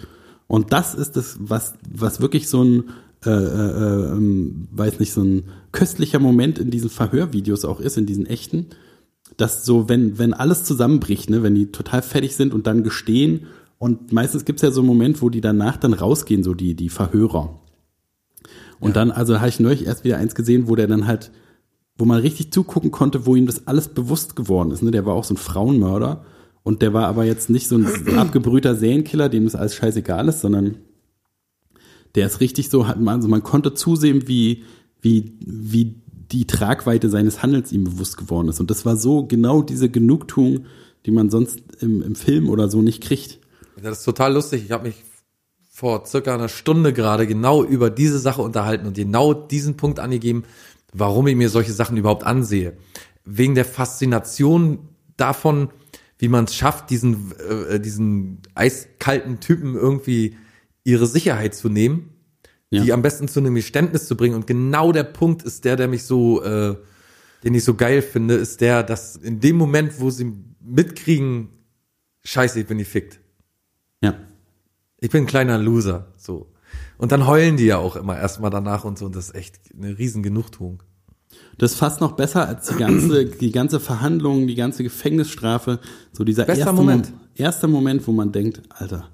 Und 0.46 0.72
das 0.72 0.94
ist 0.94 1.16
das, 1.16 1.36
was, 1.40 1.74
was 1.90 2.20
wirklich 2.20 2.48
so 2.48 2.62
ein 2.62 2.84
äh, 3.26 3.30
äh, 3.30 4.12
ähm, 4.12 4.68
weiß 4.72 5.00
nicht, 5.00 5.12
so 5.12 5.22
ein 5.22 5.44
köstlicher 5.72 6.18
Moment 6.18 6.58
in 6.58 6.70
diesen 6.70 6.90
Verhörvideos 6.90 7.64
auch 7.64 7.80
ist, 7.80 7.96
in 7.96 8.06
diesen 8.06 8.26
echten, 8.26 8.66
dass 9.36 9.64
so, 9.64 9.88
wenn, 9.88 10.18
wenn 10.18 10.34
alles 10.34 10.64
zusammenbricht, 10.64 11.30
ne, 11.30 11.42
wenn 11.42 11.54
die 11.54 11.72
total 11.72 12.02
fertig 12.02 12.36
sind 12.36 12.54
und 12.54 12.66
dann 12.66 12.82
gestehen 12.82 13.46
und 13.78 14.12
meistens 14.12 14.44
gibt's 14.44 14.62
ja 14.62 14.70
so 14.70 14.80
einen 14.80 14.88
Moment, 14.88 15.22
wo 15.22 15.30
die 15.30 15.40
danach 15.40 15.76
dann 15.76 15.92
rausgehen, 15.92 16.42
so 16.42 16.54
die, 16.54 16.74
die 16.74 16.88
Verhörer. 16.88 17.60
Und 18.80 18.90
ja. 18.90 18.94
dann, 18.94 19.10
also 19.10 19.38
habe 19.40 19.48
ich 19.48 19.60
neulich 19.60 19.86
erst 19.86 20.04
wieder 20.04 20.18
eins 20.18 20.34
gesehen, 20.34 20.68
wo 20.68 20.76
der 20.76 20.86
dann 20.86 21.06
halt, 21.06 21.30
wo 21.96 22.04
man 22.04 22.20
richtig 22.20 22.52
zugucken 22.52 22.90
konnte, 22.90 23.26
wo 23.26 23.36
ihm 23.36 23.46
das 23.46 23.66
alles 23.66 23.88
bewusst 23.88 24.36
geworden 24.36 24.70
ist. 24.70 24.82
Ne? 24.82 24.90
Der 24.90 25.06
war 25.06 25.14
auch 25.14 25.24
so 25.24 25.34
ein 25.34 25.38
Frauenmörder 25.38 26.24
und 26.62 26.82
der 26.82 26.92
war 26.92 27.06
aber 27.06 27.24
jetzt 27.24 27.50
nicht 27.50 27.68
so 27.68 27.76
ein 27.76 27.86
abgebrühter 28.16 28.74
Serienkiller, 28.74 29.28
dem 29.28 29.44
das 29.44 29.54
alles 29.54 29.74
scheißegal 29.74 30.28
ist, 30.28 30.40
sondern 30.40 30.76
der 32.14 32.26
ist 32.26 32.40
richtig 32.40 32.70
so, 32.70 32.82
also 32.82 33.28
man 33.28 33.42
konnte 33.42 33.74
zusehen, 33.74 34.28
wie, 34.28 34.64
wie, 35.00 35.36
wie 35.44 35.96
die 36.30 36.46
Tragweite 36.46 37.10
seines 37.10 37.42
Handels 37.42 37.72
ihm 37.72 37.84
bewusst 37.84 38.16
geworden 38.16 38.48
ist. 38.48 38.60
Und 38.60 38.70
das 38.70 38.84
war 38.84 38.96
so 38.96 39.26
genau 39.26 39.62
diese 39.62 39.88
Genugtuung, 39.88 40.66
die 41.06 41.10
man 41.10 41.30
sonst 41.30 41.60
im, 41.80 42.02
im 42.02 42.14
Film 42.14 42.48
oder 42.48 42.68
so 42.68 42.82
nicht 42.82 43.02
kriegt. 43.02 43.40
Das 43.80 43.98
ist 43.98 44.04
total 44.04 44.34
lustig. 44.34 44.64
Ich 44.64 44.70
habe 44.70 44.88
mich 44.88 45.04
vor 45.70 46.06
circa 46.06 46.34
einer 46.34 46.48
Stunde 46.48 46.92
gerade 46.92 47.26
genau 47.26 47.64
über 47.64 47.90
diese 47.90 48.18
Sache 48.18 48.42
unterhalten 48.42 48.86
und 48.86 48.94
genau 48.94 49.34
diesen 49.34 49.76
Punkt 49.76 49.98
angegeben, 49.98 50.44
warum 50.92 51.26
ich 51.26 51.34
mir 51.34 51.48
solche 51.48 51.72
Sachen 51.72 51.96
überhaupt 51.96 52.24
ansehe. 52.24 52.74
Wegen 53.24 53.54
der 53.56 53.64
Faszination 53.64 54.88
davon, 55.16 55.70
wie 56.18 56.28
man 56.28 56.44
es 56.44 56.54
schafft, 56.54 56.90
diesen, 56.90 57.32
äh, 57.68 57.80
diesen 57.80 58.38
eiskalten 58.54 59.40
Typen 59.40 59.74
irgendwie 59.74 60.36
ihre 60.84 61.06
Sicherheit 61.06 61.54
zu 61.54 61.68
nehmen, 61.68 62.10
ja. 62.70 62.82
die 62.82 62.92
am 62.92 63.02
besten 63.02 63.26
zu 63.28 63.40
einem 63.40 63.54
Geständnis 63.54 64.06
zu 64.06 64.16
bringen. 64.16 64.34
Und 64.34 64.46
genau 64.46 64.92
der 64.92 65.04
Punkt 65.04 65.42
ist 65.42 65.64
der, 65.64 65.76
der 65.76 65.88
mich 65.88 66.04
so, 66.04 66.42
äh, 66.42 66.76
den 67.42 67.54
ich 67.54 67.64
so 67.64 67.74
geil 67.74 68.02
finde, 68.02 68.34
ist 68.34 68.60
der, 68.60 68.82
dass 68.82 69.16
in 69.16 69.40
dem 69.40 69.56
Moment, 69.56 70.00
wo 70.00 70.10
sie 70.10 70.32
mitkriegen, 70.60 71.48
scheiße, 72.22 72.60
ich 72.60 72.66
bin 72.66 72.78
gefickt. 72.78 73.20
Ja. 74.02 74.14
Ich 74.98 75.10
bin 75.10 75.24
ein 75.24 75.26
kleiner 75.26 75.58
Loser, 75.58 76.12
so. 76.16 76.50
Und 76.96 77.12
dann 77.12 77.26
heulen 77.26 77.56
die 77.56 77.66
ja 77.66 77.78
auch 77.78 77.96
immer 77.96 78.18
erstmal 78.18 78.50
danach 78.50 78.84
und 78.84 78.98
so, 78.98 79.06
und 79.06 79.16
das 79.16 79.26
ist 79.26 79.34
echt 79.34 79.60
eine 79.76 79.98
riesen 79.98 80.22
Genugtuung. 80.22 80.82
Das 81.58 81.72
ist 81.72 81.78
fast 81.78 82.00
noch 82.00 82.12
besser 82.12 82.48
als 82.48 82.68
die 82.68 82.76
ganze, 82.76 83.26
die 83.26 83.52
ganze 83.52 83.80
Verhandlung, 83.80 84.46
die 84.46 84.54
ganze 84.54 84.82
Gefängnisstrafe. 84.82 85.80
So 86.12 86.24
dieser 86.24 86.48
erste 86.48 86.72
Moment. 86.72 87.10
Mo 87.10 87.18
erster 87.34 87.68
Moment, 87.68 88.06
wo 88.06 88.12
man 88.12 88.32
denkt, 88.32 88.62
Alter, 88.70 89.10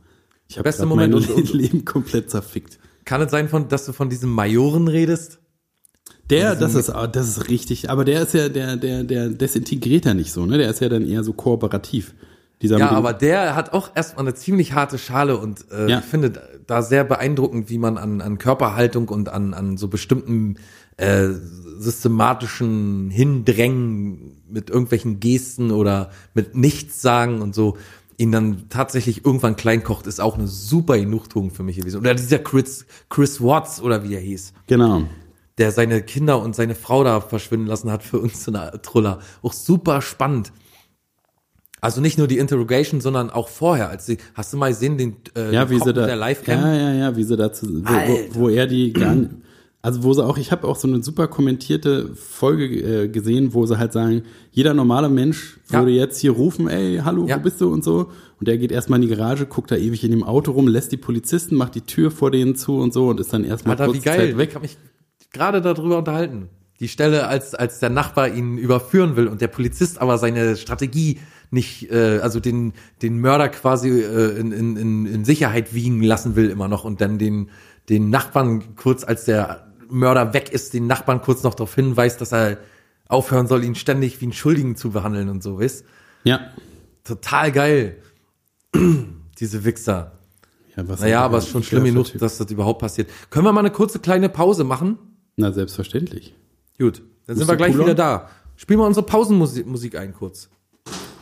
ich 0.50 0.58
habe 0.58 0.86
Moment 0.86 1.14
mein 1.14 1.22
und, 1.32 1.52
Leben 1.52 1.84
komplett 1.84 2.28
zerfickt. 2.28 2.80
Kann 3.04 3.22
es 3.22 3.30
sein, 3.30 3.48
von, 3.48 3.68
dass 3.68 3.86
du 3.86 3.92
von 3.92 4.10
diesem 4.10 4.30
Majoren 4.30 4.88
redest? 4.88 5.38
Der, 6.28 6.56
das 6.56 6.74
ist, 6.74 6.88
das 6.88 7.28
ist 7.28 7.48
richtig. 7.48 7.88
Aber 7.88 8.04
der 8.04 8.22
ist 8.22 8.34
ja, 8.34 8.48
der, 8.48 8.76
der, 8.76 9.04
der 9.04 9.28
desintegriert 9.28 10.06
ja 10.06 10.14
nicht 10.14 10.32
so, 10.32 10.46
ne? 10.46 10.58
Der 10.58 10.68
ist 10.68 10.80
ja 10.80 10.88
dann 10.88 11.06
eher 11.06 11.22
so 11.22 11.32
kooperativ. 11.32 12.14
Dieser 12.62 12.78
ja, 12.78 12.90
aber 12.90 13.12
der 13.12 13.54
hat 13.54 13.72
auch 13.72 13.90
erstmal 13.94 14.26
eine 14.26 14.34
ziemlich 14.34 14.74
harte 14.74 14.98
Schale 14.98 15.38
und 15.38 15.70
äh, 15.70 15.88
ja. 15.88 15.98
ich 16.00 16.04
finde 16.04 16.42
da 16.66 16.82
sehr 16.82 17.04
beeindruckend, 17.04 17.70
wie 17.70 17.78
man 17.78 17.96
an, 17.96 18.20
an 18.20 18.36
Körperhaltung 18.36 19.08
und 19.08 19.30
an, 19.30 19.54
an 19.54 19.76
so 19.76 19.88
bestimmten 19.88 20.56
äh, 20.98 21.28
systematischen 21.78 23.08
Hindrängen 23.08 24.42
mit 24.50 24.68
irgendwelchen 24.68 25.20
Gesten 25.20 25.70
oder 25.70 26.10
mit 26.34 26.54
nichts 26.54 27.00
sagen 27.00 27.40
und 27.40 27.54
so 27.54 27.78
ihn 28.20 28.32
dann 28.32 28.68
tatsächlich 28.68 29.24
irgendwann 29.24 29.56
klein 29.56 29.82
kocht, 29.82 30.06
ist 30.06 30.20
auch 30.20 30.36
eine 30.36 30.46
super 30.46 30.98
Genugtuung 30.98 31.50
für 31.50 31.62
mich 31.62 31.76
gewesen. 31.76 31.98
Oder 31.98 32.14
dieser 32.14 32.38
Chris, 32.38 32.84
Chris 33.08 33.40
Watts 33.40 33.80
oder 33.80 34.04
wie 34.04 34.14
er 34.14 34.20
hieß. 34.20 34.52
Genau. 34.66 35.04
Der 35.56 35.72
seine 35.72 36.02
Kinder 36.02 36.40
und 36.40 36.54
seine 36.54 36.74
Frau 36.74 37.02
da 37.02 37.20
verschwinden 37.20 37.66
lassen 37.66 37.90
hat 37.90 38.02
für 38.02 38.18
uns 38.18 38.46
in 38.46 38.54
der 38.54 38.82
Truller. 38.82 39.20
Auch 39.42 39.54
super 39.54 40.02
spannend. 40.02 40.52
Also 41.80 42.02
nicht 42.02 42.18
nur 42.18 42.28
die 42.28 42.36
Interrogation, 42.36 43.00
sondern 43.00 43.30
auch 43.30 43.48
vorher, 43.48 43.88
als 43.88 44.04
sie, 44.04 44.18
hast 44.34 44.52
du 44.52 44.58
mal 44.58 44.68
gesehen, 44.68 44.98
den 44.98 45.16
äh, 45.34 45.54
ja, 45.54 45.70
wie 45.70 45.78
sie 45.78 45.94
da, 45.94 46.04
der 46.04 46.16
Livecam? 46.16 46.60
Ja, 46.60 46.74
ja, 46.74 46.92
ja, 46.92 47.16
wie 47.16 47.24
sie 47.24 47.38
dazu, 47.38 47.82
wo, 47.82 47.94
wo, 47.94 48.42
wo 48.42 48.48
er 48.50 48.66
die 48.66 48.92
also 49.82 50.02
wo 50.02 50.12
sie 50.12 50.24
auch, 50.24 50.36
ich 50.36 50.52
habe 50.52 50.68
auch 50.68 50.76
so 50.76 50.86
eine 50.86 51.02
super 51.02 51.26
kommentierte 51.26 52.14
Folge 52.14 52.66
äh, 52.66 53.08
gesehen, 53.08 53.54
wo 53.54 53.64
sie 53.64 53.78
halt 53.78 53.92
sagen, 53.92 54.24
jeder 54.50 54.74
normale 54.74 55.08
Mensch 55.08 55.58
würde 55.68 55.90
ja. 55.90 56.02
jetzt 56.02 56.18
hier 56.20 56.32
rufen, 56.32 56.68
ey, 56.68 57.00
hallo, 57.02 57.26
ja. 57.26 57.38
wo 57.38 57.40
bist 57.40 57.60
du 57.60 57.72
und 57.72 57.82
so. 57.82 58.10
Und 58.38 58.48
der 58.48 58.58
geht 58.58 58.72
erstmal 58.72 59.02
in 59.02 59.08
die 59.08 59.14
Garage, 59.14 59.46
guckt 59.46 59.70
da 59.70 59.76
ewig 59.76 60.04
in 60.04 60.10
dem 60.10 60.22
Auto 60.22 60.52
rum, 60.52 60.68
lässt 60.68 60.92
die 60.92 60.98
Polizisten, 60.98 61.56
macht 61.56 61.74
die 61.74 61.80
Tür 61.82 62.10
vor 62.10 62.30
denen 62.30 62.56
zu 62.56 62.76
und 62.78 62.92
so 62.92 63.08
und 63.08 63.20
ist 63.20 63.32
dann 63.32 63.44
erstmal 63.44 63.76
kurz 63.76 63.94
wie 63.94 64.00
geil. 64.00 64.18
Zeit 64.18 64.38
weg. 64.38 64.48
Ich 64.50 64.54
habe 64.54 64.64
mich 64.64 64.76
gerade 65.32 65.62
darüber 65.62 65.98
unterhalten. 65.98 66.48
Die 66.78 66.88
Stelle, 66.88 67.26
als, 67.26 67.54
als 67.54 67.78
der 67.78 67.90
Nachbar 67.90 68.28
ihn 68.28 68.58
überführen 68.58 69.16
will 69.16 69.28
und 69.28 69.40
der 69.40 69.48
Polizist 69.48 70.00
aber 70.00 70.18
seine 70.18 70.56
Strategie 70.56 71.20
nicht, 71.50 71.90
äh, 71.90 72.20
also 72.22 72.40
den, 72.40 72.74
den 73.02 73.18
Mörder 73.18 73.48
quasi 73.48 73.88
äh, 73.90 74.38
in, 74.38 74.52
in, 74.52 75.06
in 75.06 75.24
Sicherheit 75.24 75.74
wiegen 75.74 76.02
lassen 76.02 76.36
will 76.36 76.48
immer 76.48 76.68
noch 76.68 76.84
und 76.84 77.00
dann 77.00 77.18
den, 77.18 77.50
den 77.88 78.08
Nachbarn 78.08 78.76
kurz, 78.76 79.04
als 79.04 79.24
der 79.24 79.69
Mörder 79.90 80.32
weg 80.34 80.50
ist, 80.50 80.74
den 80.74 80.86
Nachbarn 80.86 81.20
kurz 81.20 81.42
noch 81.42 81.54
darauf 81.54 81.74
hinweist, 81.74 82.20
dass 82.20 82.32
er 82.32 82.58
aufhören 83.08 83.46
soll, 83.46 83.64
ihn 83.64 83.74
ständig 83.74 84.20
wie 84.20 84.26
einen 84.26 84.32
Schuldigen 84.32 84.76
zu 84.76 84.90
behandeln 84.90 85.28
und 85.28 85.42
so, 85.42 85.58
weißt? 85.58 85.84
Ja. 86.24 86.40
Total 87.04 87.50
geil. 87.52 87.96
Diese 89.40 89.64
Wichser. 89.64 90.12
Ja, 90.76 90.88
was 90.88 91.00
naja, 91.00 91.22
aber 91.22 91.38
es 91.38 91.44
ist 91.44 91.50
schon 91.50 91.62
schlimm 91.62 91.84
genug, 91.84 92.16
dass 92.18 92.38
das 92.38 92.50
überhaupt 92.50 92.80
passiert. 92.80 93.10
Können 93.30 93.44
wir 93.44 93.52
mal 93.52 93.60
eine 93.60 93.72
kurze 93.72 93.98
kleine 93.98 94.28
Pause 94.28 94.64
machen? 94.64 94.98
Na, 95.36 95.50
selbstverständlich. 95.50 96.34
Gut, 96.78 97.02
dann 97.26 97.36
sind 97.36 97.48
wir 97.48 97.56
gleich 97.56 97.76
wieder 97.76 97.94
da. 97.94 98.30
Spielen 98.56 98.78
wir 98.78 98.86
unsere 98.86 99.04
Pausenmusik 99.06 99.66
Musik 99.66 99.96
ein 99.96 100.14
kurz. 100.14 100.48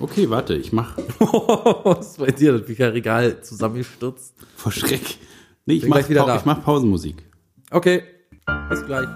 Okay, 0.00 0.28
warte, 0.30 0.54
ich 0.54 0.72
mach 0.72 0.96
Was 1.18 2.10
ist 2.10 2.18
bei 2.18 2.30
dir? 2.30 2.52
Das 2.52 2.66
Bücherregal 2.66 3.42
zusammengestürzt. 3.42 4.34
vor 4.56 4.70
Schreck. 4.72 5.18
Nee, 5.66 5.74
ich 5.74 5.80
Bin 5.82 5.90
mach, 5.90 6.08
wieder 6.08 6.24
da. 6.26 6.36
ich 6.36 6.44
mach 6.44 6.62
Pausenmusik. 6.62 7.24
Okay, 7.70 8.02
bis 8.68 8.84
gleich. 8.86 9.08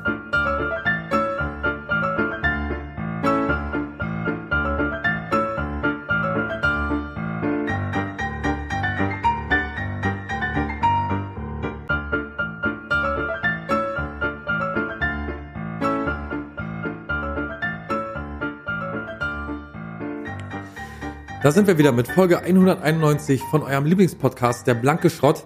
Da 21.43 21.51
sind 21.51 21.67
wir 21.67 21.77
wieder 21.77 21.91
mit 21.91 22.07
Folge 22.07 22.39
191 22.39 23.43
von 23.51 23.63
eurem 23.63 23.85
Lieblingspodcast, 23.85 24.65
der 24.65 24.75
blanke 24.75 25.11
Schrott. 25.11 25.45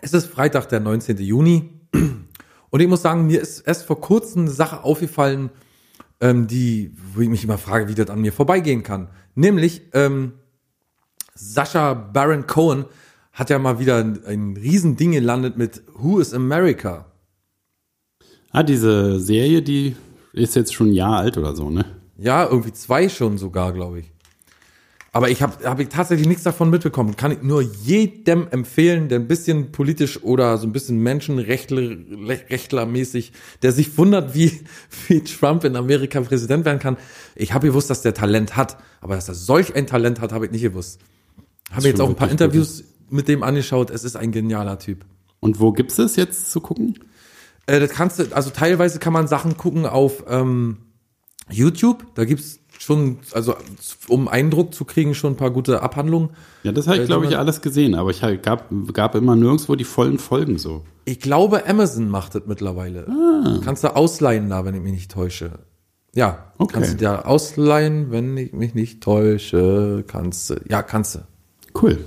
Es 0.00 0.12
ist 0.12 0.26
Freitag, 0.26 0.68
der 0.68 0.78
19. 0.78 1.18
Juni. 1.18 1.80
Und 2.74 2.80
ich 2.80 2.88
muss 2.88 3.02
sagen, 3.02 3.28
mir 3.28 3.40
ist 3.40 3.60
erst 3.60 3.84
vor 3.84 4.00
kurzem 4.00 4.42
eine 4.42 4.50
Sache 4.50 4.82
aufgefallen, 4.82 5.50
ähm, 6.20 6.48
die, 6.48 6.90
wo 7.14 7.20
ich 7.20 7.28
mich 7.28 7.44
immer 7.44 7.56
frage, 7.56 7.86
wie 7.86 7.94
das 7.94 8.10
an 8.10 8.20
mir 8.20 8.32
vorbeigehen 8.32 8.82
kann. 8.82 9.10
Nämlich, 9.36 9.82
ähm, 9.92 10.32
Sascha 11.36 11.94
Baron 11.94 12.48
Cohen 12.48 12.86
hat 13.32 13.48
ja 13.48 13.60
mal 13.60 13.78
wieder 13.78 13.98
ein, 13.98 14.24
ein 14.24 14.56
Riesending 14.56 15.12
gelandet 15.12 15.56
mit 15.56 15.84
Who 15.94 16.18
is 16.18 16.34
America? 16.34 17.12
Ah, 18.50 18.64
diese 18.64 19.20
Serie, 19.20 19.62
die 19.62 19.94
ist 20.32 20.56
jetzt 20.56 20.74
schon 20.74 20.88
ein 20.88 20.94
Jahr 20.94 21.18
alt 21.18 21.38
oder 21.38 21.54
so, 21.54 21.70
ne? 21.70 21.84
Ja, 22.18 22.44
irgendwie 22.44 22.72
zwei 22.72 23.08
schon 23.08 23.38
sogar, 23.38 23.72
glaube 23.72 24.00
ich. 24.00 24.13
Aber 25.14 25.30
ich 25.30 25.40
habe 25.42 25.64
hab 25.64 25.78
ich 25.78 25.88
tatsächlich 25.90 26.26
nichts 26.26 26.42
davon 26.42 26.70
mitbekommen. 26.70 27.14
Kann 27.14 27.30
ich 27.30 27.40
nur 27.40 27.62
jedem 27.62 28.48
empfehlen, 28.48 29.08
der 29.08 29.20
ein 29.20 29.28
bisschen 29.28 29.70
politisch 29.70 30.20
oder 30.24 30.58
so 30.58 30.66
ein 30.66 30.72
bisschen 30.72 30.98
Menschenrechtlermäßig, 30.98 33.32
der 33.62 33.70
sich 33.70 33.96
wundert, 33.96 34.34
wie, 34.34 34.64
wie 35.06 35.22
Trump 35.22 35.62
in 35.62 35.76
Amerika 35.76 36.20
Präsident 36.20 36.64
werden 36.64 36.80
kann. 36.80 36.96
Ich 37.36 37.54
habe 37.54 37.68
gewusst, 37.68 37.90
dass 37.90 38.02
der 38.02 38.12
Talent 38.12 38.56
hat, 38.56 38.76
aber 39.00 39.14
dass 39.14 39.28
er 39.28 39.34
solch 39.34 39.76
ein 39.76 39.86
Talent 39.86 40.20
hat, 40.20 40.32
habe 40.32 40.46
ich 40.46 40.50
nicht 40.50 40.62
gewusst. 40.62 41.00
Habe 41.70 41.86
jetzt 41.86 42.00
auch 42.00 42.08
ein 42.08 42.16
paar 42.16 42.30
Interviews 42.30 42.82
mit 43.08 43.28
dem 43.28 43.44
angeschaut. 43.44 43.90
Es 43.90 44.02
ist 44.02 44.16
ein 44.16 44.32
genialer 44.32 44.80
Typ. 44.80 45.04
Und 45.38 45.60
wo 45.60 45.70
gibt's 45.70 45.96
es 45.98 46.16
jetzt 46.16 46.50
zu 46.50 46.60
gucken? 46.60 46.98
Äh, 47.66 47.78
das 47.78 47.90
kannst 47.90 48.18
du, 48.18 48.34
also 48.34 48.50
teilweise 48.50 48.98
kann 48.98 49.12
man 49.12 49.28
Sachen 49.28 49.56
gucken 49.56 49.86
auf 49.86 50.24
ähm, 50.28 50.78
YouTube. 51.48 52.04
Da 52.16 52.24
gibt's 52.24 52.58
schon, 52.78 53.18
also 53.32 53.54
um 54.08 54.28
Eindruck 54.28 54.74
zu 54.74 54.84
kriegen, 54.84 55.14
schon 55.14 55.32
ein 55.34 55.36
paar 55.36 55.50
gute 55.50 55.82
Abhandlungen. 55.82 56.30
Ja, 56.62 56.72
das 56.72 56.86
habe 56.86 56.96
ich, 56.98 57.02
Äh, 57.04 57.06
glaube 57.06 57.26
ich, 57.26 57.36
alles 57.38 57.60
gesehen, 57.62 57.94
aber 57.94 58.10
ich 58.10 58.20
gab, 58.42 58.68
gab 58.92 59.14
immer 59.14 59.36
nirgendwo 59.36 59.74
die 59.76 59.84
vollen 59.84 60.18
Folgen 60.18 60.58
so. 60.58 60.84
Ich 61.04 61.20
glaube, 61.20 61.66
Amazon 61.66 62.08
macht 62.08 62.34
das 62.34 62.42
mittlerweile. 62.46 63.06
Kannst 63.64 63.84
du 63.84 63.94
ausleihen 63.94 64.48
da, 64.48 64.64
wenn 64.64 64.74
ich 64.74 64.80
mich 64.82 64.92
nicht 64.92 65.10
täusche. 65.10 65.52
Ja, 66.14 66.52
Okay. 66.58 66.74
kannst 66.74 66.92
du 66.92 66.96
dir 66.98 67.26
ausleihen, 67.26 68.10
wenn 68.12 68.36
ich 68.36 68.52
mich 68.52 68.74
nicht 68.74 69.02
täusche. 69.02 70.04
Kannst 70.06 70.50
du, 70.50 70.54
ja, 70.68 70.82
kannst 70.82 71.16
du. 71.16 71.18
Cool. 71.80 71.98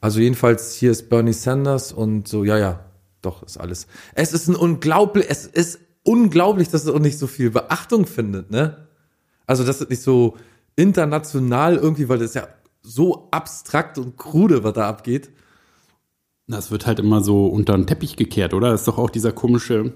Also 0.00 0.18
jedenfalls, 0.20 0.74
hier 0.74 0.90
ist 0.90 1.08
Bernie 1.10 1.32
Sanders 1.32 1.92
und 1.92 2.26
so, 2.26 2.42
ja, 2.42 2.58
ja, 2.58 2.80
doch, 3.20 3.42
ist 3.44 3.58
alles. 3.58 3.86
Es 4.14 4.32
ist 4.32 4.48
ein 4.48 4.56
unglaublich, 4.56 5.26
es 5.28 5.46
ist 5.46 5.78
unglaublich, 6.02 6.70
dass 6.70 6.82
es 6.84 6.88
auch 6.88 6.98
nicht 6.98 7.18
so 7.18 7.26
viel 7.28 7.50
Beachtung 7.50 8.06
findet, 8.06 8.50
ne? 8.50 8.88
Also, 9.46 9.64
dass 9.64 9.80
es 9.80 9.88
nicht 9.88 10.02
so 10.02 10.36
international 10.76 11.76
irgendwie, 11.76 12.08
weil 12.08 12.18
das 12.18 12.30
ist 12.30 12.34
ja 12.34 12.48
so 12.82 13.28
abstrakt 13.30 13.98
und 13.98 14.16
krude, 14.16 14.64
was 14.64 14.72
da 14.72 14.88
abgeht. 14.88 15.30
Das 16.48 16.70
wird 16.70 16.86
halt 16.86 16.98
immer 16.98 17.22
so 17.22 17.46
unter 17.46 17.74
den 17.74 17.86
Teppich 17.86 18.16
gekehrt, 18.16 18.52
oder? 18.54 18.70
Das 18.70 18.80
ist 18.82 18.88
doch 18.88 18.98
auch 18.98 19.10
dieser 19.10 19.32
komische. 19.32 19.94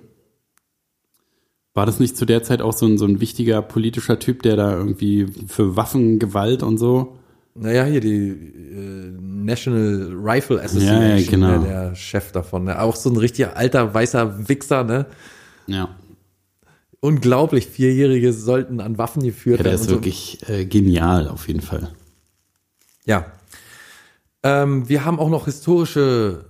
War 1.75 1.85
das 1.85 2.01
nicht 2.01 2.17
zu 2.17 2.25
der 2.25 2.43
Zeit 2.43 2.63
auch 2.63 2.73
so 2.73 2.87
ein, 2.87 2.97
so 2.97 3.05
ein 3.05 3.21
wichtiger 3.21 3.61
politischer 3.61 4.19
Typ, 4.19 4.43
der 4.43 4.57
da 4.57 4.73
irgendwie 4.73 5.27
für 5.47 5.77
Waffengewalt 5.77 6.63
und 6.63 6.79
so? 6.79 7.19
Naja, 7.55 7.85
hier 7.85 8.01
die 8.01 8.29
äh, 8.29 9.11
National 9.21 10.15
Rifle 10.15 10.63
Association, 10.63 11.03
Ja, 11.03 11.17
ja, 11.17 11.31
genau. 11.31 11.59
ne, 11.59 11.65
der 11.67 11.95
Chef 11.95 12.33
davon. 12.33 12.65
Ne? 12.65 12.81
Auch 12.81 12.97
so 12.97 13.11
ein 13.11 13.17
richtiger 13.17 13.57
alter 13.57 13.93
weißer 13.93 14.49
Wichser, 14.49 14.85
ne? 14.85 15.07
Ja. 15.67 15.89
Unglaublich, 17.07 17.67
Vierjährige 17.69 18.33
sollten 18.33 18.81
an 18.81 18.99
Waffen 18.99 19.23
geführt 19.23 19.59
Ja, 19.59 19.63
der 19.65 19.73
werden. 19.73 19.81
ist 19.83 19.89
so. 19.89 19.95
wirklich 19.95 20.39
äh, 20.49 20.65
genial, 20.65 21.29
auf 21.29 21.47
jeden 21.47 21.61
Fall. 21.61 21.93
Ja. 23.05 23.27
Ähm, 24.43 24.89
wir 24.89 25.05
haben 25.05 25.21
auch 25.21 25.29
noch 25.31 25.45
historische. 25.45 26.47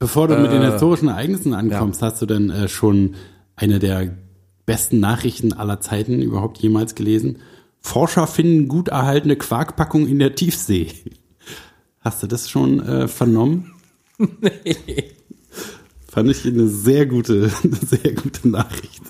Bevor 0.00 0.26
du 0.26 0.36
mit 0.36 0.50
den 0.50 0.62
Äh, 0.62 0.72
historischen 0.72 1.08
Ereignissen 1.08 1.54
ankommst, 1.54 2.02
hast 2.02 2.20
du 2.20 2.26
denn 2.26 2.50
äh, 2.50 2.68
schon 2.68 3.14
eine 3.56 3.78
der 3.78 4.16
besten 4.66 4.98
Nachrichten 4.98 5.52
aller 5.52 5.80
Zeiten 5.80 6.20
überhaupt 6.20 6.58
jemals 6.58 6.96
gelesen? 6.96 7.38
Forscher 7.80 8.26
finden 8.26 8.66
gut 8.66 8.88
erhaltene 8.88 9.36
Quarkpackung 9.36 10.08
in 10.08 10.18
der 10.18 10.34
Tiefsee. 10.34 10.88
Hast 12.00 12.22
du 12.22 12.26
das 12.26 12.50
schon 12.50 12.80
äh, 12.80 13.06
vernommen? 13.08 13.70
Nee. 14.18 15.12
Fand 16.08 16.30
ich 16.30 16.44
eine 16.46 16.68
sehr 16.68 17.06
gute, 17.06 17.50
eine 17.62 17.76
sehr 17.76 18.12
gute 18.14 18.48
Nachricht. 18.48 19.02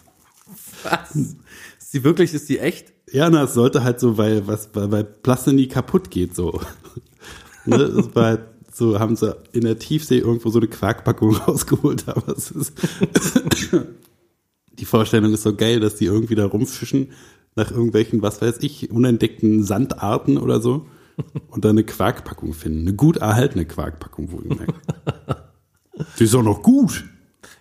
Was? 0.85 1.15
Ist 1.15 1.95
die 1.95 2.05
wirklich, 2.05 2.35
ist 2.35 2.49
die 2.49 2.59
echt? 2.59 2.93
Ja, 3.11 3.31
na, 3.31 3.45
es 3.45 3.55
sollte 3.55 3.85
halt 3.85 4.01
so, 4.01 4.19
weil 4.19 4.47
was 4.47 4.69
bei, 4.69 4.87
bei 4.87 5.03
Plastik 5.03 5.55
nie 5.55 5.69
kaputt 5.69 6.11
geht, 6.11 6.35
so. 6.35 6.61
ne, 7.65 7.77
es 7.77 8.15
war 8.15 8.25
halt 8.25 8.41
so, 8.73 8.99
haben 8.99 9.17
sie 9.17 9.37
in 9.53 9.63
der 9.63 9.79
Tiefsee 9.79 10.19
irgendwo 10.19 10.51
so 10.51 10.59
eine 10.59 10.69
Quarkpackung 10.69 11.37
rausgeholt, 11.49 12.09
aber 12.09 12.37
es 12.37 12.51
ist. 12.51 12.73
die 14.79 14.85
Vorstellung 14.85 15.33
ist 15.33 15.43
so 15.43 15.55
geil, 15.55 15.81
dass 15.81 15.97
die 15.97 16.07
irgendwie 16.07 16.35
da 16.35 16.47
rumfischen 16.47 17.13
nach 17.55 17.71
irgendwelchen, 17.71 18.23
was 18.23 18.43
weiß 18.43 18.57
ich, 18.61 18.91
unentdeckten 18.91 19.63
Sandarten 19.63 20.39
oder 20.39 20.61
so 20.61 20.87
und 21.51 21.65
dann 21.65 21.73
eine 21.73 21.85
Quarkpackung 21.85 22.53
finden. 22.53 22.81
Eine 22.81 22.97
gut 22.97 23.19
erhaltene 23.19 23.65
Quarkpackung, 23.65 24.33
wohlgemerkt. 24.33 24.75
die 26.19 26.25
ist 26.25 26.35
auch 26.35 26.43
noch 26.43 26.63
gut. 26.63 27.05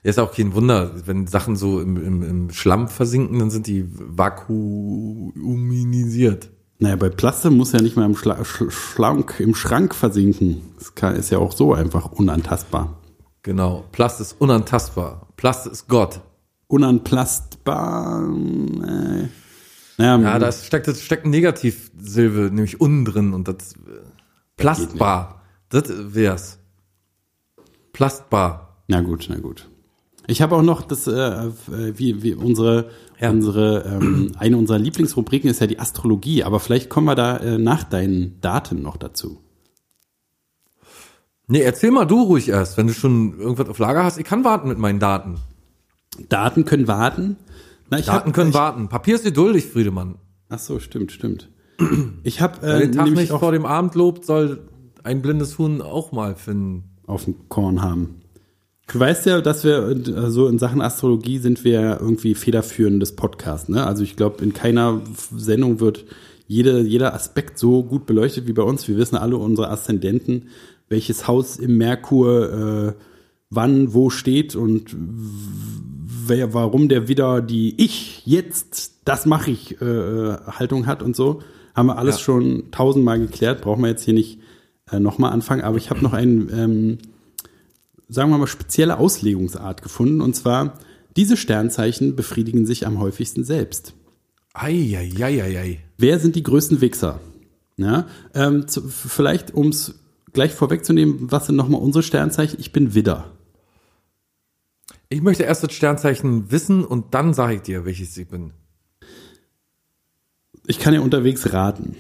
Ja, 0.04 0.10
ist 0.10 0.20
auch 0.20 0.34
kein 0.34 0.54
Wunder, 0.54 0.92
wenn 1.06 1.28
Sachen 1.28 1.56
so 1.56 1.80
im, 1.80 1.96
im, 1.98 2.24
im 2.24 2.52
Schlamm 2.52 2.90
versinken, 2.90 3.40
dann 3.40 3.50
sind 3.50 3.68
die 3.68 3.86
vakuumisiert. 3.90 6.50
Naja, 6.80 6.98
bei 6.98 7.08
Plaste 7.08 7.50
muss 7.50 7.72
ja 7.72 7.82
nicht 7.82 7.96
mal 7.96 8.04
im, 8.06 8.18
Schla 8.18 8.44
Sch 8.44 8.64
Schlank, 8.70 9.40
im 9.40 9.56
Schrank 9.56 9.96
versinken. 9.96 10.62
Das 10.78 10.94
kann, 10.96 11.16
ist 11.16 11.30
ja 11.30 11.38
auch 11.38 11.54
so 11.54 11.74
einfach 11.74 12.12
unantastbar. 12.12 12.98
Genau. 13.44 13.86
Plast 13.94 14.20
ist 14.20 14.36
unantastbar. 14.40 15.30
Plast 15.38 15.68
ist 15.68 15.88
Gott. 15.88 16.20
Unanplastbar. 16.68 18.24
Äh. 18.24 19.30
Naja, 19.98 20.18
Ja, 20.18 20.40
da 20.40 20.52
steckt, 20.52 20.94
steckt 20.98 21.24
eine 21.24 21.32
Negativsilbe, 21.32 22.50
nämlich 22.52 22.82
unten 22.82 23.06
drin 23.06 23.34
und 23.34 23.48
das 23.48 23.74
äh, 23.74 24.02
Plastbar. 24.58 25.44
Das 25.70 25.84
wär's. 25.88 26.58
Plastbar. 27.94 28.84
na 28.88 29.00
gut, 29.02 29.28
na 29.30 29.38
gut. 29.38 29.70
Ich 30.28 30.42
habe 30.42 30.56
auch 30.56 30.62
noch 30.62 30.82
das, 30.84 31.06
äh, 31.08 31.50
wie, 31.68 32.24
wie 32.24 32.34
unsere, 32.34 32.90
Ja. 33.20 33.30
unsere, 33.30 33.84
ähm, 33.84 34.32
eine 34.38 34.58
unserer 34.58 34.80
Lieblingsrubriken 34.80 35.50
ist 35.50 35.60
ja 35.60 35.68
die 35.68 35.80
Astrologie, 35.80 36.44
aber 36.44 36.60
vielleicht 36.60 36.90
kommen 36.90 37.08
wir 37.08 37.16
da 37.16 37.38
äh, 37.38 37.58
nach 37.58 37.84
deinen 37.84 38.40
Daten 38.42 38.82
noch 38.82 38.98
dazu. 38.98 39.40
Nee, 41.48 41.60
erzähl 41.62 41.92
mal 41.92 42.06
du 42.06 42.22
ruhig 42.24 42.48
erst, 42.50 42.78
wenn 42.78 42.88
du 42.88 42.94
schon 42.94 43.38
irgendwas 43.38 43.68
auf 43.68 43.80
Lager 43.80 44.04
hast. 44.04 44.18
Ich 44.18 44.24
kann 44.24 44.44
warten 44.46 44.70
mit 44.70 44.78
meinen 44.78 45.00
Daten. 45.00 45.36
Daten 46.30 46.64
können 46.64 46.88
warten. 46.88 47.36
Na, 47.90 47.98
Daten 48.00 48.28
hab, 48.28 48.34
können 48.34 48.50
ich, 48.52 48.56
warten. 48.56 48.88
Papier 48.88 49.16
ist 49.16 49.26
geduldig, 49.26 49.66
Friedemann. 49.66 50.16
Ach 50.50 50.60
so, 50.60 50.80
stimmt, 50.80 51.12
stimmt. 51.12 51.50
Ich 52.24 52.40
habe 52.40 52.60
Wer 52.62 52.76
äh, 52.76 52.80
den 52.82 52.92
Tag 52.94 53.10
nicht 53.12 53.32
vor 53.32 53.52
dem 53.52 53.66
Abend 53.66 53.96
lobt, 53.96 54.26
soll 54.26 54.70
ein 55.04 55.22
blindes 55.22 55.58
Huhn 55.58 55.82
auch 55.82 56.14
mal 56.14 56.36
finden. 56.36 56.86
auf 57.08 57.26
dem 57.26 57.50
Korn 57.50 57.82
haben. 57.82 58.22
Du 58.88 59.00
weißt 59.00 59.26
ja, 59.26 59.42
dass 59.42 59.64
wir 59.64 60.30
so 60.30 60.48
in 60.48 60.60
Sachen 60.60 60.82
Astrologie 60.82 61.40
sind 61.40 61.64
wir 61.64 62.00
irgendwie 62.02 62.36
federführendes 62.36 63.16
Podcast. 63.16 63.70
Ne? 63.70 63.86
Also 63.86 64.04
ich 64.04 64.16
glaube, 64.16 64.44
in 64.44 64.54
keiner 64.54 65.02
Sendung 65.36 65.80
wird 65.80 66.06
jede, 66.48 66.82
jeder 66.82 67.14
Aspekt 67.14 67.58
so 67.58 67.84
gut 67.84 68.06
beleuchtet 68.06 68.46
wie 68.48 68.54
bei 68.54 68.62
uns. 68.64 68.88
Wir 68.88 68.98
wissen 68.98 69.16
alle 69.16 69.38
unsere 69.38 69.70
Aszendenten, 69.70 70.50
welches 70.90 71.28
Haus 71.28 71.58
im 71.58 71.78
Merkur 71.78 72.90
äh, 72.90 72.94
wann 73.50 73.94
wo 73.94 74.10
steht 74.10 74.56
und 74.56 74.96
wer, 74.96 76.54
warum 76.54 76.90
der 76.90 77.08
wieder 77.08 77.42
die 77.42 77.82
Ich 77.82 78.26
jetzt, 78.26 78.96
das 79.06 79.26
mache 79.26 79.52
ich 79.52 79.82
äh, 79.82 80.36
Haltung 80.48 80.86
hat 80.88 81.02
und 81.02 81.16
so. 81.16 81.42
Haben 81.74 81.88
wir 81.88 81.98
alles 81.98 82.16
Ja. 82.18 82.22
schon 82.22 82.64
tausendmal 82.72 83.20
geklärt, 83.20 83.62
brauchen 83.62 83.82
wir 83.82 83.90
jetzt 83.90 84.04
hier 84.04 84.14
nicht 84.14 84.40
äh, 84.92 85.00
nochmal 85.00 85.32
anfangen. 85.32 85.62
Aber 85.64 85.78
ich 85.78 85.90
habe 85.90 86.02
noch 86.02 86.14
einen, 86.14 86.50
ähm, 86.54 86.98
sagen 88.14 88.30
wir 88.30 88.38
mal, 88.38 88.48
spezielle 88.48 88.98
Auslegungsart 88.98 89.82
gefunden. 89.82 90.22
Und 90.22 90.36
zwar 90.36 90.80
Diese 91.16 91.38
Sternzeichen 91.38 92.16
befriedigen 92.16 92.66
sich 92.66 92.88
am 92.88 93.00
häufigsten 93.00 93.44
selbst. 93.44 93.94
Eieieiei. 94.54 95.80
Wer 95.98 96.20
sind 96.20 96.36
die 96.36 96.44
größten 96.44 96.82
Wichser? 96.82 97.20
Ja, 97.78 98.08
ähm, 98.34 98.68
zu, 98.68 98.88
vielleicht, 98.88 99.54
um 99.54 99.70
es 99.70 99.96
gleich 100.32 100.54
vorwegzunehmen, 100.54 101.32
was 101.32 101.48
sind 101.48 101.56
nochmal 101.56 101.82
unsere 101.82 102.04
Sternzeichen? 102.04 102.60
Ich 102.60 102.72
bin 102.72 102.94
Widder. 102.94 103.32
Ich 105.10 105.22
möchte 105.22 105.44
erst 105.44 105.64
das 105.64 105.74
Sternzeichen 105.74 106.52
wissen 106.52 106.84
und 106.84 107.14
dann 107.14 107.34
sage 107.34 107.56
ich 107.56 107.62
dir, 107.62 107.86
welches 107.86 108.18
ich 108.18 108.28
bin. 108.28 108.54
Ich 110.66 110.80
kann 110.80 110.94
ja 110.94 111.02
unterwegs 111.02 111.54
raten. 111.54 111.96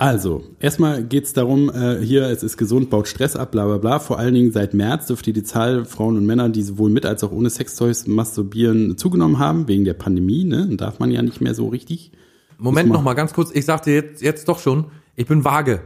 Ja. 0.00 0.06
Also, 0.06 0.44
erstmal 0.60 1.02
geht's 1.02 1.32
darum, 1.32 1.70
äh, 1.70 1.98
hier, 2.00 2.24
es 2.28 2.42
ist 2.44 2.56
gesund, 2.56 2.88
baut 2.88 3.08
Stress 3.08 3.34
ab, 3.34 3.50
bla 3.50 3.66
bla 3.66 3.78
bla. 3.78 3.98
Vor 3.98 4.18
allen 4.18 4.34
Dingen 4.34 4.52
seit 4.52 4.72
März 4.74 5.06
dürfte 5.06 5.32
die 5.32 5.42
Zahl 5.42 5.84
Frauen 5.84 6.16
und 6.16 6.24
Männer, 6.24 6.48
die 6.48 6.62
sowohl 6.62 6.88
mit 6.90 7.04
als 7.04 7.24
auch 7.24 7.32
ohne 7.32 7.50
Sextoys 7.50 8.06
masturbieren, 8.06 8.96
zugenommen 8.96 9.38
haben, 9.40 9.66
wegen 9.66 9.84
der 9.84 9.94
Pandemie, 9.94 10.44
ne? 10.44 10.66
Dann 10.68 10.76
darf 10.76 10.98
man 11.00 11.10
ja 11.10 11.20
nicht 11.22 11.40
mehr 11.40 11.54
so 11.54 11.66
richtig. 11.68 12.12
Moment 12.58 12.88
Muss 12.88 12.94
man- 12.94 13.00
noch 13.00 13.04
mal 13.04 13.14
ganz 13.14 13.32
kurz. 13.32 13.50
Ich 13.52 13.64
sagte 13.64 13.90
jetzt, 13.90 14.22
jetzt 14.22 14.48
doch 14.48 14.60
schon, 14.60 14.86
ich 15.16 15.26
bin 15.26 15.44
vage. 15.44 15.80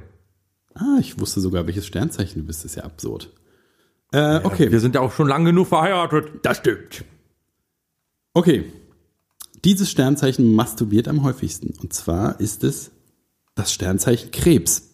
Ah, 0.75 0.99
ich 1.01 1.19
wusste 1.19 1.41
sogar, 1.41 1.67
welches 1.67 1.87
Sternzeichen 1.87 2.43
du 2.43 2.47
bist, 2.47 2.65
das 2.65 2.73
ist 2.73 2.77
ja 2.77 2.85
absurd. 2.85 3.31
Äh, 4.13 4.41
okay. 4.43 4.71
Wir 4.71 4.81
sind 4.81 4.95
ja 4.95 5.01
auch 5.01 5.13
schon 5.13 5.29
lang 5.29 5.45
genug 5.47 5.69
verheiratet. 5.69 6.27
Das 6.43 6.59
stimmt. 6.59 7.05
Okay. 8.35 8.65
Dieses 9.65 9.91
Sternzeichen 9.91 10.55
masturbiert 10.55 11.09
am 11.09 11.23
häufigsten. 11.23 11.73
Und 11.81 11.93
zwar 11.95 12.41
ist 12.41 12.63
es 12.65 12.91
das 13.55 13.73
Sternzeichen 13.73 14.31
Krebs. 14.31 14.91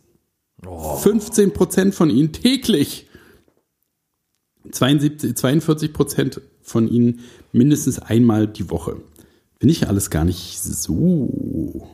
15% 0.62 1.92
von 1.92 2.10
ihnen 2.10 2.32
täglich. 2.32 3.06
72, 4.70 5.32
42% 5.32 6.40
von 6.62 6.88
ihnen 6.88 7.20
mindestens 7.52 7.98
einmal 7.98 8.46
die 8.46 8.70
Woche. 8.70 8.96
Finde 9.58 9.72
ich 9.72 9.88
alles 9.88 10.10
gar 10.10 10.24
nicht 10.24 10.60
so 10.60 11.88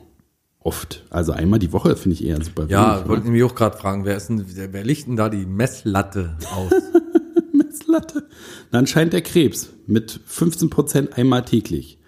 oft. 0.58 1.04
Also 1.10 1.32
einmal 1.32 1.58
die 1.58 1.72
Woche 1.72 1.96
finde 1.96 2.14
ich 2.14 2.24
eher 2.24 2.42
super 2.42 2.66
Ja, 2.68 2.96
wenig, 2.96 3.08
wollte 3.08 3.24
ich 3.26 3.30
mich 3.30 3.42
auch 3.42 3.54
gerade 3.54 3.76
fragen, 3.76 4.04
wer 4.04 4.16
ist 4.16 4.28
denn, 4.28 4.44
wer, 4.56 4.72
wer 4.72 4.84
licht 4.84 5.06
denn 5.06 5.16
da 5.16 5.28
die 5.28 5.46
Messlatte 5.46 6.36
aus? 6.54 6.72
Messlatte. 7.52 8.28
Dann 8.70 8.86
scheint 8.86 9.12
der 9.12 9.22
Krebs 9.22 9.70
mit 9.86 10.20
15% 10.28 11.12
einmal 11.12 11.44
täglich. 11.44 11.98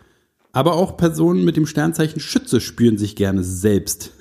Aber 0.57 0.73
auch 0.77 0.97
Personen 0.97 1.45
mit 1.45 1.59
dem 1.59 1.67
Sternzeichen 1.67 2.19
Schütze 2.19 2.63
spüren 2.63 2.97
sich 2.97 3.15
gerne 3.15 3.45
selbst. 3.45 4.13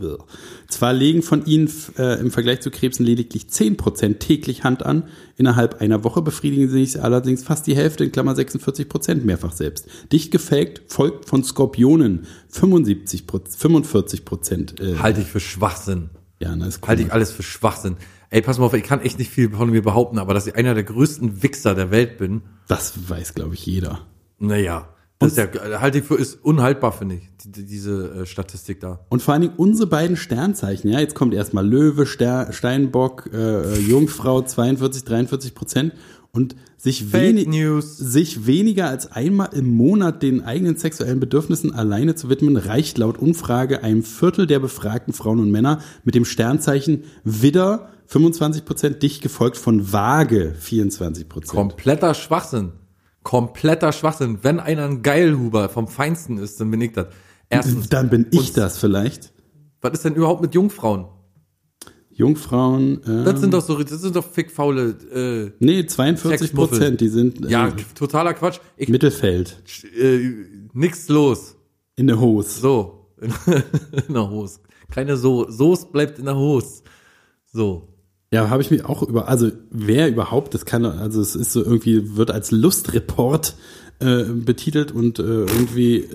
Zwar 0.68 0.94
legen 0.94 1.20
von 1.22 1.44
ihnen 1.44 1.70
äh, 1.98 2.18
im 2.18 2.30
Vergleich 2.30 2.60
zu 2.60 2.70
Krebsen 2.70 3.04
lediglich 3.04 3.44
10% 3.44 4.18
täglich 4.18 4.64
Hand 4.64 4.86
an, 4.86 5.04
innerhalb 5.36 5.82
einer 5.82 6.02
Woche 6.02 6.22
befriedigen 6.22 6.70
sie 6.70 6.82
sich 6.86 7.02
allerdings 7.02 7.44
fast 7.44 7.66
die 7.66 7.76
Hälfte, 7.76 8.04
in 8.04 8.10
Klammer 8.12 8.32
46% 8.32 9.16
mehrfach 9.24 9.52
selbst. 9.52 9.86
Dicht 10.12 10.30
gefaked 10.30 10.80
folgt 10.90 11.28
von 11.28 11.44
Skorpionen 11.44 12.26
75, 12.48 13.24
45%. 13.24 14.80
Äh, 14.80 14.98
Halte 14.98 15.20
ich 15.20 15.26
für 15.26 15.40
Schwachsinn. 15.40 16.08
ja, 16.40 16.56
na, 16.56 16.66
ist 16.68 16.80
Halte 16.86 17.02
komisch. 17.02 17.06
ich 17.08 17.12
alles 17.12 17.32
für 17.32 17.42
Schwachsinn. 17.42 17.96
Ey, 18.30 18.40
pass 18.40 18.58
mal 18.58 18.64
auf, 18.64 18.72
ich 18.72 18.82
kann 18.82 19.02
echt 19.02 19.18
nicht 19.18 19.30
viel 19.30 19.50
von 19.50 19.68
mir 19.70 19.82
behaupten, 19.82 20.18
aber 20.18 20.32
dass 20.32 20.46
ich 20.46 20.54
einer 20.56 20.72
der 20.72 20.84
größten 20.84 21.42
Wichser 21.42 21.74
der 21.74 21.90
Welt 21.90 22.16
bin, 22.16 22.40
Das 22.66 23.10
weiß, 23.10 23.34
glaube 23.34 23.52
ich, 23.54 23.66
jeder. 23.66 24.00
naja, 24.38 24.88
das 25.18 25.32
ist 25.32 25.38
ja, 25.38 25.80
halte 25.80 25.98
ich 25.98 26.04
für, 26.04 26.16
ist 26.16 26.44
unhaltbar, 26.44 26.92
finde 26.92 27.16
ich, 27.16 27.22
die, 27.44 27.64
diese 27.64 28.10
äh, 28.10 28.26
Statistik 28.26 28.80
da. 28.80 29.00
Und 29.08 29.22
vor 29.22 29.32
allen 29.32 29.42
Dingen 29.42 29.54
unsere 29.56 29.88
beiden 29.88 30.16
Sternzeichen, 30.16 30.90
ja, 30.90 31.00
jetzt 31.00 31.14
kommt 31.14 31.32
erstmal 31.32 31.66
Löwe, 31.66 32.04
Ster 32.06 32.52
Steinbock, 32.52 33.30
äh, 33.32 33.78
Jungfrau 33.78 34.42
42, 34.42 35.04
43 35.04 35.54
Prozent 35.54 35.94
und 36.32 36.54
sich, 36.76 37.14
wenig, 37.14 37.48
sich 37.82 38.46
weniger 38.46 38.88
als 38.88 39.10
einmal 39.10 39.48
im 39.54 39.74
Monat 39.74 40.22
den 40.22 40.44
eigenen 40.44 40.76
sexuellen 40.76 41.18
Bedürfnissen 41.18 41.74
alleine 41.74 42.14
zu 42.14 42.28
widmen, 42.28 42.58
reicht 42.58 42.98
laut 42.98 43.18
Umfrage 43.18 43.82
einem 43.82 44.02
Viertel 44.02 44.46
der 44.46 44.58
befragten 44.58 45.14
Frauen 45.14 45.40
und 45.40 45.50
Männer 45.50 45.80
mit 46.04 46.14
dem 46.14 46.26
Sternzeichen 46.26 47.04
Widder 47.24 47.88
25 48.08 48.66
Prozent, 48.66 49.02
dicht 49.02 49.22
gefolgt 49.22 49.56
von 49.56 49.92
Waage 49.92 50.54
24 50.58 51.28
Prozent. 51.28 51.56
Kompletter 51.56 52.12
Schwachsinn. 52.12 52.72
Kompletter 53.26 53.92
Schwachsinn. 53.92 54.38
Wenn 54.42 54.60
einer 54.60 54.84
ein 54.84 55.02
Geilhuber 55.02 55.68
vom 55.68 55.88
Feinsten 55.88 56.38
ist, 56.38 56.60
dann 56.60 56.70
bin 56.70 56.80
ich 56.80 56.92
das. 56.92 57.08
Erstens. 57.48 57.88
Dann 57.88 58.08
bin 58.08 58.28
ich 58.30 58.50
Und 58.50 58.56
das 58.56 58.78
vielleicht. 58.78 59.32
Was 59.80 59.94
ist 59.94 60.04
denn 60.04 60.14
überhaupt 60.14 60.42
mit 60.42 60.54
Jungfrauen? 60.54 61.06
Jungfrauen, 62.12 63.02
äh, 63.02 63.24
Das 63.24 63.40
sind 63.40 63.52
doch 63.52 63.62
so, 63.62 63.82
das 63.82 64.00
sind 64.00 64.14
doch 64.14 64.24
fickfaule, 64.24 64.90
äh, 65.12 65.50
nee, 65.58 65.84
42 65.84 66.38
Sexmuffel. 66.38 66.78
Prozent, 66.78 67.00
die 67.00 67.08
sind 67.08 67.44
äh, 67.44 67.50
ja, 67.50 67.72
totaler 67.96 68.32
Quatsch. 68.32 68.60
Ich, 68.76 68.88
Mittelfeld. 68.88 69.60
äh, 69.98 70.30
nix 70.72 71.08
los. 71.08 71.56
In 71.96 72.06
der 72.06 72.20
Hose. 72.20 72.60
So. 72.60 73.10
In 74.06 74.14
der 74.14 74.30
Hose. 74.30 74.60
Keine 74.88 75.16
so 75.16 75.50
Soße 75.50 75.88
bleibt 75.90 76.20
in 76.20 76.26
der 76.26 76.36
Hose. 76.36 76.84
So. 77.52 77.88
Ja, 78.32 78.50
habe 78.50 78.62
ich 78.62 78.70
mich 78.70 78.84
auch 78.84 79.02
über, 79.02 79.28
also 79.28 79.50
wer 79.70 80.08
überhaupt, 80.08 80.54
das 80.54 80.64
kann, 80.64 80.84
also 80.84 81.20
es 81.20 81.36
ist 81.36 81.52
so 81.52 81.62
irgendwie, 81.62 82.16
wird 82.16 82.30
als 82.30 82.50
Lustreport 82.50 83.54
äh, 84.00 84.24
betitelt 84.24 84.92
und 84.92 85.18
äh, 85.18 85.22
irgendwie 85.22 86.08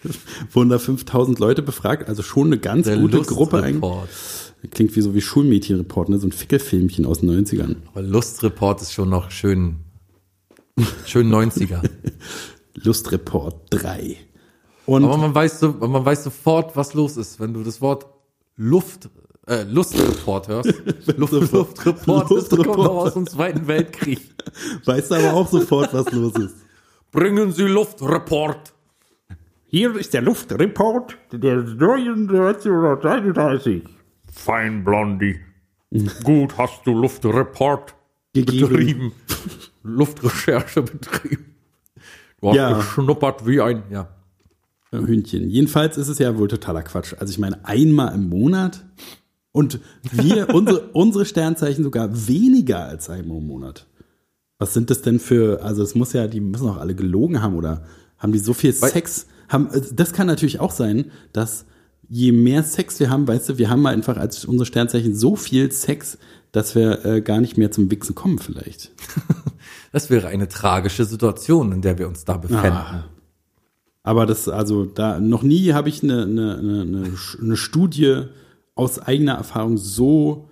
wurden 0.52 0.68
da 0.68 0.78
5000 0.78 1.38
Leute 1.38 1.62
befragt, 1.62 2.08
also 2.08 2.22
schon 2.22 2.48
eine 2.48 2.58
ganz 2.58 2.86
Der 2.86 2.98
gute 2.98 3.20
Gruppe 3.22 3.62
eigentlich. 3.62 3.82
Lustreport. 3.82 4.08
Klingt 4.70 4.96
wie 4.96 5.00
so 5.00 5.14
wie 5.14 5.20
Schulmädchenreport, 5.20 6.08
ne? 6.08 6.18
so 6.18 6.26
ein 6.26 6.32
Fickelfilmchen 6.32 7.04
aus 7.04 7.20
den 7.20 7.30
90ern. 7.30 7.76
Aber 7.92 8.02
Lustreport 8.02 8.82
ist 8.82 8.92
schon 8.92 9.10
noch 9.10 9.30
schön, 9.30 9.76
schön 11.04 11.30
90er. 11.30 11.82
Lustreport 12.74 13.56
3. 13.70 14.16
Und 14.86 15.04
Aber 15.04 15.16
man 15.16 15.34
weiß 15.34 15.60
so, 15.60 15.72
man 15.72 16.04
weiß 16.04 16.24
sofort, 16.24 16.76
was 16.76 16.94
los 16.94 17.16
ist, 17.16 17.40
wenn 17.40 17.52
du 17.52 17.62
das 17.64 17.80
Wort 17.80 18.06
Luft, 18.56 19.10
äh, 19.46 19.62
Lustreport 19.64 20.48
hörst. 20.48 20.72
Luft, 21.16 21.32
Luftreport, 21.52 22.30
das 22.30 22.48
kommt 22.48 22.66
noch 22.76 22.88
aus 22.96 23.14
dem 23.14 23.26
Zweiten 23.26 23.66
Weltkrieg. 23.66 24.20
weißt 24.84 25.12
aber 25.12 25.32
auch 25.34 25.48
sofort, 25.48 25.92
was 25.94 26.10
los 26.12 26.34
ist. 26.36 26.56
Bringen 27.12 27.52
Sie 27.52 27.62
Luftreport. 27.64 28.72
Hier 29.68 29.94
ist 29.96 30.14
der 30.14 30.22
Luftreport 30.22 31.16
der 31.32 31.56
neuen 31.56 32.28
1933. 32.30 33.82
Fein, 34.32 34.84
Blondie. 34.84 35.40
Gut, 36.24 36.56
hast 36.58 36.82
du 36.86 36.92
Luftreport 36.92 37.94
Gegeben. 38.32 38.68
betrieben. 38.68 39.12
Luftrecherche 39.82 40.82
betrieben. 40.82 41.54
Du 42.40 42.48
hast 42.48 42.56
Ja. 42.56 42.72
geschnuppert 42.74 43.46
wie 43.46 43.60
ein, 43.60 43.82
ja. 43.90 44.08
Hühnchen. 44.92 45.48
Jedenfalls 45.48 45.96
ist 45.98 46.08
es 46.08 46.18
ja 46.18 46.36
wohl 46.38 46.48
totaler 46.48 46.82
Quatsch. 46.82 47.14
Also 47.18 47.30
ich 47.30 47.38
meine, 47.38 47.64
einmal 47.64 48.14
im 48.14 48.28
Monat 48.28 48.84
und 49.56 49.80
wir, 50.12 50.50
unsere, 50.54 50.80
unsere 50.92 51.24
Sternzeichen 51.24 51.82
sogar 51.82 52.28
weniger 52.28 52.84
als 52.84 53.08
einmal 53.08 53.38
im 53.38 53.46
Monat. 53.46 53.86
Was 54.58 54.74
sind 54.74 54.90
das 54.90 55.00
denn 55.00 55.18
für, 55.18 55.62
also 55.62 55.82
es 55.82 55.94
muss 55.94 56.12
ja, 56.12 56.26
die 56.26 56.40
müssen 56.40 56.68
auch 56.68 56.76
alle 56.76 56.94
gelogen 56.94 57.40
haben 57.40 57.56
oder 57.56 57.84
haben 58.18 58.32
die 58.32 58.38
so 58.38 58.52
viel 58.52 58.78
Weil- 58.82 58.90
Sex? 58.90 59.26
Haben, 59.48 59.70
äh, 59.72 59.80
das 59.92 60.12
kann 60.12 60.26
natürlich 60.26 60.60
auch 60.60 60.72
sein, 60.72 61.10
dass 61.32 61.64
je 62.08 62.32
mehr 62.32 62.64
Sex 62.64 63.00
wir 63.00 63.08
haben, 63.08 63.26
weißt 63.26 63.48
du, 63.48 63.58
wir 63.58 63.70
haben 63.70 63.86
einfach 63.86 64.18
als 64.18 64.44
unsere 64.44 64.66
Sternzeichen 64.66 65.14
so 65.14 65.36
viel 65.36 65.72
Sex, 65.72 66.18
dass 66.52 66.74
wir 66.74 67.04
äh, 67.06 67.20
gar 67.22 67.40
nicht 67.40 67.56
mehr 67.56 67.70
zum 67.70 67.90
Wichsen 67.90 68.14
kommen 68.14 68.38
vielleicht. 68.38 68.92
Das 69.92 70.10
wäre 70.10 70.28
eine 70.28 70.46
tragische 70.48 71.06
Situation, 71.06 71.72
in 71.72 71.80
der 71.80 71.96
wir 71.96 72.06
uns 72.06 72.26
da 72.26 72.36
befänden. 72.36 72.72
Ah. 72.72 73.04
Aber 74.02 74.26
das, 74.26 74.46
also 74.46 74.84
da 74.84 75.20
noch 75.20 75.42
nie 75.42 75.72
habe 75.72 75.88
ich 75.88 76.02
eine, 76.02 76.24
eine, 76.24 76.58
eine, 76.58 77.12
eine 77.40 77.56
Studie 77.56 78.24
aus 78.76 79.00
eigener 79.00 79.34
Erfahrung 79.34 79.76
so 79.78 80.48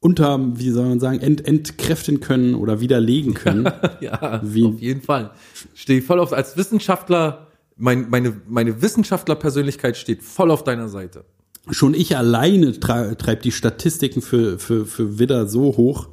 unter, 0.00 0.38
wie 0.58 0.70
soll 0.70 0.86
man 0.88 1.00
sagen, 1.00 1.18
ent, 1.20 1.44
entkräften 1.46 2.20
können 2.20 2.54
oder 2.54 2.80
widerlegen 2.80 3.34
können. 3.34 3.68
Ja, 4.00 4.40
Wie- 4.44 4.66
auf 4.66 4.78
jeden 4.80 5.00
Fall. 5.02 5.32
Stehe 5.74 6.02
voll 6.02 6.20
auf, 6.20 6.32
als 6.32 6.56
Wissenschaftler, 6.56 7.48
mein, 7.76 8.08
meine, 8.10 8.34
meine 8.46 8.82
Wissenschaftlerpersönlichkeit 8.82 9.96
steht 9.96 10.22
voll 10.22 10.50
auf 10.50 10.62
deiner 10.64 10.88
Seite. 10.88 11.24
Schon 11.70 11.94
ich 11.94 12.16
alleine 12.16 12.78
treibt 12.78 13.44
die 13.44 13.50
Statistiken 13.50 14.22
für, 14.22 14.58
für, 14.60 14.86
für 14.86 15.18
Widder 15.18 15.48
so 15.48 15.76
hoch. 15.76 16.08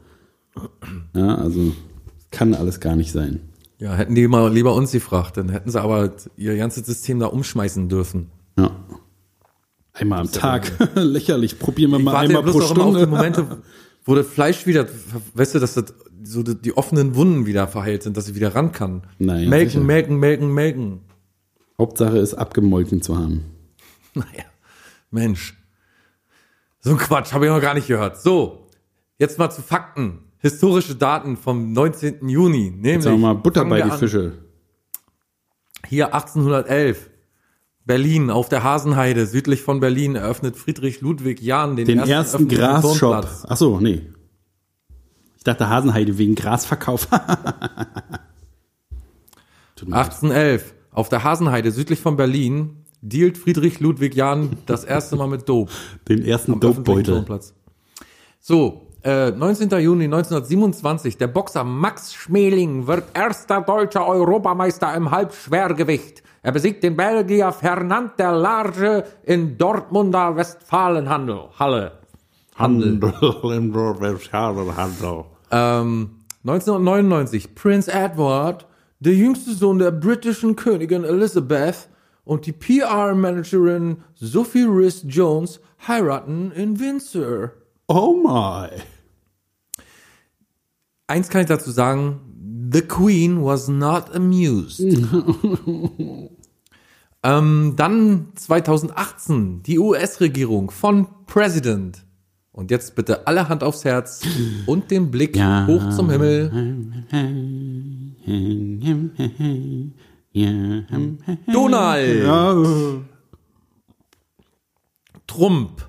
Ja, 1.13 1.35
also 1.35 1.73
kann 2.31 2.55
alles 2.55 2.79
gar 2.79 2.95
nicht 2.95 3.11
sein. 3.11 3.41
Ja, 3.77 3.93
hätten 3.95 4.15
die 4.15 4.27
mal 4.27 4.51
lieber 4.51 4.73
uns 4.73 4.91
gefragt, 4.93 5.37
dann 5.37 5.49
hätten 5.49 5.69
sie 5.69 5.79
aber 5.79 6.13
ihr 6.37 6.55
ganzes 6.57 6.85
System 6.87 7.19
da 7.19 7.27
umschmeißen 7.27 7.89
dürfen. 7.89 8.31
Ja. 8.57 8.71
Einmal 9.93 10.21
am 10.21 10.31
Tag. 10.31 10.71
Lächerlich. 10.95 11.59
Probieren 11.59 11.91
wir 11.91 11.99
Ich 11.99 12.05
mal 12.05 12.13
ja 12.13 12.19
einmal 12.19 12.43
bloß 12.43 12.57
pro 12.57 12.63
auch 12.63 12.71
immer 12.71 12.85
auf 12.85 12.93
die 12.93 12.99
Stunde. 12.99 13.15
Momente, 13.15 13.61
wo 14.05 14.15
das 14.15 14.27
Fleisch 14.27 14.65
wieder, 14.65 14.87
weißt 15.35 15.55
du, 15.55 15.59
dass 15.59 15.75
das 15.75 15.93
so 16.23 16.41
die, 16.41 16.75
offenen 16.75 17.15
Wunden 17.15 17.45
wieder 17.45 17.67
verheilt 17.67 18.03
sind, 18.03 18.17
dass 18.17 18.27
ich 18.27 18.35
wieder 18.35 18.55
ran 18.55 18.71
kann. 18.71 19.03
Naja, 19.19 19.47
melken, 19.47 19.69
sicher. 19.71 19.83
melken, 19.83 20.17
melken, 20.17 20.53
melken. 20.53 21.01
Hauptsache 21.77 22.17
ist 22.17 22.33
abgemolken 22.33 23.01
zu 23.01 23.17
haben. 23.17 23.45
Naja, 24.15 24.43
Mensch. 25.09 25.57
So 26.79 26.91
ein 26.91 26.97
Quatsch, 26.97 27.33
habe 27.33 27.45
ich 27.45 27.51
noch 27.51 27.59
gar 27.59 27.73
nicht 27.73 27.87
gehört. 27.87 28.21
So, 28.21 28.67
jetzt 29.17 29.39
mal 29.39 29.49
zu 29.49 29.63
Fakten. 29.63 30.19
historische 30.37 30.93
Daten 30.93 31.35
vom 31.35 31.73
19. 31.73 32.29
Juni. 32.29 32.69
Nämlich, 32.69 33.03
Sagen 33.03 33.15
wir 33.21 33.33
mal 33.33 33.33
Butter 33.33 33.65
bei 33.65 33.77
die 33.81 33.89
an. 33.89 33.97
Fische. 33.97 34.33
Hier 35.87 36.13
1811. 36.13 37.09
Berlin 37.85 38.29
auf 38.29 38.49
der 38.49 38.63
Hasenheide, 38.63 39.25
südlich 39.25 39.61
von 39.61 39.79
Berlin, 39.79 40.15
eröffnet 40.15 40.55
Friedrich 40.55 41.01
Ludwig 41.01 41.41
Jahn 41.41 41.75
den, 41.75 41.85
Den 41.85 41.99
ersten, 41.99 42.37
öffentlichen 42.37 42.61
Grasshop. 42.61 42.97
Turnplatz. 42.97 43.45
Ach 43.47 43.57
so, 43.57 43.79
nee. 43.79 44.03
Ich 45.37 45.43
dachte 45.43 45.67
Hasenheide 45.67 46.17
wegen 46.17 46.35
Grasverkauf. 46.35 47.07
Tut 49.75 49.89
mir 49.89 49.95
leid. 49.95 50.05
1811. 50.05 50.73
Auf 50.91 51.09
der 51.09 51.23
Hasenheide, 51.23 51.71
südlich 51.71 51.99
von 51.99 52.15
Berlin, 52.15 52.85
dealt 53.01 53.37
Friedrich 53.37 53.79
Ludwig 53.81 54.15
Jahn 54.15 54.51
das 54.65 54.85
erste 54.85 55.17
Mal 55.17 55.27
mit 55.27 55.49
Dope. 55.49 55.71
Den 56.07 56.23
ersten 56.23 56.59
Dopebeutel. 56.59 57.25
So, 58.39 58.87
äh, 59.03 59.31
19. 59.31 59.69
Juni 59.79 60.05
1927. 60.05 61.17
Der 61.17 61.27
Boxer 61.27 61.63
Max 61.63 62.13
Schmeling 62.13 62.87
wird 62.87 63.05
erster 63.13 63.61
deutscher 63.61 64.07
Europameister 64.07 64.93
im 64.95 65.11
Halbschwergewicht. 65.11 66.23
Er 66.41 66.51
besiegt 66.51 66.83
den 66.83 66.95
Belgier 66.95 67.51
Fernand 67.51 68.19
der 68.19 68.33
Large 68.33 69.05
in 69.23 69.57
Dortmunder 69.57 70.35
Westfalenhandel. 70.35 71.49
Halle. 71.57 71.93
Handel. 72.55 72.99
Ähm, 75.51 76.09
1999. 76.43 77.55
Prince 77.55 77.91
Edward, 77.91 78.67
der 78.99 79.13
jüngste 79.13 79.53
Sohn 79.53 79.79
der 79.79 79.91
britischen 79.91 80.55
Königin 80.55 81.03
Elizabeth 81.03 81.89
und 82.25 82.45
die 82.45 82.51
PR-Managerin 82.51 83.97
Sophie 84.15 84.65
Rhys 84.65 85.03
Jones 85.07 85.59
heiraten 85.87 86.51
in 86.51 86.79
Windsor. 86.79 87.51
Oh 87.87 88.13
my. 88.13 88.69
Eins 91.07 91.29
kann 91.29 91.41
ich 91.41 91.47
dazu 91.47 91.71
sagen, 91.71 92.19
the 92.71 92.81
Queen 92.81 93.43
was 93.43 93.67
not 93.67 94.13
amused. 94.15 94.79
ähm, 97.23 97.73
dann 97.75 98.27
2018, 98.35 99.63
die 99.63 99.79
US-Regierung 99.79 100.71
von 100.71 101.07
President. 101.25 102.05
Und 102.51 102.69
jetzt 102.71 102.95
bitte 102.95 103.25
alle 103.27 103.49
Hand 103.49 103.63
aufs 103.63 103.83
Herz 103.83 104.21
und 104.67 104.91
den 104.91 105.09
Blick 105.09 105.35
Ja. 105.35 105.65
hoch 105.67 105.89
zum 105.89 106.09
Himmel. 106.11 106.51
Donald 111.51 112.23
Ja. 112.23 112.55
Trump 115.27 115.87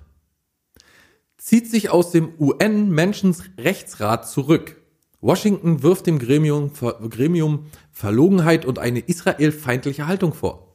zieht 1.36 1.70
sich 1.70 1.90
aus 1.90 2.10
dem 2.12 2.30
UN-Menschenrechtsrat 2.38 4.28
zurück. 4.28 4.80
Washington 5.24 5.82
wirft 5.82 6.06
dem 6.06 6.18
Gremium, 6.18 6.70
Ver- 6.70 6.98
Gremium 7.08 7.66
Verlogenheit 7.92 8.66
und 8.66 8.78
eine 8.78 9.00
israelfeindliche 9.00 10.06
Haltung 10.06 10.34
vor. 10.34 10.74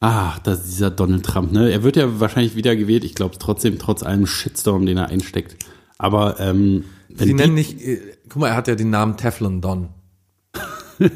Ach, 0.00 0.38
das 0.40 0.60
ist 0.60 0.72
dieser 0.72 0.90
Donald 0.90 1.24
Trump, 1.26 1.52
ne? 1.52 1.70
Er 1.70 1.82
wird 1.82 1.96
ja 1.96 2.20
wahrscheinlich 2.20 2.56
wieder 2.56 2.74
gewählt. 2.76 3.04
Ich 3.04 3.14
glaube 3.14 3.36
trotzdem, 3.38 3.78
trotz 3.78 4.02
allem 4.02 4.26
Shitstorm, 4.26 4.86
den 4.86 4.96
er 4.98 5.08
einsteckt. 5.08 5.56
Aber 5.98 6.40
ähm, 6.40 6.84
Sie 7.08 7.26
die- 7.26 7.34
nennen 7.34 7.54
nicht, 7.54 7.80
äh, 7.82 8.00
guck 8.28 8.40
mal, 8.40 8.48
er 8.48 8.56
hat 8.56 8.68
ja 8.68 8.74
den 8.74 8.90
Namen 8.90 9.16
Teflon 9.16 9.60
Don. 9.60 9.90
das 10.98 11.10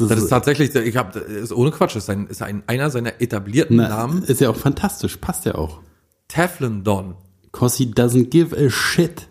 ist, 0.00 0.10
Das 0.10 0.18
ist 0.22 0.28
tatsächlich, 0.28 0.74
ich 0.74 0.96
habe, 0.96 1.18
ist 1.18 1.52
ohne 1.52 1.70
Quatsch, 1.70 1.96
ist, 1.96 2.08
ein, 2.10 2.26
ist 2.26 2.42
ein, 2.42 2.62
einer 2.66 2.90
seiner 2.90 3.20
etablierten 3.20 3.76
na, 3.76 3.88
Namen. 3.88 4.22
ist 4.24 4.40
ja 4.40 4.50
auch 4.50 4.56
fantastisch, 4.56 5.16
passt 5.16 5.44
ja 5.44 5.54
auch. 5.54 5.80
Teflon 6.28 6.84
Don. 6.84 7.14
Cause 7.52 7.76
he 7.78 7.84
doesn't 7.90 8.30
give 8.30 8.56
a 8.56 8.70
shit. 8.70 9.28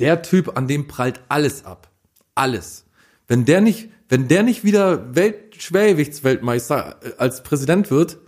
Der 0.00 0.22
Typ, 0.22 0.56
an 0.56 0.66
dem 0.66 0.88
prallt 0.88 1.20
alles 1.28 1.64
ab. 1.64 1.90
Alles. 2.34 2.86
Wenn 3.28 3.44
der 3.44 3.60
nicht, 3.60 3.90
wenn 4.08 4.28
der 4.28 4.42
nicht 4.42 4.64
wieder 4.64 5.14
Weltschwergewichtsweltmeister 5.14 6.96
äh, 7.02 7.12
als 7.18 7.42
Präsident 7.42 7.90
wird, 7.90 8.18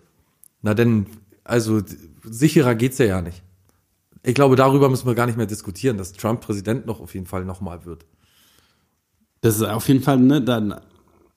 na 0.60 0.74
denn, 0.74 1.06
also 1.44 1.82
sicherer 2.22 2.74
geht's 2.74 2.98
ja 2.98 3.06
ja 3.06 3.20
nicht. 3.20 3.42
Ich 4.22 4.34
glaube, 4.34 4.54
darüber 4.54 4.88
müssen 4.88 5.06
wir 5.06 5.16
gar 5.16 5.26
nicht 5.26 5.36
mehr 5.36 5.46
diskutieren, 5.46 5.96
dass 5.96 6.12
Trump 6.12 6.40
Präsident 6.40 6.86
noch 6.86 7.00
auf 7.00 7.14
jeden 7.14 7.26
Fall 7.26 7.44
nochmal 7.44 7.84
wird. 7.84 8.06
Das 9.40 9.56
ist 9.56 9.62
auf 9.62 9.88
jeden 9.88 10.02
Fall, 10.02 10.18
ne, 10.18 10.40
dann 10.40 10.80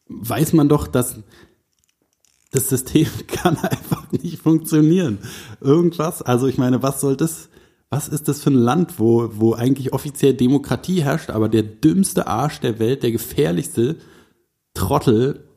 weiß 0.07 0.53
man 0.53 0.69
doch, 0.69 0.87
dass 0.87 1.15
das 2.51 2.69
System 2.69 3.07
kann 3.27 3.57
einfach 3.57 4.11
nicht 4.11 4.39
funktionieren. 4.39 5.17
Irgendwas, 5.59 6.21
also 6.21 6.47
ich 6.47 6.57
meine, 6.57 6.83
was 6.83 7.01
soll 7.01 7.17
das, 7.17 7.49
was 7.89 8.07
ist 8.07 8.27
das 8.27 8.41
für 8.41 8.49
ein 8.49 8.55
Land, 8.55 8.99
wo, 8.99 9.29
wo 9.33 9.53
eigentlich 9.53 9.93
offiziell 9.93 10.33
Demokratie 10.33 11.03
herrscht, 11.03 11.29
aber 11.29 11.49
der 11.49 11.63
dümmste 11.63 12.27
Arsch 12.27 12.59
der 12.59 12.79
Welt, 12.79 13.03
der 13.03 13.11
gefährlichste 13.11 13.97
Trottel 14.73 15.47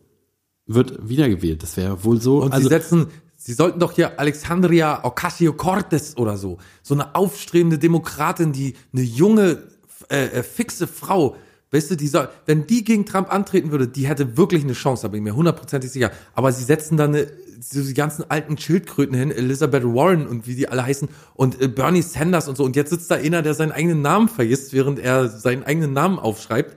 wird 0.66 1.08
wiedergewählt. 1.08 1.62
Das 1.62 1.76
wäre 1.76 2.04
wohl 2.04 2.20
so. 2.20 2.42
Und 2.42 2.52
also, 2.52 2.68
sie 2.68 2.74
setzen, 2.74 3.06
sie 3.36 3.54
sollten 3.54 3.80
doch 3.80 3.92
hier 3.92 4.20
Alexandria 4.20 5.04
Ocasio-Cortez 5.04 6.16
oder 6.16 6.36
so, 6.36 6.58
so 6.82 6.94
eine 6.94 7.14
aufstrebende 7.14 7.78
Demokratin, 7.78 8.52
die 8.52 8.76
eine 8.92 9.02
junge, 9.02 9.64
äh, 10.10 10.26
äh, 10.26 10.42
fixe 10.42 10.86
Frau, 10.86 11.36
weißt 11.70 11.90
du, 11.90 11.96
die 11.96 12.08
soll, 12.08 12.28
wenn 12.46 12.66
die 12.66 12.84
gegen 12.84 13.06
Trump 13.06 13.32
antreten 13.32 13.70
würde, 13.70 13.88
die 13.88 14.06
hätte 14.06 14.36
wirklich 14.36 14.62
eine 14.62 14.74
Chance, 14.74 15.02
da 15.02 15.08
bin 15.08 15.18
ich 15.18 15.24
mir 15.24 15.36
hundertprozentig 15.36 15.90
sicher. 15.90 16.12
Aber 16.34 16.52
sie 16.52 16.64
setzen 16.64 16.96
da 16.96 17.04
eine, 17.04 17.26
so 17.60 17.82
die 17.82 17.94
ganzen 17.94 18.24
alten 18.30 18.58
Schildkröten 18.58 19.14
hin, 19.14 19.30
Elizabeth 19.30 19.84
Warren 19.84 20.26
und 20.26 20.46
wie 20.46 20.54
die 20.54 20.68
alle 20.68 20.84
heißen 20.84 21.08
und 21.34 21.60
äh, 21.60 21.68
Bernie 21.68 22.02
Sanders 22.02 22.48
und 22.48 22.56
so. 22.56 22.64
Und 22.64 22.76
jetzt 22.76 22.90
sitzt 22.90 23.10
da 23.10 23.16
einer, 23.16 23.42
der 23.42 23.54
seinen 23.54 23.72
eigenen 23.72 24.02
Namen 24.02 24.28
vergisst, 24.28 24.72
während 24.72 24.98
er 24.98 25.28
seinen 25.28 25.64
eigenen 25.64 25.92
Namen 25.92 26.18
aufschreibt. 26.18 26.76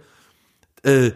Äh, 0.84 1.12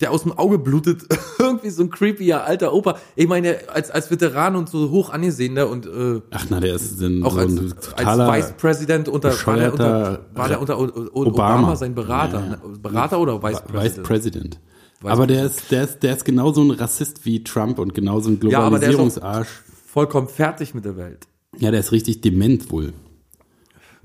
der 0.00 0.10
aus 0.10 0.24
dem 0.24 0.32
Auge 0.36 0.58
blutet, 0.58 1.02
irgendwie 1.38 1.70
so 1.70 1.82
ein 1.82 1.90
creepyer 1.90 2.44
alter 2.44 2.72
Opa. 2.72 2.98
Ich 3.14 3.28
meine, 3.28 3.56
als, 3.72 3.90
als 3.90 4.10
Veteran 4.10 4.56
und 4.56 4.68
so 4.68 4.90
hoch 4.90 5.10
angesehener 5.10 5.68
und 5.68 5.86
äh, 5.86 6.20
ach 6.30 6.46
na, 6.50 6.60
der 6.60 6.74
ist 6.74 7.00
ein, 7.00 7.22
auch 7.22 7.32
so 7.32 7.38
als, 7.38 7.52
ein 7.52 7.72
als 7.72 7.88
totaler 7.90 8.32
Vice 8.32 8.52
President 8.58 9.08
unter, 9.08 9.32
war 9.46 9.56
der 9.56 9.72
unter, 9.72 10.20
war 10.34 10.48
der 10.48 10.60
unter, 10.60 10.78
Obama, 10.78 11.14
Obama. 11.14 11.76
sein 11.76 11.94
Berater, 11.94 12.40
Ja, 12.40 12.44
ja. 12.44 12.50
ne? 12.50 12.78
Berater 12.78 13.18
oder 13.18 13.42
Vice 13.42 13.62
Vice 13.72 14.02
President? 14.02 14.60
Aber 15.02 15.26
der 15.26 15.44
ist, 15.46 15.70
der 15.70 15.84
ist, 15.84 16.02
der 16.02 16.14
ist 16.16 16.24
genauso 16.24 16.62
ein 16.62 16.70
Rassist 16.70 17.24
wie 17.24 17.44
Trump 17.44 17.78
und 17.78 17.94
genauso 17.94 18.30
ein 18.30 18.40
Ja, 18.42 18.60
Globalisierungsarsch. 18.68 19.48
Vollkommen 19.86 20.28
fertig 20.28 20.74
mit 20.74 20.84
der 20.84 20.96
Welt. 20.96 21.26
Ja, 21.58 21.70
der 21.70 21.80
ist 21.80 21.92
richtig 21.92 22.20
dement 22.20 22.70
wohl. 22.70 22.92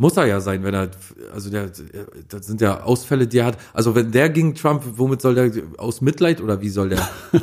Muss 0.02 0.18
er 0.18 0.26
ja 0.26 0.41
sein, 0.41 0.64
wenn 0.64 0.74
er, 0.74 0.89
also 1.32 1.52
der, 1.52 1.70
das 2.28 2.47
sind 2.47 2.60
ja 2.60 2.82
Ausfälle, 2.82 3.28
die 3.28 3.38
er 3.38 3.45
hat. 3.45 3.58
Also 3.72 3.93
wenn 3.93 4.12
der 4.12 4.30
gegen 4.32 4.56
Trump, 4.56 4.82
womit 4.95 5.22
soll 5.22 5.36
der, 5.36 5.52
aus 5.78 6.02
Mitleid 6.02 6.41
oder 6.41 6.60
wie 6.60 6.70
soll 6.70 6.89
der? 6.89 7.08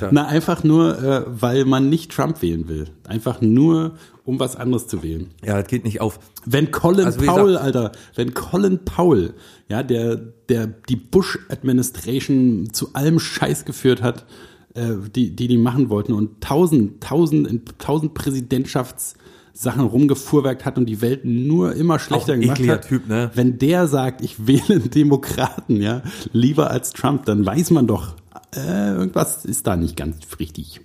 Ja, 0.00 0.08
Na, 0.12 0.26
einfach 0.26 0.62
nur, 0.64 1.02
äh, 1.02 1.24
weil 1.26 1.64
man 1.64 1.88
nicht 1.88 2.12
Trump 2.12 2.42
wählen 2.42 2.68
will. 2.68 2.88
Einfach 3.08 3.40
nur, 3.40 3.94
um 4.24 4.38
was 4.38 4.54
anderes 4.54 4.86
zu 4.86 5.02
wählen. 5.02 5.30
ja, 5.44 5.58
das 5.60 5.66
geht 5.68 5.84
nicht 5.84 6.00
auf. 6.02 6.20
Wenn 6.44 6.70
Colin 6.70 7.06
Also 7.06 7.20
Powell, 7.24 7.46
gesagt- 7.54 7.64
Alter, 7.64 7.92
wenn 8.14 8.34
Colin 8.34 8.78
Powell, 8.84 9.32
ja, 9.68 9.82
der, 9.82 10.16
der 10.48 10.66
die 10.66 10.96
Bush 10.96 11.38
Administration 11.48 12.68
zu 12.72 12.92
allem 12.94 13.18
Scheiß 13.18 13.64
geführt 13.64 14.02
hat, 14.02 14.26
äh, 14.74 14.92
die, 15.14 15.34
die 15.34 15.48
die 15.48 15.58
machen 15.58 15.88
wollten 15.88 16.12
und 16.12 16.40
tausend, 16.42 17.02
tausend, 17.02 17.78
tausend 17.78 18.12
Präsidentschaftssachen 19.54 19.86
rumgefuhrwerkt 19.86 20.64
hat 20.64 20.78
und 20.78 20.86
die 20.86 21.00
Welt 21.00 21.24
nur 21.24 21.74
immer 21.74 21.98
schlechter 21.98 22.34
ein 22.34 22.40
gemacht 22.40 22.68
hat. 22.68 22.88
Typ, 22.88 23.06
ne? 23.08 23.30
Wenn 23.34 23.58
der 23.58 23.86
sagt, 23.86 24.20
ich 24.20 24.46
wähle 24.46 24.74
einen 24.74 24.90
Demokraten, 24.90 25.80
ja, 25.80 26.02
lieber 26.32 26.70
als 26.70 26.92
Trump, 26.92 27.24
dann 27.26 27.46
weiß 27.46 27.70
man 27.70 27.86
doch, 27.86 28.16
äh, 28.54 28.94
irgendwas 28.94 29.44
ist 29.44 29.66
da 29.66 29.76
nicht 29.76 29.96
ganz 29.96 30.16
richtig. 30.38 30.80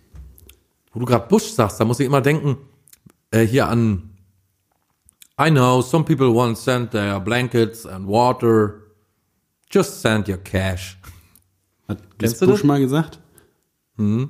Wo 0.94 1.00
du 1.00 1.06
gerade 1.06 1.28
Bush 1.28 1.52
sagst, 1.52 1.80
da 1.80 1.86
muss 1.86 2.00
ich 2.00 2.06
immer 2.06 2.22
denken, 2.22 2.58
äh, 3.32 3.46
hier 3.46 3.68
an 3.68 4.04
I 5.42 5.50
know 5.50 5.82
some 5.82 6.04
people 6.04 6.34
want 6.36 6.58
to 6.58 6.62
send 6.62 6.92
their 6.92 7.20
blankets 7.20 7.86
and 7.86 8.08
water. 8.08 8.82
Just 9.72 10.02
send 10.02 10.28
your 10.28 10.38
cash. 10.38 10.98
Hat 11.88 12.00
Kennst 12.18 12.42
Bush 12.42 12.50
das? 12.50 12.64
mal 12.66 12.80
gesagt? 12.82 13.20
Nee, 13.96 14.28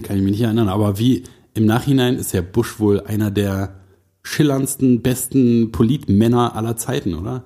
kann 0.00 0.16
ich 0.16 0.22
mich 0.22 0.32
nicht 0.32 0.42
erinnern. 0.42 0.68
Aber 0.68 0.96
wie 0.98 1.24
im 1.54 1.66
Nachhinein 1.66 2.16
ist 2.16 2.32
ja 2.32 2.42
Bush 2.42 2.78
wohl 2.78 3.00
einer 3.00 3.30
der 3.30 3.76
schillerndsten, 4.22 5.02
besten 5.02 5.70
Politmänner 5.72 6.56
aller 6.56 6.76
Zeiten, 6.76 7.14
oder? 7.14 7.44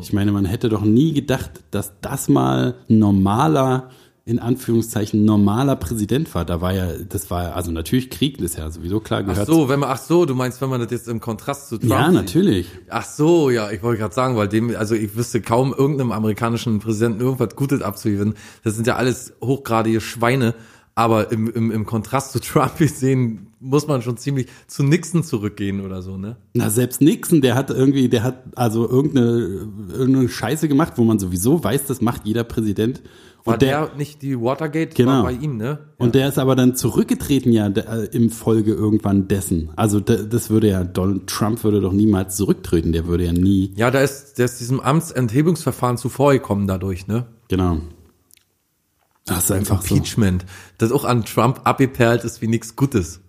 Ich 0.00 0.12
meine, 0.12 0.32
man 0.32 0.44
hätte 0.44 0.68
doch 0.68 0.82
nie 0.82 1.12
gedacht, 1.12 1.50
dass 1.70 1.94
das 2.00 2.28
mal 2.28 2.76
normaler, 2.88 3.90
in 4.24 4.38
Anführungszeichen, 4.38 5.24
normaler 5.24 5.74
Präsident 5.74 6.32
war. 6.34 6.44
Da 6.44 6.60
war 6.60 6.72
ja, 6.72 6.86
das 7.08 7.30
war 7.30 7.42
ja, 7.44 7.52
also 7.52 7.72
natürlich 7.72 8.10
Krieg, 8.10 8.36
das 8.38 8.52
ist 8.52 8.58
ja 8.58 8.70
sowieso 8.70 9.00
klar 9.00 9.22
Ach 9.22 9.30
gehört. 9.30 9.48
so, 9.48 9.68
wenn 9.68 9.80
man, 9.80 9.90
ach 9.90 9.98
so, 9.98 10.24
du 10.24 10.34
meinst, 10.36 10.60
wenn 10.60 10.68
man 10.68 10.80
das 10.80 10.92
jetzt 10.92 11.08
im 11.08 11.18
Kontrast 11.20 11.68
zu 11.68 11.78
Trump 11.78 11.90
ja, 11.90 12.06
sieht. 12.06 12.14
natürlich. 12.14 12.66
Ach 12.90 13.04
so, 13.04 13.50
ja, 13.50 13.70
ich 13.72 13.82
wollte 13.82 13.98
gerade 13.98 14.14
sagen, 14.14 14.36
weil 14.36 14.46
dem, 14.46 14.76
also 14.76 14.94
ich 14.94 15.16
wüsste 15.16 15.40
kaum 15.40 15.74
irgendeinem 15.76 16.12
amerikanischen 16.12 16.78
Präsidenten 16.78 17.20
irgendwas 17.20 17.56
Gutes 17.56 17.82
abzugewinnen. 17.82 18.34
Das 18.62 18.76
sind 18.76 18.86
ja 18.86 18.96
alles 18.96 19.32
hochgradige 19.42 20.00
Schweine. 20.00 20.54
Aber 21.00 21.32
im, 21.32 21.50
im, 21.50 21.70
im 21.70 21.86
Kontrast 21.86 22.32
zu 22.32 22.40
Trump 22.40 22.76
gesehen, 22.76 23.46
muss 23.58 23.86
man 23.86 24.02
schon 24.02 24.18
ziemlich 24.18 24.48
zu 24.66 24.82
Nixon 24.82 25.24
zurückgehen 25.24 25.80
oder 25.80 26.02
so, 26.02 26.18
ne? 26.18 26.36
Na, 26.52 26.68
selbst 26.68 27.00
Nixon, 27.00 27.40
der 27.40 27.54
hat 27.54 27.70
irgendwie, 27.70 28.10
der 28.10 28.22
hat 28.22 28.42
also 28.54 28.86
irgendeine, 28.86 29.66
irgendeine 29.92 30.28
Scheiße 30.28 30.68
gemacht, 30.68 30.94
wo 30.96 31.04
man 31.04 31.18
sowieso 31.18 31.64
weiß, 31.64 31.86
das 31.86 32.02
macht 32.02 32.26
jeder 32.26 32.44
Präsident. 32.44 33.00
War 33.44 33.54
Und 33.54 33.62
der, 33.62 33.86
der, 33.86 33.96
nicht 33.96 34.20
die 34.20 34.38
Watergate 34.38 34.94
Genau. 34.94 35.12
war 35.12 35.22
bei 35.22 35.32
ihm, 35.32 35.56
ne? 35.56 35.78
und 35.96 36.14
der 36.14 36.28
ist 36.28 36.38
aber 36.38 36.54
dann 36.54 36.76
zurückgetreten 36.76 37.50
ja 37.50 37.70
der, 37.70 37.88
äh, 37.88 38.04
im 38.12 38.28
Folge 38.28 38.74
irgendwann 38.74 39.26
dessen. 39.26 39.70
Also 39.76 40.00
da, 40.00 40.16
das 40.16 40.50
würde 40.50 40.68
ja, 40.68 40.84
Donald 40.84 41.26
Trump 41.26 41.64
würde 41.64 41.80
doch 41.80 41.94
niemals 41.94 42.36
zurücktreten, 42.36 42.92
der 42.92 43.06
würde 43.06 43.24
ja 43.24 43.32
nie, 43.32 43.72
Ja, 43.76 43.90
da 43.90 44.00
ist, 44.02 44.36
der 44.36 44.44
ist 44.44 44.60
diesem 44.60 44.80
Amtsenthebungsverfahren 44.80 45.96
zuvor 45.96 46.32
gekommen 46.32 46.66
dadurch, 46.66 47.06
ne? 47.06 47.24
genau. 47.48 47.78
Das 49.30 49.44
ist 49.44 49.52
einfach 49.52 49.80
so. 49.80 49.94
Impeachment, 49.94 50.44
das 50.78 50.90
auch 50.90 51.04
an 51.04 51.24
Trump 51.24 51.60
abgeperlt 51.62 52.24
ist 52.24 52.42
wie 52.42 52.48
nichts 52.48 52.74
Gutes. 52.74 53.20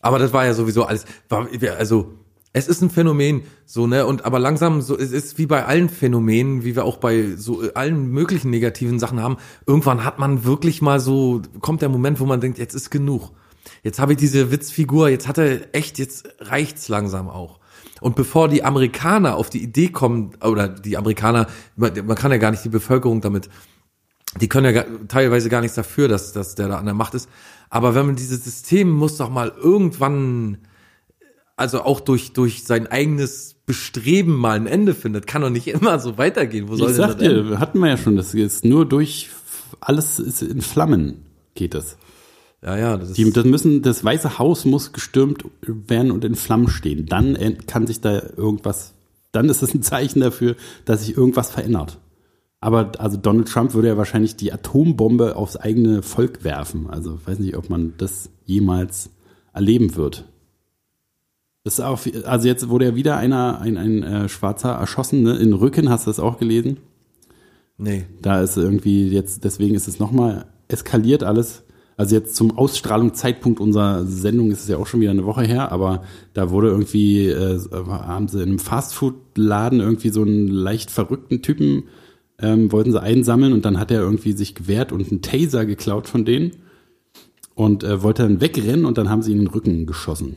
Aber 0.00 0.20
das 0.20 0.32
war 0.32 0.44
ja 0.44 0.54
sowieso 0.54 0.84
alles, 0.84 1.06
war, 1.28 1.48
also 1.76 2.14
es 2.52 2.68
ist 2.68 2.82
ein 2.82 2.90
Phänomen, 2.90 3.42
so 3.66 3.88
ne, 3.88 4.06
und 4.06 4.24
aber 4.24 4.38
langsam 4.38 4.80
so, 4.80 4.96
es 4.96 5.10
ist 5.10 5.38
wie 5.38 5.46
bei 5.46 5.64
allen 5.64 5.88
Phänomenen, 5.88 6.64
wie 6.64 6.76
wir 6.76 6.84
auch 6.84 6.98
bei 6.98 7.34
so 7.34 7.64
äh, 7.64 7.72
allen 7.74 8.10
möglichen 8.10 8.50
negativen 8.50 9.00
Sachen 9.00 9.20
haben. 9.20 9.38
Irgendwann 9.66 10.04
hat 10.04 10.20
man 10.20 10.44
wirklich 10.44 10.82
mal 10.82 11.00
so, 11.00 11.42
kommt 11.60 11.82
der 11.82 11.88
Moment, 11.88 12.20
wo 12.20 12.24
man 12.24 12.40
denkt, 12.40 12.58
jetzt 12.58 12.74
ist 12.74 12.90
genug. 12.90 13.32
Jetzt 13.82 13.98
habe 13.98 14.12
ich 14.12 14.18
diese 14.18 14.52
Witzfigur, 14.52 15.08
jetzt 15.08 15.26
hat 15.26 15.38
er 15.38 15.74
echt, 15.74 15.98
jetzt 15.98 16.28
reicht's 16.38 16.88
langsam 16.88 17.28
auch. 17.28 17.58
Und 18.00 18.14
bevor 18.14 18.48
die 18.48 18.62
Amerikaner 18.62 19.36
auf 19.36 19.50
die 19.50 19.62
Idee 19.62 19.88
kommen, 19.88 20.36
oder 20.44 20.68
die 20.68 20.96
Amerikaner, 20.96 21.48
man, 21.74 21.92
man 22.06 22.16
kann 22.16 22.30
ja 22.30 22.36
gar 22.36 22.52
nicht 22.52 22.64
die 22.64 22.68
Bevölkerung 22.68 23.20
damit 23.20 23.48
die 24.40 24.48
können 24.48 24.74
ja 24.74 24.84
teilweise 25.08 25.48
gar 25.48 25.60
nichts 25.60 25.76
dafür, 25.76 26.08
dass, 26.08 26.32
dass 26.32 26.54
der 26.54 26.68
da 26.68 26.78
an 26.78 26.86
der 26.86 26.94
Macht 26.94 27.14
ist. 27.14 27.28
Aber 27.70 27.94
wenn 27.94 28.06
man 28.06 28.16
dieses 28.16 28.44
System 28.44 28.90
muss 28.90 29.16
doch 29.16 29.30
mal 29.30 29.52
irgendwann, 29.56 30.58
also 31.56 31.82
auch 31.82 32.00
durch, 32.00 32.32
durch 32.32 32.64
sein 32.64 32.86
eigenes 32.86 33.54
Bestreben 33.66 34.36
mal 34.36 34.56
ein 34.56 34.66
Ende 34.66 34.94
findet, 34.94 35.26
kann 35.26 35.42
doch 35.42 35.50
nicht 35.50 35.68
immer 35.68 35.98
so 35.98 36.18
weitergehen. 36.18 36.68
Wo 36.68 36.76
soll 36.76 36.90
Ich 36.90 36.96
denn 36.96 37.06
sag 37.08 37.18
das 37.18 37.26
enden? 37.28 37.48
dir, 37.48 37.58
hatten 37.60 37.78
wir 37.78 37.88
ja 37.88 37.96
schon, 37.96 38.16
das 38.16 38.34
ist 38.34 38.64
nur 38.64 38.86
durch, 38.86 39.28
alles 39.80 40.18
ist 40.18 40.42
in 40.42 40.60
Flammen 40.62 41.22
geht 41.54 41.74
das. 41.74 41.96
Ja, 42.62 42.76
ja, 42.76 42.96
das 42.96 43.10
ist, 43.10 43.18
Die, 43.18 43.30
das 43.30 43.44
müssen, 43.44 43.82
das 43.82 44.04
Weiße 44.04 44.38
Haus 44.38 44.64
muss 44.64 44.92
gestürmt 44.92 45.44
werden 45.62 46.10
und 46.10 46.24
in 46.24 46.36
Flammen 46.36 46.68
stehen. 46.68 47.06
Dann 47.06 47.36
kann 47.66 47.86
sich 47.86 48.00
da 48.00 48.22
irgendwas, 48.36 48.94
dann 49.32 49.48
ist 49.48 49.62
es 49.62 49.74
ein 49.74 49.82
Zeichen 49.82 50.20
dafür, 50.20 50.56
dass 50.84 51.04
sich 51.04 51.16
irgendwas 51.16 51.50
verändert. 51.50 51.98
Aber 52.62 52.92
also 52.98 53.16
Donald 53.16 53.48
Trump 53.48 53.74
würde 53.74 53.88
ja 53.88 53.96
wahrscheinlich 53.96 54.36
die 54.36 54.52
Atombombe 54.52 55.34
aufs 55.34 55.56
eigene 55.56 56.00
Volk 56.02 56.44
werfen. 56.44 56.88
Also 56.88 57.18
weiß 57.26 57.40
nicht, 57.40 57.56
ob 57.56 57.68
man 57.68 57.94
das 57.98 58.30
jemals 58.44 59.10
erleben 59.52 59.96
wird. 59.96 60.24
Das 61.64 61.74
ist 61.74 61.80
auch, 61.80 61.98
also 62.24 62.46
jetzt 62.46 62.68
wurde 62.68 62.84
ja 62.84 62.94
wieder 62.94 63.16
einer, 63.16 63.60
ein, 63.60 63.76
ein 63.76 64.02
äh, 64.04 64.28
Schwarzer 64.28 64.70
erschossen, 64.70 65.22
ne? 65.22 65.36
in 65.36 65.52
Rücken, 65.52 65.90
hast 65.90 66.06
du 66.06 66.10
das 66.10 66.20
auch 66.20 66.38
gelesen? 66.38 66.78
nee. 67.78 68.04
Da 68.20 68.40
ist 68.40 68.56
irgendwie 68.56 69.08
jetzt, 69.08 69.42
deswegen 69.42 69.74
ist 69.74 69.88
es 69.88 69.98
nochmal 69.98 70.46
eskaliert 70.68 71.24
alles. 71.24 71.64
Also 71.96 72.14
jetzt 72.14 72.36
zum 72.36 72.56
Ausstrahlungszeitpunkt 72.56 73.58
unserer 73.58 74.06
Sendung 74.06 74.52
ist 74.52 74.62
es 74.62 74.68
ja 74.68 74.76
auch 74.76 74.86
schon 74.86 75.00
wieder 75.00 75.10
eine 75.10 75.26
Woche 75.26 75.42
her, 75.42 75.72
aber 75.72 76.04
da 76.32 76.50
wurde 76.50 76.68
irgendwie, 76.68 77.26
äh, 77.26 77.58
haben 77.72 78.28
sie 78.28 78.40
in 78.40 78.50
einem 78.50 78.58
Fastfood-Laden 78.60 79.80
irgendwie 79.80 80.10
so 80.10 80.22
einen 80.22 80.46
leicht 80.46 80.92
verrückten 80.92 81.42
Typen, 81.42 81.84
ähm, 82.42 82.72
wollten 82.72 82.92
sie 82.92 83.00
einsammeln 83.00 83.52
und 83.52 83.64
dann 83.64 83.78
hat 83.78 83.90
er 83.90 84.00
irgendwie 84.00 84.32
sich 84.32 84.54
gewehrt 84.54 84.92
und 84.92 85.10
einen 85.10 85.22
Taser 85.22 85.64
geklaut 85.64 86.08
von 86.08 86.24
denen 86.24 86.52
und 87.54 87.84
äh, 87.84 88.02
wollte 88.02 88.22
dann 88.22 88.40
wegrennen 88.40 88.84
und 88.84 88.98
dann 88.98 89.08
haben 89.08 89.22
sie 89.22 89.32
ihn 89.32 89.38
in 89.38 89.44
den 89.44 89.54
Rücken 89.54 89.86
geschossen. 89.86 90.36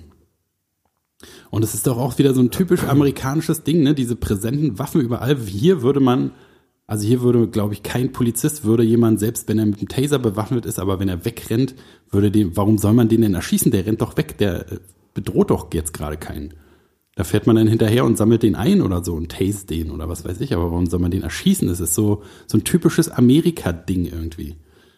Und 1.49 1.63
es 1.63 1.73
ist 1.73 1.87
doch 1.87 1.97
auch 1.97 2.17
wieder 2.17 2.33
so 2.33 2.41
ein 2.41 2.51
typisch 2.51 2.83
amerikanisches 2.83 3.63
Ding, 3.63 3.81
ne? 3.81 3.93
Diese 3.95 4.15
präsenten 4.15 4.77
Waffen 4.77 5.01
überall. 5.01 5.37
Hier 5.37 5.81
würde 5.81 5.99
man, 5.99 6.31
also 6.85 7.07
hier 7.07 7.21
würde, 7.21 7.47
glaube 7.47 7.73
ich, 7.73 7.83
kein 7.83 8.11
Polizist 8.11 8.63
würde 8.63 8.83
jemand, 8.83 9.19
selbst 9.19 9.47
wenn 9.47 9.57
er 9.57 9.65
mit 9.65 9.79
einem 9.79 9.87
Taser 9.87 10.19
bewaffnet 10.19 10.65
ist, 10.65 10.79
aber 10.79 10.99
wenn 10.99 11.09
er 11.09 11.25
wegrennt, 11.25 11.73
würde 12.11 12.31
dem, 12.31 12.55
warum 12.57 12.77
soll 12.77 12.93
man 12.93 13.09
den 13.09 13.21
denn 13.21 13.33
erschießen? 13.33 13.71
Der 13.71 13.85
rennt 13.85 14.01
doch 14.01 14.17
weg, 14.17 14.37
der 14.37 14.71
äh, 14.71 14.79
bedroht 15.13 15.49
doch 15.49 15.73
jetzt 15.73 15.93
gerade 15.93 16.17
keinen. 16.17 16.53
Da 17.15 17.23
fährt 17.23 17.47
man 17.47 17.55
dann 17.55 17.67
hinterher 17.67 18.03
und 18.03 18.17
sammelt 18.17 18.43
den 18.43 18.55
ein 18.55 18.81
oder 18.81 19.03
so 19.03 19.13
und 19.13 19.31
tase 19.31 19.65
den 19.65 19.89
oder 19.89 20.09
was 20.09 20.25
weiß 20.25 20.41
ich, 20.41 20.53
aber 20.53 20.69
warum 20.69 20.85
soll 20.85 20.99
man 20.99 21.11
den 21.11 21.23
erschießen? 21.23 21.67
Das 21.67 21.79
ist 21.79 21.93
so, 21.93 22.23
so 22.45 22.57
ein 22.57 22.65
typisches 22.65 23.09
Amerika-Ding 23.09 24.05
irgendwie. 24.05 24.57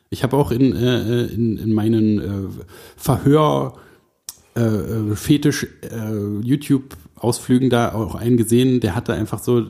Ich 0.09 0.23
habe 0.23 0.35
auch 0.35 0.51
in, 0.51 0.75
äh, 0.75 1.25
in, 1.25 1.57
in 1.57 1.73
meinen 1.73 2.19
äh, 2.19 2.63
Verhör 2.95 3.77
äh, 4.55 5.15
Fetisch 5.15 5.67
äh, 5.81 6.41
YouTube-Ausflügen 6.41 7.69
da 7.69 7.93
auch 7.93 8.15
einen 8.15 8.37
gesehen, 8.37 8.79
der 8.79 8.95
hatte 8.95 9.13
einfach 9.13 9.39
so, 9.39 9.67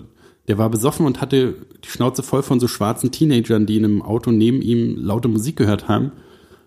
der 0.48 0.58
war 0.58 0.70
besoffen 0.70 1.06
und 1.06 1.20
hatte 1.20 1.56
die 1.84 1.89
Schnauze 1.89 2.24
voll 2.24 2.43
von 2.43 2.62
so 2.62 2.70
schwarzen 2.70 3.12
Teenagern, 3.12 3.66
die 3.66 3.78
in 3.78 3.84
einem 3.84 4.02
Auto 4.02 4.32
neben 4.32 4.62
ihm 4.62 4.95
laute 4.95 5.28
Musik 5.28 5.58
gehört 5.58 5.89
haben. 5.89 6.12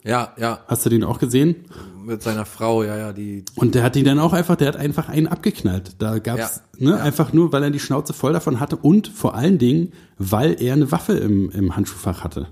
Ja, 0.05 0.35
ja, 0.39 0.61
Hast 0.67 0.85
du 0.85 0.91
den 0.91 1.05
auch 1.05 1.19
gesehen? 1.19 1.57
Mit 2.05 2.23
seiner 2.23 2.45
Frau, 2.45 2.83
ja, 2.83 2.97
ja, 2.97 3.13
die, 3.13 3.45
Und 3.55 3.75
der 3.75 3.83
hat 3.83 3.95
die 3.95 4.03
dann 4.03 4.19
auch 4.19 4.33
einfach, 4.33 4.57
der 4.57 4.69
hat 4.69 4.77
einfach 4.77 5.09
einen 5.09 5.27
abgeknallt. 5.27 5.97
Da 5.99 6.19
gab's, 6.19 6.63
ne, 6.79 7.01
einfach 7.01 7.33
nur, 7.33 7.53
weil 7.53 7.63
er 7.63 7.71
die 7.71 7.81
Schnauze 7.81 8.13
voll 8.13 8.33
davon 8.33 8.61
hatte 8.61 8.77
und 8.77 9.09
vor 9.09 9.35
allen 9.35 9.59
Dingen, 9.59 9.93
weil 10.19 10.61
er 10.63 10.75
eine 10.75 10.91
Waffe 10.93 11.13
im, 11.15 11.51
im 11.51 11.77
Handschuhfach 11.77 12.25
hatte. 12.25 12.49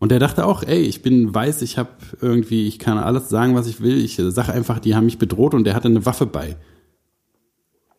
Und 0.00 0.10
der 0.10 0.18
dachte 0.18 0.44
auch, 0.44 0.64
ey, 0.64 0.80
ich 0.80 1.02
bin 1.02 1.32
weiß, 1.32 1.62
ich 1.62 1.78
habe 1.78 1.90
irgendwie, 2.20 2.66
ich 2.66 2.80
kann 2.80 2.98
alles 2.98 3.28
sagen, 3.28 3.54
was 3.54 3.68
ich 3.68 3.80
will. 3.80 3.96
Ich 4.04 4.16
sag 4.20 4.48
einfach, 4.48 4.80
die 4.80 4.96
haben 4.96 5.04
mich 5.04 5.18
bedroht 5.18 5.54
und 5.54 5.62
der 5.62 5.74
hatte 5.76 5.86
eine 5.86 6.04
Waffe 6.04 6.26
bei. 6.26 6.56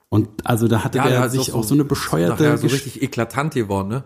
Und 0.09 0.28
also 0.45 0.67
da 0.67 0.84
hatte 0.84 0.97
ja, 0.97 1.05
hat 1.21 1.32
sich 1.32 1.47
doch 1.47 1.55
auch 1.55 1.63
so 1.63 1.74
eine 1.74 1.86
bescheuerte, 1.86 2.43
nachher 2.43 2.57
so 2.57 2.67
richtig 2.67 3.01
eklatant 3.01 3.53
geworden, 3.53 3.88
ne? 3.88 4.03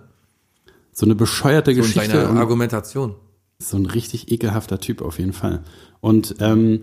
so 0.91 1.05
eine 1.05 1.15
bescheuerte 1.15 1.72
So 1.72 1.78
in 1.78 1.84
Geschichte. 1.84 2.11
seiner 2.11 2.30
und- 2.30 2.38
Argumentation. 2.38 3.15
So 3.60 3.78
ein 3.78 3.86
richtig 3.88 4.32
ekelhafter 4.32 4.80
Typ 4.80 5.01
auf 5.01 5.18
jeden 5.18 5.34
Fall. 5.34 5.64
Und 5.99 6.36
ähm, 6.39 6.82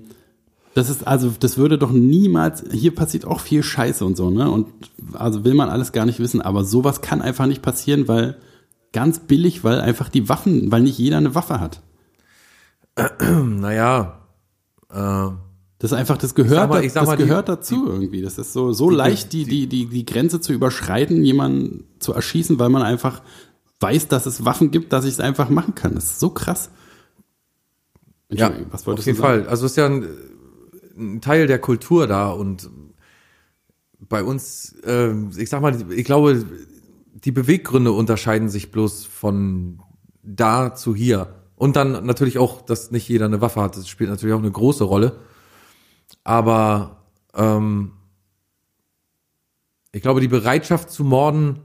das 0.75 0.91
ist 0.91 1.07
also, 1.07 1.33
das 1.39 1.57
würde 1.57 1.79
doch 1.79 1.93
niemals, 1.93 2.65
hier 2.73 2.93
passiert 2.93 3.25
auch 3.27 3.39
viel 3.39 3.63
Scheiße 3.63 4.05
und 4.05 4.17
so, 4.17 4.31
ne? 4.31 4.51
Und 4.51 4.67
also 5.13 5.45
will 5.45 5.55
man 5.55 5.69
alles 5.71 5.93
gar 5.93 6.05
nicht 6.05 6.19
wissen, 6.19 6.41
aber 6.43 6.65
sowas 6.65 7.01
kann 7.01 7.23
einfach 7.23 7.47
nicht 7.47 7.63
passieren, 7.63 8.09
weil 8.09 8.37
ganz 8.93 9.21
billig, 9.21 9.63
weil 9.63 9.81
einfach 9.81 10.09
die 10.09 10.29
Waffen, 10.29 10.73
weil 10.73 10.83
nicht 10.83 10.99
jeder 10.99 11.19
eine 11.19 11.35
Waffe 11.37 11.61
hat. 11.61 11.81
Naja, 13.23 14.21
äh, 14.91 15.29
Das 15.79 15.93
ist 15.93 15.97
einfach, 15.97 16.17
das 16.19 16.35
gehört, 16.35 16.69
mal- 16.71 16.85
ich 16.85 16.93
sag 16.93 17.03
das 17.03 17.09
mal, 17.11 17.17
die- 17.17 17.25
gehört 17.25 17.49
dazu 17.49 17.87
irgendwie. 17.89 18.23
Das 18.23 18.39
ist 18.39 18.53
so, 18.53 18.73
so 18.73 18.91
leicht, 18.91 19.33
die, 19.33 19.45
die, 19.45 19.69
die, 19.69 19.87
die 19.87 20.05
Grenze 20.05 20.41
zu 20.41 20.53
überschreiten, 20.53 21.25
jemanden 21.25 21.85
zu 22.01 22.13
erschießen, 22.13 22.59
weil 22.59 22.69
man 22.69 22.83
einfach 22.83 23.23
weiß, 23.85 24.09
dass 24.09 24.27
es 24.27 24.45
Waffen 24.45 24.71
gibt, 24.71 24.93
dass 24.93 25.05
ich 25.05 25.13
es 25.13 25.21
einfach 25.21 25.51
machen 25.51 25.75
kann. 25.75 25.95
Das 25.95 26.05
ist 26.05 26.21
so 26.21 26.31
krass. 26.31 26.71
ja, 28.31 28.53
was 28.71 28.83
auf 28.83 28.87
wolltest 28.87 29.07
jeden 29.07 29.17
du 29.17 29.23
sagen? 29.23 29.43
Fall. 29.43 29.49
Also 29.49 29.67
es 29.67 29.73
ist 29.73 29.77
ja 29.77 29.87
ein, 29.87 30.09
ein 30.97 31.21
Teil 31.21 31.47
der 31.47 31.59
Kultur 31.59 32.07
da 32.07 32.31
und 32.31 32.71
bei 34.09 34.23
uns, 34.23 34.75
äh, 34.85 35.13
ich 35.37 35.51
sag 35.51 35.61
mal, 35.61 35.77
ich 35.93 36.05
glaube, 36.05 36.45
die 37.13 37.33
Beweggründe 37.33 37.93
unterscheiden 37.93 38.49
sich 38.49 38.71
bloß 38.71 39.05
von 39.05 39.81
da 40.23 40.75
zu 40.75 40.95
hier. 40.95 41.35
Und 41.57 41.77
dann 41.77 42.05
natürlich 42.07 42.39
auch, 42.39 42.63
dass 42.63 42.91
nicht 42.91 43.09
jeder 43.09 43.27
eine 43.27 43.41
Waffe 43.41 43.61
hat. 43.61 43.77
Das 43.77 43.89
spielt 43.89 44.11
natürlich 44.11 44.35
auch 44.35 44.41
eine 44.41 44.51
große 44.51 44.85
Rolle. 44.85 45.21
Aber 46.25 47.05
ähm, 47.35 47.93
ich 49.93 50.03
glaube, 50.03 50.21
die 50.21 50.29
Bereitschaft 50.29 50.91
zu 50.91 51.05
morden 51.05 51.61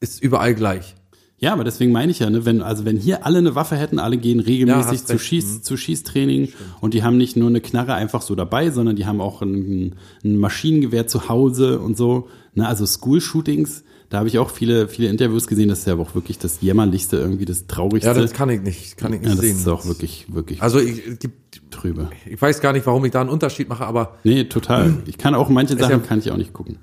ist 0.00 0.22
überall 0.22 0.54
gleich. 0.54 0.94
Ja, 1.38 1.54
aber 1.54 1.64
deswegen 1.64 1.90
meine 1.92 2.10
ich 2.12 2.18
ja, 2.18 2.28
ne, 2.28 2.44
wenn, 2.44 2.60
also 2.60 2.84
wenn 2.84 2.98
hier 2.98 3.24
alle 3.24 3.38
eine 3.38 3.54
Waffe 3.54 3.74
hätten, 3.76 3.98
alle 3.98 4.18
gehen 4.18 4.40
Ja, 4.40 4.44
regelmäßig 4.46 4.90
hast 4.92 5.08
zu. 5.08 5.18
Schieß, 5.18 5.46
Mhm. 5.58 5.62
zu 5.62 5.76
Schießtraining 5.78 6.48
und 6.82 6.92
die 6.92 7.02
haben 7.02 7.16
nicht 7.16 7.34
nur 7.36 7.48
eine 7.48 7.62
Knarre 7.62 7.94
einfach 7.94 8.20
so 8.20 8.34
dabei, 8.34 8.70
sondern 8.70 8.94
die 8.96 9.06
haben 9.06 9.22
auch 9.22 9.40
ein, 9.40 9.94
ein 10.22 10.36
Maschinengewehr 10.36 11.06
zu 11.06 11.28
Hause 11.30 11.78
und 11.80 11.96
so. 11.96 12.28
Ne, 12.54 12.68
also 12.68 12.84
School-Shootings, 12.84 13.84
da 14.10 14.18
habe 14.18 14.28
ich 14.28 14.38
auch 14.38 14.50
viele, 14.50 14.88
viele 14.88 15.08
Interviews 15.08 15.46
gesehen, 15.46 15.70
das 15.70 15.78
ist 15.80 15.86
ja 15.86 15.94
auch 15.96 16.14
wirklich 16.14 16.38
das 16.38 16.60
Jämmerlichste, 16.60 17.16
irgendwie 17.16 17.46
das 17.46 17.66
Traurigste. 17.68 18.10
Ja, 18.10 18.14
das 18.14 18.32
kann 18.34 18.50
ich 18.50 18.60
nicht, 18.60 18.98
kann 18.98 19.14
ich 19.14 19.20
nicht 19.20 19.28
Ja, 19.30 19.34
das 19.36 19.44
sehen. 19.44 19.56
ist 19.56 19.68
auch 19.68 19.86
wirklich, 19.86 20.26
wirklich 20.28 20.60
also 20.60 20.78
ich, 20.78 21.18
gibt, 21.20 21.62
trübe. 21.70 22.10
ich 22.28 22.40
weiß 22.42 22.60
gar 22.60 22.74
nicht, 22.74 22.84
warum 22.86 23.02
ich 23.06 23.12
da 23.12 23.22
einen 23.22 23.30
Unterschied 23.30 23.68
mache, 23.70 23.86
aber 23.86 24.18
Nee, 24.24 24.44
total. 24.44 24.98
Ich 25.06 25.16
kann 25.16 25.34
auch 25.34 25.48
manche 25.48 25.78
Sachen 25.78 25.90
ja- 25.90 25.98
kann 26.06 26.18
ich 26.18 26.30
auch 26.30 26.36
nicht 26.36 26.52
gucken. 26.52 26.76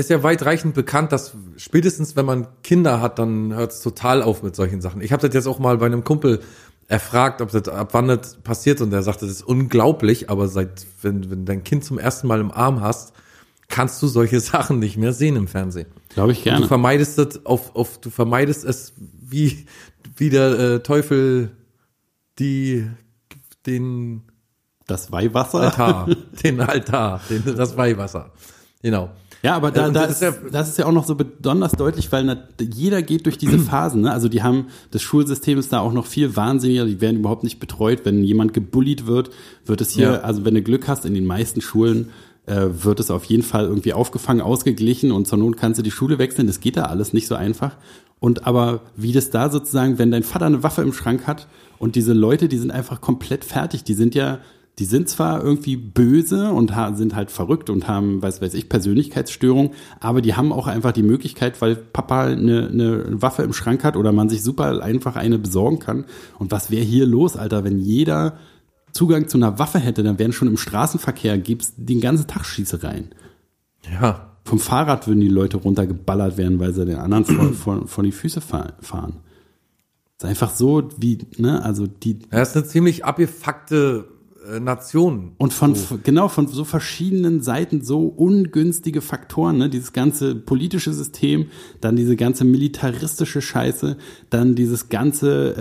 Ist 0.00 0.10
ja 0.10 0.22
weitreichend 0.22 0.74
bekannt, 0.74 1.12
dass 1.12 1.32
spätestens 1.56 2.16
wenn 2.16 2.26
man 2.26 2.46
Kinder 2.62 3.00
hat, 3.00 3.18
dann 3.18 3.54
hört 3.54 3.72
es 3.72 3.80
total 3.80 4.22
auf 4.22 4.42
mit 4.42 4.56
solchen 4.56 4.80
Sachen. 4.80 5.00
Ich 5.00 5.12
habe 5.12 5.26
das 5.26 5.34
jetzt 5.34 5.46
auch 5.46 5.58
mal 5.58 5.78
bei 5.78 5.86
einem 5.86 6.04
Kumpel 6.04 6.40
erfragt, 6.88 7.40
ob 7.40 7.50
das 7.50 7.68
ab 7.68 7.90
wann 7.92 8.08
das 8.08 8.36
passiert 8.36 8.80
und 8.80 8.90
der 8.90 9.02
sagte, 9.02 9.26
das 9.26 9.36
ist 9.36 9.42
unglaublich, 9.42 10.28
aber 10.30 10.48
seit 10.48 10.86
wenn 11.02 11.30
wenn 11.30 11.44
dein 11.44 11.62
Kind 11.62 11.84
zum 11.84 11.98
ersten 11.98 12.26
Mal 12.26 12.40
im 12.40 12.50
Arm 12.50 12.80
hast, 12.80 13.12
kannst 13.68 14.02
du 14.02 14.08
solche 14.08 14.40
Sachen 14.52 14.78
nicht 14.80 14.96
mehr 14.96 15.12
sehen 15.12 15.36
im 15.36 15.46
Fernsehen. 15.48 15.86
Glaube 16.08 16.32
ich 16.32 16.38
Du 16.38 16.44
gerne. 16.44 16.66
vermeidest 16.66 17.18
das 17.18 17.46
auf 17.46 17.76
auf 17.76 17.98
du 18.00 18.10
vermeidest 18.10 18.64
es 18.64 18.92
wie 18.98 19.66
wie 20.16 20.30
der 20.30 20.58
äh, 20.58 20.80
Teufel 20.82 21.52
die, 22.38 22.86
den 23.66 24.22
Das 24.86 25.12
Weihwasser. 25.12 25.60
Altar, 25.60 26.08
den 26.42 26.60
Altar, 26.60 27.20
den, 27.30 27.44
das 27.56 27.76
Weihwasser. 27.76 28.32
Genau. 28.82 29.10
Ja, 29.42 29.56
aber 29.56 29.70
da, 29.70 29.88
da 29.88 30.06
das 30.06 30.20
ist, 30.20 30.38
das 30.52 30.68
ist 30.68 30.78
ja 30.78 30.84
auch 30.86 30.92
noch 30.92 31.06
so 31.06 31.14
besonders 31.14 31.72
deutlich, 31.72 32.12
weil 32.12 32.24
na, 32.24 32.36
jeder 32.60 33.00
geht 33.02 33.24
durch 33.24 33.38
diese 33.38 33.58
Phasen. 33.70 34.02
Ne? 34.02 34.12
Also 34.12 34.28
die 34.28 34.42
haben, 34.42 34.66
das 34.90 35.00
Schulsystem 35.02 35.58
ist 35.58 35.72
da 35.72 35.80
auch 35.80 35.92
noch 35.92 36.06
viel 36.06 36.36
wahnsinniger, 36.36 36.84
die 36.84 37.00
werden 37.00 37.20
überhaupt 37.20 37.42
nicht 37.44 37.58
betreut. 37.58 38.00
Wenn 38.04 38.22
jemand 38.22 38.52
gebullied 38.52 39.06
wird, 39.06 39.30
wird 39.64 39.80
es 39.80 39.90
hier, 39.92 40.12
Ja. 40.12 40.20
also 40.20 40.44
wenn 40.44 40.54
du 40.54 40.62
Glück 40.62 40.88
hast, 40.88 41.06
in 41.06 41.14
den 41.14 41.24
meisten 41.24 41.60
Schulen 41.62 42.10
äh, 42.46 42.66
wird 42.82 43.00
es 43.00 43.10
auf 43.10 43.24
jeden 43.24 43.42
Fall 43.42 43.64
irgendwie 43.64 43.92
aufgefangen, 43.94 44.42
ausgeglichen 44.42 45.10
und 45.12 45.26
zur 45.26 45.38
Not 45.38 45.56
kannst 45.56 45.78
du 45.78 45.82
die 45.82 45.90
Schule 45.90 46.18
wechseln. 46.18 46.46
Das 46.46 46.60
geht 46.60 46.76
da 46.76 46.84
alles 46.84 47.12
nicht 47.12 47.26
so 47.26 47.34
einfach. 47.34 47.76
Und 48.18 48.46
aber 48.46 48.82
wie 48.96 49.12
das 49.12 49.30
da 49.30 49.48
sozusagen, 49.50 49.98
wenn 49.98 50.10
dein 50.10 50.22
Vater 50.22 50.46
eine 50.46 50.62
Waffe 50.62 50.82
im 50.82 50.92
Schrank 50.92 51.26
hat 51.26 51.48
und 51.78 51.96
diese 51.96 52.12
Leute, 52.12 52.48
die 52.48 52.58
sind 52.58 52.70
einfach 52.70 53.00
komplett 53.00 53.44
fertig, 53.46 53.84
die 53.84 53.94
sind 53.94 54.14
ja 54.14 54.40
die 54.80 54.86
sind 54.86 55.10
zwar 55.10 55.44
irgendwie 55.44 55.76
böse 55.76 56.50
und 56.52 56.72
sind 56.94 57.14
halt 57.14 57.30
verrückt 57.30 57.68
und 57.68 57.86
haben, 57.86 58.22
weiß 58.22 58.40
weiß 58.40 58.54
ich, 58.54 58.70
Persönlichkeitsstörungen, 58.70 59.72
aber 60.00 60.22
die 60.22 60.34
haben 60.34 60.52
auch 60.54 60.66
einfach 60.66 60.92
die 60.92 61.02
Möglichkeit, 61.02 61.60
weil 61.60 61.76
Papa 61.76 62.24
eine, 62.24 62.68
eine 62.68 63.20
Waffe 63.22 63.42
im 63.42 63.52
Schrank 63.52 63.84
hat 63.84 63.94
oder 63.94 64.10
man 64.10 64.30
sich 64.30 64.42
super 64.42 64.82
einfach 64.82 65.16
eine 65.16 65.38
besorgen 65.38 65.80
kann. 65.80 66.06
Und 66.38 66.50
was 66.50 66.70
wäre 66.70 66.82
hier 66.82 67.04
los, 67.04 67.36
Alter, 67.36 67.62
wenn 67.62 67.78
jeder 67.78 68.38
Zugang 68.92 69.28
zu 69.28 69.36
einer 69.36 69.58
Waffe 69.58 69.78
hätte, 69.78 70.02
dann 70.02 70.18
wären 70.18 70.32
schon 70.32 70.48
im 70.48 70.56
Straßenverkehr, 70.56 71.36
gibt's 71.36 71.74
den 71.76 72.00
ganzen 72.00 72.26
Tag 72.26 72.46
Schießereien. 72.46 73.10
Ja. 74.00 74.30
Vom 74.44 74.58
Fahrrad 74.58 75.06
würden 75.06 75.20
die 75.20 75.28
Leute 75.28 75.58
runtergeballert 75.58 76.38
werden, 76.38 76.58
weil 76.58 76.72
sie 76.72 76.86
den 76.86 76.96
anderen 76.96 77.26
vor, 77.26 77.52
vor, 77.52 77.86
vor 77.86 78.02
die 78.02 78.12
Füße 78.12 78.40
fahr- 78.40 78.72
fahren. 78.80 79.16
ist 80.16 80.24
einfach 80.24 80.54
so, 80.54 80.88
wie, 80.96 81.18
ne, 81.36 81.62
also 81.62 81.86
die, 81.86 82.20
Das 82.30 82.48
ist 82.50 82.56
eine 82.56 82.66
ziemlich 82.66 83.04
abgefuckte 83.04 84.06
äh, 84.48 84.60
Nation. 84.60 85.32
Und 85.38 85.52
von, 85.52 85.74
genau, 86.02 86.28
von 86.28 86.46
so 86.48 86.64
verschiedenen 86.64 87.42
Seiten 87.42 87.82
so 87.82 88.06
ungünstige 88.06 89.00
Faktoren, 89.00 89.58
ne? 89.58 89.68
Dieses 89.68 89.92
ganze 89.92 90.34
politische 90.34 90.92
System, 90.92 91.46
dann 91.80 91.96
diese 91.96 92.16
ganze 92.16 92.44
militaristische 92.44 93.42
Scheiße, 93.42 93.96
dann 94.30 94.54
dieses 94.54 94.88
ganze, 94.88 95.52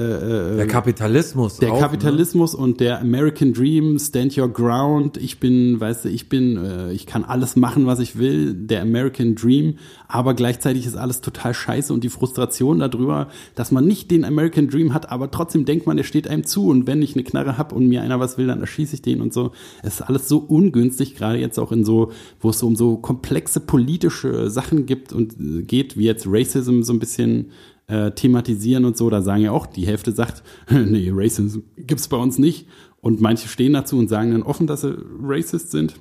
äh, 0.53 0.55
Der 0.57 0.65
äh, 0.65 0.67
Kapitalismus. 0.67 1.57
der 1.57 1.71
auch, 1.71 1.75
ne? 1.75 1.81
Kapitalismus 1.81 2.55
und 2.55 2.79
der 2.79 3.01
American 3.01 3.53
Dream, 3.53 3.99
stand 3.99 4.37
your 4.37 4.47
ground, 4.47 5.17
ich 5.17 5.39
bin, 5.39 5.79
weißt 5.79 6.05
du, 6.05 6.09
ich 6.09 6.29
bin, 6.29 6.57
äh, 6.57 6.91
ich 6.93 7.05
kann 7.05 7.25
alles 7.25 7.55
machen, 7.55 7.85
was 7.85 7.99
ich 7.99 8.17
will, 8.17 8.53
der 8.53 8.81
American 8.81 9.35
Dream, 9.35 9.75
aber 10.07 10.33
gleichzeitig 10.33 10.85
ist 10.85 10.95
alles 10.95 11.21
total 11.21 11.53
scheiße 11.53 11.93
und 11.93 12.03
die 12.03 12.09
Frustration 12.09 12.79
darüber, 12.79 13.27
dass 13.55 13.71
man 13.71 13.85
nicht 13.85 14.09
den 14.11 14.23
American 14.23 14.69
Dream 14.69 14.93
hat, 14.93 15.11
aber 15.11 15.31
trotzdem 15.31 15.65
denkt 15.65 15.85
man, 15.85 15.97
der 15.97 16.03
steht 16.03 16.27
einem 16.27 16.45
zu 16.45 16.67
und 16.67 16.87
wenn 16.87 17.01
ich 17.01 17.15
eine 17.15 17.23
Knarre 17.23 17.57
hab 17.57 17.73
und 17.73 17.87
mir 17.87 18.01
einer 18.01 18.19
was 18.19 18.37
will, 18.37 18.47
dann 18.47 18.59
erschieße 18.69 18.95
ich 18.95 19.01
den 19.01 19.21
und 19.21 19.33
so. 19.33 19.51
Es 19.81 19.95
ist 19.95 20.01
alles 20.01 20.27
so 20.27 20.37
ungünstig, 20.37 21.15
gerade 21.15 21.39
jetzt 21.39 21.57
auch 21.57 21.71
in 21.71 21.83
so, 21.83 22.11
wo 22.39 22.49
es 22.51 22.61
um 22.61 22.75
so 22.75 22.97
komplexe 22.97 23.59
politische 23.59 24.49
Sachen 24.49 24.85
gibt 24.85 25.11
und 25.11 25.33
äh, 25.39 25.63
geht, 25.63 25.97
wie 25.97 26.05
jetzt 26.05 26.25
Racism 26.27 26.83
so 26.83 26.93
ein 26.93 26.99
bisschen 26.99 27.51
äh, 27.87 28.11
thematisieren 28.11 28.85
und 28.85 28.95
so, 28.95 29.09
da 29.09 29.21
sagen 29.21 29.41
ja 29.41 29.51
auch, 29.51 29.65
die 29.65 29.87
Hälfte 29.87 30.11
sagt, 30.11 30.43
nee, 30.69 31.09
Racism 31.11 31.61
gibt's 31.77 32.07
bei 32.07 32.17
uns 32.17 32.37
nicht. 32.37 32.67
Und 33.01 33.21
manche 33.21 33.47
stehen 33.47 33.73
dazu 33.73 33.97
und 33.97 34.09
sagen 34.09 34.31
dann 34.31 34.43
offen, 34.43 34.67
dass 34.67 34.81
sie 34.81 34.97
racist 35.23 35.71
sind. 35.71 35.95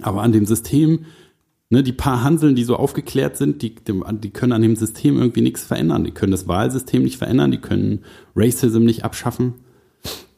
Aber 0.00 0.22
an 0.22 0.32
dem 0.32 0.46
System, 0.46 1.04
ne, 1.70 1.82
die 1.82 1.92
paar 1.92 2.24
Hanseln, 2.24 2.56
die 2.56 2.64
so 2.64 2.76
aufgeklärt 2.76 3.36
sind, 3.36 3.62
die, 3.62 3.76
die 3.76 4.30
können 4.30 4.52
an 4.52 4.62
dem 4.62 4.74
System 4.74 5.16
irgendwie 5.16 5.42
nichts 5.42 5.62
verändern. 5.62 6.02
Die 6.02 6.10
können 6.10 6.32
das 6.32 6.48
Wahlsystem 6.48 7.04
nicht 7.04 7.18
verändern, 7.18 7.52
die 7.52 7.60
können 7.60 8.00
Racism 8.34 8.84
nicht 8.84 9.04
abschaffen. 9.04 9.54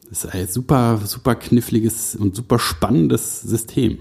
Das 0.09 0.23
ist 0.23 0.33
ein 0.33 0.47
super, 0.47 0.99
super 1.03 1.35
kniffliges 1.35 2.15
und 2.15 2.35
super 2.35 2.59
spannendes 2.59 3.41
System. 3.41 3.99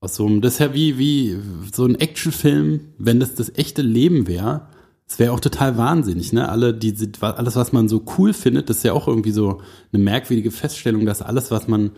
Aus 0.00 0.16
so 0.16 0.26
einem, 0.26 0.40
das 0.40 0.54
ist 0.54 0.58
ja 0.60 0.74
wie, 0.74 0.98
wie 0.98 1.38
so 1.74 1.86
ein 1.86 1.96
Actionfilm, 1.96 2.80
wenn 2.98 3.20
das 3.20 3.34
das 3.34 3.52
echte 3.54 3.82
Leben 3.82 4.26
wäre. 4.26 4.68
Es 5.06 5.18
wäre 5.18 5.32
auch 5.32 5.40
total 5.40 5.76
wahnsinnig, 5.76 6.32
ne? 6.32 6.48
Alle, 6.48 6.72
die, 6.72 6.94
alles, 7.20 7.56
was 7.56 7.72
man 7.72 7.88
so 7.88 8.04
cool 8.16 8.32
findet, 8.32 8.70
das 8.70 8.78
ist 8.78 8.82
ja 8.84 8.92
auch 8.92 9.06
irgendwie 9.06 9.32
so 9.32 9.60
eine 9.92 10.02
merkwürdige 10.02 10.50
Feststellung, 10.50 11.04
dass 11.04 11.20
alles, 11.20 11.50
was 11.50 11.68
man 11.68 11.90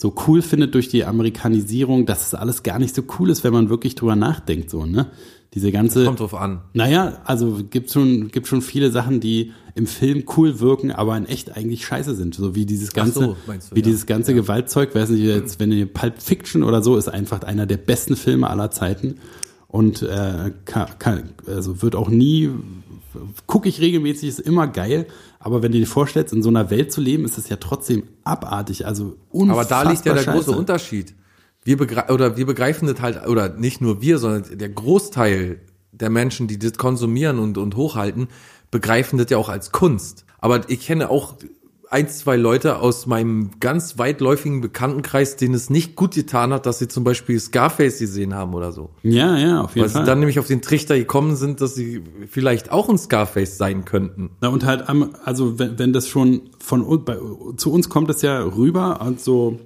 so 0.00 0.14
cool 0.26 0.42
findet 0.42 0.74
durch 0.74 0.88
die 0.88 1.04
Amerikanisierung, 1.04 2.06
dass 2.06 2.26
es 2.26 2.34
alles 2.34 2.64
gar 2.64 2.80
nicht 2.80 2.94
so 2.94 3.02
cool 3.18 3.30
ist, 3.30 3.44
wenn 3.44 3.52
man 3.52 3.68
wirklich 3.68 3.94
drüber 3.94 4.16
nachdenkt, 4.16 4.70
so, 4.70 4.86
ne? 4.86 5.10
Diese 5.54 5.70
ganze. 5.70 6.04
Kommt 6.06 6.20
drauf 6.20 6.34
an. 6.34 6.62
Naja, 6.72 7.20
also 7.24 7.60
gibt 7.68 7.90
schon, 7.90 8.28
gibt 8.28 8.46
schon 8.46 8.62
viele 8.62 8.90
Sachen, 8.90 9.20
die 9.20 9.52
im 9.74 9.86
Film 9.86 10.24
cool 10.36 10.60
wirken, 10.60 10.90
aber 10.90 11.16
in 11.16 11.26
echt 11.26 11.56
eigentlich 11.56 11.84
scheiße 11.84 12.14
sind. 12.14 12.34
So 12.34 12.54
wie 12.54 12.64
dieses 12.64 12.92
ganze, 12.92 13.20
so, 13.20 13.20
du, 13.20 13.36
wie 13.72 13.80
ja. 13.80 13.84
dieses 13.84 14.06
ganze 14.06 14.34
Gewaltzeug, 14.34 14.94
weiß 14.94 15.10
nicht, 15.10 15.22
jetzt, 15.22 15.60
wenn 15.60 15.70
ihr 15.72 15.86
Pulp 15.86 16.22
Fiction 16.22 16.62
oder 16.62 16.82
so, 16.82 16.96
ist 16.96 17.08
einfach 17.08 17.42
einer 17.42 17.66
der 17.66 17.76
besten 17.76 18.16
Filme 18.16 18.48
aller 18.48 18.70
Zeiten. 18.70 19.16
Und 19.68 20.02
äh, 20.02 20.52
kann, 20.64 20.86
kann, 20.98 21.30
also 21.46 21.82
wird 21.82 21.96
auch 21.96 22.08
nie, 22.08 22.50
gucke 23.46 23.68
ich 23.68 23.80
regelmäßig, 23.80 24.28
ist 24.28 24.40
immer 24.40 24.68
geil. 24.68 25.06
Aber 25.38 25.62
wenn 25.62 25.72
du 25.72 25.78
dir 25.78 25.86
vorstellst, 25.86 26.32
in 26.32 26.42
so 26.42 26.48
einer 26.48 26.70
Welt 26.70 26.92
zu 26.92 27.00
leben, 27.00 27.24
ist 27.24 27.36
es 27.36 27.48
ja 27.48 27.56
trotzdem 27.56 28.04
abartig. 28.24 28.86
Also 28.86 29.16
unfassbar 29.30 29.78
Aber 29.78 29.84
da 29.86 29.90
liegt 29.90 30.06
ja 30.06 30.14
der 30.14 30.22
scheiße. 30.22 30.44
große 30.44 30.58
Unterschied. 30.58 31.14
Wir 31.64 31.76
begre 31.76 32.12
oder 32.12 32.36
wir 32.36 32.46
begreifen 32.46 32.88
das 32.88 33.00
halt, 33.00 33.26
oder 33.26 33.48
nicht 33.50 33.80
nur 33.80 34.00
wir, 34.02 34.18
sondern 34.18 34.58
der 34.58 34.68
Großteil 34.68 35.60
der 35.92 36.10
Menschen, 36.10 36.48
die 36.48 36.58
das 36.58 36.72
konsumieren 36.78 37.38
und, 37.38 37.58
und 37.58 37.76
hochhalten, 37.76 38.28
begreifen 38.70 39.18
das 39.18 39.30
ja 39.30 39.36
auch 39.38 39.48
als 39.48 39.70
Kunst. 39.72 40.24
Aber 40.38 40.68
ich 40.68 40.80
kenne 40.86 41.10
auch 41.10 41.34
ein, 41.90 42.08
zwei 42.08 42.36
Leute 42.36 42.78
aus 42.78 43.06
meinem 43.06 43.50
ganz 43.60 43.98
weitläufigen 43.98 44.62
Bekanntenkreis, 44.62 45.36
denen 45.36 45.52
es 45.54 45.68
nicht 45.68 45.94
gut 45.94 46.14
getan 46.14 46.50
hat, 46.54 46.64
dass 46.64 46.78
sie 46.78 46.88
zum 46.88 47.04
Beispiel 47.04 47.38
Scarface 47.38 47.98
gesehen 47.98 48.34
haben 48.34 48.54
oder 48.54 48.72
so. 48.72 48.88
Ja, 49.02 49.36
ja, 49.36 49.60
auf 49.60 49.74
jeden 49.76 49.82
Weil 49.82 49.88
sie 49.90 49.94
Fall. 49.98 50.06
dann 50.06 50.20
nämlich 50.20 50.38
auf 50.38 50.46
den 50.46 50.62
Trichter 50.62 50.96
gekommen 50.96 51.36
sind, 51.36 51.60
dass 51.60 51.74
sie 51.74 52.02
vielleicht 52.28 52.72
auch 52.72 52.88
ein 52.88 52.96
Scarface 52.96 53.58
sein 53.58 53.84
könnten. 53.84 54.30
Na 54.40 54.48
und 54.48 54.64
halt, 54.64 54.88
am- 54.88 55.10
also 55.22 55.58
wenn, 55.58 55.78
wenn 55.78 55.92
das 55.92 56.08
schon 56.08 56.48
von 56.58 56.80
uns, 56.82 57.04
bei, 57.04 57.18
zu 57.58 57.70
uns 57.70 57.90
kommt 57.90 58.08
es 58.08 58.22
ja 58.22 58.42
rüber, 58.42 59.02
also 59.02 59.58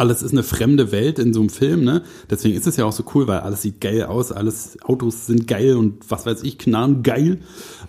alles 0.00 0.22
ist 0.22 0.32
eine 0.32 0.42
fremde 0.42 0.92
Welt 0.92 1.18
in 1.18 1.32
so 1.32 1.40
einem 1.40 1.48
Film, 1.48 1.84
ne? 1.84 2.02
Deswegen 2.30 2.56
ist 2.56 2.66
es 2.66 2.76
ja 2.76 2.84
auch 2.84 2.92
so 2.92 3.04
cool, 3.14 3.26
weil 3.26 3.40
alles 3.40 3.62
sieht 3.62 3.80
geil 3.80 4.04
aus, 4.04 4.32
alles 4.32 4.78
Autos 4.82 5.26
sind 5.26 5.46
geil 5.46 5.76
und 5.76 6.10
was 6.10 6.26
weiß 6.26 6.42
ich, 6.42 6.58
Knarren 6.58 7.02
geil. 7.02 7.38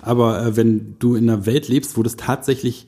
Aber 0.01 0.43
äh, 0.43 0.55
wenn 0.55 0.95
du 0.99 1.15
in 1.15 1.29
einer 1.29 1.45
Welt 1.45 1.67
lebst, 1.67 1.97
wo 1.97 2.03
das 2.03 2.15
tatsächlich, 2.15 2.87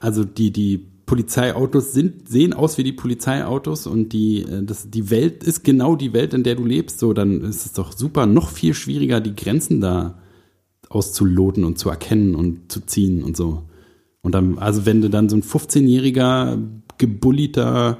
also 0.00 0.24
die 0.24 0.52
die 0.52 0.78
Polizeiautos 1.04 1.92
sind 1.92 2.28
sehen 2.28 2.54
aus 2.54 2.78
wie 2.78 2.84
die 2.84 2.92
Polizeiautos 2.92 3.86
und 3.86 4.12
die 4.12 4.42
äh, 4.42 4.62
das 4.64 4.90
die 4.90 5.10
Welt 5.10 5.44
ist 5.44 5.62
genau 5.64 5.96
die 5.96 6.12
Welt, 6.12 6.34
in 6.34 6.42
der 6.42 6.56
du 6.56 6.64
lebst, 6.64 6.98
so 6.98 7.12
dann 7.12 7.42
ist 7.42 7.66
es 7.66 7.72
doch 7.72 7.92
super, 7.92 8.26
noch 8.26 8.48
viel 8.48 8.74
schwieriger 8.74 9.20
die 9.20 9.36
Grenzen 9.36 9.80
da 9.80 10.18
auszuloten 10.88 11.64
und 11.64 11.78
zu 11.78 11.88
erkennen 11.88 12.34
und 12.34 12.70
zu 12.70 12.80
ziehen 12.80 13.22
und 13.22 13.36
so. 13.36 13.62
Und 14.22 14.34
dann, 14.34 14.58
also 14.58 14.86
wenn 14.86 15.00
du 15.00 15.10
dann 15.10 15.28
so 15.28 15.36
ein 15.36 15.42
15-jähriger, 15.42 16.58
gebulliter, 16.98 17.98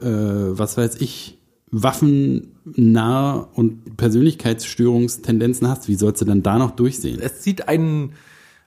äh, 0.00 0.06
was 0.06 0.76
weiß 0.76 0.96
ich, 1.00 1.38
waffennah 1.70 3.48
und 3.54 3.96
Persönlichkeitsstörungstendenzen 3.96 5.68
hast, 5.68 5.88
wie 5.88 5.94
sollst 5.94 6.20
du 6.20 6.24
dann 6.24 6.42
da 6.42 6.58
noch 6.58 6.72
durchsehen? 6.72 7.20
Es 7.20 7.40
zieht 7.40 7.68
einen, 7.68 8.14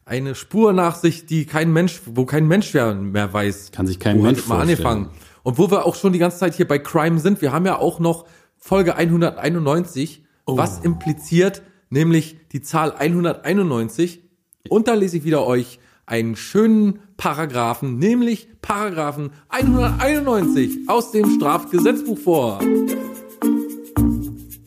eine 0.06 0.36
Spur 0.36 0.74
nach 0.74 0.96
sich, 0.96 1.26
die 1.26 1.46
kein 1.46 1.72
Mensch, 1.74 2.02
wo 2.06 2.26
kein 2.26 2.48
Mensch 2.48 2.74
mehr, 2.74 2.94
mehr 2.96 3.32
weiß. 3.34 3.72
Kann 3.72 3.88
sich 3.88 4.00
kein 4.00 4.20
wo 4.20 4.24
Mensch 4.24 4.40
hat 4.42 4.48
mal 4.48 4.56
vorstellen. 4.66 4.88
angefangen. 4.88 5.10
Und 5.44 5.58
wo 5.58 5.72
wir 5.72 5.86
auch 5.86 5.96
schon 5.96 6.14
die 6.14 6.20
ganze 6.20 6.38
Zeit 6.38 6.54
hier 6.56 6.68
bei 6.68 6.78
Crime 6.80 7.20
sind, 7.20 7.42
wir 7.42 7.52
haben 7.52 7.66
ja 7.66 7.78
auch 7.80 8.00
noch 8.00 8.26
Folge 8.58 8.96
191, 8.96 10.24
Oh. 10.48 10.58
was 10.58 10.80
impliziert 10.80 11.62
nämlich 11.92 12.36
die 12.52 12.62
Zahl 12.62 12.94
191. 12.98 14.22
Und 14.70 14.88
da 14.88 14.96
lese 14.96 15.18
ich 15.18 15.24
wieder 15.24 15.46
euch 15.46 15.80
einen 16.12 16.36
schönen 16.36 17.00
Paragraphen, 17.16 17.98
nämlich 17.98 18.50
Paragraphen 18.62 19.32
191 19.48 20.88
aus 20.88 21.12
dem 21.12 21.30
Strafgesetzbuch 21.38 22.20
vor. 22.20 22.60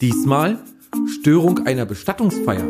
Diesmal 0.00 0.64
Störung 1.06 1.66
einer 1.66 1.84
Bestattungsfeier. 1.84 2.64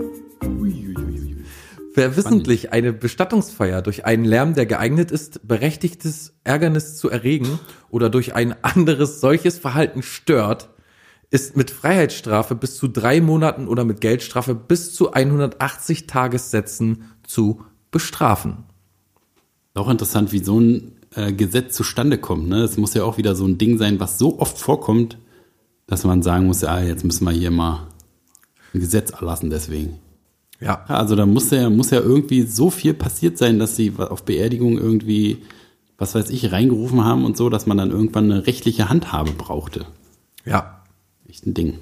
Wer 1.94 2.16
wissentlich 2.16 2.72
eine 2.72 2.92
Bestattungsfeier 2.92 3.80
durch 3.80 4.04
einen 4.04 4.24
Lärm, 4.24 4.54
der 4.54 4.66
geeignet 4.66 5.12
ist, 5.12 5.46
berechtigtes 5.46 6.34
Ärgernis 6.42 6.96
zu 6.96 7.08
erregen 7.08 7.60
oder 7.90 8.10
durch 8.10 8.34
ein 8.34 8.56
anderes 8.64 9.20
solches 9.20 9.56
Verhalten 9.56 10.02
stört, 10.02 10.70
ist 11.30 11.56
mit 11.56 11.70
Freiheitsstrafe 11.70 12.56
bis 12.56 12.76
zu 12.76 12.88
drei 12.88 13.20
Monaten 13.20 13.68
oder 13.68 13.84
mit 13.84 14.00
Geldstrafe 14.00 14.56
bis 14.56 14.94
zu 14.94 15.12
180 15.12 16.08
Tagessätzen 16.08 17.10
zu 17.24 17.62
bestrafen. 17.94 18.64
Auch 19.72 19.88
interessant, 19.88 20.32
wie 20.32 20.40
so 20.40 20.60
ein 20.60 20.92
äh, 21.14 21.32
Gesetz 21.32 21.74
zustande 21.74 22.18
kommt. 22.18 22.48
Ne? 22.48 22.62
Es 22.62 22.76
muss 22.76 22.92
ja 22.92 23.04
auch 23.04 23.18
wieder 23.18 23.34
so 23.34 23.46
ein 23.46 23.56
Ding 23.56 23.78
sein, 23.78 24.00
was 24.00 24.18
so 24.18 24.40
oft 24.40 24.58
vorkommt, 24.58 25.16
dass 25.86 26.04
man 26.04 26.22
sagen 26.22 26.46
muss, 26.46 26.64
ah, 26.64 26.82
jetzt 26.82 27.04
müssen 27.04 27.24
wir 27.24 27.30
hier 27.30 27.50
mal 27.50 27.86
ein 28.74 28.80
Gesetz 28.80 29.10
erlassen 29.10 29.48
deswegen. 29.48 29.98
Ja. 30.60 30.84
Also 30.88 31.14
da 31.14 31.24
muss 31.24 31.50
ja, 31.50 31.70
muss 31.70 31.90
ja 31.90 32.00
irgendwie 32.00 32.42
so 32.42 32.68
viel 32.70 32.94
passiert 32.94 33.38
sein, 33.38 33.58
dass 33.58 33.76
sie 33.76 33.92
auf 33.96 34.24
Beerdigung 34.24 34.76
irgendwie, 34.76 35.42
was 35.96 36.14
weiß 36.14 36.30
ich, 36.30 36.50
reingerufen 36.50 37.04
haben 37.04 37.24
und 37.24 37.36
so, 37.36 37.48
dass 37.48 37.66
man 37.66 37.76
dann 37.76 37.90
irgendwann 37.90 38.30
eine 38.30 38.46
rechtliche 38.46 38.88
Handhabe 38.88 39.32
brauchte. 39.32 39.86
Ja. 40.44 40.82
Echt 41.28 41.46
ein 41.46 41.54
Ding. 41.54 41.78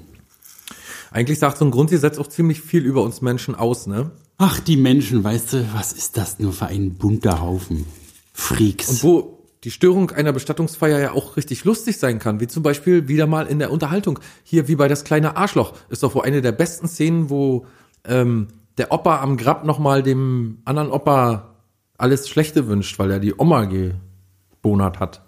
Eigentlich 1.11 1.39
sagt 1.39 1.57
so 1.57 1.65
ein 1.65 1.71
Grundgesetz 1.71 2.17
auch 2.19 2.27
ziemlich 2.27 2.61
viel 2.61 2.83
über 2.83 3.03
uns 3.03 3.21
Menschen 3.21 3.55
aus, 3.55 3.87
ne? 3.87 4.11
Ach, 4.37 4.59
die 4.59 4.77
Menschen, 4.77 5.23
weißt 5.23 5.53
du, 5.53 5.73
was 5.73 5.93
ist 5.93 6.17
das 6.17 6.39
nur 6.39 6.53
für 6.53 6.67
ein 6.67 6.95
bunter 6.95 7.41
Haufen? 7.41 7.85
Freaks. 8.33 8.89
Und 8.89 9.03
wo 9.03 9.39
die 9.63 9.71
Störung 9.71 10.11
einer 10.11 10.33
Bestattungsfeier 10.33 10.99
ja 10.99 11.11
auch 11.11 11.37
richtig 11.37 11.63
lustig 11.63 11.97
sein 11.97 12.19
kann, 12.19 12.39
wie 12.39 12.47
zum 12.47 12.63
Beispiel 12.63 13.07
wieder 13.07 13.27
mal 13.27 13.47
in 13.47 13.59
der 13.59 13.71
Unterhaltung. 13.71 14.19
Hier 14.43 14.67
wie 14.67 14.75
bei 14.75 14.87
das 14.87 15.03
kleine 15.03 15.37
Arschloch 15.37 15.73
ist 15.89 16.03
doch 16.03 16.15
wohl 16.15 16.23
eine 16.23 16.41
der 16.41 16.51
besten 16.51 16.87
Szenen, 16.87 17.29
wo 17.29 17.65
ähm, 18.03 18.47
der 18.77 18.91
Opa 18.91 19.21
am 19.21 19.37
Grab 19.37 19.63
nochmal 19.63 20.03
dem 20.03 20.57
anderen 20.65 20.91
Opa 20.91 21.55
alles 21.97 22.27
Schlechte 22.27 22.67
wünscht, 22.67 22.99
weil 22.99 23.11
er 23.11 23.19
die 23.19 23.33
Oma 23.37 23.65
gebonert 23.65 24.99
hat. 24.99 25.21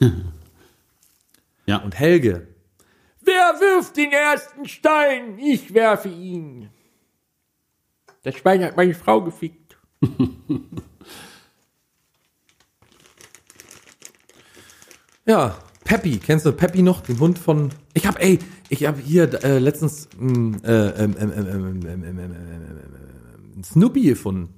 ja. 1.66 1.78
Und 1.82 1.98
Helge, 1.98 2.46
Wer 3.22 3.60
wirft 3.60 3.96
den 3.96 4.12
ersten 4.12 4.66
Stein? 4.66 5.38
Ich 5.38 5.74
werfe 5.74 6.08
ihn. 6.08 6.70
Das 8.22 8.34
Schwein 8.34 8.62
hat 8.62 8.76
meine 8.76 8.92
Frau 8.94 9.22
gefickt. 9.22 9.78
ja, 15.26 15.56
Peppy, 15.84 16.18
kennst 16.18 16.44
du 16.44 16.52
Peppy 16.52 16.82
noch, 16.82 17.00
den 17.00 17.18
Hund 17.18 17.38
von? 17.38 17.70
Ich 17.94 18.06
hab, 18.06 18.22
ey, 18.22 18.38
ich 18.68 18.84
hab 18.86 19.00
hier 19.00 19.26
letztens 19.58 20.08
mh, 20.18 20.58
äh, 20.64 21.04
ähm, 21.04 21.16
ähm, 21.18 21.82
ähm, 23.54 23.64
Snoopy 23.64 24.02
gefunden. 24.02 24.50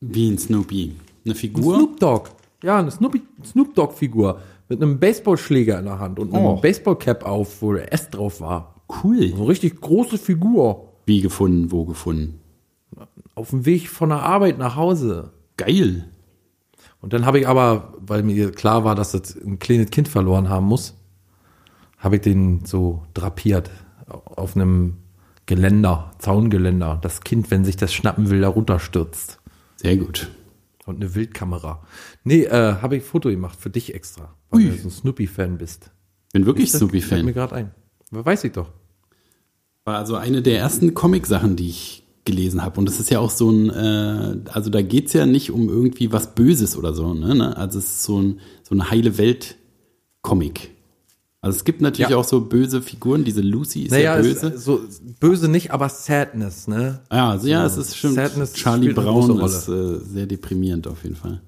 Wie 0.00 0.30
ein 0.30 0.38
Snoopy? 0.38 0.96
Eine 1.24 1.34
Figur? 1.34 1.74
Ein 1.74 1.80
Snoop 1.80 2.00
Dogg. 2.00 2.30
Ja, 2.62 2.78
eine 2.78 2.90
Snoopy, 2.90 3.22
Snoop 3.44 3.74
Dogg 3.74 3.94
Figur 3.94 4.40
mit 4.68 4.82
einem 4.82 4.98
Baseballschläger 4.98 5.78
in 5.78 5.84
der 5.84 5.98
Hand 5.98 6.18
und 6.18 6.34
einem 6.34 6.46
oh. 6.46 6.56
Baseballcap 6.56 7.24
auf, 7.26 7.60
wo 7.60 7.74
der 7.74 7.92
S 7.92 8.08
drauf 8.08 8.40
war. 8.40 8.82
Cool. 9.02 9.28
So 9.28 9.36
eine 9.36 9.48
richtig 9.48 9.80
große 9.80 10.16
Figur. 10.16 10.88
Wie 11.04 11.20
gefunden, 11.20 11.70
wo 11.70 11.84
gefunden? 11.84 12.41
Auf 13.34 13.50
dem 13.50 13.66
Weg 13.66 13.88
von 13.88 14.10
der 14.10 14.22
Arbeit 14.22 14.58
nach 14.58 14.76
Hause. 14.76 15.32
Geil. 15.56 16.08
Und 17.00 17.12
dann 17.12 17.26
habe 17.26 17.40
ich 17.40 17.48
aber, 17.48 17.94
weil 17.98 18.22
mir 18.22 18.52
klar 18.52 18.84
war, 18.84 18.94
dass 18.94 19.12
das 19.12 19.36
ein 19.36 19.58
kleines 19.58 19.90
Kind 19.90 20.08
verloren 20.08 20.48
haben 20.48 20.66
muss, 20.66 20.94
habe 21.98 22.16
ich 22.16 22.22
den 22.22 22.64
so 22.64 23.02
drapiert 23.14 23.70
auf 24.06 24.56
einem 24.56 24.98
Geländer, 25.46 26.12
Zaungeländer. 26.18 26.98
Das 27.02 27.22
Kind, 27.22 27.50
wenn 27.50 27.64
sich 27.64 27.76
das 27.76 27.92
schnappen 27.92 28.30
will, 28.30 28.40
da 28.40 28.48
runterstürzt. 28.48 29.40
Sehr 29.76 29.96
gut. 29.96 30.30
Und 30.86 30.96
eine 30.96 31.14
Wildkamera. 31.14 31.82
Nee, 32.24 32.44
äh, 32.44 32.76
habe 32.80 32.96
ich 32.96 33.02
ein 33.02 33.06
Foto 33.06 33.28
gemacht 33.30 33.58
für 33.60 33.70
dich 33.70 33.94
extra, 33.94 34.34
weil 34.50 34.60
Ui. 34.60 34.68
du 34.70 34.76
so 34.78 34.88
ein 34.88 34.90
Snoopy-Fan 34.90 35.58
bist. 35.58 35.90
Bin 36.32 36.46
wirklich 36.46 36.70
Fällt 36.70 36.82
mir 36.92 37.00
Snoopy-Fan. 37.00 37.32
gerade 37.34 37.54
ein. 37.54 37.70
Weiß 38.10 38.44
ich 38.44 38.52
doch. 38.52 38.68
War 39.84 39.98
also 39.98 40.16
eine 40.16 40.42
der 40.42 40.58
ersten 40.58 40.94
Comic-Sachen, 40.94 41.56
die 41.56 41.68
ich 41.68 42.01
gelesen 42.24 42.62
habe. 42.62 42.78
Und 42.78 42.86
das 42.86 43.00
ist 43.00 43.10
ja 43.10 43.18
auch 43.18 43.30
so 43.30 43.50
ein, 43.50 43.70
äh, 43.70 44.36
also 44.52 44.70
da 44.70 44.82
geht's 44.82 45.12
ja 45.12 45.26
nicht 45.26 45.50
um 45.50 45.68
irgendwie 45.68 46.12
was 46.12 46.34
Böses 46.34 46.76
oder 46.76 46.94
so. 46.94 47.14
Ne? 47.14 47.34
ne? 47.34 47.56
Also 47.56 47.78
es 47.78 47.86
ist 47.86 48.02
so, 48.04 48.20
ein, 48.20 48.40
so 48.62 48.74
eine 48.74 48.90
heile 48.90 49.18
Welt-Comic. 49.18 50.70
Also 51.40 51.56
es 51.56 51.64
gibt 51.64 51.80
natürlich 51.80 52.10
Ja. 52.10 52.16
auch 52.18 52.24
so 52.24 52.40
böse 52.42 52.80
Figuren. 52.82 53.24
Diese 53.24 53.40
Lucy 53.40 53.82
ist 53.82 53.90
Naja, 53.90 54.14
ja 54.14 54.20
es- 54.20 54.40
böse. 54.40 54.58
so 54.58 54.80
böse 55.18 55.48
nicht, 55.48 55.72
aber 55.72 55.88
Sadness, 55.88 56.68
ne? 56.68 57.00
ja, 57.10 57.30
also 57.30 57.48
ja, 57.48 57.66
es 57.66 57.76
ist 57.76 57.96
stimmt. 57.96 58.14
Sadness 58.14 58.52
Charlie 58.52 58.92
Brown 58.92 59.40
ist 59.40 59.66
äh, 59.68 59.98
sehr 59.98 60.26
deprimierend 60.26 60.86
auf 60.86 61.02
jeden 61.02 61.16
Fall. 61.16 61.40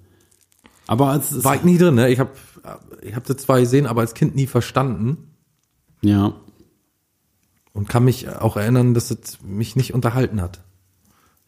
Aber 0.88 1.14
es 1.14 1.30
ist, 1.30 1.44
War 1.44 1.54
ich 1.54 1.62
nie 1.62 1.78
drin, 1.78 1.94
ne? 1.94 2.10
Ich 2.10 2.18
habe 2.18 2.30
ich 3.02 3.14
hab 3.14 3.24
das 3.24 3.36
zwar 3.38 3.60
gesehen, 3.60 3.86
aber 3.86 4.00
als 4.00 4.14
Kind 4.14 4.34
nie 4.34 4.46
verstanden. 4.48 5.18
ja, 6.02 6.34
und 7.74 7.88
kann 7.88 8.04
mich 8.04 8.28
auch 8.30 8.56
erinnern, 8.56 8.94
dass 8.94 9.10
es 9.10 9.38
mich 9.42 9.76
nicht 9.76 9.92
unterhalten 9.92 10.40
hat. 10.40 10.60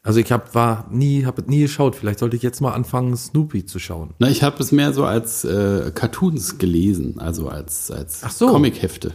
Also 0.02 0.20
ich 0.20 0.30
habe 0.30 0.54
war 0.54 0.86
nie 0.90 1.24
habe 1.24 1.42
nie 1.46 1.62
geschaut. 1.62 1.96
Vielleicht 1.96 2.18
sollte 2.18 2.36
ich 2.36 2.42
jetzt 2.42 2.60
mal 2.60 2.72
anfangen 2.72 3.16
Snoopy 3.16 3.64
zu 3.64 3.78
schauen. 3.78 4.10
Na, 4.18 4.28
ich 4.28 4.42
habe 4.42 4.62
es 4.62 4.70
mehr 4.70 4.92
so 4.92 5.04
als 5.04 5.44
äh, 5.44 5.90
Cartoons 5.94 6.58
gelesen, 6.58 7.18
also 7.18 7.48
als, 7.48 7.90
als 7.90 8.20
Ach 8.22 8.30
so. 8.30 8.48
Comichefte. 8.48 9.12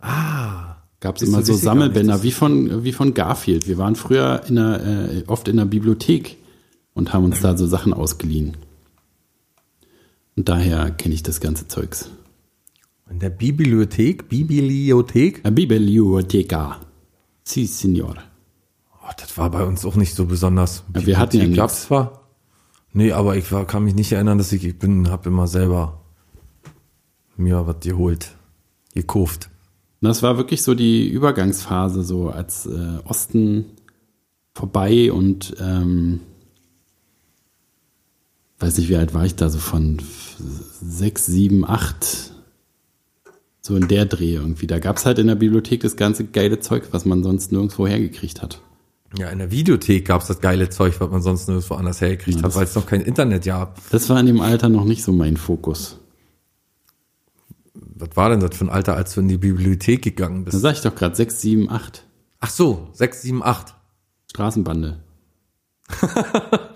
Ah, 0.00 0.76
Gab 1.04 1.16
es 1.16 1.22
immer 1.22 1.42
so 1.42 1.52
Sammelbänder 1.52 2.22
wie 2.22 2.32
von, 2.32 2.82
wie 2.82 2.92
von 2.92 3.12
Garfield. 3.12 3.68
Wir 3.68 3.76
waren 3.76 3.94
früher 3.94 4.42
in 4.48 4.54
der, 4.54 4.80
äh, 4.86 5.24
oft 5.26 5.48
in 5.48 5.58
der 5.58 5.66
Bibliothek 5.66 6.38
und 6.94 7.12
haben 7.12 7.26
uns 7.26 7.42
da 7.42 7.58
so 7.58 7.66
Sachen 7.66 7.92
ausgeliehen. 7.92 8.56
Und 10.34 10.48
daher 10.48 10.90
kenne 10.90 11.14
ich 11.14 11.22
das 11.22 11.40
ganze 11.40 11.68
Zeugs. 11.68 12.08
In 13.10 13.18
der 13.18 13.30
Bibliothek, 13.30 14.28
Bibliothek. 14.28 15.42
La 15.44 15.50
Biblioteca. 15.50 16.80
Si, 17.42 17.66
signor. 17.66 18.16
Oh, 19.02 19.12
das 19.18 19.36
war 19.36 19.50
bei 19.50 19.64
uns 19.64 19.84
auch 19.84 19.96
nicht 19.96 20.14
so 20.14 20.26
besonders. 20.26 20.84
Ja, 20.94 21.06
wir 21.06 21.18
hatten 21.18 21.38
ja 21.38 21.44
nix. 21.44 21.56
gab's 21.56 21.82
zwar. 21.82 22.28
Nee, 22.92 23.12
aber 23.12 23.36
ich 23.36 23.50
war, 23.52 23.66
kann 23.66 23.84
mich 23.84 23.94
nicht 23.94 24.12
erinnern, 24.12 24.38
dass 24.38 24.52
ich, 24.52 24.64
ich 24.64 24.78
bin, 24.78 25.10
habe 25.10 25.28
immer 25.28 25.46
selber 25.46 26.00
mir 27.36 27.66
was 27.66 27.80
geholt, 27.80 28.36
gekauft. 28.94 29.50
Das 30.00 30.22
war 30.22 30.36
wirklich 30.36 30.62
so 30.62 30.74
die 30.74 31.08
Übergangsphase, 31.08 32.02
so 32.02 32.28
als 32.28 32.66
äh, 32.66 32.98
Osten 33.04 33.64
vorbei 34.54 35.10
und 35.10 35.56
ähm, 35.60 36.20
weiß 38.58 38.78
nicht, 38.78 38.88
wie 38.88 38.96
alt 38.96 39.14
war 39.14 39.24
ich 39.24 39.34
da, 39.34 39.48
so 39.48 39.58
von 39.58 39.98
sechs, 40.80 41.26
sieben, 41.26 41.64
acht, 41.64 42.33
so 43.66 43.76
in 43.76 43.88
der 43.88 44.04
Dreh 44.04 44.34
irgendwie. 44.34 44.66
Da 44.66 44.78
gab 44.78 44.98
es 44.98 45.06
halt 45.06 45.18
in 45.18 45.26
der 45.26 45.36
Bibliothek 45.36 45.80
das 45.80 45.96
ganze 45.96 46.24
geile 46.26 46.60
Zeug, 46.60 46.88
was 46.90 47.06
man 47.06 47.22
sonst 47.22 47.50
nirgendwo 47.50 47.86
hergekriegt 47.86 48.42
hat. 48.42 48.60
Ja, 49.16 49.30
in 49.30 49.38
der 49.38 49.50
Videothek 49.50 50.06
gab's 50.06 50.26
das 50.26 50.40
geile 50.40 50.68
Zeug, 50.68 51.00
was 51.00 51.10
man 51.10 51.22
sonst 51.22 51.48
nirgendwo 51.48 51.74
anders 51.74 52.00
hergekriegt 52.00 52.42
hat, 52.42 52.54
weil 52.54 52.64
es 52.64 52.74
noch 52.74 52.86
kein 52.86 53.00
Internet 53.00 53.44
gab. 53.44 53.80
Das 53.90 54.10
war 54.10 54.20
in 54.20 54.26
dem 54.26 54.40
Alter 54.40 54.68
noch 54.68 54.84
nicht 54.84 55.02
so 55.02 55.12
mein 55.12 55.36
Fokus. 55.38 55.98
Was 57.72 58.10
war 58.16 58.28
denn 58.28 58.40
das 58.40 58.56
für 58.56 58.64
ein 58.66 58.70
Alter, 58.70 58.96
als 58.96 59.14
du 59.14 59.20
in 59.20 59.28
die 59.28 59.38
Bibliothek 59.38 60.02
gegangen 60.02 60.44
Da 60.44 60.50
bist? 60.50 60.60
sag 60.60 60.74
ich 60.74 60.80
doch 60.82 60.94
gerade, 60.94 61.14
sechs, 61.16 61.40
sieben, 61.40 61.70
acht. 61.70 62.04
Ach 62.40 62.50
so, 62.50 62.88
sechs, 62.92 63.22
sieben, 63.22 63.42
acht. 63.42 63.74
Straßenbande. 64.30 65.02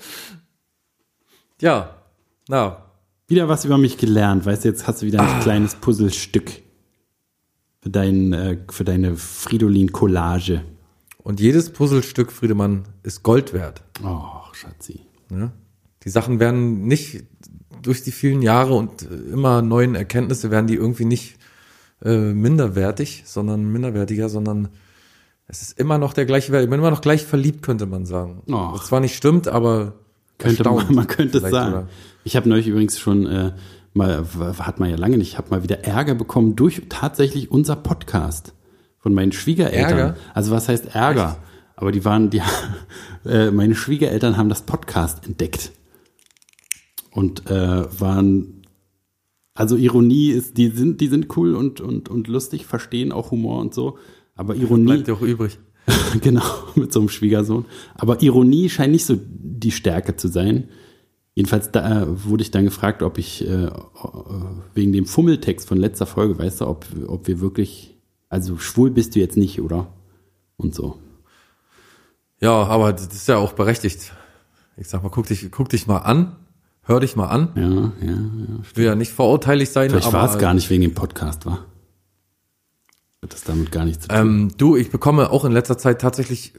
Ja, 1.61 1.97
na, 2.49 2.85
Wieder 3.27 3.49
was 3.49 3.65
über 3.65 3.79
mich 3.79 3.99
gelernt, 3.99 4.47
weißt 4.47 4.65
du, 4.65 4.69
jetzt 4.69 4.87
hast 4.87 5.03
du 5.03 5.07
wieder 5.07 5.21
ein 5.21 5.41
kleines 5.41 5.75
Puzzlestück 5.75 6.63
für, 7.81 7.91
dein, 7.91 8.33
äh, 8.33 8.59
für 8.71 8.85
deine 8.85 9.17
Fridolin-Collage. 9.17 10.63
Und 11.19 11.41
jedes 11.41 11.71
Puzzlestück, 11.71 12.33
Friedemann, 12.33 12.85
ist 13.03 13.23
Gold 13.23 13.53
wert. 13.53 13.83
Oh, 14.05 14.53
Schatzi. 14.53 15.01
Ne? 15.31 15.53
Die 16.05 16.11
Sachen 16.11 16.41
werden 16.41 16.87
nicht 16.87 17.25
durch 17.83 18.03
die 18.03 18.13
vielen 18.13 18.43
Jahre 18.43 18.75
und 18.75 19.03
äh, 19.03 19.15
immer 19.33 19.63
neuen 19.63 19.95
Erkenntnisse 19.95 20.51
werden 20.51 20.67
die 20.67 20.75
irgendwie 20.75 21.05
nicht 21.05 21.37
äh, 22.03 22.33
minderwertig, 22.33 23.25
sondern 23.27 23.71
minderwertiger, 23.71 24.29
sondern 24.29 24.69
es 25.47 25.63
ist 25.63 25.79
immer 25.79 25.99
noch 25.99 26.13
der 26.13 26.27
gleiche 26.27 26.53
Wert. 26.53 26.65
Ich 26.65 26.71
bin 26.71 26.79
immer 26.79 26.91
noch 26.91 27.01
gleich 27.01 27.25
verliebt, 27.25 27.63
könnte 27.63 27.87
man 27.87 28.07
sagen. 28.07 28.43
Och. 28.49 28.75
Was 28.75 28.87
zwar 28.87 29.01
nicht 29.01 29.17
stimmt, 29.17 29.49
aber 29.49 29.95
Könnte 30.39 30.63
man, 30.71 30.95
man 30.95 31.07
könnte 31.07 31.39
es 31.39 31.51
sagen. 31.51 31.73
sogar. 31.73 31.89
Ich 32.25 32.37
habe 32.37 32.49
neulich 32.49 32.69
übrigens 32.69 32.99
schon 32.99 33.27
äh, 33.27 33.53
mal, 33.99 34.25
hat 34.59 34.81
man 34.81 34.89
ja 34.89 34.97
lange 34.97 35.19
nicht, 35.19 35.33
ich 35.33 35.39
habe 35.39 35.51
mal 35.51 35.63
wieder 35.63 35.85
Ärger 35.85 36.15
bekommen 36.15 36.57
durch 36.57 36.83
tatsächlich 36.89 37.51
unser 37.51 37.77
Podcast 37.77 38.55
von 38.99 39.13
meinen 39.13 39.33
Schwiegereltern. 39.33 39.99
Ärger? 39.99 40.17
Also 40.33 40.51
was 40.51 40.69
heißt 40.69 40.95
Ärger? 40.95 41.37
Aber 41.77 41.93
die 41.93 42.05
waren, 42.05 42.31
die, 42.31 42.41
äh, 43.27 43.51
meine 43.51 43.75
Schwiegereltern 43.75 44.39
haben 44.39 44.49
das 44.49 44.63
Podcast 44.63 45.27
entdeckt 45.27 45.73
und 47.11 47.51
äh, 47.51 48.01
waren, 48.01 48.63
also 49.55 49.77
Ironie 49.77 50.31
ist, 50.31 50.57
die 50.57 50.69
sind, 50.69 51.01
die 51.01 51.09
sind 51.09 51.37
cool 51.37 51.55
und 51.55 51.81
und 51.81 52.09
und 52.09 52.29
lustig, 52.29 52.65
verstehen 52.65 53.13
auch 53.13 53.31
Humor 53.31 53.61
und 53.61 53.75
so. 53.75 53.99
Aber 54.35 54.55
Ironie, 54.55 54.87
Bleibt 54.87 55.09
dir 55.09 55.15
auch 55.15 55.21
übrig. 55.21 55.59
genau, 56.21 56.45
mit 56.75 56.93
so 56.93 57.01
einem 57.01 57.09
Schwiegersohn. 57.09 57.65
Aber 57.95 58.23
Ironie 58.23 58.69
scheint 58.69 58.93
nicht 58.93 59.07
so 59.07 59.19
die 59.21 59.73
Stärke 59.73 60.17
zu 60.17 60.29
sein. 60.29 60.69
Jedenfalls 61.35 61.71
da, 61.71 62.03
äh, 62.03 62.25
wurde 62.25 62.43
ich 62.43 62.51
dann 62.51 62.65
gefragt, 62.65 63.03
ob 63.03 63.17
ich 63.17 63.49
äh, 63.49 63.71
wegen 64.75 64.93
dem 64.93 65.07
Fummeltext 65.07 65.69
von 65.69 65.79
letzter 65.79 66.07
Folge, 66.07 66.39
weißt 66.39 66.63
du, 66.63 66.67
ob, 66.67 66.87
ob 67.07 67.29
wir 67.29 67.41
wirklich, 67.41 67.97
also 68.29 68.57
schwul 68.59 68.91
bist 68.91 69.15
du 69.15 69.21
jetzt 69.21 69.37
nicht, 69.37 69.61
oder? 69.61 69.87
Und 70.57 70.75
so. 70.75 70.99
Ja, 72.41 72.65
aber 72.65 72.93
das 72.93 73.07
ist 73.07 73.29
ja 73.29 73.37
auch 73.37 73.53
berechtigt. 73.53 74.13
Ich 74.77 74.89
sag 74.89 75.03
mal, 75.03 75.11
guck 75.11 75.27
dich, 75.27 75.51
guck 75.51 75.69
dich 75.69 75.87
mal 75.87 75.99
an, 75.99 76.37
hör 76.83 77.01
dich 77.01 77.17
mal 77.17 77.27
an. 77.27 77.51
Ja, 77.57 78.07
ja, 78.07 78.13
ja. 78.13 78.59
Ich 78.63 78.77
will 78.77 78.85
ja 78.85 78.95
nicht 78.95 79.13
verurteilig 79.13 79.71
sein, 79.71 79.91
Vielleicht 79.91 80.13
war 80.13 80.29
es 80.29 80.39
gar 80.39 80.55
nicht 80.55 80.71
wegen 80.71 80.83
dem 80.83 80.95
Podcast, 80.95 81.47
war. 81.47 81.67
Hat 83.23 83.33
das 83.33 83.43
damit 83.43 83.73
gar 83.73 83.85
nichts 83.85 84.03
zu 84.03 84.09
tun. 84.09 84.19
Ähm, 84.19 84.51
du, 84.57 84.77
ich 84.77 84.91
bekomme 84.91 85.31
auch 85.31 85.45
in 85.45 85.53
letzter 85.53 85.77
Zeit 85.79 86.01
tatsächlich 86.01 86.55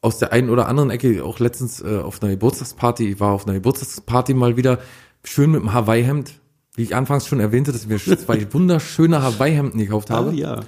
aus 0.00 0.18
der 0.18 0.32
einen 0.32 0.50
oder 0.50 0.68
anderen 0.68 0.90
Ecke, 0.90 1.24
auch 1.24 1.38
letztens 1.38 1.80
äh, 1.80 1.98
auf 1.98 2.22
einer 2.22 2.30
Geburtstagsparty, 2.32 3.08
ich 3.12 3.20
war 3.20 3.32
auf 3.32 3.44
einer 3.46 3.54
Geburtstagsparty 3.54 4.34
mal 4.34 4.56
wieder, 4.56 4.78
schön 5.24 5.50
mit 5.50 5.60
einem 5.60 5.72
Hawaii-Hemd, 5.72 6.40
wie 6.76 6.82
ich 6.82 6.94
anfangs 6.94 7.26
schon 7.26 7.40
erwähnte, 7.40 7.72
dass 7.72 7.82
ich 7.82 7.88
mir 7.88 7.98
zwei 7.98 8.46
wunderschöne 8.52 9.22
Hawaii-Hemden 9.22 9.78
gekauft 9.80 10.10
habe, 10.10 10.30
Ah, 10.30 10.34
ja. 10.34 10.60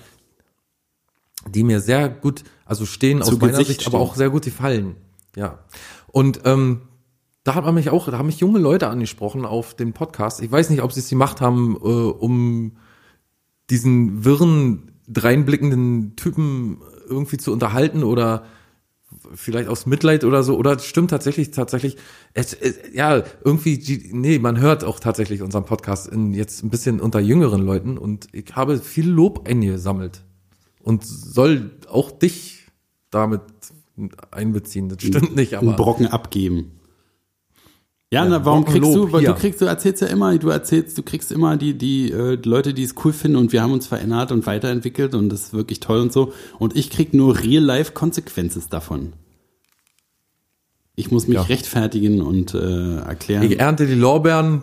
die 1.49 1.63
mir 1.63 1.81
sehr 1.81 2.09
gut, 2.09 2.43
also 2.65 2.87
stehen 2.87 3.23
Zu 3.23 3.33
aus 3.35 3.41
meiner 3.41 3.53
Gesicht 3.59 3.81
Sicht, 3.81 3.87
aber 3.87 3.99
stehen. 3.99 4.09
auch 4.09 4.15
sehr 4.17 4.31
gut 4.31 4.45
gefallen. 4.45 4.97
Ja. 5.37 5.61
Und 6.09 6.41
ähm, 6.45 6.83
da 7.45 7.55
hat 7.55 7.65
man 7.65 7.75
mich 7.75 7.91
auch, 7.91 8.09
da 8.11 8.19
haben 8.19 8.27
mich 8.27 8.41
junge 8.41 8.59
Leute 8.59 8.89
angesprochen 8.89 9.45
auf 9.47 9.75
den 9.75 9.93
Podcast. 9.93 10.43
Ich 10.43 10.51
weiß 10.51 10.71
nicht, 10.71 10.83
ob 10.83 10.93
sie 10.93 11.01
es 11.01 11.09
gemacht 11.09 11.41
haben, 11.41 11.77
äh, 11.77 11.87
um 11.87 12.73
diesen 13.71 14.25
wirren, 14.25 14.91
dreinblickenden 15.09 16.17
Typen 16.17 16.79
irgendwie 17.09 17.39
zu 17.39 17.53
unterhalten 17.53 18.03
oder 18.05 18.45
vielleicht 19.35 19.69
aus 19.69 19.87
Mitleid 19.87 20.25
oder 20.25 20.43
so. 20.43 20.57
Oder 20.57 20.79
stimmt 20.79 21.11
tatsächlich, 21.11 21.51
tatsächlich, 21.51 21.97
es, 22.35 22.53
es, 22.55 22.79
ja, 22.95 23.23
irgendwie, 23.45 23.79
die- 23.79 24.11
nee, 24.13 24.39
man 24.39 24.59
hört 24.61 24.85
auch 24.85 25.01
tatsächlich 25.01 25.43
unseren 25.43 25.65
Podcast 25.65 26.09
in, 26.09 26.35
jetzt 26.35 26.63
ein 26.65 26.71
bisschen 26.71 27.01
unter 27.01 27.21
jüngeren 27.21 27.63
Leuten 27.65 27.99
und 27.99 28.27
ich 28.33 28.55
habe 28.57 28.79
viel 28.79 29.09
Lob 29.09 29.49
eingesammelt 29.49 30.23
und 30.83 31.05
soll 31.05 31.71
auch 31.89 32.11
dich 32.11 32.67
damit 33.11 33.43
einbeziehen. 34.31 34.89
Das 34.89 35.03
stimmt 35.03 35.37
nicht, 35.37 35.57
einen 35.57 35.69
aber 35.69 35.77
Brocken 35.77 36.07
abgeben. 36.07 36.73
Ja, 38.13 38.25
Ja, 38.25 38.29
na, 38.31 38.45
warum 38.45 38.65
Brocken 38.65 38.81
kriegst 38.81 38.95
du, 38.97 39.01
Lob 39.03 39.13
weil 39.13 39.21
du 39.23 39.27
hier. 39.29 39.37
kriegst, 39.37 39.61
du 39.61 39.67
erzählst 39.67 40.03
ja 40.03 40.09
immer, 40.09 40.37
du 40.37 40.49
erzählst, 40.49 40.99
du 40.99 41.03
kriegst 41.05 41.31
immer 41.31 41.57
die, 41.57 41.75
die, 41.79 42.11
äh, 42.11 42.37
Leute, 42.45 42.75
die 42.75 42.83
es 42.83 42.95
cool 43.05 43.13
finden 43.13 43.37
und 43.37 43.53
wir 43.53 43.63
haben 43.63 43.73
uns 43.73 43.87
verändert 43.87 44.33
und 44.33 44.47
weiterentwickelt 44.47 45.15
und 45.15 45.29
das 45.29 45.43
ist 45.43 45.53
wirklich 45.53 45.79
toll 45.79 46.01
und 46.01 46.13
so. 46.13 46.33
Und 46.59 46.75
ich 46.77 46.91
krieg 46.91 47.15
nur 47.15 47.39
Real-Life-Consequences 47.39 48.69
davon. 48.69 49.13
Ich 51.01 51.11
muss 51.11 51.27
mich 51.27 51.37
Ja. 51.37 51.43
rechtfertigen 51.43 52.21
und 52.21 52.55
äh, 52.55 52.97
erklären. 52.99 53.43
ich 53.43 53.59
ernte 53.59 53.87
die 53.87 53.95
Lorbeeren. 53.95 54.63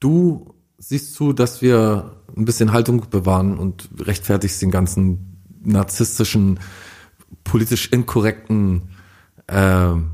Du 0.00 0.54
siehst 0.78 1.14
zu, 1.14 1.32
dass 1.32 1.62
wir 1.62 2.16
ein 2.36 2.44
bisschen 2.44 2.72
Haltung 2.72 3.04
bewahren 3.08 3.56
und 3.56 3.88
rechtfertigst 3.98 4.60
den 4.60 4.70
ganzen 4.70 5.42
narzisstischen, 5.62 6.58
politisch 7.44 7.90
inkorrekten 7.92 8.90
ähm, 9.48 10.10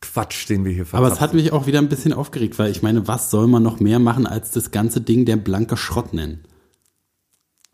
Quatsch, 0.00 0.48
den 0.48 0.64
wir 0.64 0.72
hier 0.72 0.86
Aber 0.92 1.08
es 1.12 1.20
hat 1.20 1.34
mich 1.34 1.52
auch 1.52 1.66
wieder 1.66 1.78
ein 1.78 1.88
bisschen 1.88 2.12
aufgeregt, 2.12 2.58
weil 2.58 2.70
ich 2.70 2.82
meine, 2.82 3.08
was 3.08 3.30
soll 3.30 3.46
man 3.46 3.62
noch 3.62 3.80
mehr 3.80 3.98
machen, 3.98 4.26
als 4.26 4.50
das 4.50 4.70
ganze 4.70 5.00
Ding 5.00 5.24
der 5.24 5.36
blanke 5.36 5.76
Schrott 5.76 6.12
nennen? 6.14 6.40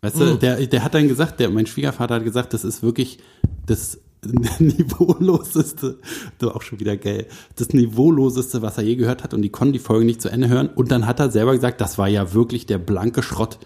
Weißt 0.01 0.19
du, 0.19 0.35
der, 0.35 0.67
der 0.67 0.83
hat 0.83 0.93
dann 0.93 1.07
gesagt, 1.07 1.39
der, 1.39 1.49
mein 1.49 1.65
Schwiegervater 1.65 2.15
hat 2.15 2.23
gesagt, 2.23 2.53
das 2.53 2.63
ist 2.63 2.83
wirklich 2.83 3.19
das 3.65 3.99
niveauloseste, 4.59 5.99
du 6.39 6.51
auch 6.51 6.61
schon 6.61 6.79
wieder 6.79 6.97
geil, 6.97 7.27
das 7.55 7.69
niveauloseste, 7.69 8.61
was 8.61 8.77
er 8.77 8.83
je 8.83 8.95
gehört 8.95 9.23
hat 9.23 9.33
und 9.33 9.41
die 9.41 9.49
konnten 9.49 9.73
die 9.73 9.79
Folge 9.79 10.05
nicht 10.05 10.21
zu 10.21 10.29
Ende 10.29 10.49
hören 10.49 10.69
und 10.69 10.91
dann 10.91 11.05
hat 11.05 11.19
er 11.19 11.29
selber 11.29 11.53
gesagt, 11.53 11.81
das 11.81 11.97
war 11.97 12.07
ja 12.07 12.33
wirklich 12.33 12.65
der 12.65 12.77
blanke 12.77 13.23
Schrott. 13.23 13.59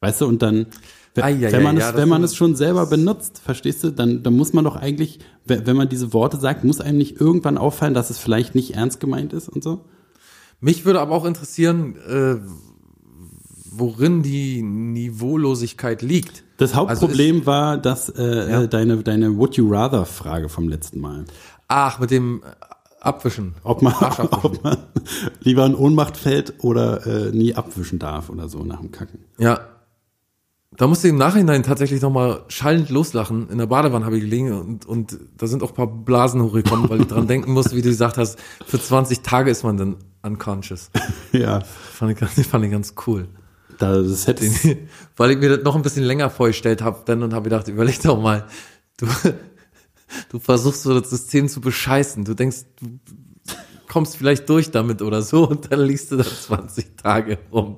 Weißt 0.00 0.20
du, 0.20 0.26
und 0.26 0.42
dann, 0.42 0.66
wenn, 1.14 1.24
Ei, 1.24 1.46
ei, 1.46 1.52
wenn 1.52 1.62
man, 1.62 1.76
ei, 1.76 1.80
es, 1.80 1.86
ja, 1.86 1.96
wenn 1.96 2.08
man 2.08 2.22
es 2.22 2.36
schon 2.36 2.54
selber 2.54 2.86
benutzt, 2.86 3.40
verstehst 3.44 3.82
du, 3.82 3.90
dann, 3.90 4.22
dann 4.22 4.36
muss 4.36 4.52
man 4.52 4.64
doch 4.64 4.76
eigentlich, 4.76 5.18
wenn 5.44 5.66
wenn 5.66 5.76
man 5.76 5.88
diese 5.88 6.12
Worte 6.12 6.38
sagt, 6.38 6.62
muss 6.64 6.80
einem 6.80 6.98
nicht 6.98 7.20
irgendwann 7.20 7.58
auffallen, 7.58 7.94
dass 7.94 8.10
es 8.10 8.18
vielleicht 8.18 8.54
nicht 8.54 8.74
ernst 8.74 9.00
gemeint 9.00 9.32
ist 9.32 9.48
und 9.48 9.64
so? 9.64 9.84
Mich 10.60 10.84
würde 10.84 11.00
aber 11.00 11.14
auch 11.14 11.24
interessieren, 11.24 11.96
äh, 12.08 12.36
worin 13.78 14.22
die 14.22 14.62
Niveaulosigkeit 14.62 16.02
liegt. 16.02 16.44
Das 16.58 16.70
Also 16.74 16.80
Hauptproblem 16.90 17.46
war, 17.46 17.78
dass 17.78 18.08
äh, 18.08 18.22
Ja. 18.50 18.62
äh, 18.62 18.68
deine, 18.68 18.98
deine 19.02 19.36
Would 19.36 19.56
you 19.56 19.68
rather 19.72 20.04
Frage 20.06 20.48
vom 20.48 20.68
letzten 20.68 21.00
Mal. 21.00 21.24
Ach, 21.68 21.98
mit 21.98 22.10
dem 22.10 22.42
Abwischen. 23.00 23.54
Ob 23.62 23.82
man, 23.82 23.92
abwischen. 23.94 24.28
ob 24.42 24.64
man 24.64 24.76
lieber 25.40 25.64
in 25.66 25.74
Ohnmacht 25.74 26.16
fällt 26.16 26.54
oder 26.64 27.06
äh, 27.06 27.30
nie 27.30 27.54
abwischen 27.54 27.98
darf 27.98 28.28
oder 28.30 28.48
so 28.48 28.64
nach 28.64 28.80
dem 28.80 28.90
Kacken. 28.90 29.20
Ja. 29.38 29.60
Da 30.76 30.86
musste 30.86 31.08
ich 31.08 31.12
im 31.12 31.18
Nachhinein 31.18 31.62
tatsächlich 31.64 32.02
nochmal 32.02 32.42
schallend 32.48 32.88
loslachen. 32.90 33.48
In 33.50 33.58
der 33.58 33.66
Badewanne 33.66 34.04
habe 34.04 34.16
ich 34.16 34.22
gelegen 34.22 34.52
und, 34.52 34.86
und 34.86 35.18
da 35.36 35.46
sind 35.48 35.62
auch 35.62 35.70
ein 35.70 35.74
paar 35.74 35.86
Blasen 35.88 36.40
hochgekommen, 36.42 36.88
weil 36.88 37.00
ich 37.00 37.06
dran 37.08 37.26
denken 37.28 37.52
musste, 37.52 37.74
wie 37.74 37.82
du 37.82 37.88
gesagt 37.88 38.16
hast, 38.16 38.38
für 38.66 38.80
20 38.80 39.20
Tage 39.20 39.50
ist 39.50 39.64
man 39.64 39.76
dann 39.76 39.96
unconscious. 40.22 40.90
Ja, 41.32 41.60
Fand 41.60 42.12
ich, 42.20 42.46
fand 42.46 42.64
ich 42.64 42.70
ganz 42.70 42.94
cool. 43.06 43.28
Da, 43.78 44.00
das 44.02 44.26
hätte 44.26 44.44
weil 45.16 45.30
ich 45.32 45.38
mir 45.38 45.48
das 45.56 45.64
noch 45.64 45.76
ein 45.76 45.82
bisschen 45.82 46.04
länger 46.04 46.30
vorgestellt 46.30 46.82
habe, 46.82 47.00
dann 47.06 47.22
und 47.22 47.32
habe 47.34 47.44
gedacht, 47.44 47.68
überleg 47.68 48.00
doch 48.02 48.20
mal, 48.20 48.46
du, 48.98 49.06
du 50.30 50.38
versuchst 50.38 50.82
so 50.82 50.98
das 50.98 51.10
System 51.10 51.48
zu 51.48 51.60
bescheißen. 51.60 52.24
Du 52.24 52.34
denkst, 52.34 52.58
du 52.80 52.98
kommst 53.88 54.16
vielleicht 54.16 54.48
durch 54.48 54.70
damit 54.70 55.02
oder 55.02 55.22
so 55.22 55.48
und 55.48 55.70
dann 55.72 55.80
liegst 55.80 56.12
du 56.12 56.16
da 56.16 56.24
20 56.24 56.96
Tage 56.96 57.38
rum. 57.52 57.76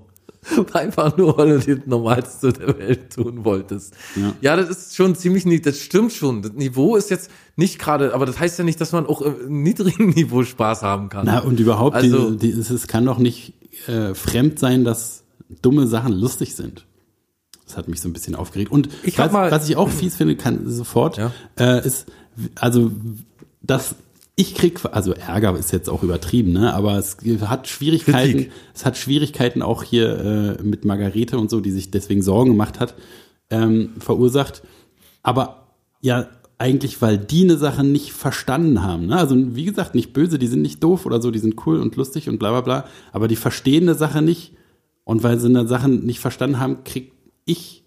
Einfach 0.72 1.16
nur, 1.18 1.36
weil 1.36 1.60
du 1.60 1.76
das 1.76 1.86
Normalste 1.86 2.52
der 2.52 2.78
Welt 2.78 3.12
tun 3.14 3.44
wolltest. 3.44 3.92
Ja. 4.16 4.32
Ja, 4.40 4.56
das 4.56 4.70
ist 4.70 4.96
schon 4.96 5.14
ziemlich 5.14 5.44
niedrig, 5.44 5.64
das 5.74 5.80
stimmt 5.80 6.12
schon. 6.14 6.40
Das 6.40 6.52
Niveau 6.52 6.96
ist 6.96 7.10
jetzt 7.10 7.30
nicht 7.56 7.78
gerade, 7.78 8.14
aber 8.14 8.24
das 8.24 8.38
heißt 8.40 8.58
ja 8.58 8.64
nicht, 8.64 8.80
dass 8.80 8.92
man 8.92 9.06
auch 9.06 9.20
im 9.20 9.62
niedrigen 9.62 10.08
Niveau 10.14 10.42
Spaß 10.42 10.82
haben 10.82 11.10
kann. 11.10 11.26
Na, 11.26 11.40
und 11.40 11.60
überhaupt, 11.60 11.94
Also- 11.94 12.30
die, 12.30 12.52
die, 12.52 12.58
es, 12.58 12.70
es 12.70 12.86
kann 12.86 13.04
doch 13.04 13.18
nicht 13.18 13.52
äh, 13.86 14.14
fremd 14.14 14.58
sein, 14.58 14.82
dass 14.82 15.19
dumme 15.62 15.86
Sachen 15.86 16.12
lustig 16.12 16.54
sind. 16.54 16.86
Das 17.66 17.76
hat 17.76 17.88
mich 17.88 18.00
so 18.00 18.08
ein 18.08 18.12
bisschen 18.12 18.34
aufgeregt. 18.34 18.72
Und 18.72 18.88
Ich 19.02 19.16
was, 19.18 19.30
mal- 19.32 19.50
was 19.50 19.68
ich 19.68 19.76
auch 19.76 19.88
fies 19.88 20.16
finde, 20.16 20.36
kann 20.36 20.68
sofort, 20.68 21.18
Ja. 21.18 21.32
äh, 21.58 21.86
ist, 21.86 22.06
also, 22.56 22.90
dass 23.62 23.94
ich 24.36 24.54
krieg, 24.54 24.80
also 24.90 25.12
Ärger 25.12 25.56
ist 25.58 25.70
jetzt 25.70 25.88
auch 25.90 26.02
übertrieben, 26.02 26.52
ne? 26.52 26.72
aber 26.72 26.96
es 26.98 27.18
hat 27.42 27.68
Schwierigkeiten, 27.68 28.32
Kritik. 28.32 28.52
es 28.74 28.86
hat 28.86 28.96
Schwierigkeiten 28.96 29.60
auch 29.62 29.82
hier 29.84 30.56
äh, 30.58 30.62
mit 30.62 30.84
Margarete 30.84 31.38
und 31.38 31.50
so, 31.50 31.60
die 31.60 31.70
sich 31.70 31.90
deswegen 31.90 32.22
Sorgen 32.22 32.50
gemacht 32.52 32.80
hat, 32.80 32.94
ähm, 33.50 33.90
verursacht. 33.98 34.62
Aber 35.22 35.66
ja, 36.00 36.26
eigentlich, 36.56 37.00
weil 37.02 37.18
die 37.18 37.44
eine 37.44 37.56
Sache 37.58 37.84
nicht 37.84 38.12
verstanden 38.12 38.82
haben. 38.82 39.06
Ne? 39.06 39.16
Also 39.16 39.36
wie 39.54 39.64
gesagt, 39.64 39.94
nicht 39.94 40.12
böse, 40.12 40.38
die 40.38 40.46
sind 40.46 40.62
nicht 40.62 40.82
doof 40.82 41.04
oder 41.06 41.20
so, 41.20 41.30
die 41.30 41.38
sind 41.38 41.66
cool 41.66 41.78
und 41.80 41.96
lustig 41.96 42.28
und 42.28 42.38
bla 42.38 42.50
bla 42.50 42.60
bla, 42.62 42.84
aber 43.12 43.28
die 43.28 43.36
verstehen 43.36 43.84
eine 43.84 43.94
Sache 43.94 44.22
nicht. 44.22 44.54
Und 45.10 45.22
weil 45.24 45.38
sie 45.40 45.48
eine 45.48 45.66
Sache 45.66 45.88
nicht 45.88 46.20
verstanden 46.20 46.60
haben, 46.60 46.84
krieg 46.84 47.12
ich 47.44 47.84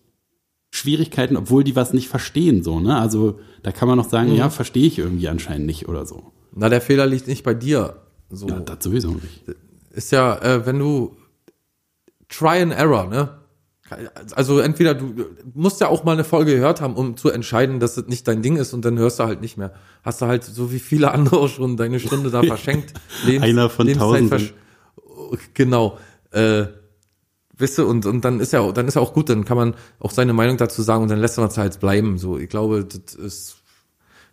Schwierigkeiten, 0.71 1.37
obwohl 1.37 1.63
die 1.63 1.75
was 1.75 1.93
nicht 1.93 2.09
verstehen. 2.09 2.63
So, 2.63 2.79
ne? 2.79 2.97
Also 2.97 3.39
da 3.61 3.71
kann 3.71 3.87
man 3.87 3.97
noch 3.97 4.09
sagen, 4.09 4.31
Mhm. 4.31 4.35
ja, 4.37 4.49
verstehe 4.49 4.85
ich 4.87 4.99
irgendwie 4.99 5.27
anscheinend 5.29 5.65
nicht 5.67 5.87
oder 5.87 6.05
so. 6.05 6.33
Na, 6.53 6.67
der 6.67 6.81
Fehler 6.81 7.05
liegt 7.05 7.27
nicht 7.27 7.43
bei 7.43 7.53
dir. 7.53 8.01
So. 8.29 8.47
Ja, 8.47 8.59
das 8.59 8.83
sowieso 8.83 9.11
nicht. 9.11 9.43
ist 9.91 10.11
ja, 10.11 10.35
äh, 10.41 10.65
wenn 10.65 10.79
du 10.79 11.15
Try 12.29 12.61
and 12.61 12.73
Error, 12.73 13.07
ne? 13.07 13.29
Also 14.35 14.59
entweder 14.59 14.95
du 14.95 15.13
musst 15.53 15.79
ja 15.79 15.87
auch 15.87 16.03
mal 16.03 16.13
eine 16.13 16.23
Folge 16.23 16.55
gehört 16.55 16.81
haben, 16.81 16.95
um 16.95 17.15
zu 17.15 17.29
entscheiden, 17.29 17.79
dass 17.79 17.93
das 17.95 18.07
nicht 18.07 18.27
dein 18.27 18.41
Ding 18.41 18.55
ist 18.57 18.73
und 18.73 18.83
dann 18.85 18.97
hörst 18.97 19.19
du 19.19 19.23
halt 19.25 19.39
nicht 19.41 19.55
mehr. 19.57 19.73
Hast 20.03 20.21
du 20.21 20.25
halt 20.25 20.43
so 20.43 20.71
wie 20.73 20.79
viele 20.79 21.11
andere 21.11 21.47
schon 21.55 21.77
deine 21.77 21.99
Stunde 21.99 22.31
da 22.31 22.41
verschenkt. 22.53 22.93
Einer 23.39 23.69
von 23.69 23.87
versch- 23.87 24.53
Genau. 25.53 25.97
Äh, 26.31 26.65
Wisst 27.57 27.77
du, 27.77 27.85
und, 27.85 28.05
und 28.05 28.25
dann 28.25 28.39
ist 28.39 28.51
ja, 28.53 28.71
dann 28.71 28.87
ist 28.87 28.95
ja 28.95 29.01
auch 29.01 29.13
gut, 29.13 29.29
dann 29.29 29.45
kann 29.45 29.57
man 29.57 29.75
auch 29.99 30.11
seine 30.11 30.33
Meinung 30.33 30.57
dazu 30.57 30.81
sagen 30.81 31.03
und 31.03 31.09
dann 31.11 31.19
lässt 31.19 31.37
man 31.37 31.47
es 31.49 31.57
halt 31.57 31.79
bleiben. 31.79 32.17
So, 32.17 32.37
ich 32.39 32.49
glaube, 32.49 32.83
das 32.85 33.13
ist, 33.13 33.57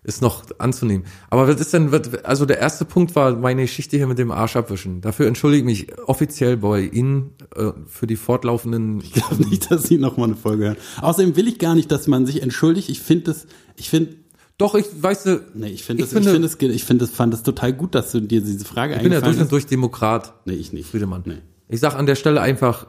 ist 0.02 0.22
noch 0.22 0.44
anzunehmen. 0.58 1.04
Aber 1.28 1.46
was 1.46 1.60
ist 1.60 1.74
denn, 1.74 1.92
was- 1.92 2.14
also 2.24 2.46
der 2.46 2.58
erste 2.60 2.86
Punkt 2.86 3.14
war 3.16 3.36
meine 3.36 3.60
Geschichte 3.62 3.98
hier 3.98 4.06
mit 4.06 4.18
dem 4.18 4.30
Arsch 4.30 4.56
abwischen. 4.56 5.02
Dafür 5.02 5.26
entschuldige 5.26 5.70
ich 5.70 5.86
mich 5.88 5.98
offiziell 6.08 6.56
bei 6.56 6.80
Ihnen 6.80 7.32
äh, 7.54 7.72
für 7.86 8.06
die 8.06 8.16
fortlaufenden. 8.16 9.00
Ich 9.02 9.12
glaube 9.12 9.36
nicht, 9.50 9.70
dass 9.70 9.82
sie 9.82 9.98
noch 9.98 10.16
mal 10.16 10.24
eine 10.24 10.36
Folge 10.36 10.64
hören. 10.64 10.76
Außerdem 11.02 11.36
will 11.36 11.46
ich 11.48 11.58
gar 11.58 11.74
nicht, 11.74 11.92
dass 11.92 12.06
man 12.06 12.24
sich 12.24 12.42
entschuldigt. 12.42 12.88
Ich 12.88 13.00
finde 13.00 13.24
das, 13.24 13.46
ich 13.76 13.90
finde, 13.90 14.14
Doch, 14.56 14.74
ich 14.74 14.86
weiß, 14.98 15.24
du, 15.24 15.42
nee, 15.52 15.68
ich 15.68 15.84
finde 15.84 16.02
Ich 16.04 16.08
das, 16.10 16.18
ich 16.18 16.26
finde- 16.26 16.40
das, 16.48 16.56
ich 16.58 16.84
finde 16.86 17.04
das, 17.04 17.14
fand 17.14 17.34
das 17.34 17.42
total 17.42 17.74
gut, 17.74 17.94
dass 17.94 18.12
du 18.12 18.20
dir 18.20 18.40
diese 18.40 18.64
Frage 18.64 18.94
ich 18.96 19.02
bin 19.02 19.12
ja 19.12 19.20
durch 19.20 19.38
und 19.38 19.52
durch 19.52 19.66
Demokrat. 19.66 20.32
Nee, 20.46 20.54
ich 20.54 20.72
nicht. 20.72 20.88
Friedemann. 20.90 21.22
Nee. 21.26 21.42
Ich 21.68 21.80
sag 21.80 21.94
an 21.94 22.06
der 22.06 22.14
Stelle 22.14 22.40
einfach, 22.40 22.86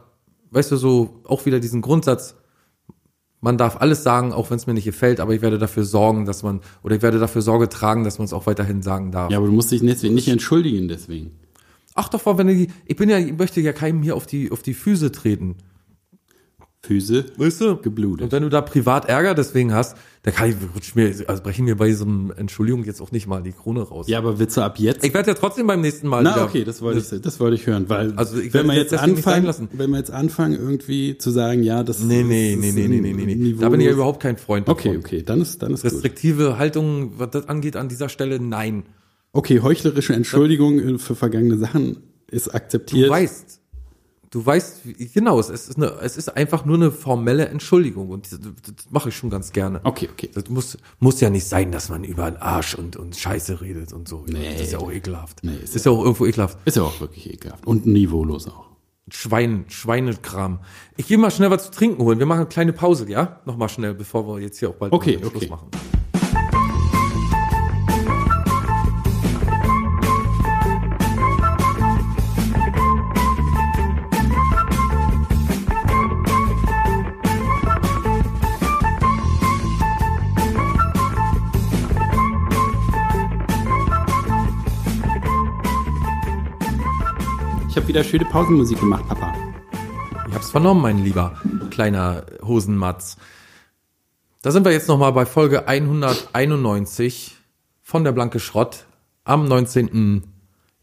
weißt 0.52 0.72
du, 0.72 0.76
so 0.78 1.22
auch 1.26 1.46
wieder 1.46 1.60
diesen 1.60 1.82
Grundsatz, 1.82 2.36
man 3.40 3.58
darf 3.58 3.78
alles 3.82 4.04
sagen, 4.04 4.34
auch 4.34 4.52
wenn 4.52 4.58
es 4.58 4.68
mir 4.68 4.74
nicht 4.74 4.86
gefällt, 4.86 5.20
aber 5.20 5.34
ich 5.34 5.42
werde 5.42 5.58
dafür 5.58 5.84
sorgen, 5.84 6.26
dass 6.26 6.44
man, 6.44 6.62
oder 6.84 6.96
ich 6.96 7.02
werde 7.02 7.18
dafür 7.18 7.42
Sorge 7.42 7.70
tragen, 7.70 8.04
dass 8.04 8.20
man 8.20 8.26
es 8.26 8.34
auch 8.34 8.46
weiterhin 8.46 8.84
sagen 8.84 9.12
darf. 9.12 9.32
Ja, 9.32 9.38
aber 9.38 9.48
du 9.48 9.54
musst 9.54 9.72
dich 9.72 9.82
deswegen 9.82 10.14
nicht 10.14 10.28
entschuldigen 10.28 10.88
deswegen. 10.88 11.32
Ach 11.96 12.08
doch, 12.08 12.22
Frau, 12.22 12.38
wenn 12.38 12.48
ich, 12.48 12.70
ich 12.86 12.96
bin 12.96 13.10
ja, 13.10 13.18
ich 13.18 13.36
möchte 13.36 13.60
ja 13.60 13.74
keinem 13.74 14.04
hier 14.04 14.16
auf 14.16 14.28
die, 14.28 14.52
auf 14.52 14.62
die 14.62 14.76
Füße 14.76 15.12
treten. 15.12 15.56
Füße 16.84 17.26
Weißt 17.38 17.62
du? 17.62 17.78
geblutet. 17.78 18.24
Und 18.26 18.32
wenn 18.32 18.42
du 18.42 18.50
da 18.50 18.60
privat 18.62 19.06
Ärger 19.08 19.36
deswegen 19.36 19.72
hast, 19.72 19.96
da 20.24 20.32
kann 20.32 20.50
ich, 20.50 20.56
rutsch 20.76 20.96
mir, 20.96 21.14
also 21.28 21.44
brechen 21.44 21.66
mir 21.66 21.76
bei 21.76 21.94
so 21.94 22.06
einem 22.06 22.34
Entschuldigung 22.36 22.84
jetzt 22.86 23.02
auch 23.02 23.12
nicht 23.12 23.28
mal 23.28 23.44
die 23.44 23.52
Krone 23.52 23.82
raus. 23.84 24.08
Ja, 24.08 24.18
aber 24.18 24.40
willst 24.40 24.58
du 24.58 24.62
ab 24.62 24.80
jetzt? 24.80 25.06
Ich 25.06 25.14
werde 25.14 25.30
ja 25.30 25.34
trotzdem 25.36 25.68
beim 25.68 25.82
nächsten 25.82 26.08
Mal 26.08 26.24
Na, 26.24 26.34
wieder- 26.34 26.44
okay, 26.46 26.64
das 26.64 26.82
wollte 26.82 27.00
ich, 27.16 27.22
das 27.22 27.40
wollte 27.40 27.56
ich 27.56 27.68
hören, 27.68 27.88
weil 27.88 28.14
Also 28.16 28.40
ich 28.40 28.46
wenn 28.46 28.54
werde 28.66 28.68
wir 28.70 28.76
jetzt 28.78 28.92
jetzt 28.94 29.02
anfangen, 29.02 29.46
lassen. 29.46 29.70
wenn 29.74 29.92
wir 29.92 29.98
jetzt 30.00 30.10
anfangen 30.12 30.56
irgendwie 30.56 31.18
zu 31.20 31.30
sagen, 31.30 31.62
ja, 31.62 31.84
das 31.84 32.00
Nee, 32.02 32.24
nee, 32.24 32.56
das 32.56 32.62
nee, 32.62 32.70
ist 32.70 32.76
nee, 32.76 32.88
nee, 32.88 33.00
nee, 33.14 33.14
nee, 33.26 33.36
nee. 33.36 33.56
Da 33.60 33.70
bin 33.70 33.80
ich 33.80 33.86
ja 33.86 33.94
überhaupt 33.94 34.20
kein 34.22 34.38
Freund 34.38 34.68
davon. 34.68 34.80
Okay, 34.80 34.98
okay, 34.98 35.22
dann 35.24 35.40
ist 35.42 35.62
dann 35.62 35.74
ist 35.74 35.84
gut. 35.84 35.92
Restriktive 35.94 36.58
Haltung, 36.58 37.14
was 37.20 37.30
das 37.30 37.48
angeht, 37.48 37.76
an 37.76 37.90
dieser 37.90 38.10
Stelle, 38.10 38.40
nein. 38.40 38.84
Okay, 39.34 39.62
heuchlerische 39.62 40.14
Entschuldigung 40.14 40.98
für 40.98 41.16
vergangene 41.16 41.58
Sachen 41.58 41.98
ist 42.30 42.48
Du 42.48 42.52
akzeptiert. 42.54 43.10
weißt, 43.10 43.61
du 44.32 44.44
weißt, 44.46 44.82
wie- 44.86 45.08
genau, 45.10 45.40
es 45.40 45.50
ist, 45.50 45.78
eine, 45.78 45.88
es 46.02 46.18
ist 46.18 46.36
einfach 46.36 46.66
nur 46.66 46.76
eine 46.78 46.92
formelle 46.92 47.48
Entschuldigung 47.48 48.10
und 48.10 48.32
das, 48.32 48.40
das 48.40 48.90
mache 48.90 49.10
ich 49.10 49.16
schon 49.16 49.30
ganz 49.30 49.52
gerne. 49.52 49.82
Okay, 49.84 50.10
okay. 50.12 50.30
Das 50.34 50.50
muss, 50.50 50.78
muss 51.00 51.22
ja 51.22 51.30
nicht 51.30 51.46
sein, 51.46 51.72
dass 51.72 51.90
man 51.90 52.04
über 52.04 52.30
den 52.32 52.38
Arsch 52.42 52.74
und, 52.76 52.96
und 52.98 53.16
Scheiße 53.16 53.62
redet 53.62 53.94
und 53.94 54.08
so. 54.08 54.26
Nee. 54.28 54.54
Das 54.54 54.62
ist 54.64 54.72
ja 54.74 54.80
auch 54.80 54.92
ekelhaft. 54.92 55.44
Nee, 55.44 55.56
ist, 55.64 55.76
ist 55.76 55.86
ja 55.86 55.92
auch 55.92 56.02
irgendwo 56.04 56.26
ekelhaft. 56.26 56.58
Ist 56.66 56.78
ja 56.78 56.84
auch 56.84 57.00
wirklich 57.00 57.32
ekelhaft 57.32 57.68
und 57.68 57.86
niveaulos 57.86 58.48
auch. 58.48 58.66
Schwein, 59.10 59.66
Schweinekram. 59.68 60.60
Ich 60.96 61.08
gehe 61.08 61.18
mal 61.18 61.32
schnell 61.32 61.52
was 61.52 61.66
zu 61.66 61.72
trinken 61.72 62.02
holen. 62.02 62.18
Wir 62.20 62.26
machen 62.26 62.40
eine 62.42 62.48
kleine 62.50 62.72
Pause, 62.72 63.10
ja? 63.10 63.42
Nochmal 63.46 63.68
schnell, 63.68 63.94
bevor 63.94 64.26
wir 64.28 64.40
jetzt 64.40 64.60
hier 64.60 64.70
auch 64.70 64.76
bald 64.76 64.94
Okay, 64.94 65.18
Schluss 65.20 65.36
okay. 65.36 65.48
machen. 65.50 65.68
Ich 87.72 87.78
habe 87.78 87.88
wieder 87.88 88.04
schöne 88.04 88.26
Pausenmusik 88.26 88.82
gemacht, 88.82 89.08
Papa. 89.08 89.34
Ich 90.28 90.34
hab's 90.36 90.52
vernommen, 90.52 90.82
mein 90.82 91.06
lieber 91.06 91.42
kleiner 91.70 92.26
Hosenmatz. 92.44 93.16
Da 94.42 94.52
sind 94.52 94.66
wir 94.66 94.74
jetzt 94.74 94.90
nochmal 94.90 95.14
bei 95.14 95.26
Folge 95.26 95.70
191 95.70 97.38
von 97.82 98.04
der 98.04 98.12
Blanke 98.12 98.42
Schrott 98.42 98.88
am 99.24 99.46
19. 99.46 100.22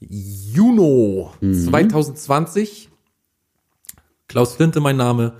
Juni 0.01 1.27
2020. 1.43 2.89
Klaus 4.27 4.55
Flinte 4.55 4.81
mein 4.81 4.97
Name. 4.97 5.35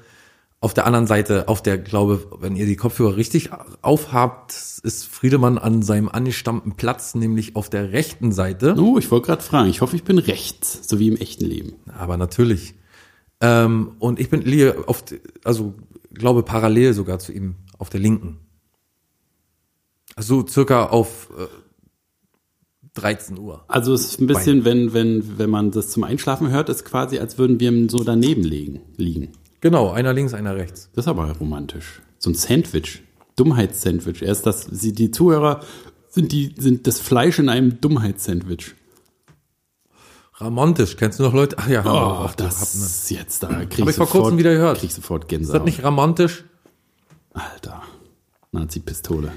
Auf 0.61 0.75
der 0.75 0.87
anderen 0.87 1.07
Seite, 1.07 1.47
auf 1.47 1.63
der, 1.63 1.79
glaube, 1.79 2.27
wenn 2.41 2.57
ihr 2.57 2.67
die 2.67 2.75
Kopfhörer 2.75 3.17
richtig 3.17 3.51
aufhabt, 3.81 4.53
ist 4.83 5.07
Friedemann 5.07 5.57
an 5.57 5.83
seinem 5.83 6.09
angestammten 6.09 6.75
Platz, 6.75 7.15
nämlich 7.15 7.55
auf 7.55 7.71
der 7.71 7.93
rechten 7.93 8.33
Seite. 8.33 8.75
Oh, 8.77 8.99
ich 8.99 9.09
wollte 9.13 9.27
gerade 9.27 9.43
fragen. 9.43 9.71
Ich 9.71 9.83
hoffe, 9.83 9.95
ich 9.95 10.03
bin 10.03 10.19
rechts, 10.19 10.89
so 10.89 10.99
wie 10.99 11.07
im 11.07 11.17
echten 11.17 11.45
Leben. 11.45 11.75
Aber 11.97 12.17
natürlich. 12.17 12.75
Ähm, 13.41 13.93
und 14.01 14.19
ich 14.19 14.31
bin 14.31 14.43
liege 14.43 14.89
auf, 14.89 15.05
also 15.45 15.75
glaube 16.13 16.43
parallel 16.43 16.93
sogar 16.93 17.21
zu 17.21 17.31
ihm 17.31 17.55
auf 17.79 17.89
der 17.89 18.01
linken. 18.01 18.39
Also 20.17 20.45
circa 20.45 20.87
auf 20.87 21.29
äh, 21.39 21.47
13 22.95 23.39
Uhr. 23.39 23.65
Also 23.69 23.95
es 23.95 24.07
ist 24.07 24.21
ein 24.21 24.27
bisschen, 24.27 24.65
wenn, 24.65 24.93
wenn, 24.93 25.39
wenn 25.39 25.51
man 25.51 25.71
das 25.71 25.91
zum 25.91 26.03
Einschlafen 26.03 26.51
hört, 26.51 26.69
ist 26.69 26.85
quasi, 26.85 27.21
als 27.21 27.39
würden 27.39 27.61
wir 27.61 27.89
so 27.89 28.03
daneben 28.03 28.43
liegen. 28.43 28.81
liegen. 28.97 29.29
Genau, 29.61 29.91
einer 29.91 30.13
links, 30.13 30.35
einer 30.35 30.55
rechts. 30.57 30.89
Das 30.95 31.05
ist 31.05 31.09
aber 31.09 31.31
romantisch. 31.33 32.01
So 32.19 32.31
ein 32.31 32.35
Sandwich. 32.35 33.03
Dummheitssandwich. 33.37 34.23
Erst 34.23 34.47
das, 34.47 34.63
sie, 34.63 34.93
die 34.93 35.11
Zuhörer 35.11 35.61
sind 36.09 36.33
die, 36.33 36.55
sind 36.59 36.87
das 36.87 36.99
Fleisch 37.01 37.39
in 37.39 37.49
einem 37.49 37.81
Dummheitssandwich. 37.81 38.75
Ramontisch, 40.35 40.97
kennst 40.97 41.19
du 41.19 41.25
noch 41.25 41.35
Leute? 41.35 41.57
Ach 41.59 41.69
ja, 41.69 41.81
Oh, 41.81 42.23
gehabt, 42.23 42.41
das 42.41 42.75
ne? 42.77 42.85
ist 42.87 43.11
jetzt 43.11 43.43
da. 43.43 43.49
Krieg 43.65 43.81
Hab 43.81 43.89
ich 43.91 43.97
vor 43.97 44.07
sofort- 44.07 44.11
kurzem 44.23 44.39
wieder 44.39 44.53
gehört. 44.55 44.79
Krieg 44.79 44.93
sofort 44.93 45.25
Ist 45.25 45.29
Gänsehaut. 45.29 45.57
das 45.61 45.65
nicht 45.65 45.83
ramontisch? 45.83 46.45
Alter. 47.33 47.83
Nazi-Pistole. 48.53 49.33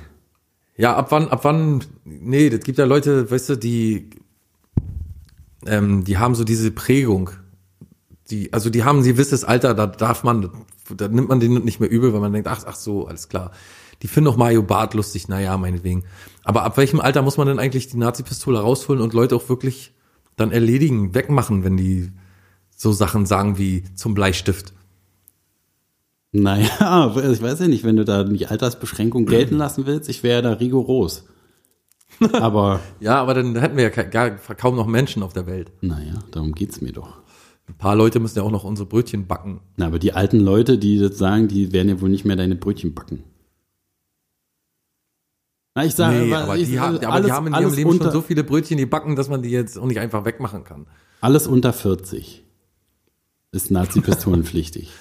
Ja, 0.78 0.96
ab 0.96 1.08
wann, 1.12 1.28
ab 1.30 1.44
wann, 1.44 1.84
nee, 2.06 2.50
das 2.50 2.62
gibt 2.62 2.78
ja 2.78 2.86
Leute, 2.86 3.30
weißt 3.30 3.50
du, 3.50 3.56
die, 3.58 4.10
ähm, 5.66 6.04
die 6.04 6.18
haben 6.18 6.34
so 6.36 6.44
diese 6.44 6.72
Prägung. 6.72 7.32
Die, 8.32 8.52
also 8.54 8.70
die 8.70 8.84
haben 8.84 9.00
ein 9.00 9.04
gewisses 9.04 9.44
Alter, 9.44 9.74
da 9.74 9.88
darf 9.88 10.24
man, 10.24 10.50
da 10.96 11.08
nimmt 11.08 11.30
man 11.30 11.40
den 11.40 11.54
nicht 11.66 11.80
mehr 11.80 11.92
übel, 11.92 12.14
weil 12.14 12.22
man 12.22 12.32
denkt, 12.34 12.48
ach, 12.48 12.64
ach 12.66 12.76
so, 12.76 13.06
alles 13.08 13.30
klar. 13.30 13.52
Die 14.02 14.08
finden 14.08 14.30
auch 14.30 14.38
Mario 14.38 14.64
Barth 14.64 14.94
lustig, 14.94 15.28
naja, 15.28 15.58
meinetwegen. 15.58 16.04
Aber 16.44 16.64
ab 16.64 16.78
welchem 16.78 17.00
Alter 17.00 17.22
muss 17.22 17.38
man 17.38 17.48
denn 17.48 17.60
eigentlich 17.60 17.90
die 17.90 17.98
Nazi-Pistole 17.98 18.60
rausholen 18.60 19.02
und 19.02 19.14
Leute 19.14 19.36
auch 19.36 19.50
wirklich 19.50 19.94
dann 20.38 20.52
erledigen, 20.52 21.14
wegmachen, 21.14 21.64
wenn 21.64 21.78
die 21.78 22.12
so 22.76 22.92
Sachen 22.92 23.26
sagen 23.26 23.58
wie 23.58 23.84
zum 23.94 24.14
Bleistift? 24.14 24.74
Naja, 26.32 27.14
ich 27.32 27.42
weiß 27.42 27.60
ja 27.60 27.68
nicht, 27.68 27.84
wenn 27.84 27.98
du 27.98 28.06
da 28.06 28.24
die 28.24 28.48
Altersbeschränkung 28.48 29.26
gelten 29.26 29.58
lassen 29.58 29.86
willst, 29.86 30.10
ich 30.10 30.24
wäre 30.24 30.42
da 30.42 30.54
rigoros. 30.54 31.26
Aber, 32.34 32.80
Ja, 33.00 33.22
aber 33.22 33.34
dann 33.34 33.56
hätten 33.56 33.78
wir 33.78 33.90
ja 33.90 34.30
kaum 34.30 34.76
noch 34.76 34.86
Menschen 34.86 35.24
auf 35.24 35.34
der 35.34 35.48
Welt. 35.48 35.72
naja, 35.82 36.20
darum 36.32 36.52
geht's 36.54 36.82
mir 36.82 36.92
doch. 36.92 37.22
Ein 37.72 37.78
paar 37.78 37.96
Leute 37.96 38.20
müssen 38.20 38.38
ja 38.38 38.44
auch 38.44 38.52
noch 38.52 38.66
unsere 38.66 38.86
Brötchen 38.86 39.28
backen. 39.28 39.62
Na, 39.78 39.88
aber 39.88 39.98
die 39.98 40.12
alten 40.12 40.42
Leute, 40.42 40.78
die 40.78 41.00
das 41.00 41.18
sagen, 41.18 41.48
die 41.48 41.72
werden 41.72 41.88
ja 41.88 42.02
wohl 42.02 42.10
nicht 42.10 42.26
mehr 42.26 42.36
deine 42.36 42.56
Brötchen 42.56 42.94
backen. 42.94 43.24
Na, 45.74 45.86
ich 45.86 45.96
sage, 45.96 46.18
Nee, 46.18 46.34
aber, 46.34 46.58
ich, 46.58 46.68
die, 46.68 46.82
haben, 46.82 46.98
aber 46.98 47.14
alles, 47.14 47.28
die 47.28 47.32
haben 47.32 47.48
in 47.48 47.54
ihrem 47.54 47.74
Leben 47.74 47.90
unter, 47.92 48.06
schon 48.06 48.12
so 48.12 48.22
viele 48.22 48.44
Brötchen 48.44 48.78
gebacken, 48.78 49.16
dass 49.16 49.30
man 49.30 49.42
die 49.42 49.52
jetzt 49.52 49.80
auch 49.80 49.86
nicht 49.86 50.02
einfach 50.02 50.26
wegmachen 50.26 50.66
kann. 50.66 50.86
alles 51.22 51.48
unter 51.48 51.72
40 51.72 52.44
ist 53.54 53.72
Nazi-Pistolenpflichtig. 53.72 54.92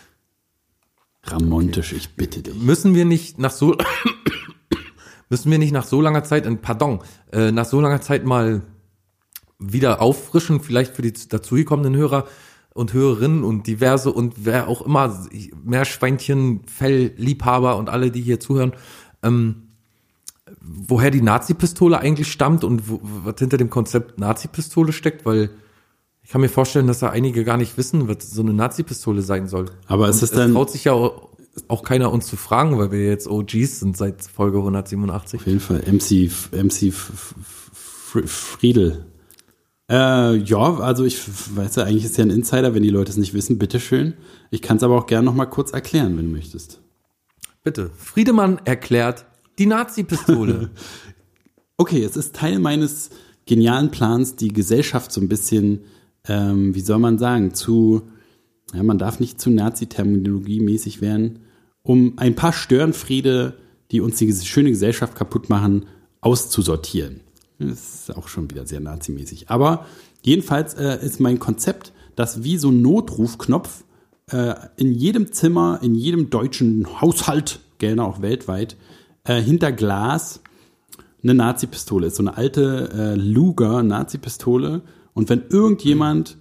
Ramontisch, 1.25 1.93
ich 1.93 2.15
bitte 2.15 2.41
dich. 2.43 2.55
Müssen 2.55 2.95
wir 2.95 3.05
nicht 3.05 3.37
nach 3.41 3.51
so 3.51 3.77
müssen 5.29 5.51
wir 5.51 5.59
nicht 5.59 5.73
nach 5.73 5.87
so 5.87 6.01
langer 6.01 6.23
Zeit, 6.23 6.47
äh, 6.47 6.55
pardon, 6.55 7.01
äh, 7.33 7.51
nach 7.51 7.67
so 7.67 7.81
langer 7.81 8.01
Zeit 8.01 8.25
mal 8.25 8.63
wieder 9.59 10.01
auffrischen, 10.01 10.61
vielleicht 10.61 10.95
für 10.95 11.03
die 11.03 11.13
dazugekommenen 11.13 11.97
Hörer 11.97 12.29
und 12.81 12.93
Hörerinnen 12.95 13.45
und 13.45 13.67
diverse 13.67 14.11
und 14.11 14.35
wer 14.45 14.67
auch 14.69 14.81
immer, 14.83 15.27
Meerschweinchen, 15.63 16.63
Fellliebhaber 16.67 17.77
und 17.77 17.89
alle, 17.91 18.11
die 18.11 18.23
hier 18.23 18.41
zuhören, 18.41 18.73
ähm, 19.23 19.69
woher 20.61 21.11
die 21.11 21.23
Nazi-Pistole 21.23 21.99
eigentlich 22.01 22.33
stammt 22.33 22.65
und 22.65 22.89
wo, 22.89 23.01
was 23.03 23.37
hinter 23.39 23.57
dem 23.59 23.71
Konzept 23.71 24.19
Nazi-Pistole 24.19 24.93
steckt, 24.93 25.25
weil 25.25 25.51
ich 26.23 26.31
kann 26.31 26.41
mir 26.41 26.49
vorstellen, 26.49 26.87
dass 26.87 27.01
da 27.01 27.11
einige 27.11 27.45
gar 27.45 27.57
nicht 27.57 27.77
wissen, 27.77 28.09
was 28.09 28.31
so 28.31 28.43
eine 28.43 28.53
Nazi-Pistole 28.53 29.23
sein 29.23 29.47
soll. 29.47 29.67
Aber 29.87 30.09
ist 30.09 30.17
Und 30.17 30.23
es 30.25 30.31
dann- 30.33 30.53
traut 30.55 30.71
sich 30.71 30.85
ja 30.85 30.93
auch, 30.93 31.29
auch 31.69 31.83
keiner 31.83 32.11
uns 32.13 32.27
zu 32.27 32.37
fragen, 32.37 32.79
weil 32.79 32.91
wir 32.93 33.05
jetzt 33.07 33.29
OGs 33.29 33.81
sind 33.81 33.97
seit 33.97 34.23
Folge 34.23 34.59
187. 34.59 35.41
Auf 35.41 35.47
jeden 35.47 35.61
Fall 35.61 35.83
MC, 35.87 36.31
MC 36.53 36.93
Friedel. 38.27 39.05
Äh, 39.91 40.37
ja, 40.37 40.79
also 40.79 41.05
ich 41.05 41.21
weiß 41.57 41.77
ja, 41.77 41.85
eigentlich 41.85 42.05
ist 42.05 42.17
ja 42.17 42.25
ein 42.25 42.31
Insider, 42.31 42.75
wenn 42.75 42.85
die 42.85 42.91
Leute 42.91 43.11
es 43.11 43.17
nicht 43.17 43.35
wissen, 43.35 43.59
bitteschön. 43.59 44.15
Ich 44.53 44.63
kann 44.63 44.77
es 44.77 44.85
aber 44.85 44.97
auch 44.97 45.07
gerne 45.07 45.25
noch 45.25 45.35
mal 45.35 45.47
kurz 45.47 45.73
erklären, 45.73 46.17
wenn 46.17 46.27
du 46.27 46.31
möchtest. 46.31 46.81
Bitte. 47.65 47.91
Friedemann 47.97 48.61
erklärt 48.65 49.27
die 49.59 49.67
Nazi-Pistole. 49.67 50.71
Okay, 51.77 52.05
es 52.05 52.15
ist 52.15 52.37
Teil 52.37 52.59
meines 52.59 53.09
genialen 53.47 53.91
Plans, 53.91 54.37
die 54.37 54.53
Gesellschaft 54.53 55.11
so 55.11 55.19
ein 55.19 55.31
bisschen, 55.31 55.81
ähm, 56.29 56.75
wie 56.75 56.83
soll 56.83 56.99
man 56.99 57.17
sagen, 57.17 57.55
zu, 57.55 58.03
ja, 58.75 58.83
man 58.83 58.99
darf 58.99 59.19
nicht 59.19 59.41
zu 59.41 59.49
Nazi-Terminologie 59.49 60.61
mäßig 60.61 61.01
werden, 61.01 61.39
um 61.83 62.19
ein 62.19 62.35
paar 62.35 62.53
Störenfriede, 62.53 63.55
die 63.93 64.03
uns 64.03 64.19
die 64.19 64.31
schöne 64.31 64.69
Gesellschaft 64.69 65.15
kaputt 65.15 65.49
machen, 65.49 65.87
auszusortieren. 66.21 67.21
Ist 67.61 68.17
auch 68.17 68.29
schon 68.29 68.51
wieder 68.51 68.67
sehr 68.67 68.81
nazimäßig. 68.81 69.51
Aber 69.51 69.85
jedenfalls 70.23 70.75
äh, 70.75 71.05
ist 71.05 71.21
mein 71.21 71.39
Konzept, 71.39 71.93
dass 72.17 72.43
wie 72.43 72.57
so 72.57 72.71
ein 72.71 72.81
Notrufknopf 72.81 73.85
äh, 74.31 74.55
in 74.77 74.93
jedem 74.93 75.33
Zimmer, 75.33 75.79
in 75.83 75.95
jedem 75.95 76.31
deutschen 76.31 77.01
Haushalt, 77.01 77.61
gerne 77.79 78.05
auch 78.05 78.23
weltweit, 78.23 78.77
äh, 79.25 79.41
hinter 79.41 79.73
Glas 79.73 80.41
eine 81.23 81.35
Nazi-Pistole 81.35 82.07
ist. 82.07 82.17
So 82.17 82.23
eine 82.23 82.37
alte 82.37 82.91
äh, 82.93 83.15
Luger-Nazi-Pistole. 83.15 84.81
Und 85.13 85.29
wenn 85.29 85.43
irgendjemand 85.51 86.39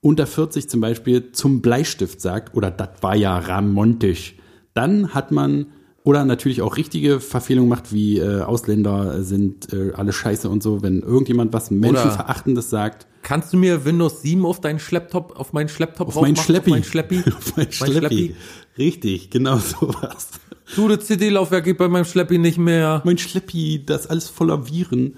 unter 0.00 0.26
40 0.26 0.68
zum 0.68 0.80
Beispiel 0.80 1.32
zum 1.32 1.62
Bleistift 1.62 2.20
sagt, 2.20 2.54
oder 2.54 2.70
das 2.70 2.90
war 3.00 3.16
ja 3.16 3.36
ramontisch, 3.38 4.36
dann 4.72 5.14
hat 5.14 5.32
man 5.32 5.66
Oder 6.04 6.26
natürlich 6.26 6.60
auch 6.60 6.76
richtige 6.76 7.18
Verfehlungen 7.18 7.70
macht, 7.70 7.90
wie 7.90 8.18
äh, 8.18 8.42
Ausländer 8.42 9.22
sind 9.22 9.72
äh, 9.72 9.92
alle 9.94 10.12
scheiße 10.12 10.50
und 10.50 10.62
so, 10.62 10.82
wenn 10.82 11.00
irgendjemand 11.00 11.54
was 11.54 11.70
Menschenverachtendes 11.70 12.68
sagt. 12.68 13.06
Kannst 13.22 13.54
du 13.54 13.56
mir 13.56 13.86
Windows 13.86 14.20
7 14.20 14.44
auf 14.44 14.60
deinen 14.60 14.78
Schlepptop, 14.78 15.34
auf 15.40 15.54
meinen 15.54 15.70
Schlepptop 15.70 16.08
Auf 16.08 16.20
mein 16.20 16.34
drauf 16.34 16.46
machen? 16.46 16.46
Schleppi. 16.46 16.70
Auf 16.70 16.76
mein 16.76 16.84
Schleppi? 16.84 17.24
Auf 17.34 17.56
mein 17.56 17.72
Schleppi. 17.72 18.36
Richtig, 18.76 19.30
genau 19.30 19.56
sowas. 19.80 20.28
Du, 20.76 20.88
das 20.88 21.06
CD-Laufwerk 21.06 21.64
geht 21.64 21.78
bei 21.78 21.88
meinem 21.88 22.04
Schleppi 22.04 22.36
nicht 22.36 22.58
mehr. 22.58 23.00
Mein 23.06 23.16
Schleppi, 23.16 23.82
das 23.86 24.02
ist 24.02 24.06
alles 24.08 24.28
voller 24.28 24.68
Viren. 24.68 25.16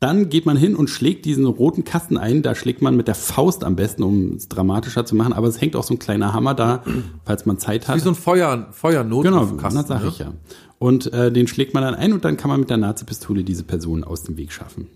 Dann 0.00 0.28
geht 0.28 0.44
man 0.44 0.56
hin 0.56 0.76
und 0.76 0.90
schlägt 0.90 1.24
diesen 1.24 1.46
roten 1.46 1.84
Kasten 1.84 2.18
ein. 2.18 2.42
Da 2.42 2.54
schlägt 2.54 2.82
man 2.82 2.96
mit 2.96 3.08
der 3.08 3.14
Faust 3.14 3.64
am 3.64 3.76
besten, 3.76 4.02
um 4.02 4.34
es 4.34 4.48
dramatischer 4.48 5.06
zu 5.06 5.14
machen. 5.14 5.32
Aber 5.32 5.48
es 5.48 5.60
hängt 5.60 5.74
auch 5.74 5.84
so 5.84 5.94
ein 5.94 5.98
kleiner 5.98 6.32
Hammer 6.34 6.54
da, 6.54 6.82
falls 7.24 7.46
man 7.46 7.58
Zeit 7.58 7.88
hat. 7.88 7.96
Wie 7.96 8.00
so 8.00 8.10
ein 8.10 8.14
Feuer, 8.14 8.68
Feuernotrufkasten. 8.72 9.58
Genau, 9.58 9.72
das 9.72 9.88
sag 9.88 10.02
ne? 10.02 10.08
ich 10.08 10.18
ja. 10.18 10.32
Und 10.78 11.12
äh, 11.12 11.32
den 11.32 11.46
schlägt 11.46 11.72
man 11.72 11.82
dann 11.82 11.94
ein 11.94 12.12
und 12.12 12.24
dann 12.24 12.36
kann 12.36 12.50
man 12.50 12.60
mit 12.60 12.68
der 12.68 12.76
Nazi-Pistole 12.76 13.44
diese 13.44 13.64
Person 13.64 14.04
aus 14.04 14.22
dem 14.22 14.36
Weg 14.36 14.52
schaffen. 14.52 14.88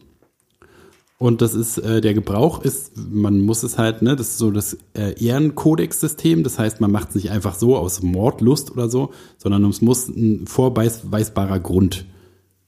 Und 1.21 1.43
das 1.43 1.53
ist, 1.53 1.77
äh, 1.77 2.01
der 2.01 2.15
Gebrauch 2.15 2.63
ist, 2.63 2.93
man 2.97 3.43
muss 3.43 3.63
es 3.63 3.77
halt, 3.77 4.01
ne, 4.01 4.17
das 4.17 4.29
ist 4.29 4.39
so 4.39 4.51
das 4.51 4.79
äh, 4.95 5.23
Ehrenkodex-System. 5.23 6.43
Das 6.43 6.59
heißt, 6.59 6.81
man 6.81 6.91
macht 6.91 7.11
es 7.11 7.15
nicht 7.15 7.31
einfach 7.31 7.55
so 7.55 7.77
aus 7.77 8.03
Mordlust 8.03 8.71
oder 8.71 8.89
so, 8.89 9.11
sondern 9.37 9.65
es 9.67 9.83
muss 9.83 10.09
ein 10.09 10.47
vorweisbarer 10.47 11.61
Grund 11.61 12.07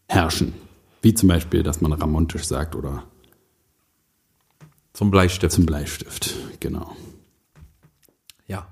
herrschen. 0.07 0.53
Wie 1.03 1.15
zum 1.15 1.29
Beispiel, 1.29 1.63
dass 1.63 1.81
man 1.81 1.93
Ramontisch 1.93 2.45
sagt 2.45 2.75
oder 2.77 3.05
Zum 4.93 5.11
Bleistift. 5.11 5.53
zum 5.53 5.67
Bleistift. 5.67 6.35
Genau. 6.61 6.97
ja. 8.47 8.67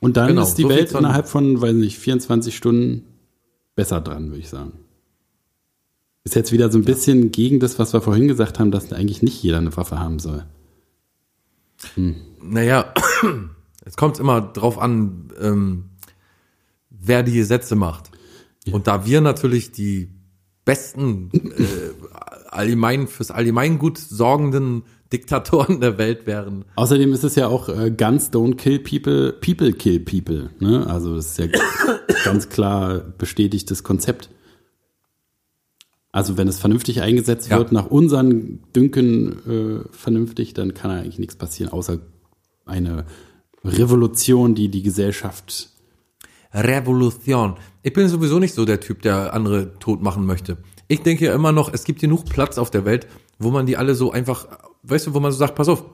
Und 0.00 0.16
dann 0.16 0.28
Genau, 0.28 0.42
ist 0.42 0.54
die 0.56 0.62
so 0.62 0.68
Welt 0.68 0.92
innerhalb 0.92 1.28
von, 1.28 1.60
weiß 1.60 1.74
nicht, 1.74 1.98
24 1.98 2.54
Stunden 2.56 3.04
besser 3.76 4.00
dran, 4.00 4.26
würde 4.28 4.40
ich 4.40 4.48
sagen. 4.48 4.72
Ist 6.24 6.34
jetzt 6.34 6.50
wieder 6.50 6.72
so 6.72 6.78
ein 6.78 6.84
bisschen 6.84 7.30
gegen 7.30 7.60
das, 7.60 7.78
was 7.78 7.92
wir 7.92 8.00
vorhin 8.00 8.26
gesagt 8.26 8.58
haben, 8.58 8.72
dass 8.72 8.92
eigentlich 8.92 9.22
nicht 9.22 9.40
jeder 9.42 9.58
eine 9.58 9.76
Waffe 9.76 10.00
haben 10.00 10.18
soll. 10.18 10.44
Naja, 12.42 12.92
es 13.84 13.96
kommt 13.96 14.18
immer 14.18 14.40
drauf 14.40 14.78
an, 14.78 15.28
ähm, 15.40 15.84
wer 16.90 17.22
die 17.22 17.34
Gesetze 17.34 17.76
macht. 17.76 18.10
Und 18.72 18.88
da 18.88 19.06
wir 19.06 19.20
natürlich 19.20 19.70
die 19.70 20.10
besten, 20.66 21.30
äh, 21.32 21.64
allgemein, 22.50 23.06
fürs 23.08 23.30
Allgemeingut 23.30 23.96
sorgenden 23.96 24.82
Diktatoren 25.12 25.80
der 25.80 25.96
Welt 25.96 26.26
wären, 26.26 26.64
Außerdem 26.74 27.12
ist 27.12 27.24
es 27.24 27.36
ja 27.36 27.46
auch 27.46 27.68
äh, 27.70 27.90
Guns 27.90 28.32
don't 28.32 28.56
kill 28.56 28.80
people, 28.80 29.32
people 29.32 29.72
kill 29.72 30.00
people. 30.00 30.50
Ne? 30.58 30.86
Also 30.86 31.14
das 31.14 31.26
ist 31.30 31.38
ja 31.38 31.46
ganz 32.24 32.48
klar 32.50 32.98
bestätigtes 33.16 33.84
Konzept. 33.84 34.28
Also 36.10 36.36
wenn 36.36 36.48
es 36.48 36.58
vernünftig 36.58 37.02
eingesetzt 37.02 37.50
Ja. 37.50 37.58
wird, 37.58 37.72
nach 37.72 37.86
unseren 37.86 38.60
Dünken 38.74 39.84
äh, 39.86 39.88
vernünftig, 39.92 40.54
dann 40.54 40.74
kann 40.74 40.90
eigentlich 40.90 41.18
nichts 41.20 41.36
passieren, 41.36 41.72
außer 41.72 41.98
eine 42.64 43.04
Revolution, 43.64 44.54
die 44.56 44.68
die 44.70 44.82
Gesellschaft 44.82 45.70
Revolution. 46.56 47.56
Ich 47.82 47.92
bin 47.92 48.08
sowieso 48.08 48.38
nicht 48.38 48.54
so 48.54 48.64
der 48.64 48.80
Typ, 48.80 49.02
der 49.02 49.34
andere 49.34 49.78
tot 49.78 50.02
machen 50.02 50.26
möchte. 50.26 50.56
Ich 50.88 51.02
denke 51.02 51.26
ja 51.26 51.34
immer 51.34 51.52
noch, 51.52 51.72
es 51.72 51.84
gibt 51.84 52.00
genug 52.00 52.24
Platz 52.26 52.58
auf 52.58 52.70
der 52.70 52.84
Welt, 52.84 53.06
wo 53.38 53.50
man 53.50 53.66
die 53.66 53.76
alle 53.76 53.94
so 53.94 54.12
einfach, 54.12 54.46
weißt 54.82 55.08
du, 55.08 55.14
wo 55.14 55.20
man 55.20 55.32
so 55.32 55.38
sagt, 55.38 55.54
pass 55.54 55.68
auf, 55.68 55.84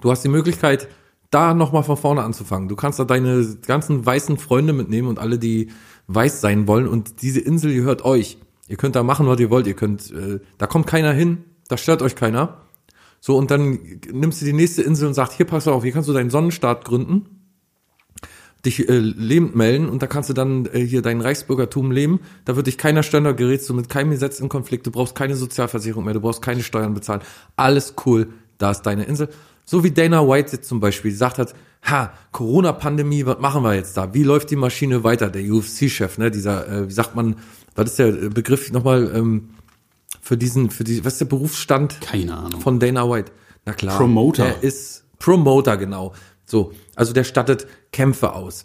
du 0.00 0.10
hast 0.10 0.22
die 0.22 0.28
Möglichkeit, 0.28 0.88
da 1.30 1.54
nochmal 1.54 1.82
von 1.82 1.96
vorne 1.96 2.22
anzufangen. 2.22 2.68
Du 2.68 2.76
kannst 2.76 2.98
da 2.98 3.04
deine 3.04 3.56
ganzen 3.66 4.04
weißen 4.04 4.36
Freunde 4.38 4.72
mitnehmen 4.72 5.08
und 5.08 5.18
alle, 5.18 5.38
die 5.38 5.70
weiß 6.06 6.40
sein 6.40 6.66
wollen 6.68 6.86
und 6.86 7.22
diese 7.22 7.40
Insel 7.40 7.74
gehört 7.74 8.04
euch. 8.04 8.38
Ihr 8.68 8.76
könnt 8.76 8.96
da 8.96 9.02
machen, 9.02 9.26
was 9.26 9.40
ihr 9.40 9.50
wollt. 9.50 9.66
Ihr 9.66 9.74
könnt, 9.74 10.10
äh, 10.12 10.40
da 10.58 10.66
kommt 10.66 10.86
keiner 10.86 11.12
hin, 11.12 11.44
da 11.68 11.76
stört 11.76 12.02
euch 12.02 12.14
keiner. 12.14 12.58
So, 13.20 13.36
und 13.36 13.50
dann 13.50 13.78
nimmst 14.12 14.40
du 14.40 14.44
die 14.44 14.52
nächste 14.52 14.82
Insel 14.82 15.08
und 15.08 15.14
sagst, 15.14 15.34
hier, 15.34 15.46
pass 15.46 15.68
auf, 15.68 15.82
hier 15.82 15.92
kannst 15.92 16.08
du 16.08 16.12
deinen 16.12 16.30
Sonnenstaat 16.30 16.84
gründen 16.84 17.41
dich 18.64 18.88
äh, 18.88 18.98
lebend 18.98 19.56
melden 19.56 19.88
und 19.88 20.02
da 20.02 20.06
kannst 20.06 20.30
du 20.30 20.34
dann 20.34 20.66
äh, 20.66 20.80
hier 20.80 21.02
dein 21.02 21.20
Reichsbürgertum 21.20 21.90
leben. 21.90 22.20
Da 22.44 22.54
wird 22.56 22.68
dich 22.68 22.78
keiner 22.78 23.02
da 23.02 23.32
gerätst 23.32 23.68
du 23.68 23.74
mit 23.74 23.88
keinem 23.88 24.10
Gesetz 24.10 24.38
in 24.38 24.48
Konflikt. 24.48 24.86
Du 24.86 24.90
brauchst 24.90 25.14
keine 25.14 25.34
Sozialversicherung 25.34 26.04
mehr, 26.04 26.14
du 26.14 26.20
brauchst 26.20 26.42
keine 26.42 26.62
Steuern 26.62 26.94
bezahlen. 26.94 27.22
Alles 27.56 27.94
cool, 28.06 28.28
da 28.58 28.70
ist 28.70 28.82
deine 28.82 29.04
Insel. 29.04 29.28
So 29.64 29.84
wie 29.84 29.90
Dana 29.90 30.28
White 30.28 30.52
jetzt 30.52 30.68
zum 30.68 30.80
Beispiel 30.80 31.10
gesagt 31.10 31.38
hat, 31.38 31.54
ha, 31.82 32.12
Corona-Pandemie, 32.30 33.26
was 33.26 33.38
machen 33.38 33.62
wir 33.62 33.74
jetzt 33.74 33.96
da? 33.96 34.14
Wie 34.14 34.22
läuft 34.22 34.50
die 34.50 34.56
Maschine 34.56 35.04
weiter? 35.04 35.30
Der 35.30 35.42
UFC-Chef, 35.42 36.18
ne, 36.18 36.30
dieser, 36.30 36.68
äh, 36.68 36.88
wie 36.88 36.92
sagt 36.92 37.16
man, 37.16 37.36
was 37.74 37.90
ist 37.90 37.98
der 37.98 38.08
äh, 38.08 38.28
Begriff 38.28 38.70
nochmal 38.70 39.10
ähm, 39.14 39.50
für 40.20 40.36
diesen, 40.36 40.70
für 40.70 40.84
die, 40.84 41.04
was 41.04 41.14
ist 41.14 41.20
der 41.20 41.26
Berufsstand? 41.26 42.00
keine 42.00 42.36
Ahnung. 42.36 42.60
von 42.60 42.78
Dana 42.78 43.08
White. 43.08 43.32
Na 43.64 43.72
klar. 43.72 43.96
Promoter. 43.96 44.44
Der 44.44 44.62
ist 44.62 45.04
Promoter, 45.18 45.76
genau. 45.76 46.14
So, 46.52 46.74
also 46.96 47.14
der 47.14 47.24
stattet 47.24 47.66
Kämpfe 47.92 48.34
aus. 48.34 48.64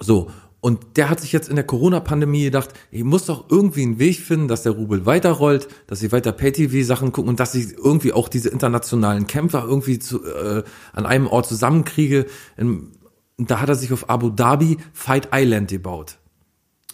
So, 0.00 0.30
und 0.60 0.98
der 0.98 1.08
hat 1.08 1.18
sich 1.18 1.32
jetzt 1.32 1.48
in 1.48 1.56
der 1.56 1.64
Corona-Pandemie 1.64 2.44
gedacht, 2.44 2.74
ich 2.90 3.04
muss 3.04 3.24
doch 3.24 3.48
irgendwie 3.48 3.84
einen 3.84 3.98
Weg 3.98 4.20
finden, 4.20 4.48
dass 4.48 4.64
der 4.64 4.72
Rubel 4.72 5.06
weiterrollt, 5.06 5.66
dass 5.86 6.00
sie 6.00 6.12
weiter 6.12 6.32
Pay-TV-Sachen 6.32 7.10
gucken 7.10 7.30
und 7.30 7.40
dass 7.40 7.54
ich 7.54 7.72
irgendwie 7.72 8.12
auch 8.12 8.28
diese 8.28 8.50
internationalen 8.50 9.26
Kämpfer 9.26 9.64
irgendwie 9.66 9.98
zu, 9.98 10.26
äh, 10.26 10.62
an 10.92 11.06
einem 11.06 11.26
Ort 11.26 11.46
zusammenkriege. 11.46 12.26
Und 12.58 12.92
da 13.38 13.62
hat 13.62 13.70
er 13.70 13.76
sich 13.76 13.90
auf 13.90 14.10
Abu 14.10 14.28
Dhabi 14.28 14.76
Fight 14.92 15.30
Island 15.32 15.70
gebaut. 15.70 16.18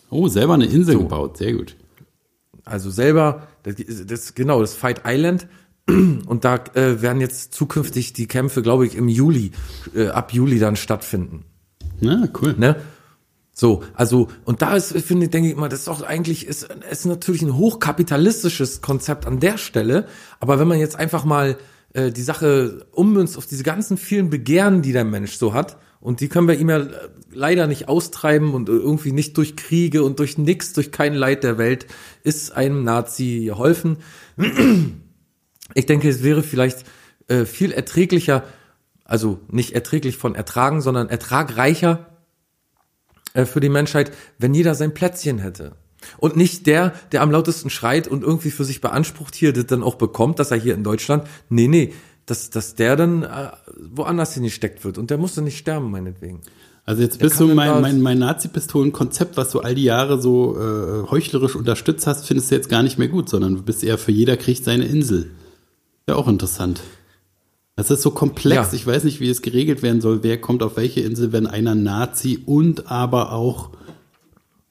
Oh, 0.09 0.29
selber 0.29 0.55
eine 0.55 0.67
Insel 0.67 0.99
gebaut, 0.99 1.37
sehr 1.39 1.55
gut. 1.55 1.77
Also 2.65 2.91
selber, 2.91 3.49
das, 3.65 3.75
das 4.07 4.37
genau, 4.37 4.61
das 4.61 4.75
Fight 4.75 5.03
Island. 5.05 5.49
Und 6.27 6.45
da 6.45 6.57
äh, 6.75 7.03
werden 7.03 7.21
jetzt 7.21 7.55
zukünftig 7.55 8.13
die 8.13 8.27
Kämpfe, 8.27 8.63
glaube 8.63 8.87
ich, 8.87 8.95
im 8.95 9.09
Juli, 9.09 9.53
äh, 9.95 10.09
ab 10.09 10.33
Juli 10.33 10.59
dann 10.59 10.77
stattfinden. 10.77 11.45
Na, 12.01 12.29
cool. 12.41 12.55
Ne? 12.59 12.77
So, 13.53 13.83
also, 13.95 14.29
und 14.45 14.63
da 14.63 14.75
ist, 14.75 14.93
finde 15.03 15.27
ich, 15.27 15.31
denke 15.31 15.51
ich 15.51 15.57
immer, 15.57 15.69
das 15.69 15.81
ist 15.81 15.89
doch 15.89 16.03
eigentlich, 16.03 16.47
ist, 16.47 16.69
ist 16.91 17.05
natürlich 17.05 17.43
ein 17.43 17.57
hochkapitalistisches 17.57 18.81
Konzept 18.81 19.27
an 19.27 19.39
der 19.39 19.59
Stelle. 19.59 20.07
Aber 20.39 20.59
wenn 20.59 20.69
man 20.69 20.79
jetzt 20.79 20.97
einfach 20.97 21.25
mal 21.25 21.59
äh, 21.93 22.11
die 22.11 22.23
Sache 22.23 22.87
ummünzt 22.93 23.37
auf 23.37 23.47
diese 23.47 23.63
ganzen 23.63 23.99
vielen 23.99 24.31
Begehren, 24.31 24.83
die 24.83 24.93
der 24.93 25.05
Mensch 25.05 25.37
so 25.37 25.53
hat, 25.53 25.77
und 26.01 26.21
die 26.21 26.29
können 26.29 26.49
wir 26.49 26.59
ihm 26.59 26.71
ja 26.71 26.79
äh, 26.79 26.89
leider 27.33 27.67
nicht 27.67 27.89
austreiben 27.89 28.55
und 28.55 28.69
irgendwie 28.69 29.13
nicht 29.13 29.37
durch 29.37 29.57
Kriege 29.57 30.03
und 30.03 30.19
durch 30.19 30.39
nix, 30.39 30.73
durch 30.73 30.91
kein 30.93 31.15
Leid 31.15 31.45
der 31.45 31.59
Welt, 31.59 31.87
ist 32.23 32.53
einem 32.53 32.85
Nazi 32.85 33.43
geholfen. 33.45 33.99
Ich 35.75 35.87
denke, 35.87 36.09
es 36.09 36.23
wäre 36.23 36.43
vielleicht 36.43 36.85
äh, 37.29 37.45
viel 37.45 37.73
erträglicher, 37.73 38.45
also 39.05 39.41
nicht 39.49 39.73
erträglich 39.75 40.17
von 40.17 40.35
ertragen, 40.35 40.81
sondern 40.81 41.09
ertragreicher 41.09 42.07
äh, 43.35 43.45
für 43.45 43.61
die 43.61 43.69
Menschheit, 43.69 44.13
wenn 44.39 44.55
jeder 44.55 44.75
sein 44.75 44.95
Plätzchen 44.95 45.39
hätte. 45.39 45.77
Und 46.19 46.37
nicht 46.37 46.67
der, 46.67 46.95
der 47.13 47.23
am 47.23 47.31
lautesten 47.31 47.71
schreit 47.71 48.09
und 48.09 48.23
irgendwie 48.23 48.51
für 48.51 48.65
sich 48.65 48.81
beansprucht, 48.81 49.35
hier 49.35 49.53
das 49.53 49.67
dann 49.67 49.83
auch 49.83 49.97
bekommt, 49.97 50.39
dass 50.39 50.51
er 50.51 50.57
hier 50.57 50.75
in 50.75 50.83
Deutschland, 50.83 51.25
nee, 51.51 51.69
nee, 51.69 51.93
dass, 52.27 52.51
dass 52.51 52.75
der 52.75 52.97
dann 52.97 53.23
äh, 53.23 53.51
woanders 53.93 54.35
hingesteckt 54.35 54.85
wird. 54.85 54.99
Und 54.99 55.11
der 55.11 55.19
musste 55.19 55.43
nicht 55.43 55.59
sterben, 55.59 55.91
meinetwegen. 55.91 56.41
Also 56.85 57.03
jetzt 57.03 57.19
bist 57.19 57.39
du 57.39 57.47
mein, 57.49 57.81
mein, 57.83 58.01
mein 58.01 58.19
Nazi-Pistolen-Konzept, 58.19 59.37
was 59.37 59.51
du 59.51 59.61
all 59.61 59.75
die 59.75 59.85
Jahre 59.85 60.21
so 60.21 60.59
äh, 60.59 61.09
heuchlerisch 61.11 61.55
unterstützt 61.55 62.07
hast, 62.07 62.27
findest 62.27 62.51
du 62.51 62.55
jetzt 62.55 62.69
gar 62.69 62.83
nicht 62.83 62.99
mehr 62.99 63.09
gut, 63.09 63.29
sondern 63.29 63.55
du 63.57 63.63
bist 63.63 63.85
eher 63.85 63.99
für 63.99 64.13
jeder 64.13 64.37
kriegt 64.37 64.65
seine 64.65 64.87
Insel. 64.87 65.31
Ja, 66.11 66.17
auch 66.17 66.29
interessant. 66.29 66.81
Das 67.77 67.91
ist 67.91 68.03
so 68.03 68.11
komplex, 68.11 68.55
Ja. 68.73 68.77
ich 68.77 68.87
weiß 68.87 69.05
nicht, 69.05 69.21
wie 69.21 69.31
es 69.31 69.43
geregelt 69.43 69.83
werden 69.83 70.01
soll, 70.01 70.23
wer 70.23 70.41
kommt 70.41 70.63
auf 70.63 70.77
welche 70.77 71.01
Insel, 71.01 71.33
wenn 71.33 71.47
einer 71.47 71.75
Nazi 71.75 72.41
und 72.45 72.91
aber 72.91 73.33
auch 73.33 73.71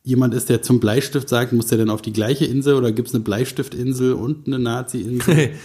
jemand 0.04 0.34
ist, 0.34 0.50
der 0.50 0.62
zum 0.62 0.80
Bleistift 0.80 1.28
sagt, 1.30 1.54
muss 1.54 1.68
der 1.68 1.78
denn 1.78 1.90
auf 1.90 2.02
die 2.02 2.14
gleiche 2.14 2.46
Insel 2.46 2.76
oder 2.76 2.92
gibt 2.92 3.08
es 3.10 3.16
eine 3.16 3.24
Bleistiftinsel 3.24 4.14
und 4.14 4.48
eine 4.48 4.60
Nazi-Insel? 4.60 5.52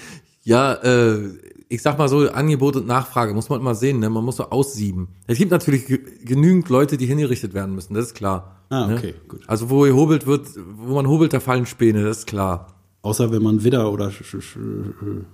Ja, 0.46 0.74
äh, 0.74 1.30
ich 1.70 1.80
sag 1.80 1.96
mal 1.96 2.06
so, 2.06 2.28
Angebot 2.28 2.76
und 2.76 2.86
Nachfrage 2.86 3.32
muss 3.32 3.48
man 3.48 3.60
immer 3.60 3.74
sehen, 3.74 3.98
ne? 4.00 4.10
Man 4.10 4.22
muss 4.22 4.36
so 4.36 4.50
aussieben. 4.50 5.08
Es 5.26 5.38
gibt 5.38 5.50
natürlich 5.52 5.86
ge- 5.86 6.02
genügend 6.22 6.68
Leute, 6.68 6.98
die 6.98 7.06
hingerichtet 7.06 7.54
werden 7.54 7.74
müssen, 7.74 7.94
das 7.94 8.08
ist 8.08 8.14
klar. 8.14 8.60
Ah, 8.68 8.86
ne? 8.88 8.96
okay, 8.98 9.14
gut. 9.26 9.40
Also 9.46 9.70
wo 9.70 9.80
gehobelt 9.80 10.26
wird, 10.26 10.46
wo 10.76 10.96
man 10.96 11.08
hobelt, 11.08 11.32
da 11.32 11.40
fallen 11.40 11.64
Späne, 11.64 12.04
das 12.04 12.18
ist 12.18 12.26
klar. 12.26 12.73
Außer 13.04 13.30
wenn 13.30 13.42
man 13.42 13.62
Widder 13.62 13.92
oder 13.92 14.10
Sch 14.10 14.24
Sch 14.40 14.56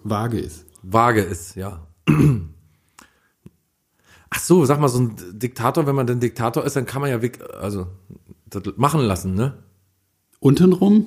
Waage 0.02 0.40
ist. 0.40 0.66
Waage 0.82 1.20
ist, 1.20 1.54
ja. 1.54 1.86
Ach 4.30 4.40
so, 4.40 4.64
sag 4.64 4.80
mal, 4.80 4.88
so 4.88 4.98
ein 4.98 5.14
Diktator, 5.34 5.86
wenn 5.86 5.94
man 5.94 6.08
denn 6.08 6.18
Diktator 6.18 6.64
ist, 6.64 6.74
dann 6.74 6.84
kann 6.84 7.00
man 7.00 7.10
ja 7.10 7.20
also 7.60 7.86
das 8.46 8.64
machen 8.76 9.02
lassen, 9.02 9.34
ne? 9.34 9.54
Untenrum? 10.40 11.06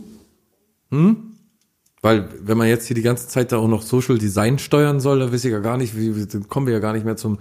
Weil 2.02 2.30
wenn 2.42 2.58
man 2.58 2.70
jetzt 2.70 2.88
hier 2.88 2.96
die 2.96 3.02
ganze 3.02 3.28
Zeit 3.28 3.52
da 3.52 3.58
auch 3.58 3.68
noch 3.68 3.82
Social 3.82 4.18
Design 4.18 4.58
steuern 4.58 5.02
soll, 5.02 5.20
dann 5.20 5.34
weiß 5.34 5.44
ich 5.44 5.52
ja 5.52 5.60
gar 5.60 5.76
nicht, 5.76 5.98
wie, 5.98 6.26
dann 6.26 6.48
kommen 6.48 6.68
wir 6.68 6.74
ja 6.74 6.80
gar 6.80 6.94
nicht 6.94 7.04
mehr 7.06 7.18
zum, 7.18 7.40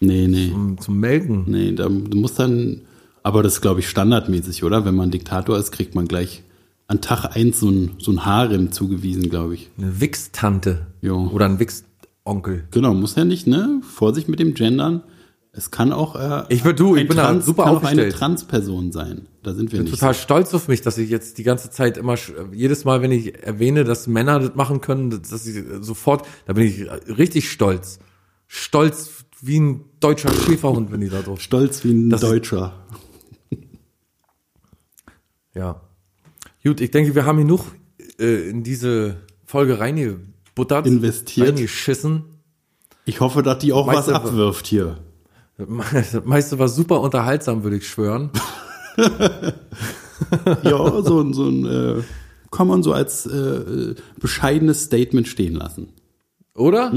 Nee, 0.00 0.28
nee. 0.28 0.50
zum, 0.50 0.78
zum 0.78 0.98
Melken. 0.98 1.44
Nee, 1.46 1.72
da, 1.72 1.90
du 1.90 2.16
musst 2.16 2.38
dann 2.38 2.80
Aber 3.22 3.42
das 3.42 3.54
ist, 3.54 3.60
glaube 3.60 3.80
ich, 3.80 3.88
standardmäßig, 3.90 4.64
oder? 4.64 4.86
Wenn 4.86 4.94
man 4.94 5.10
Diktator 5.10 5.58
ist, 5.58 5.72
kriegt 5.72 5.94
man 5.94 6.08
gleich 6.08 6.42
an 6.92 7.00
Tag 7.00 7.34
eins 7.36 7.58
so 7.58 7.68
ein, 7.70 7.92
so 7.98 8.12
ein 8.12 8.24
Harem 8.24 8.70
zugewiesen, 8.70 9.28
glaube 9.28 9.54
ich. 9.54 9.70
Eine 9.76 10.00
Wix-Tante. 10.00 10.86
Oder 11.02 11.46
ein 11.46 11.58
Wix-Onkel. 11.58 12.64
Genau, 12.70 12.94
muss 12.94 13.16
ja 13.16 13.24
nicht, 13.24 13.46
ne? 13.48 13.80
Vorsicht 13.82 14.28
mit 14.28 14.38
dem 14.38 14.54
Gendern. 14.54 15.02
Es 15.54 15.70
kann 15.70 15.92
auch 15.92 16.14
äh, 16.16 16.44
Ich 16.48 16.62
würd- 16.64 16.74
du, 16.74 16.96
ich 16.96 17.06
bin 17.08 17.16
da 17.16 17.24
Trans, 17.26 17.44
super 17.44 17.64
kann 17.64 17.72
auch 17.72 17.78
eine 17.80 17.88
aufgestellt. 18.02 18.14
Transperson 18.16 18.90
sein. 18.92 19.26
Da 19.42 19.52
sind 19.52 19.70
wir 19.72 19.80
Ich 19.80 19.84
bin 19.84 19.90
nicht. 19.90 20.00
total 20.00 20.14
stolz 20.14 20.54
auf 20.54 20.68
mich, 20.68 20.80
dass 20.80 20.96
ich 20.96 21.10
jetzt 21.10 21.36
die 21.36 21.42
ganze 21.42 21.68
Zeit 21.70 21.98
immer, 21.98 22.14
jedes 22.54 22.84
Mal, 22.86 23.02
wenn 23.02 23.10
ich 23.12 23.42
erwähne, 23.42 23.84
dass 23.84 24.06
Männer 24.06 24.38
das 24.38 24.54
machen 24.54 24.80
können, 24.80 25.10
dass 25.10 25.28
dass 25.28 25.46
ich 25.46 25.62
sofort, 25.80 26.26
da 26.46 26.54
bin 26.54 26.64
ich 26.66 26.86
richtig 27.18 27.50
stolz. 27.50 27.98
Stolz 28.46 29.10
wie 29.42 29.58
ein 29.60 29.84
deutscher 30.00 30.32
Schäferhund, 30.32 30.90
wenn 30.92 31.00
die 31.00 31.08
da 31.10 31.20
drauf. 31.20 31.40
Stolz 31.42 31.84
wie 31.84 31.90
ein 31.92 32.08
Das 32.08 32.22
ist- 32.22 32.28
Deutscher. 32.30 32.72
Ja. 35.54 35.82
Gut, 36.64 36.80
ich 36.80 36.90
denke, 36.90 37.14
wir 37.14 37.24
haben 37.26 37.38
genug 37.38 37.64
äh, 38.18 38.48
in 38.48 38.62
diese 38.62 39.16
Folge 39.44 39.78
reingebuttert. 39.80 40.86
Investiert. 40.86 41.48
Reingeschissen. 41.48 42.24
Ich 43.04 43.20
hoffe, 43.20 43.42
dass 43.42 43.58
die 43.58 43.72
auch 43.72 43.86
Weißt 43.88 44.08
was 44.08 44.14
abwirft 44.14 44.66
hier. 44.66 44.98
Das 45.92 46.24
meiste 46.24 46.58
war 46.58 46.68
super 46.68 47.00
unterhaltsam, 47.00 47.62
würde 47.62 47.76
ich 47.76 47.88
schwören. 47.88 48.30
Ja, 50.62 51.02
so, 51.02 51.20
ein- 51.20 51.34
so 51.34 51.48
ein 51.48 51.66
äh, 51.66 52.02
kann 52.50 52.66
man 52.68 52.82
so 52.82 52.92
als 52.92 53.26
äh, 53.26 53.36
äh, 53.36 53.94
bescheidenes 54.18 54.84
Statement 54.84 55.26
stehen 55.28 55.54
lassen. 55.54 55.88
Oder? 56.54 56.92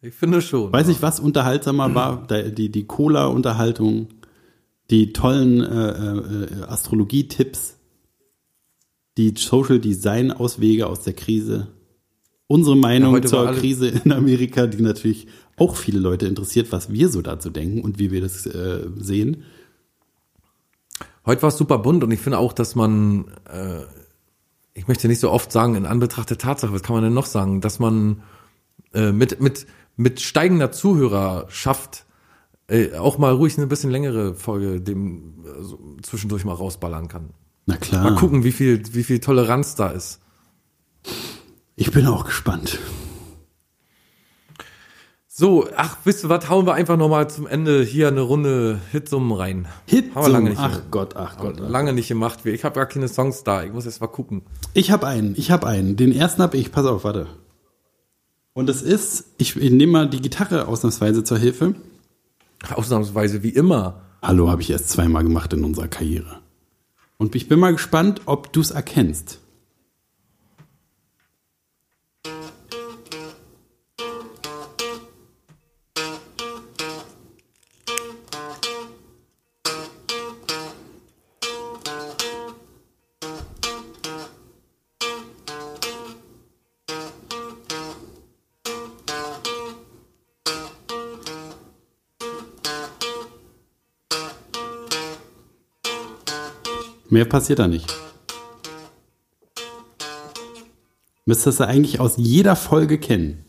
Ich 0.00 0.14
finde 0.14 0.40
schon. 0.42 0.72
Weiß 0.72 0.86
nicht, 0.86 1.02
was 1.02 1.18
unterhaltsamer 1.20 1.94
war, 1.94 2.24
Da- 2.28 2.42
die, 2.42 2.70
die 2.70 2.86
Cola-Unterhaltung, 2.86 4.08
die 4.90 5.12
tollen 5.12 5.60
äh, 5.60 5.90
äh, 5.90 6.62
Astrologie-Tipps, 6.68 7.76
die 9.16 9.34
Social 9.36 9.78
Design-Auswege 9.78 10.86
aus 10.86 11.02
der 11.02 11.12
Krise, 11.12 11.68
unsere 12.46 12.76
Meinung 12.76 13.14
war 13.14 13.22
zur 13.22 13.52
Krise 13.52 13.88
in 13.88 14.12
Amerika, 14.12 14.66
die 14.66 14.82
natürlich 14.82 15.26
auch 15.56 15.76
viele 15.76 15.98
Leute 15.98 16.26
interessiert, 16.26 16.72
was 16.72 16.92
wir 16.92 17.08
so 17.08 17.22
dazu 17.22 17.50
denken 17.50 17.82
und 17.82 17.98
wie 17.98 18.10
wir 18.10 18.20
das 18.20 18.46
äh, 18.46 18.88
sehen. 18.96 19.44
Heute 21.24 21.42
war 21.42 21.48
es 21.48 21.56
super 21.56 21.78
bunt 21.78 22.02
und 22.02 22.10
ich 22.10 22.20
finde 22.20 22.38
auch, 22.38 22.52
dass 22.52 22.74
man, 22.74 23.26
äh, 23.50 23.82
ich 24.74 24.88
möchte 24.88 25.08
nicht 25.08 25.20
so 25.20 25.30
oft 25.30 25.52
sagen, 25.52 25.76
in 25.76 25.86
Anbetracht 25.86 26.30
der 26.30 26.38
Tatsache, 26.38 26.72
was 26.72 26.82
kann 26.82 26.94
man 26.94 27.04
denn 27.04 27.14
noch 27.14 27.26
sagen, 27.26 27.60
dass 27.60 27.78
man 27.78 28.22
äh, 28.92 29.12
mit, 29.12 29.40
mit, 29.40 29.66
mit 29.96 30.20
steigender 30.20 30.72
Zuhörerschaft 30.72 32.06
äh, 32.66 32.94
auch 32.96 33.18
mal 33.18 33.32
ruhig 33.32 33.56
eine 33.56 33.66
bisschen 33.66 33.90
längere 33.90 34.34
Folge 34.34 34.80
dem 34.80 35.44
äh, 35.44 35.62
so 35.62 35.78
zwischendurch 36.02 36.44
mal 36.44 36.54
rausballern 36.54 37.08
kann. 37.08 37.30
Na 37.66 37.76
klar. 37.76 38.04
Mal 38.04 38.14
gucken, 38.16 38.44
wie 38.44 38.52
viel, 38.52 38.82
wie 38.92 39.04
viel 39.04 39.20
Toleranz 39.20 39.74
da 39.74 39.88
ist. 39.88 40.20
Ich 41.76 41.90
bin 41.90 42.06
auch 42.06 42.24
gespannt. 42.24 42.78
So, 45.34 45.66
ach, 45.76 45.96
wisst 46.04 46.24
ihr 46.24 46.28
was, 46.28 46.50
hauen 46.50 46.66
wir 46.66 46.74
einfach 46.74 46.98
nochmal 46.98 47.30
zum 47.30 47.46
Ende 47.46 47.82
hier 47.82 48.08
eine 48.08 48.20
Runde 48.20 48.78
Hitsummen 48.90 49.32
rein. 49.32 49.66
Hit 49.86 50.14
Haben 50.14 50.26
wir 50.26 50.30
lange 50.30 50.50
nicht 50.50 50.58
ach 50.58 50.72
gemacht. 50.72 50.90
Gott, 50.90 51.16
ach 51.16 51.38
Gott. 51.38 51.56
ach 51.58 51.70
Lange 51.70 51.94
nicht 51.94 52.08
gemacht. 52.08 52.44
Ich 52.44 52.64
habe 52.64 52.74
gar 52.74 52.84
keine 52.84 53.08
Songs 53.08 53.42
da. 53.42 53.64
Ich 53.64 53.72
muss 53.72 53.86
erst 53.86 54.02
mal 54.02 54.08
gucken. 54.08 54.42
Ich 54.74 54.90
habe 54.90 55.06
einen, 55.06 55.34
ich 55.36 55.50
habe 55.50 55.66
einen. 55.66 55.96
Den 55.96 56.12
ersten 56.12 56.42
habe 56.42 56.58
ich, 56.58 56.70
pass 56.70 56.84
auf, 56.84 57.04
warte. 57.04 57.28
Und 58.52 58.68
es 58.68 58.82
ist, 58.82 59.24
ich, 59.38 59.56
ich 59.56 59.70
nehme 59.70 59.92
mal 59.92 60.10
die 60.10 60.20
Gitarre 60.20 60.68
ausnahmsweise 60.68 61.24
zur 61.24 61.38
Hilfe. 61.38 61.76
Ausnahmsweise 62.74 63.42
wie 63.42 63.48
immer. 63.48 64.02
Hallo 64.20 64.50
habe 64.50 64.60
ich 64.60 64.70
erst 64.70 64.90
zweimal 64.90 65.22
gemacht 65.22 65.54
in 65.54 65.64
unserer 65.64 65.88
Karriere. 65.88 66.41
Und 67.22 67.36
ich 67.36 67.46
bin 67.46 67.60
mal 67.60 67.70
gespannt, 67.70 68.22
ob 68.26 68.52
du 68.52 68.60
es 68.60 68.72
erkennst. 68.72 69.38
Mehr 97.12 97.26
passiert 97.26 97.58
da 97.58 97.68
nicht. 97.68 97.94
Müsstest 101.26 101.60
du 101.60 101.66
eigentlich 101.68 102.00
aus 102.00 102.14
jeder 102.16 102.56
Folge 102.56 102.96
kennen. 102.96 103.44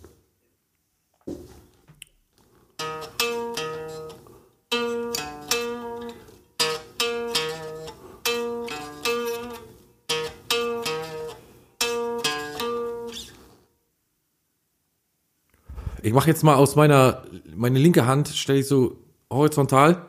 Ich 16.01 16.11
mache 16.11 16.27
jetzt 16.27 16.43
mal 16.43 16.55
aus 16.55 16.75
meiner, 16.75 17.23
meine 17.55 17.79
linke 17.79 18.05
Hand, 18.05 18.27
stelle 18.27 18.59
ich 18.59 18.67
so 18.67 18.97
horizontal. 19.31 20.05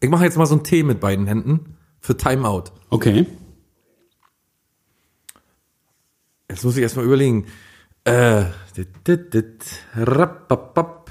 Ich 0.00 0.10
mache 0.10 0.24
jetzt 0.24 0.36
mal 0.36 0.46
so 0.46 0.56
ein 0.56 0.64
T 0.64 0.82
mit 0.82 0.98
beiden 0.98 1.28
Händen 1.28 1.76
für 2.02 2.16
Timeout. 2.16 2.64
Okay. 2.90 3.26
Jetzt 6.50 6.64
muss 6.64 6.76
ich 6.76 6.82
erstmal 6.82 7.06
überlegen. 7.06 7.46
Äh, 8.04 8.44
dit, 8.76 8.88
dit, 9.06 9.32
dit, 9.32 9.64
rappapap, 9.94 11.10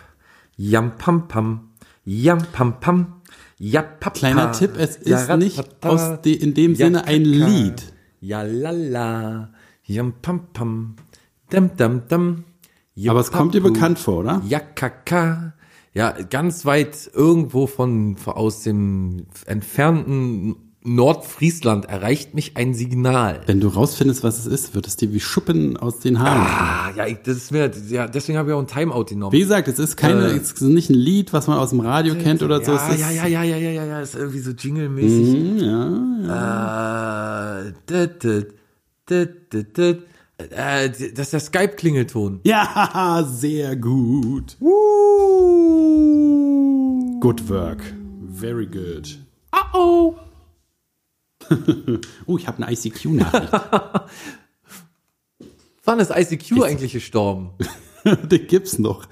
jam 0.57 0.97
pam 0.97 1.27
pam, 1.27 1.72
jam 2.03 2.39
pam 2.51 2.80
pam, 2.80 3.22
ja 3.57 3.81
papa. 3.81 4.11
Kleiner 4.11 4.51
Tipp, 4.51 4.72
es 4.77 4.97
ist 4.97 5.30
ja, 5.30 5.38
nicht 5.38 5.63
aus 5.84 6.22
de, 6.22 6.34
in 6.34 6.53
dem 6.53 6.73
ja, 6.73 6.85
Sinne 6.85 7.05
ein 7.05 7.23
kaka, 7.23 7.45
Lied. 7.45 7.93
Ja 8.19 8.41
lala, 8.43 9.53
jam 9.84 10.13
pam 10.22 10.51
pam, 10.51 10.95
dam 11.49 11.76
dam 11.77 12.07
dam. 12.09 12.43
Aber 13.07 13.22
es 13.22 13.31
kommt 13.31 13.55
dir 13.55 13.63
bekannt 13.63 13.97
vor, 13.97 14.19
oder? 14.19 14.41
Ja 14.45 14.59
kaka. 14.59 15.53
Ja, 15.93 16.11
ganz 16.11 16.65
weit 16.65 17.09
irgendwo 17.13 17.68
von 17.68 18.15
aus 18.26 18.63
dem 18.63 19.27
entfernten 19.45 20.70
Nordfriesland 20.84 21.86
erreicht 21.86 22.34
mich 22.34 22.58
ein 22.58 22.74
Signal. 22.74 23.41
Wenn 23.45 23.60
du 23.60 23.68
rausfindest, 23.68 24.24
was 24.24 24.40
es 24.40 24.45
ist, 24.48 24.74
wird 24.74 24.88
es 24.88 24.95
dir 24.95 25.14
wie 25.14 25.20
Schuppen 25.20 25.78
aus 25.78 25.99
den 25.99 26.20
Haaren. 26.20 26.41
Ah, 26.41 26.91
ja, 26.98 27.06
ich, 27.06 27.20
das 27.24 27.38
ist 27.38 27.52
mir, 27.52 27.70
ja, 27.90 28.08
deswegen 28.08 28.40
habe 28.40 28.49
ich 28.49 28.56
auch 28.56 28.60
ein 28.60 28.68
Timeout 28.68 29.06
genommen. 29.06 29.32
Wie 29.32 29.41
gesagt, 29.41 29.68
es 29.68 29.78
ist 29.78 29.95
keine, 29.95 30.26
Äh. 30.28 30.38
es 30.38 30.52
ist 30.53 30.62
nicht 30.62 30.90
ein 30.90 30.95
Lied, 30.95 31.34
was 31.34 31.45
man 31.45 31.60
aus 31.60 31.70
dem 31.70 31.82
Radio 31.82 32.16
kennt 32.16 32.41
oder 32.41 32.64
so. 32.64 32.72
Ja, 32.74 32.88
es 32.90 32.95
ist, 32.95 33.02
ja, 33.02 33.12
ja, 33.12 33.26
ja, 33.28 33.44
ja, 33.44 33.58
ja, 33.58 33.70
ja, 33.72 33.86
ja, 33.86 34.02
ist 34.02 34.16
irgendwie 34.16 34.40
so 34.40 34.52
Jingle-mäßig. 34.52 35.28
Mhm, 35.62 36.24
ja. 36.26 37.60
Äh, 37.60 37.74
dit, 37.88 38.24
dit, 38.24 38.48
dit, 39.08 39.53
dit, 39.53 39.78
dit. 39.78 39.98
Äh, 40.49 40.90
das 40.90 41.28
ist 41.28 41.34
der 41.34 41.40
Skype-Klingelton. 41.41 42.40
ja, 42.44 43.24
sehr 43.32 43.76
gut. 43.76 44.58
Good 47.20 47.48
work. 47.49 47.82
Very 48.34 48.66
good. 48.66 49.20
Oh, 49.53 49.78
oh. 49.78 50.16
Oh, 52.26 52.38
ich 52.38 52.48
habe 52.48 52.64
eine 52.64 52.73
ICQ-Nachricht. 52.73 53.52
Wann 55.84 55.99
ist 55.99 56.11
ICQ 56.15 56.64
eigentlich 56.64 56.94
gestorben? 56.94 57.52
Den 58.06 58.48
gibt's 58.48 58.80
noch. 58.80 59.07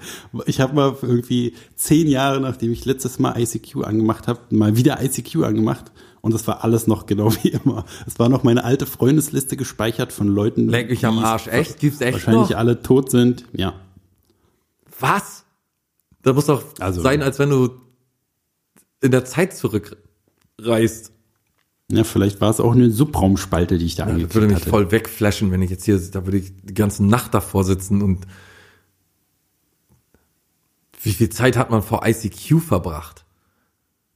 Ich 0.46 0.60
habe 0.60 0.74
mal 0.74 0.96
irgendwie 1.02 1.54
zehn 1.76 2.08
Jahre, 2.08 2.40
nachdem 2.40 2.72
ich 2.72 2.84
letztes 2.84 3.18
Mal 3.18 3.40
ICQ 3.40 3.84
angemacht 3.84 4.26
habe, 4.28 4.40
mal 4.50 4.76
wieder 4.76 5.02
ICQ 5.02 5.44
angemacht. 5.44 5.92
Und 6.22 6.34
es 6.34 6.46
war 6.46 6.64
alles 6.64 6.86
noch 6.86 7.06
genau 7.06 7.32
wie 7.42 7.48
immer. 7.48 7.84
Es 8.06 8.18
war 8.18 8.28
noch 8.28 8.42
meine 8.42 8.64
alte 8.64 8.86
Freundesliste 8.86 9.56
gespeichert 9.56 10.12
von 10.12 10.28
Leuten, 10.28 10.68
Leck 10.68 10.90
mich 10.90 11.06
am 11.06 11.18
die 11.18 11.24
Arsch. 11.24 11.46
Echt? 11.46 11.78
Gibt's 11.80 12.00
echt 12.00 12.14
wahrscheinlich 12.14 12.50
noch? 12.50 12.56
alle 12.58 12.82
tot 12.82 13.10
sind. 13.10 13.44
Ja. 13.52 13.74
Was? 14.98 15.44
Das 16.22 16.34
muss 16.34 16.46
doch 16.46 16.62
Also- 16.78 17.00
sein, 17.00 17.22
als 17.22 17.38
wenn 17.38 17.50
du 17.50 17.70
in 19.00 19.12
der 19.12 19.24
Zeit 19.24 19.56
zurückreist. 19.56 21.12
Ja, 21.90 22.04
vielleicht 22.04 22.40
war 22.40 22.50
es 22.50 22.60
auch 22.60 22.72
eine 22.72 22.90
Subraumspalte, 22.90 23.78
die 23.78 23.86
ich 23.86 23.96
da 23.96 24.04
Das 24.04 24.12
angeklickt 24.12 24.34
würde 24.34 24.46
mich 24.48 24.56
hatte. 24.56 24.70
voll 24.70 24.90
wegflashen, 24.92 25.50
wenn 25.50 25.62
ich 25.62 25.70
jetzt 25.70 25.84
hier, 25.84 25.98
da 25.98 26.24
würde 26.24 26.38
ich 26.38 26.52
die 26.62 26.74
ganze 26.74 27.04
Nacht 27.04 27.34
davor 27.34 27.64
sitzen 27.64 28.02
und 28.02 28.26
wie 31.02 31.12
viel 31.12 31.30
Zeit 31.30 31.56
hat 31.56 31.70
man 31.70 31.82
vor 31.82 32.06
ICQ 32.06 32.60
verbracht? 32.60 33.24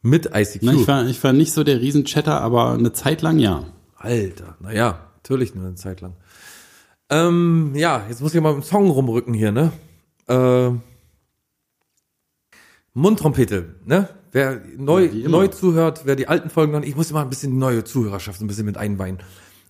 Mit 0.02 0.26
ICQ. 0.34 0.58
Na, 0.62 0.72
ich, 0.74 0.86
war, 0.86 1.06
ich 1.06 1.24
war 1.24 1.32
nicht 1.32 1.52
so 1.52 1.64
der 1.64 1.80
Riesenchatter, 1.80 2.40
aber 2.40 2.72
eine 2.74 2.92
Zeit 2.92 3.22
lang 3.22 3.38
ja. 3.38 3.64
Alter, 3.96 4.56
naja, 4.60 4.98
natürlich 5.16 5.54
nur 5.54 5.64
eine 5.64 5.76
Zeit 5.76 6.02
lang. 6.02 6.14
Ähm, 7.08 7.72
ja, 7.74 8.04
jetzt 8.08 8.20
muss 8.20 8.34
ich 8.34 8.40
mal 8.40 8.52
im 8.54 8.62
Song 8.62 8.90
rumrücken 8.90 9.32
hier, 9.32 9.50
ne? 9.50 9.72
Äh, 10.28 10.70
Mundtrompete, 12.94 13.74
ne? 13.84 14.08
Wer 14.30 14.62
neu, 14.76 15.04
immer. 15.04 15.28
neu 15.28 15.48
zuhört, 15.48 16.02
wer 16.04 16.16
die 16.16 16.26
alten 16.26 16.50
Folgen 16.50 16.72
noch 16.72 16.82
ich 16.82 16.96
muss 16.96 17.10
immer 17.10 17.22
ein 17.22 17.28
bisschen 17.28 17.52
die 17.52 17.58
neue 17.58 17.84
Zuhörerschaft 17.84 18.40
ein 18.40 18.46
bisschen 18.46 18.66
mit 18.66 18.76
einweihen. 18.76 19.18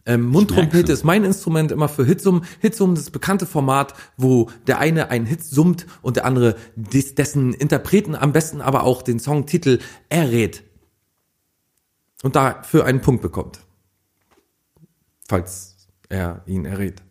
Ähm, 0.06 0.22
Mundtrompete 0.22 0.92
ist 0.92 1.04
mein 1.04 1.24
Instrument 1.24 1.72
immer 1.72 1.88
für 1.88 2.04
Hitsummen. 2.04 2.44
Hitsummen 2.60 2.96
ist 2.96 3.06
das 3.06 3.10
bekannte 3.10 3.46
Format, 3.46 3.94
wo 4.18 4.50
der 4.66 4.78
eine 4.78 5.10
einen 5.10 5.24
Hit 5.24 5.42
summt 5.42 5.86
und 6.02 6.16
der 6.16 6.26
andere 6.26 6.56
des, 6.76 7.14
dessen 7.14 7.54
Interpreten 7.54 8.14
am 8.14 8.32
besten 8.32 8.60
aber 8.60 8.84
auch 8.84 9.00
den 9.00 9.18
Songtitel 9.18 9.78
errät. 10.10 10.62
Und 12.22 12.36
dafür 12.36 12.84
einen 12.84 13.00
Punkt 13.00 13.22
bekommt. 13.22 13.60
Falls 15.26 15.88
er 16.10 16.42
ihn 16.46 16.66
errät. 16.66 17.02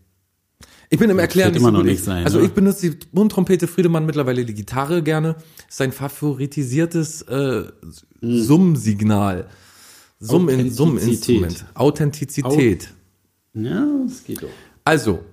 Ich 0.94 1.00
bin 1.00 1.10
im 1.10 1.18
Erklären 1.18 1.54
nicht 1.54 1.60
immer 1.60 1.70
so 1.70 1.72
noch 1.72 1.80
gut. 1.80 1.88
nicht 1.88 2.04
sein, 2.04 2.24
also 2.24 2.38
ne? 2.38 2.46
ich 2.46 2.52
benutze 2.52 2.92
die 2.92 3.00
Mundtrompete 3.14 3.66
Friedemann 3.66 4.06
mittlerweile 4.06 4.46
die 4.46 4.54
Gitarre 4.54 5.02
gerne. 5.02 5.38
Ist 5.68 5.78
sein 5.78 5.92
favoritisiertes 5.92 7.24
äh, 7.24 7.64
Summsignal. 8.22 9.50
Summ 10.20 10.50
in. 10.50 10.70
Summinstrument. 10.70 11.66
Authentizität. 11.74 12.94
Ja, 13.56 13.88
das 14.06 14.24
geht 14.24 14.44
doch. 14.44 14.50
Also. 14.84 15.26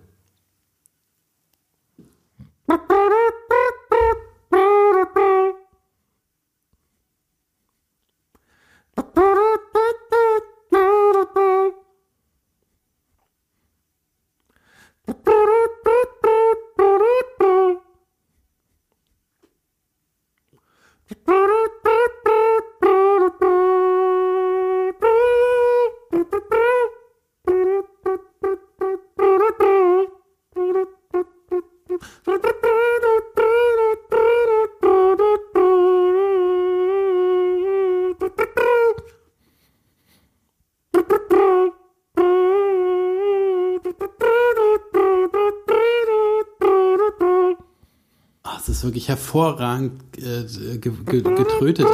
Wirklich 49.01 49.09
hervorragend 49.09 50.19
äh, 50.19 50.79
ge 50.79 50.93
ge 51.07 51.23
getrötet. 51.23 51.87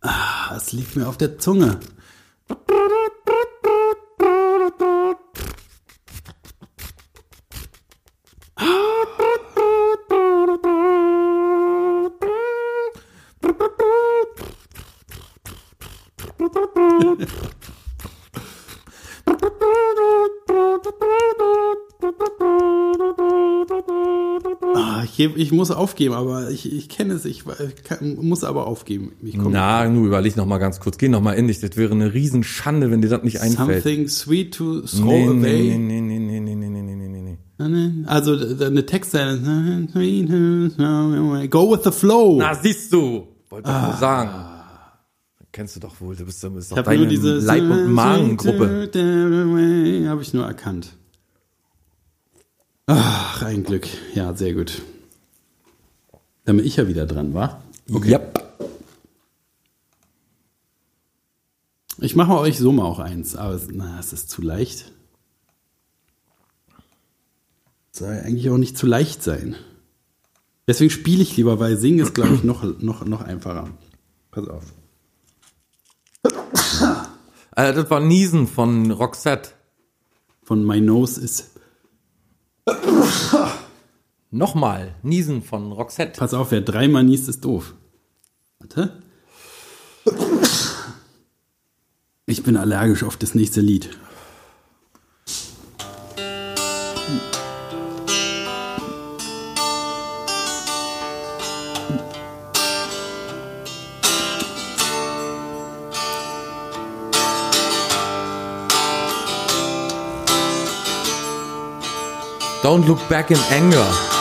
Ah, 0.00 0.56
es 0.56 0.72
liegt 0.72 0.96
mir 0.96 1.08
auf 1.08 1.16
der 1.16 1.38
Zunge. 1.38 1.80
Ah, 25.28 25.32
ich, 25.36 25.42
ich 25.46 25.52
muss 25.52 25.70
aufgeben, 25.70 26.14
aber 26.14 26.50
ich, 26.50 26.70
ich 26.72 26.88
kenne 26.88 27.14
es, 27.14 27.24
ich, 27.24 27.44
ich 27.46 27.84
kann, 27.84 28.16
muss 28.20 28.44
aber 28.44 28.66
aufgeben. 28.66 29.12
Ich 29.22 29.36
Na, 29.36 29.88
nur 29.88 30.06
überleg 30.06 30.36
noch 30.36 30.46
mal 30.46 30.58
ganz 30.58 30.80
kurz. 30.80 30.98
Geh 30.98 31.08
noch 31.08 31.20
mal 31.20 31.32
in 31.32 31.48
dich. 31.48 31.60
Das 31.60 31.76
wäre 31.76 31.92
eine 31.92 32.12
Riesenschande, 32.14 32.90
wenn 32.90 33.02
dir 33.02 33.08
das 33.08 33.22
nicht 33.22 33.40
einfällt. 33.40 33.82
Something 33.84 34.08
sweet 34.08 34.54
to 34.54 34.80
throw 34.82 35.04
Nee, 35.04 35.26
away. 35.28 35.78
nee, 35.78 36.00
nee, 36.00 36.18
nee, 36.18 36.40
nee, 36.40 36.40
nee, 36.40 36.54
nee, 36.54 36.82
nee, 36.82 36.96
nee, 36.96 37.08
nee, 37.08 37.36
nee. 37.58 38.04
Also 38.06 38.36
d- 38.36 38.64
eine 38.64 38.84
Textzeile. 38.84 39.38
Go 41.50 41.70
with 41.72 41.84
the 41.84 41.92
flow. 41.92 42.38
Na, 42.38 42.54
siehst 42.54 42.92
du. 42.92 43.28
Wollte 43.48 43.70
doch 43.70 43.82
nur 43.82 43.96
sagen. 43.96 44.30
Kennst 45.52 45.76
du 45.76 45.80
doch 45.80 46.00
wohl. 46.00 46.16
Du 46.16 46.24
bist, 46.24 46.42
du 46.42 46.50
bist 46.50 46.72
ich 46.72 46.76
doch 46.76 46.82
deine 46.82 47.06
diese 47.06 47.38
Leib- 47.38 47.62
und 47.70 47.92
Magengruppe. 47.92 48.90
Habe 50.08 50.22
ich 50.22 50.34
nur 50.34 50.44
erkannt. 50.46 50.96
Ach, 52.86 53.42
ein 53.42 53.62
Glück. 53.62 53.86
Ja, 54.14 54.34
sehr 54.34 54.52
gut. 54.54 54.82
Dann 56.44 56.56
bin 56.58 56.66
ich 56.66 56.76
ja 56.76 56.86
wieder 56.88 57.06
dran, 57.06 57.32
wa? 57.34 57.62
Okay. 57.92 58.10
Yep. 58.12 58.40
Ich 62.00 62.16
mache 62.16 62.32
euch 62.38 62.58
so 62.58 62.72
mal 62.72 62.84
auch 62.84 62.98
eins, 62.98 63.36
aber 63.36 63.54
es- 63.54 63.68
na, 63.72 63.98
es 63.98 64.12
ist 64.12 64.28
zu 64.28 64.42
leicht. 64.42 64.92
Soll 67.92 68.08
eigentlich 68.24 68.50
auch 68.50 68.58
nicht 68.58 68.76
zu 68.76 68.86
leicht 68.86 69.22
sein. 69.22 69.54
Deswegen 70.66 70.90
spiele 70.90 71.22
ich 71.22 71.36
lieber, 71.36 71.60
weil 71.60 71.76
singen 71.76 72.00
ist, 72.00 72.14
glaube 72.14 72.34
ich, 72.34 72.42
noch, 72.42 72.62
noch, 72.80 73.04
noch 73.04 73.20
einfacher. 73.22 73.68
Pass 74.30 74.48
auf. 74.48 74.64
Äh, 77.56 77.72
das 77.72 77.88
war 77.90 78.00
Niesen 78.00 78.48
von 78.48 78.90
Roxette. 78.90 79.50
Von 80.42 80.64
My 80.66 80.80
Nose 80.80 81.20
is. 81.20 81.50
Nochmal. 84.34 84.96
Niesen 85.04 85.44
von 85.44 85.70
Roxette. 85.70 86.18
Pass 86.18 86.34
auf, 86.34 86.50
wer 86.50 86.60
dreimal 86.60 87.04
niest, 87.04 87.28
ist 87.28 87.44
doof. 87.44 87.74
Warte. 88.58 89.00
Ich 92.26 92.42
bin 92.42 92.56
allergisch 92.56 93.04
auf 93.04 93.16
das 93.16 93.36
nächste 93.36 93.60
Lied. 93.60 93.90
Don't 112.64 112.84
look 112.88 113.08
back 113.08 113.30
in 113.30 113.38
anger. 113.52 114.13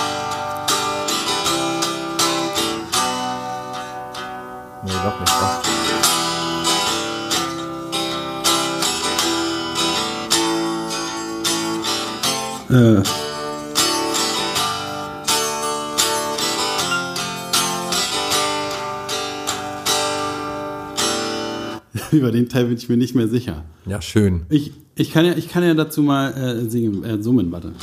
Äh. 12.73 13.03
Über 22.11 22.31
den 22.31 22.49
Teil 22.49 22.65
bin 22.65 22.77
ich 22.77 22.89
mir 22.89 22.97
nicht 22.97 23.13
mehr 23.13 23.27
sicher. 23.27 23.63
Ja, 23.85 24.01
schön. 24.01 24.47
Ich, 24.49 24.71
ich, 24.95 25.11
kann, 25.11 25.23
ja, 25.25 25.33
ich 25.33 25.49
kann 25.49 25.63
ja 25.63 25.75
dazu 25.75 26.01
mal 26.01 26.31
äh, 26.33 26.67
singen, 26.67 27.03
äh, 27.03 27.21
summen, 27.21 27.51
warte. 27.51 27.73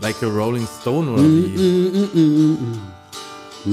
Like 0.00 0.22
a 0.22 0.26
Rolling 0.26 0.66
Stone 0.80 1.10
oder 1.10 1.22
wie? 1.22 2.56
So, 3.66 3.72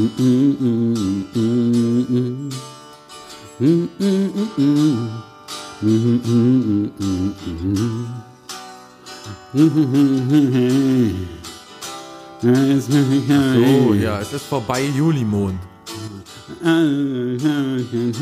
ja, 13.94 14.20
es 14.20 14.34
ist 14.34 14.46
vorbei, 14.46 14.84
Julimond. 14.98 15.60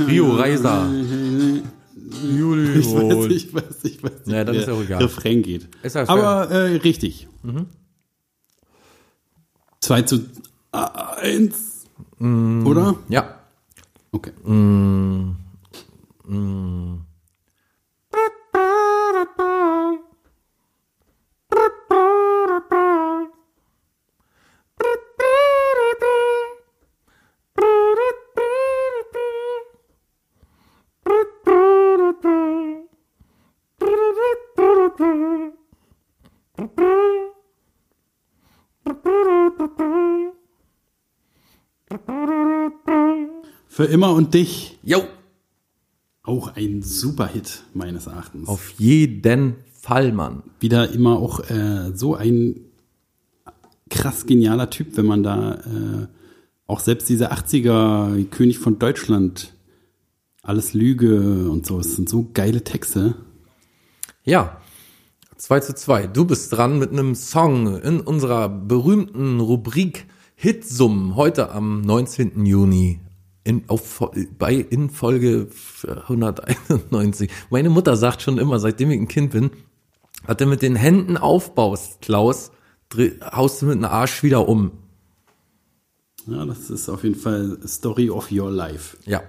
Rio 0.08 0.32
Reiser. 0.36 0.90
Ich 0.92 1.64
weiß, 1.64 2.38
Julimond. 2.38 3.32
ich 3.32 3.54
weiß, 3.54 3.64
ich 3.84 4.04
weiß 4.04 4.26
nicht, 4.26 4.28
Ja, 4.28 4.42
ist 4.42 4.68
auch 4.68 4.82
egal. 4.82 5.04
Refrain 5.04 5.42
geht. 5.42 5.70
Ist 5.84 5.96
Aber 5.96 6.52
äh, 6.52 6.76
richtig. 6.76 7.30
2 9.80 10.02
zu 10.02 10.26
eins. 10.72 11.86
Mm, 12.20 12.66
Oder? 12.66 12.96
Ja. 13.10 13.40
Okay. 14.12 14.32
Mm, 14.44 15.36
mm. 16.28 17.00
Für 43.82 43.88
immer 43.88 44.14
und 44.14 44.36
dich. 44.36 44.78
Jo, 44.84 45.02
Auch 46.22 46.56
ein 46.56 46.84
super 46.84 47.26
Hit, 47.26 47.64
meines 47.74 48.06
Erachtens. 48.06 48.48
auf 48.48 48.76
jeden 48.78 49.56
Fall, 49.74 50.12
Mann. 50.12 50.44
Wieder 50.60 50.92
immer 50.92 51.18
auch 51.18 51.40
äh, 51.50 51.92
so 51.96 52.14
ein 52.14 52.60
krass 53.90 54.28
genialer 54.28 54.70
Typ, 54.70 54.98
wenn 54.98 55.08
man 55.08 55.24
da 55.24 55.56
äh, 55.56 56.08
auch 56.68 56.80
selbst 56.80 57.10
diese 57.10 57.32
80er 57.32 58.24
König 58.26 58.60
von 58.60 58.78
Deutschland, 58.78 59.52
alles 60.44 60.76
Lüge 60.76 61.50
und 61.50 61.66
so, 61.66 61.80
es 61.80 61.96
sind 61.96 62.08
so 62.08 62.30
geile 62.36 62.64
Texte. 62.64 63.16
Ja, 64.24 64.62
2 65.38 65.60
zu 65.62 65.74
2. 65.74 66.06
Du 66.06 66.26
bist 66.26 66.54
dran 66.54 66.78
mit 66.78 66.92
einem 66.92 67.16
Song 67.16 67.82
in 67.82 68.00
unserer 68.00 68.48
berühmten 68.48 69.40
Rubrik 69.40 70.06
Hitsummen 70.36 71.16
heute 71.16 71.50
am 71.50 71.82
19. 71.82 72.46
Juni 72.46 73.00
in, 73.44 73.64
auf, 73.68 74.12
bei, 74.38 74.54
in 74.56 74.90
Folge 74.90 75.48
191. 75.86 77.30
Meine 77.50 77.70
Mutter 77.70 77.96
sagt 77.98 78.22
schon 78.22 78.38
immer, 78.38 78.60
seitdem 78.60 78.92
ich 78.92 79.00
ein 79.00 79.08
Kind 79.08 79.32
bin, 79.32 79.52
was 80.26 80.38
du 80.38 80.46
mit 80.46 80.62
den 80.62 80.76
Händen 80.76 81.18
aufbaust, 81.18 82.02
Klaus, 82.02 82.52
dreh- 82.90 83.20
haust 83.22 83.62
du 83.62 83.66
mit 83.68 83.76
einem 83.78 83.86
Arsch 83.86 84.22
wieder 84.24 84.48
um. 84.48 84.72
Ja, 86.28 86.46
das 86.46 86.70
ist 86.70 86.88
auf 86.88 87.04
jeden 87.04 87.20
Fall 87.20 87.58
Story 87.66 88.10
of 88.12 88.32
Your 88.32 88.52
Life. 88.52 88.96
Ja. 89.06 89.24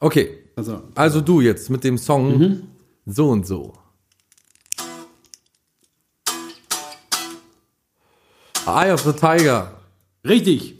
Okay, 0.00 0.38
Also, 0.56 0.82
also 0.94 1.20
du 1.20 1.40
jetzt 1.42 1.68
mit 1.68 1.84
dem 1.84 1.98
Song 1.98 2.62
so 3.04 3.28
und 3.28 3.46
so. 3.46 3.74
Eye 8.66 8.90
of 8.92 9.02
the 9.02 9.12
Tiger. 9.12 9.74
richtig. 10.24 10.75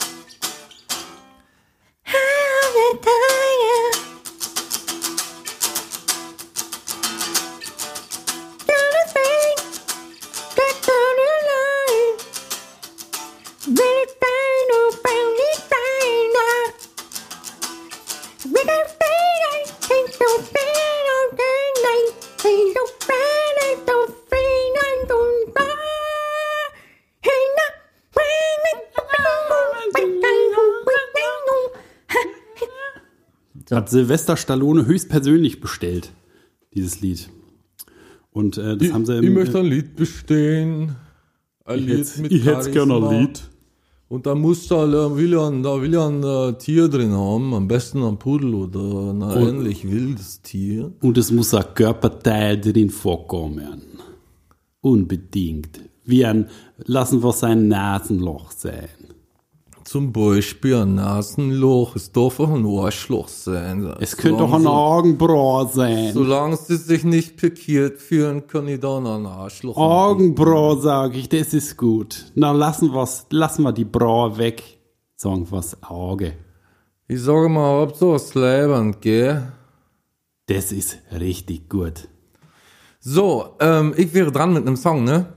Hat 33.87 33.91
Sylvester 33.91 34.35
Stallone 34.35 34.85
höchstpersönlich 34.85 35.61
bestellt, 35.61 36.11
dieses 36.73 36.99
Lied. 36.99 37.29
Und 38.31 38.57
äh, 38.57 38.75
das 38.75 38.91
haben 38.91 39.05
sie 39.05 39.17
im, 39.17 39.37
ein 39.37 39.65
Lied 39.65 39.95
bestehen. 39.95 40.95
Ein 41.63 41.79
ich 41.79 41.87
hätt's- 41.87 42.19
ich 42.19 42.45
hätt's 42.45 42.69
gerne 42.71 42.95
ein 42.95 43.21
Lied. 43.21 43.41
Und 44.09 44.25
da 44.25 44.35
muss 44.35 44.67
da, 44.67 44.85
da 44.87 45.15
will 45.15 45.31
ja, 45.31 45.47
ein- 45.47 45.63
da 45.63 45.81
will 45.81 45.93
ja 45.93 46.05
ein 46.07 46.21
äh, 46.21 46.57
Tier 46.57 46.89
drin 46.89 47.13
haben, 47.13 47.53
am 47.53 47.67
besten 47.69 48.03
ein 48.03 48.19
Pudel 48.19 48.53
oder 48.55 48.79
ein 49.13 49.21
Und- 49.21 49.47
ähnlich 49.59 49.89
wildes 49.89 50.41
Tier. 50.41 50.91
Und 51.01 51.17
es 51.17 51.31
muss 51.31 51.53
ein 51.53 51.63
Körperteil 51.73 52.59
drin 52.59 52.89
vorkommen. 52.89 53.81
Unbedingt. 54.81 55.79
Wie 56.03 56.25
ein, 56.25 56.49
lassen 56.85 57.23
wir 57.23 57.31
sein 57.33 57.67
Nasenloch 57.69 58.51
sein. 58.51 58.89
Zum 59.87 60.11
Beispiel 60.11 60.75
ein 60.75 60.95
Nasenloch, 60.95 61.95
es 61.95 62.11
darf 62.11 62.41
auch 62.41 62.49
ein 62.49 62.65
Arschloch 62.65 63.29
sein. 63.29 63.85
Es 64.01 64.17
könnte 64.17 64.43
auch 64.43 64.51
ein 64.51 64.67
Augenbraue 64.67 65.69
sein. 65.69 66.11
Solange 66.13 66.57
sie 66.57 66.75
sich 66.75 67.05
nicht 67.05 67.37
pikiert 67.37 68.01
fühlen, 68.01 68.47
können 68.47 68.67
die 68.67 68.79
dann 68.81 69.07
ein 69.07 69.25
Arschloch. 69.25 69.77
Augenbraue, 69.77 70.81
sag 70.81 71.15
ich, 71.15 71.29
das 71.29 71.53
ist 71.53 71.77
gut. 71.77 72.25
Na, 72.35 72.51
lassen 72.51 72.91
wir's, 72.91 73.27
lassen 73.29 73.63
wir 73.63 73.71
die 73.71 73.85
Braue 73.85 74.37
weg. 74.37 74.61
Sagen 75.15 75.49
wir's 75.49 75.81
Auge. 75.81 76.33
Ich 77.07 77.21
sage 77.21 77.47
mal, 77.47 77.79
Hauptsache 77.79 78.37
Leben, 78.37 78.97
gell? 78.99 79.53
Das 80.47 80.73
ist 80.73 80.97
richtig 81.17 81.69
gut. 81.69 82.09
So, 82.99 83.55
ähm, 83.61 83.93
ich 83.95 84.13
wäre 84.13 84.33
dran 84.33 84.51
mit 84.51 84.67
einem 84.67 84.75
Song, 84.75 85.05
ne? 85.05 85.27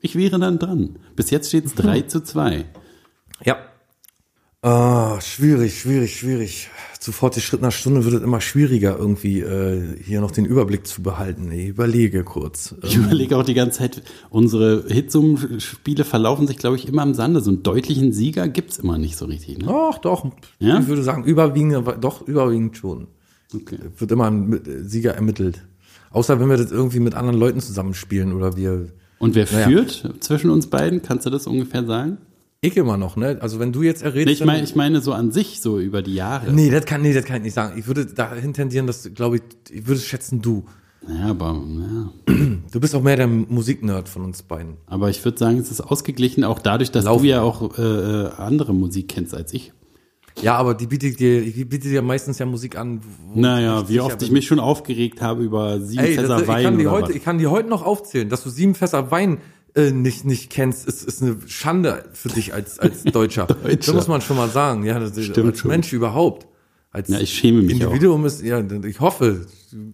Ich 0.00 0.16
wäre 0.16 0.38
dann 0.38 0.58
dran. 0.58 0.98
Bis 1.14 1.28
jetzt 1.30 1.48
steht's 1.48 1.74
3 1.74 2.00
zu 2.02 2.22
2. 2.22 2.64
Ja. 3.44 3.56
Ah, 4.62 5.18
schwierig, 5.22 5.80
schwierig, 5.80 6.18
schwierig. 6.18 6.68
Zu 6.98 7.12
fortgeschrittener 7.12 7.70
Stunde 7.70 8.04
wird 8.04 8.16
es 8.16 8.22
immer 8.22 8.42
schwieriger, 8.42 8.98
irgendwie 8.98 9.40
äh, 9.40 9.96
hier 10.02 10.20
noch 10.20 10.32
den 10.32 10.44
Überblick 10.44 10.86
zu 10.86 11.02
behalten. 11.02 11.50
Ich 11.50 11.68
überlege 11.68 12.24
kurz. 12.24 12.74
Ich 12.82 12.94
überlege 12.96 13.38
auch 13.38 13.42
die 13.42 13.54
ganze 13.54 13.78
Zeit, 13.78 14.02
unsere 14.28 14.84
Hitsum-Spiele 14.86 16.04
verlaufen 16.04 16.46
sich, 16.46 16.58
glaube 16.58 16.76
ich, 16.76 16.86
immer 16.86 17.02
im 17.04 17.14
Sande. 17.14 17.40
So 17.40 17.50
einen 17.50 17.62
deutlichen 17.62 18.12
Sieger 18.12 18.48
gibt's 18.48 18.78
immer 18.78 18.98
nicht 18.98 19.16
so 19.16 19.24
richtig. 19.24 19.56
Ne? 19.58 19.64
Doch, 19.64 19.96
doch. 19.96 20.30
Ja? 20.58 20.78
Ich 20.78 20.88
würde 20.88 21.02
sagen, 21.02 21.24
überwiegend, 21.24 21.82
doch, 22.02 22.28
überwiegend 22.28 22.76
schon. 22.76 23.06
Okay. 23.54 23.78
Wird 23.96 24.12
immer 24.12 24.26
ein 24.30 24.46
mit- 24.46 24.66
Sieger 24.90 25.14
ermittelt. 25.14 25.62
Außer 26.10 26.38
wenn 26.38 26.50
wir 26.50 26.58
das 26.58 26.70
irgendwie 26.70 27.00
mit 27.00 27.14
anderen 27.14 27.38
Leuten 27.38 27.60
zusammenspielen 27.60 28.34
oder 28.34 28.56
wir. 28.58 28.88
Und 29.18 29.34
wer 29.36 29.46
Naja. 29.50 29.68
führt 29.68 30.16
zwischen 30.20 30.50
uns 30.50 30.66
beiden? 30.66 31.00
Kannst 31.00 31.24
du 31.24 31.30
das 31.30 31.46
ungefähr 31.46 31.86
sagen? 31.86 32.18
Ich 32.62 32.76
immer 32.76 32.98
noch, 32.98 33.16
ne? 33.16 33.38
Also 33.40 33.58
wenn 33.58 33.72
du 33.72 33.82
jetzt. 33.82 34.04
Nee, 34.04 34.24
ich, 34.24 34.44
meine, 34.44 34.62
ich 34.62 34.76
meine 34.76 35.00
so 35.00 35.14
an 35.14 35.32
sich, 35.32 35.62
so 35.62 35.78
über 35.78 36.02
die 36.02 36.14
Jahre. 36.14 36.52
Nee, 36.52 36.68
das 36.68 36.84
kann, 36.84 37.00
nee, 37.00 37.14
das 37.14 37.24
kann 37.24 37.36
ich 37.36 37.44
nicht 37.44 37.54
sagen. 37.54 37.78
Ich 37.78 37.86
würde 37.86 38.04
dahin 38.04 38.52
tendieren, 38.52 38.86
dass, 38.86 39.08
glaube 39.14 39.36
ich, 39.36 39.42
ich 39.70 39.86
würde 39.86 39.98
schätzen 39.98 40.42
du. 40.42 40.66
Ja, 41.08 41.30
aber, 41.30 41.58
ja. 41.64 42.34
Du 42.70 42.78
bist 42.78 42.94
auch 42.94 43.02
mehr 43.02 43.16
der 43.16 43.26
Musiknerd 43.26 44.10
von 44.10 44.22
uns 44.22 44.42
beiden. 44.42 44.76
aber 44.86 45.08
ich 45.08 45.24
würde 45.24 45.38
sagen, 45.38 45.56
es 45.56 45.70
ist 45.70 45.80
ausgeglichen, 45.80 46.44
auch 46.44 46.58
dadurch, 46.58 46.90
dass 46.90 47.06
Laufen. 47.06 47.22
du 47.22 47.28
ja 47.30 47.40
auch 47.40 47.78
äh, 47.78 47.82
äh, 47.82 48.30
andere 48.36 48.74
Musik 48.74 49.08
kennst 49.08 49.34
als 49.34 49.54
ich. 49.54 49.72
Ja, 50.42 50.56
aber 50.56 50.74
die 50.74 50.86
bietet 50.86 51.18
dir, 51.18 51.40
die 51.40 51.64
bietet 51.64 51.90
dir 51.90 52.02
meistens 52.02 52.38
ja 52.38 52.46
Musik 52.46 52.76
an. 52.76 53.00
Naja, 53.34 53.88
wie 53.88 54.00
oft 54.00 54.20
ich 54.20 54.28
bin. 54.28 54.34
mich 54.34 54.46
schon 54.46 54.60
aufgeregt 54.60 55.22
habe 55.22 55.42
über 55.42 55.80
sieben 55.80 56.04
Ey, 56.04 56.14
das, 56.14 56.26
Fässer 56.26 56.42
ich, 56.42 56.48
Wein 56.48 56.64
kann 56.64 56.78
die 56.78 56.86
oder 56.86 56.96
heute, 56.96 57.08
was. 57.08 57.16
ich 57.16 57.24
kann 57.24 57.38
die 57.38 57.46
heute 57.46 57.68
noch 57.70 57.84
aufzählen, 57.84 58.28
dass 58.28 58.44
du 58.44 58.50
sieben 58.50 58.74
Fässer 58.74 59.10
Wein 59.10 59.38
äh, 59.74 59.90
nicht, 59.90 60.24
nicht 60.24 60.50
kennst, 60.50 60.86
ist, 60.86 61.02
ist 61.04 61.22
eine 61.22 61.36
Schande 61.46 62.04
für 62.12 62.28
dich 62.28 62.52
als, 62.54 62.78
als 62.78 63.02
Deutscher. 63.12 63.46
Deutscher. 63.46 63.76
Das 63.76 63.94
muss 63.94 64.08
man 64.08 64.20
schon 64.20 64.36
mal 64.36 64.48
sagen, 64.48 64.84
ja, 64.84 64.98
das, 64.98 65.12
Stimmt 65.22 65.48
als 65.48 65.58
schon. 65.58 65.70
Mensch 65.70 65.92
überhaupt. 65.92 66.46
Als 66.92 67.08
Ja, 67.08 67.20
ich 67.20 67.32
schäme 67.32 67.62
mich 67.62 67.80
Individuum 67.80 68.26
ist, 68.26 68.42
ja, 68.42 68.60
ich 68.84 68.98
hoffe, 68.98 69.46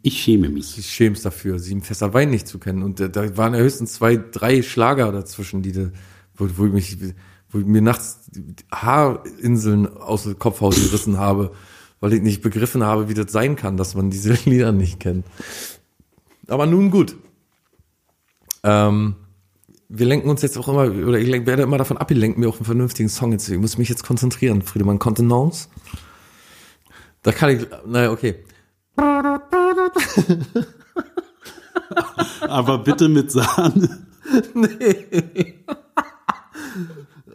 Ich 0.03 0.23
schäme 0.23 0.49
mich. 0.49 0.75
du 0.75 0.81
schämst 0.83 1.27
dafür, 1.27 1.59
sieben 1.59 1.83
Fässer 1.83 2.15
Wein 2.15 2.31
nicht 2.31 2.49
zu 2.49 2.59
kennen. 2.59 2.83
Und 2.83 3.01
da, 3.01 3.09
da 3.09 3.37
waren 3.37 3.53
ja 3.53 3.61
höchstens 3.61 3.93
zwei, 3.93 4.17
drei 4.17 4.63
Schlager 4.63 5.13
dazwischen, 5.13 5.61
die, 5.63 5.91
wo, 6.35 6.49
wo 6.57 6.67
ich 6.67 6.73
mich, 6.73 6.97
wo 7.51 7.59
ich 7.59 7.67
mir 7.67 7.83
nachts 7.83 8.31
Haarinseln 8.73 9.87
aus 9.95 10.23
dem 10.23 10.39
Kopfhaus 10.39 10.77
gerissen 10.77 11.19
habe, 11.19 11.53
weil 12.01 12.15
ich 12.15 12.23
nicht 12.23 12.41
begriffen 12.41 12.83
habe, 12.83 13.11
wie 13.11 13.15
das 13.15 13.31
sein 13.31 13.57
kann, 13.57 13.77
dass 13.77 13.95
man 13.95 14.09
diese 14.09 14.33
Lieder 14.47 14.73
nicht 14.73 14.99
kennt. 14.99 15.27
Aber 16.49 16.65
nun 16.67 16.91
gut. 16.91 17.15
Ähm, 18.63 19.17
wir 19.89 20.07
lenken 20.07 20.29
uns 20.29 20.43
jetzt 20.43 20.57
auch 20.59 20.69
immer, 20.69 20.83
oder 21.07 21.19
ich 21.19 21.29
lenk- 21.29 21.47
werde 21.47 21.63
immer 21.63 21.79
davon 21.79 21.97
abgelenkt, 21.97 22.39
mir 22.39 22.49
auch 22.49 22.57
einen 22.57 22.65
vernünftigen 22.65 23.09
Song 23.09 23.33
jetzt. 23.33 23.49
Ich 23.49 23.59
muss 23.59 23.79
mich 23.79 23.89
jetzt 23.89 24.05
konzentrieren, 24.05 24.63
Friedemann 24.63 24.99
Kontenance. 24.99 25.69
Da 27.23 27.33
kann 27.33 27.51
ich, 27.51 27.67
naja, 27.87 28.11
okay. 28.11 28.45
Aber 32.41 32.79
bitte 32.79 33.09
mit 33.09 33.31
Sahne. 33.31 34.07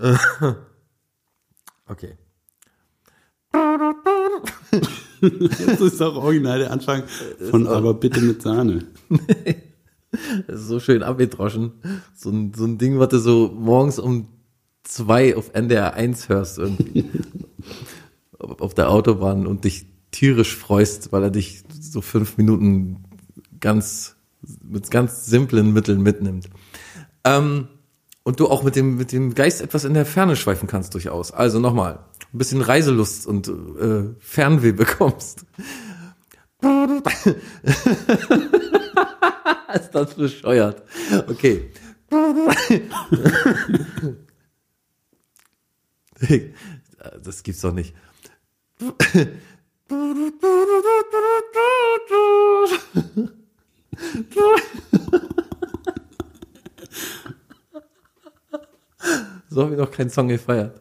Okay. 1.88 2.16
Das 5.22 5.82
ist 5.82 6.02
auch 6.02 6.16
original 6.16 6.60
der 6.60 6.72
Anfang 6.72 7.04
von 7.50 7.68
Aber 7.68 7.94
bitte 7.94 8.22
mit 8.22 8.42
Sahne. 8.42 8.88
Das 10.48 10.62
ist 10.62 10.68
so 10.68 10.80
schön 10.80 11.04
abgedroschen. 11.04 11.72
So 12.14 12.30
ein, 12.30 12.54
so 12.54 12.66
ein 12.66 12.78
Ding, 12.78 13.00
was 13.00 13.10
du 13.10 13.20
so 13.20 13.52
morgens 13.58 14.00
um 14.00 14.28
zwei 14.84 15.36
auf 15.36 15.54
NDR 15.54 15.94
1 15.94 16.30
hörst 16.30 16.58
irgendwie. 16.58 17.10
auf 18.40 18.74
der 18.74 18.90
Autobahn 18.90 19.46
und 19.48 19.64
dich 19.64 19.86
tierisch 20.12 20.56
freust, 20.56 21.12
weil 21.12 21.24
er 21.24 21.30
dich 21.30 21.64
so 21.80 22.02
fünf 22.02 22.38
Minuten 22.38 23.04
ganz, 23.60 24.16
mit 24.64 24.90
ganz 24.92 25.26
simplen 25.26 25.74
Mitteln 25.74 26.02
mitnimmt. 26.02 26.50
Ähm, 27.24 27.68
und 28.24 28.40
du 28.40 28.48
auch 28.50 28.64
mit 28.64 28.76
dem, 28.76 28.98
mit 28.98 29.12
dem 29.12 29.34
Geist 29.34 29.62
etwas 29.62 29.84
in 29.84 29.94
der 29.94 30.06
Ferne 30.06 30.36
schweifen 30.36 30.68
kannst 30.68 30.94
durchaus. 30.94 31.32
Also 31.32 31.60
nochmal, 31.60 32.00
ein 32.34 32.38
bisschen 32.38 32.62
Reiselust 32.62 33.26
und 33.26 33.48
äh, 33.48 34.10
Fernweh 34.20 34.74
bekommst. 34.74 35.46
ist 39.74 39.92
das 39.92 40.16
bescheuert. 40.16 40.84
Okay. 41.28 41.72
Das 47.24 47.42
gibt's 47.42 47.62
doch 47.62 47.74
nicht. 47.74 47.96
So 59.50 59.64
habe 59.64 59.74
ich 59.74 59.80
noch 59.80 59.92
keinen 59.92 60.12
Song 60.12 60.28
gefeiert. 60.28 60.80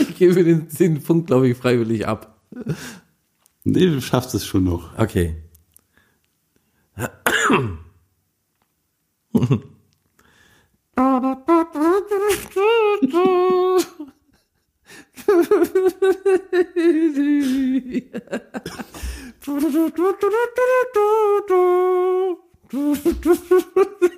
Ich 0.00 0.16
gebe 0.16 0.42
den, 0.42 0.68
den 0.68 1.02
Punkt, 1.02 1.26
glaube 1.26 1.48
ich, 1.48 1.58
freiwillig 1.58 2.08
ab. 2.08 2.40
Nee, 3.64 3.86
du 3.86 4.00
schaffst 4.00 4.34
es 4.34 4.46
schon 4.46 4.64
noch. 4.64 4.98
Okay. 4.98 5.36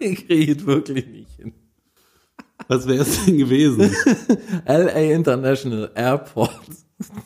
Ich 0.01 0.27
kriege 0.27 0.53
es 0.53 0.67
wirklich 0.67 1.07
nicht 1.07 1.31
hin. 1.37 1.53
Was 2.67 2.87
wäre 2.89 3.03
es 3.03 3.25
denn 3.25 3.39
gewesen? 3.39 3.95
LA 4.67 5.13
International 5.13 5.91
Airport. 5.95 6.61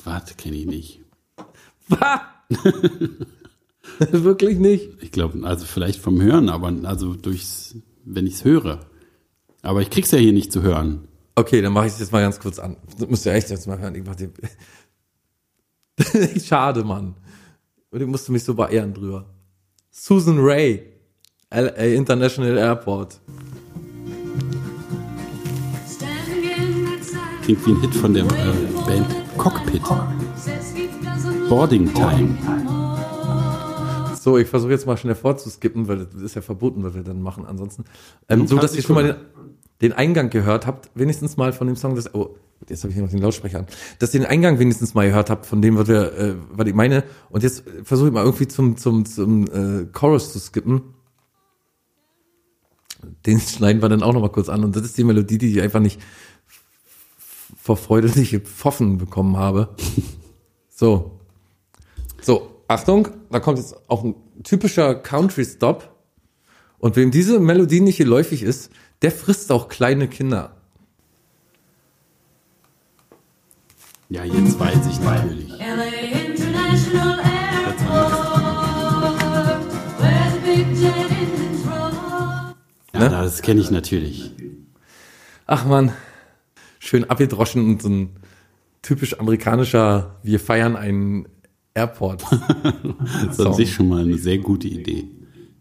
Warte, 0.05 0.35
kenne 0.35 0.57
ich 0.57 0.67
nicht. 0.67 1.01
Was? 1.89 2.21
wirklich 4.11 4.59
nicht? 4.59 5.03
Ich 5.03 5.11
glaube, 5.11 5.47
also 5.47 5.65
vielleicht 5.65 6.01
vom 6.01 6.21
Hören, 6.21 6.49
aber 6.51 6.73
also 6.85 7.15
durchs, 7.15 7.77
wenn 8.05 8.27
ich 8.27 8.35
es 8.35 8.45
höre. 8.45 8.81
Aber 9.63 9.81
ich 9.81 9.89
krieg's 9.91 10.11
ja 10.11 10.19
hier 10.19 10.33
nicht 10.33 10.53
zu 10.53 10.63
hören. 10.63 11.09
Okay, 11.37 11.63
dann 11.63 11.73
mache 11.73 11.87
ich 11.87 11.95
es 11.95 12.01
jetzt 12.01 12.13
mal 12.13 12.21
ganz 12.21 12.39
kurz 12.39 12.59
an. 12.59 12.77
Das 12.99 13.09
müsst 13.09 13.25
ihr 13.27 13.33
echt 13.33 13.51
jetzt 13.51 13.67
mal 13.67 13.79
hören. 13.79 13.95
Ich 13.95 14.05
mach 14.05 14.17
den 14.17 14.33
Schade, 16.41 16.85
Mann. 16.85 17.15
Und 17.95 18.01
ich 18.01 18.09
musste 18.09 18.33
mich 18.33 18.43
so 18.43 18.55
beehren 18.55 18.93
drüber. 18.93 19.25
Susan 19.93 20.41
Ray, 20.41 20.83
LA 21.53 21.95
International 21.95 22.59
Airport. 22.59 23.21
Klingt 27.45 27.65
wie 27.65 27.71
ein 27.71 27.81
Hit 27.83 27.95
von 27.95 28.13
der 28.13 28.25
äh, 28.25 28.29
Band 28.85 29.07
Cockpit. 29.39 29.83
Boarding 31.49 31.95
Time. 31.95 32.37
So, 34.21 34.39
ich 34.39 34.49
versuche 34.49 34.73
jetzt 34.73 34.87
mal 34.89 34.97
schnell 34.97 35.15
vorzuskippen, 35.15 35.87
weil 35.87 36.07
das 36.07 36.21
ist 36.21 36.35
ja 36.35 36.43
verboten, 36.43 36.83
was 36.83 36.95
wir 36.97 37.05
dann 37.05 37.23
machen 37.23 37.47
ansonsten. 37.47 37.85
Ähm, 38.29 38.49
so, 38.49 38.57
dass 38.57 38.75
ihr 38.75 38.83
schon 38.83 38.97
mal 38.97 39.05
den, 39.05 39.17
den 39.85 39.93
Eingang 39.93 40.31
gehört 40.31 40.67
habt, 40.67 40.91
wenigstens 40.95 41.37
mal 41.37 41.53
von 41.53 41.67
dem 41.67 41.77
Song, 41.77 41.95
das, 41.95 42.15
oh, 42.15 42.37
jetzt 42.69 42.83
habe 42.83 42.89
ich 42.91 42.95
hier 42.95 43.03
noch 43.05 43.11
den 43.11 43.21
Lautsprecher 43.21 43.59
an, 43.59 43.67
dass 43.99 44.15
ihr 44.15 44.21
den 44.21 44.27
Eingang 44.27 44.59
wenigstens 44.59 44.95
mal 44.95 45.07
gehört 45.07 45.29
habt 45.29 45.45
von 45.45 45.61
dem, 45.61 45.77
was 45.77 45.89
wir, 45.89 46.13
äh, 46.19 46.35
was 46.51 46.67
ich 46.67 46.75
meine. 46.75 47.05
Und 47.29 47.43
jetzt 47.43 47.65
versuche 47.83 48.09
ich 48.09 48.15
mal 48.15 48.25
irgendwie 48.25 48.49
zum, 48.49 48.79
zum, 48.79 49.05
zum 49.05 49.45
äh, 49.45 49.85
Chorus 49.93 50.33
zu 50.33 50.39
skippen. 50.39 50.83
Den 53.27 53.41
schneiden 53.41 53.83
wir 53.83 53.91
dann 53.91 54.03
auch 54.03 54.15
noch 54.15 54.23
mal 54.23 54.33
kurz 54.33 54.49
an. 54.49 54.65
Und 54.65 54.75
das 54.75 54.85
ist 54.85 54.97
die 54.97 55.05
Melodie, 55.05 55.37
die 55.37 55.53
ich 55.53 55.61
einfach 55.61 55.81
nicht 55.81 56.01
vor 57.61 57.77
Freude 57.77 58.09
nicht 58.09 58.31
gepfoffen 58.31 58.99
bekommen 58.99 59.37
habe. 59.37 59.75
So. 60.77 61.21
So, 62.21 62.51
Achtung, 62.67 63.07
da 63.31 63.39
kommt 63.39 63.59
jetzt 63.59 63.77
auch 63.89 64.03
ein 64.03 64.17
typischer 64.43 64.97
Country-Stop. 64.97 65.95
Und 66.79 66.97
wem 66.97 67.13
diese 67.13 67.39
Melodie 67.39 67.81
nicht 67.81 67.99
geläufig 67.99 68.43
ist, 68.43 68.73
der 69.03 69.11
frisst 69.13 69.51
auch 69.53 69.69
kleine 69.69 70.09
Kinder. 70.09 70.57
Ja, 74.11 74.25
jetzt 74.25 74.59
weiß 74.59 74.87
ich 74.91 75.01
natürlich. 75.01 75.49
LA 75.49 76.27
International 76.27 77.19
Airport, 77.21 78.13
where 79.99 80.31
the 80.33 80.39
big 80.45 80.77
jet 80.77 81.11
engines 81.11 81.67
roll. 81.67 82.55
Ja, 82.93 83.01
Ne? 83.01 83.09
das 83.11 83.43
kenne 83.43 83.61
ich 83.61 83.71
natürlich. 83.71 84.31
Ach 85.47 85.65
man, 85.67 85.93
schön 86.79 87.05
abgedroschen 87.11 87.65
und 87.67 87.83
so 87.83 87.89
ein 87.89 88.11
typisch 88.83 89.19
amerikanischer, 89.19 90.17
wir 90.23 90.39
feiern 90.39 90.77
einen 90.77 91.27
Airport. 91.75 92.23
Das 93.27 93.39
ist 93.39 93.47
an 93.47 93.55
sich 93.55 93.73
schon 93.75 93.89
mal 93.89 94.03
eine 94.03 94.19
sehr 94.19 94.39
gute 94.39 94.69
Idee. 94.69 95.09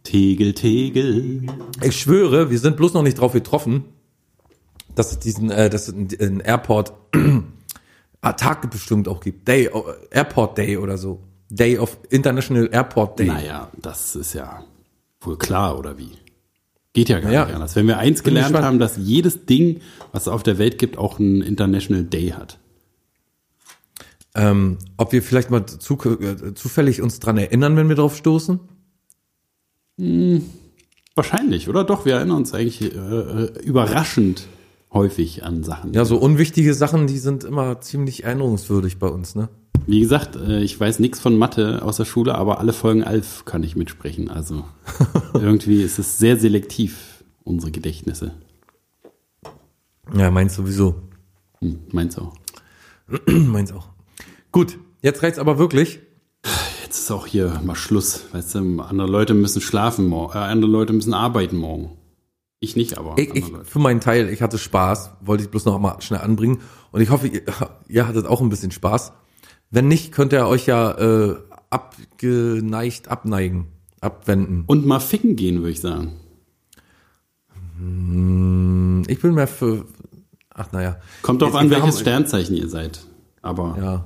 Tegel, 0.03 0.53
Tegel. 0.53 1.43
Ich 1.81 1.97
schwöre, 1.99 2.49
wir 2.51 2.59
sind 2.59 2.77
bloß 2.77 2.93
noch 2.93 3.03
nicht 3.03 3.19
drauf 3.19 3.33
getroffen, 3.33 3.85
dass 4.95 5.11
es 5.11 5.19
diesen, 5.19 5.49
äh, 5.49 5.69
dass 5.69 5.87
es 5.87 5.93
einen- 6.19 6.39
Airport 6.41 6.93
ah, 8.21 8.33
Tag 8.33 8.69
bestimmt 8.69 9.07
auch 9.07 9.21
gibt. 9.21 9.47
Day, 9.47 9.69
oh, 9.73 9.85
Airport 10.11 10.57
Day 10.57 10.77
oder 10.77 10.97
so. 10.97 11.19
Day 11.49 11.77
of 11.77 11.97
International 12.09 12.67
Airport 12.71 13.19
Day. 13.19 13.27
Naja, 13.27 13.69
das 13.81 14.15
ist 14.15 14.33
ja 14.33 14.63
wohl 15.21 15.37
klar, 15.37 15.77
oder 15.79 15.97
wie? 15.97 16.11
Geht 16.93 17.09
ja 17.09 17.19
gar 17.19 17.31
Ja. 17.31 17.45
nicht 17.45 17.55
anders. 17.55 17.75
Wenn 17.75 17.87
wir 17.87 17.97
eins 17.97 18.21
Bin 18.21 18.33
gelernt 18.35 18.55
haben, 18.57 18.79
dass 18.79 18.97
jedes 18.97 19.45
Ding, 19.45 19.81
was 20.11 20.23
es 20.23 20.27
auf 20.27 20.43
der 20.43 20.57
Welt 20.57 20.77
gibt, 20.77 20.97
auch 20.97 21.17
einen 21.19 21.41
International 21.41 22.03
Day 22.03 22.29
hat. 22.29 22.59
Ähm, 24.35 24.79
ob 24.97 25.11
wir 25.11 25.21
vielleicht 25.23 25.49
mal 25.51 25.65
zu, 25.65 25.95
äh, 26.19 26.53
zufällig 26.55 27.01
uns 27.01 27.19
dran 27.19 27.37
erinnern, 27.37 27.75
wenn 27.77 27.87
wir 27.87 27.95
drauf 27.95 28.17
stoßen? 28.17 28.59
Wahrscheinlich, 31.15 31.69
oder? 31.69 31.83
Doch, 31.83 32.05
wir 32.05 32.15
erinnern 32.15 32.37
uns 32.37 32.53
eigentlich 32.53 32.81
äh, 32.81 32.87
äh, 32.87 33.63
überraschend 33.63 34.47
häufig 34.91 35.43
an 35.43 35.63
Sachen. 35.63 35.93
Ja, 35.93 36.05
so 36.05 36.17
unwichtige 36.17 36.73
Sachen, 36.73 37.07
die 37.07 37.17
sind 37.17 37.43
immer 37.43 37.81
ziemlich 37.81 38.23
erinnerungswürdig 38.23 38.99
bei 38.99 39.07
uns, 39.07 39.35
ne? 39.35 39.49
Wie 39.85 39.99
gesagt, 39.99 40.35
äh, 40.35 40.61
ich 40.61 40.79
weiß 40.79 40.99
nichts 40.99 41.19
von 41.19 41.37
Mathe 41.37 41.81
aus 41.83 41.97
der 41.97 42.05
Schule, 42.05 42.35
aber 42.35 42.59
alle 42.59 42.73
Folgen 42.73 43.03
Alf 43.03 43.45
kann 43.45 43.63
ich 43.63 43.75
mitsprechen. 43.75 44.29
Also 44.29 44.63
irgendwie 45.33 45.81
ist 45.81 45.99
es 45.99 46.17
sehr 46.17 46.37
selektiv, 46.37 47.23
unsere 47.43 47.71
Gedächtnisse. 47.71 48.33
Ja, 50.15 50.31
meins 50.31 50.55
sowieso. 50.55 50.95
Hm, 51.59 51.79
meinst 51.91 52.19
auch. 52.19 52.33
meins 53.27 53.71
auch. 53.71 53.89
Gut, 54.51 54.77
jetzt 55.01 55.21
reicht's 55.21 55.39
aber 55.39 55.57
wirklich. 55.57 55.99
Jetzt 56.93 57.05
ist 57.05 57.11
auch 57.11 57.25
hier 57.25 57.59
mal 57.65 57.73
Schluss. 57.73 58.21
Weißt 58.33 58.53
du, 58.53 58.79
andere 58.81 59.07
Leute 59.09 59.33
müssen 59.33 59.61
schlafen 59.63 60.05
morgen, 60.05 60.37
äh, 60.37 60.41
andere 60.41 60.69
Leute 60.69 60.93
müssen 60.93 61.15
arbeiten 61.15 61.57
morgen. 61.57 61.97
Ich 62.59 62.75
nicht, 62.75 62.99
aber 62.99 63.17
Ich, 63.17 63.33
ich, 63.33 63.45
für 63.63 63.79
meinen 63.79 63.99
Teil, 63.99 64.29
ich 64.29 64.43
hatte 64.43 64.59
Spaß, 64.59 65.09
wollte 65.21 65.43
ich 65.43 65.49
bloß 65.49 65.65
noch 65.65 65.79
mal 65.79 65.99
schnell 66.03 66.19
anbringen. 66.21 66.59
Und 66.91 67.01
ich 67.01 67.09
hoffe, 67.09 67.29
ihr, 67.29 67.41
ihr 67.87 68.07
hattet 68.07 68.27
auch 68.27 68.41
ein 68.41 68.49
bisschen 68.49 68.69
Spaß. 68.69 69.11
Wenn 69.71 69.87
nicht, 69.87 70.11
könnt 70.11 70.33
ihr 70.33 70.45
euch 70.45 70.67
ja 70.67 70.91
äh, 70.91 71.35
abgeneigt 71.71 73.07
abneigen, 73.07 73.69
abwenden. 73.99 74.63
Und 74.67 74.85
mal 74.85 74.99
ficken 74.99 75.35
gehen, 75.35 75.61
würde 75.61 75.71
ich 75.71 75.81
sagen. 75.81 76.13
Ich 79.07 79.19
bin 79.19 79.33
mehr 79.33 79.47
für. 79.47 79.85
Ach 80.53 80.71
naja. 80.71 80.97
Kommt 81.23 81.41
drauf 81.41 81.55
an, 81.55 81.71
welches 81.71 81.95
haben- 81.95 82.01
Sternzeichen 82.01 82.55
ihr 82.55 82.69
seid. 82.69 83.03
Aber 83.43 83.75
Ja, 83.77 84.05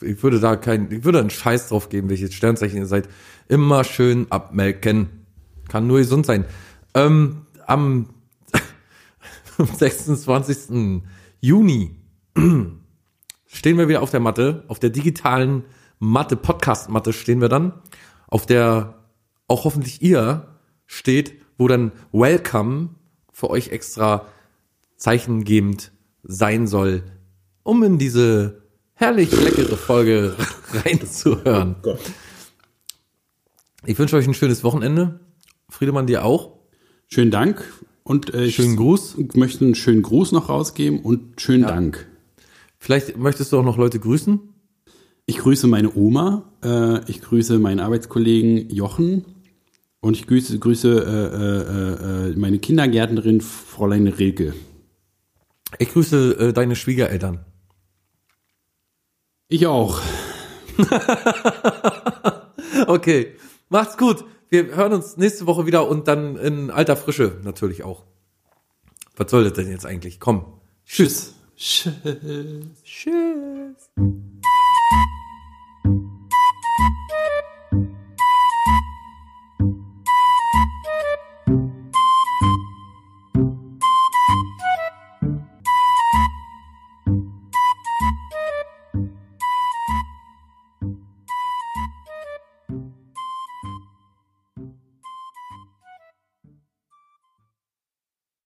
ich 0.00 0.22
würde 0.22 0.40
da 0.40 0.56
kein, 0.56 0.90
ich 0.90 1.04
würde 1.04 1.20
einen 1.20 1.30
Scheiß 1.30 1.68
drauf 1.68 1.90
geben, 1.90 2.08
welches 2.08 2.32
Sternzeichen 2.32 2.78
ihr 2.78 2.86
seid. 2.86 3.06
Immer 3.46 3.84
schön 3.84 4.26
abmelken. 4.32 5.26
Kann 5.68 5.86
nur 5.86 5.98
gesund 5.98 6.24
sein. 6.24 6.46
Ähm, 6.94 7.42
am 7.66 8.08
26. 9.58 11.02
Juni 11.40 11.96
stehen 13.46 13.76
wir 13.76 13.88
wieder 13.88 14.00
auf 14.00 14.10
der 14.10 14.20
Matte, 14.20 14.64
auf 14.68 14.78
der 14.78 14.90
digitalen 14.90 15.64
Matte, 15.98 16.36
Podcast-Matte 16.36 17.12
stehen 17.12 17.42
wir 17.42 17.50
dann, 17.50 17.74
auf 18.26 18.46
der 18.46 18.94
auch 19.48 19.64
hoffentlich 19.64 20.00
ihr 20.00 20.48
steht, 20.86 21.34
wo 21.58 21.68
dann 21.68 21.92
Welcome 22.12 22.90
für 23.32 23.50
euch 23.50 23.68
extra 23.68 24.24
zeichengebend 24.96 25.92
sein 26.22 26.66
soll, 26.66 27.02
um 27.64 27.82
in 27.82 27.98
diese 27.98 28.67
herrlich 28.98 29.30
leckere 29.30 29.76
Folge 29.76 30.34
reinzuhören. 30.84 31.76
Ich 33.86 33.98
wünsche 33.98 34.16
euch 34.16 34.26
ein 34.26 34.34
schönes 34.34 34.64
Wochenende. 34.64 35.20
Friedemann, 35.68 36.06
dir 36.06 36.24
auch. 36.24 36.58
schönen 37.06 37.30
Dank. 37.30 37.64
Und 38.02 38.34
äh, 38.34 38.46
ich 38.46 38.56
Schönen 38.56 38.76
Gruß. 38.76 39.16
möchte 39.34 39.64
einen 39.64 39.74
schönen 39.74 40.02
Gruß 40.02 40.32
noch 40.32 40.48
rausgeben 40.48 41.00
und 41.00 41.40
schönen 41.40 41.64
Dank. 41.64 42.06
Vielleicht 42.78 43.16
möchtest 43.16 43.52
du 43.52 43.58
auch 43.58 43.64
noch 43.64 43.76
Leute 43.76 43.98
grüßen. 43.98 44.40
Ich 45.26 45.38
grüße 45.38 45.66
meine 45.66 45.94
Oma, 45.94 46.50
äh, 46.64 47.08
ich 47.10 47.20
grüße 47.20 47.58
meinen 47.58 47.80
Arbeitskollegen 47.80 48.70
Jochen 48.70 49.26
und 50.00 50.16
ich 50.16 50.26
grüße, 50.26 50.58
grüße 50.58 50.88
äh, 50.88 52.28
äh, 52.28 52.30
äh, 52.30 52.36
meine 52.36 52.58
Kindergärtnerin 52.58 53.42
Fräulein 53.42 54.06
Rilke. 54.06 54.54
Ich 55.78 55.92
grüße 55.92 56.38
äh, 56.38 56.52
deine 56.54 56.76
Schwiegereltern. 56.76 57.44
Ich 59.48 59.66
auch. 59.66 60.00
Okay, 62.86 63.34
macht's 63.70 63.96
gut. 63.96 64.24
Wir 64.50 64.76
hören 64.76 64.92
uns 64.92 65.16
nächste 65.16 65.46
Woche 65.46 65.66
wieder 65.66 65.88
und 65.88 66.06
dann 66.06 66.36
in 66.36 66.70
alter 66.70 66.96
Frische 66.96 67.38
natürlich 67.42 67.82
auch. 67.82 68.04
Was 69.16 69.30
soll 69.30 69.44
das 69.44 69.54
denn 69.54 69.68
jetzt 69.70 69.84
eigentlich? 69.84 70.20
Komm. 70.20 70.44
Tschüss. 70.86 71.34
Tschüss. 71.56 71.92
Tschüss. 72.84 73.90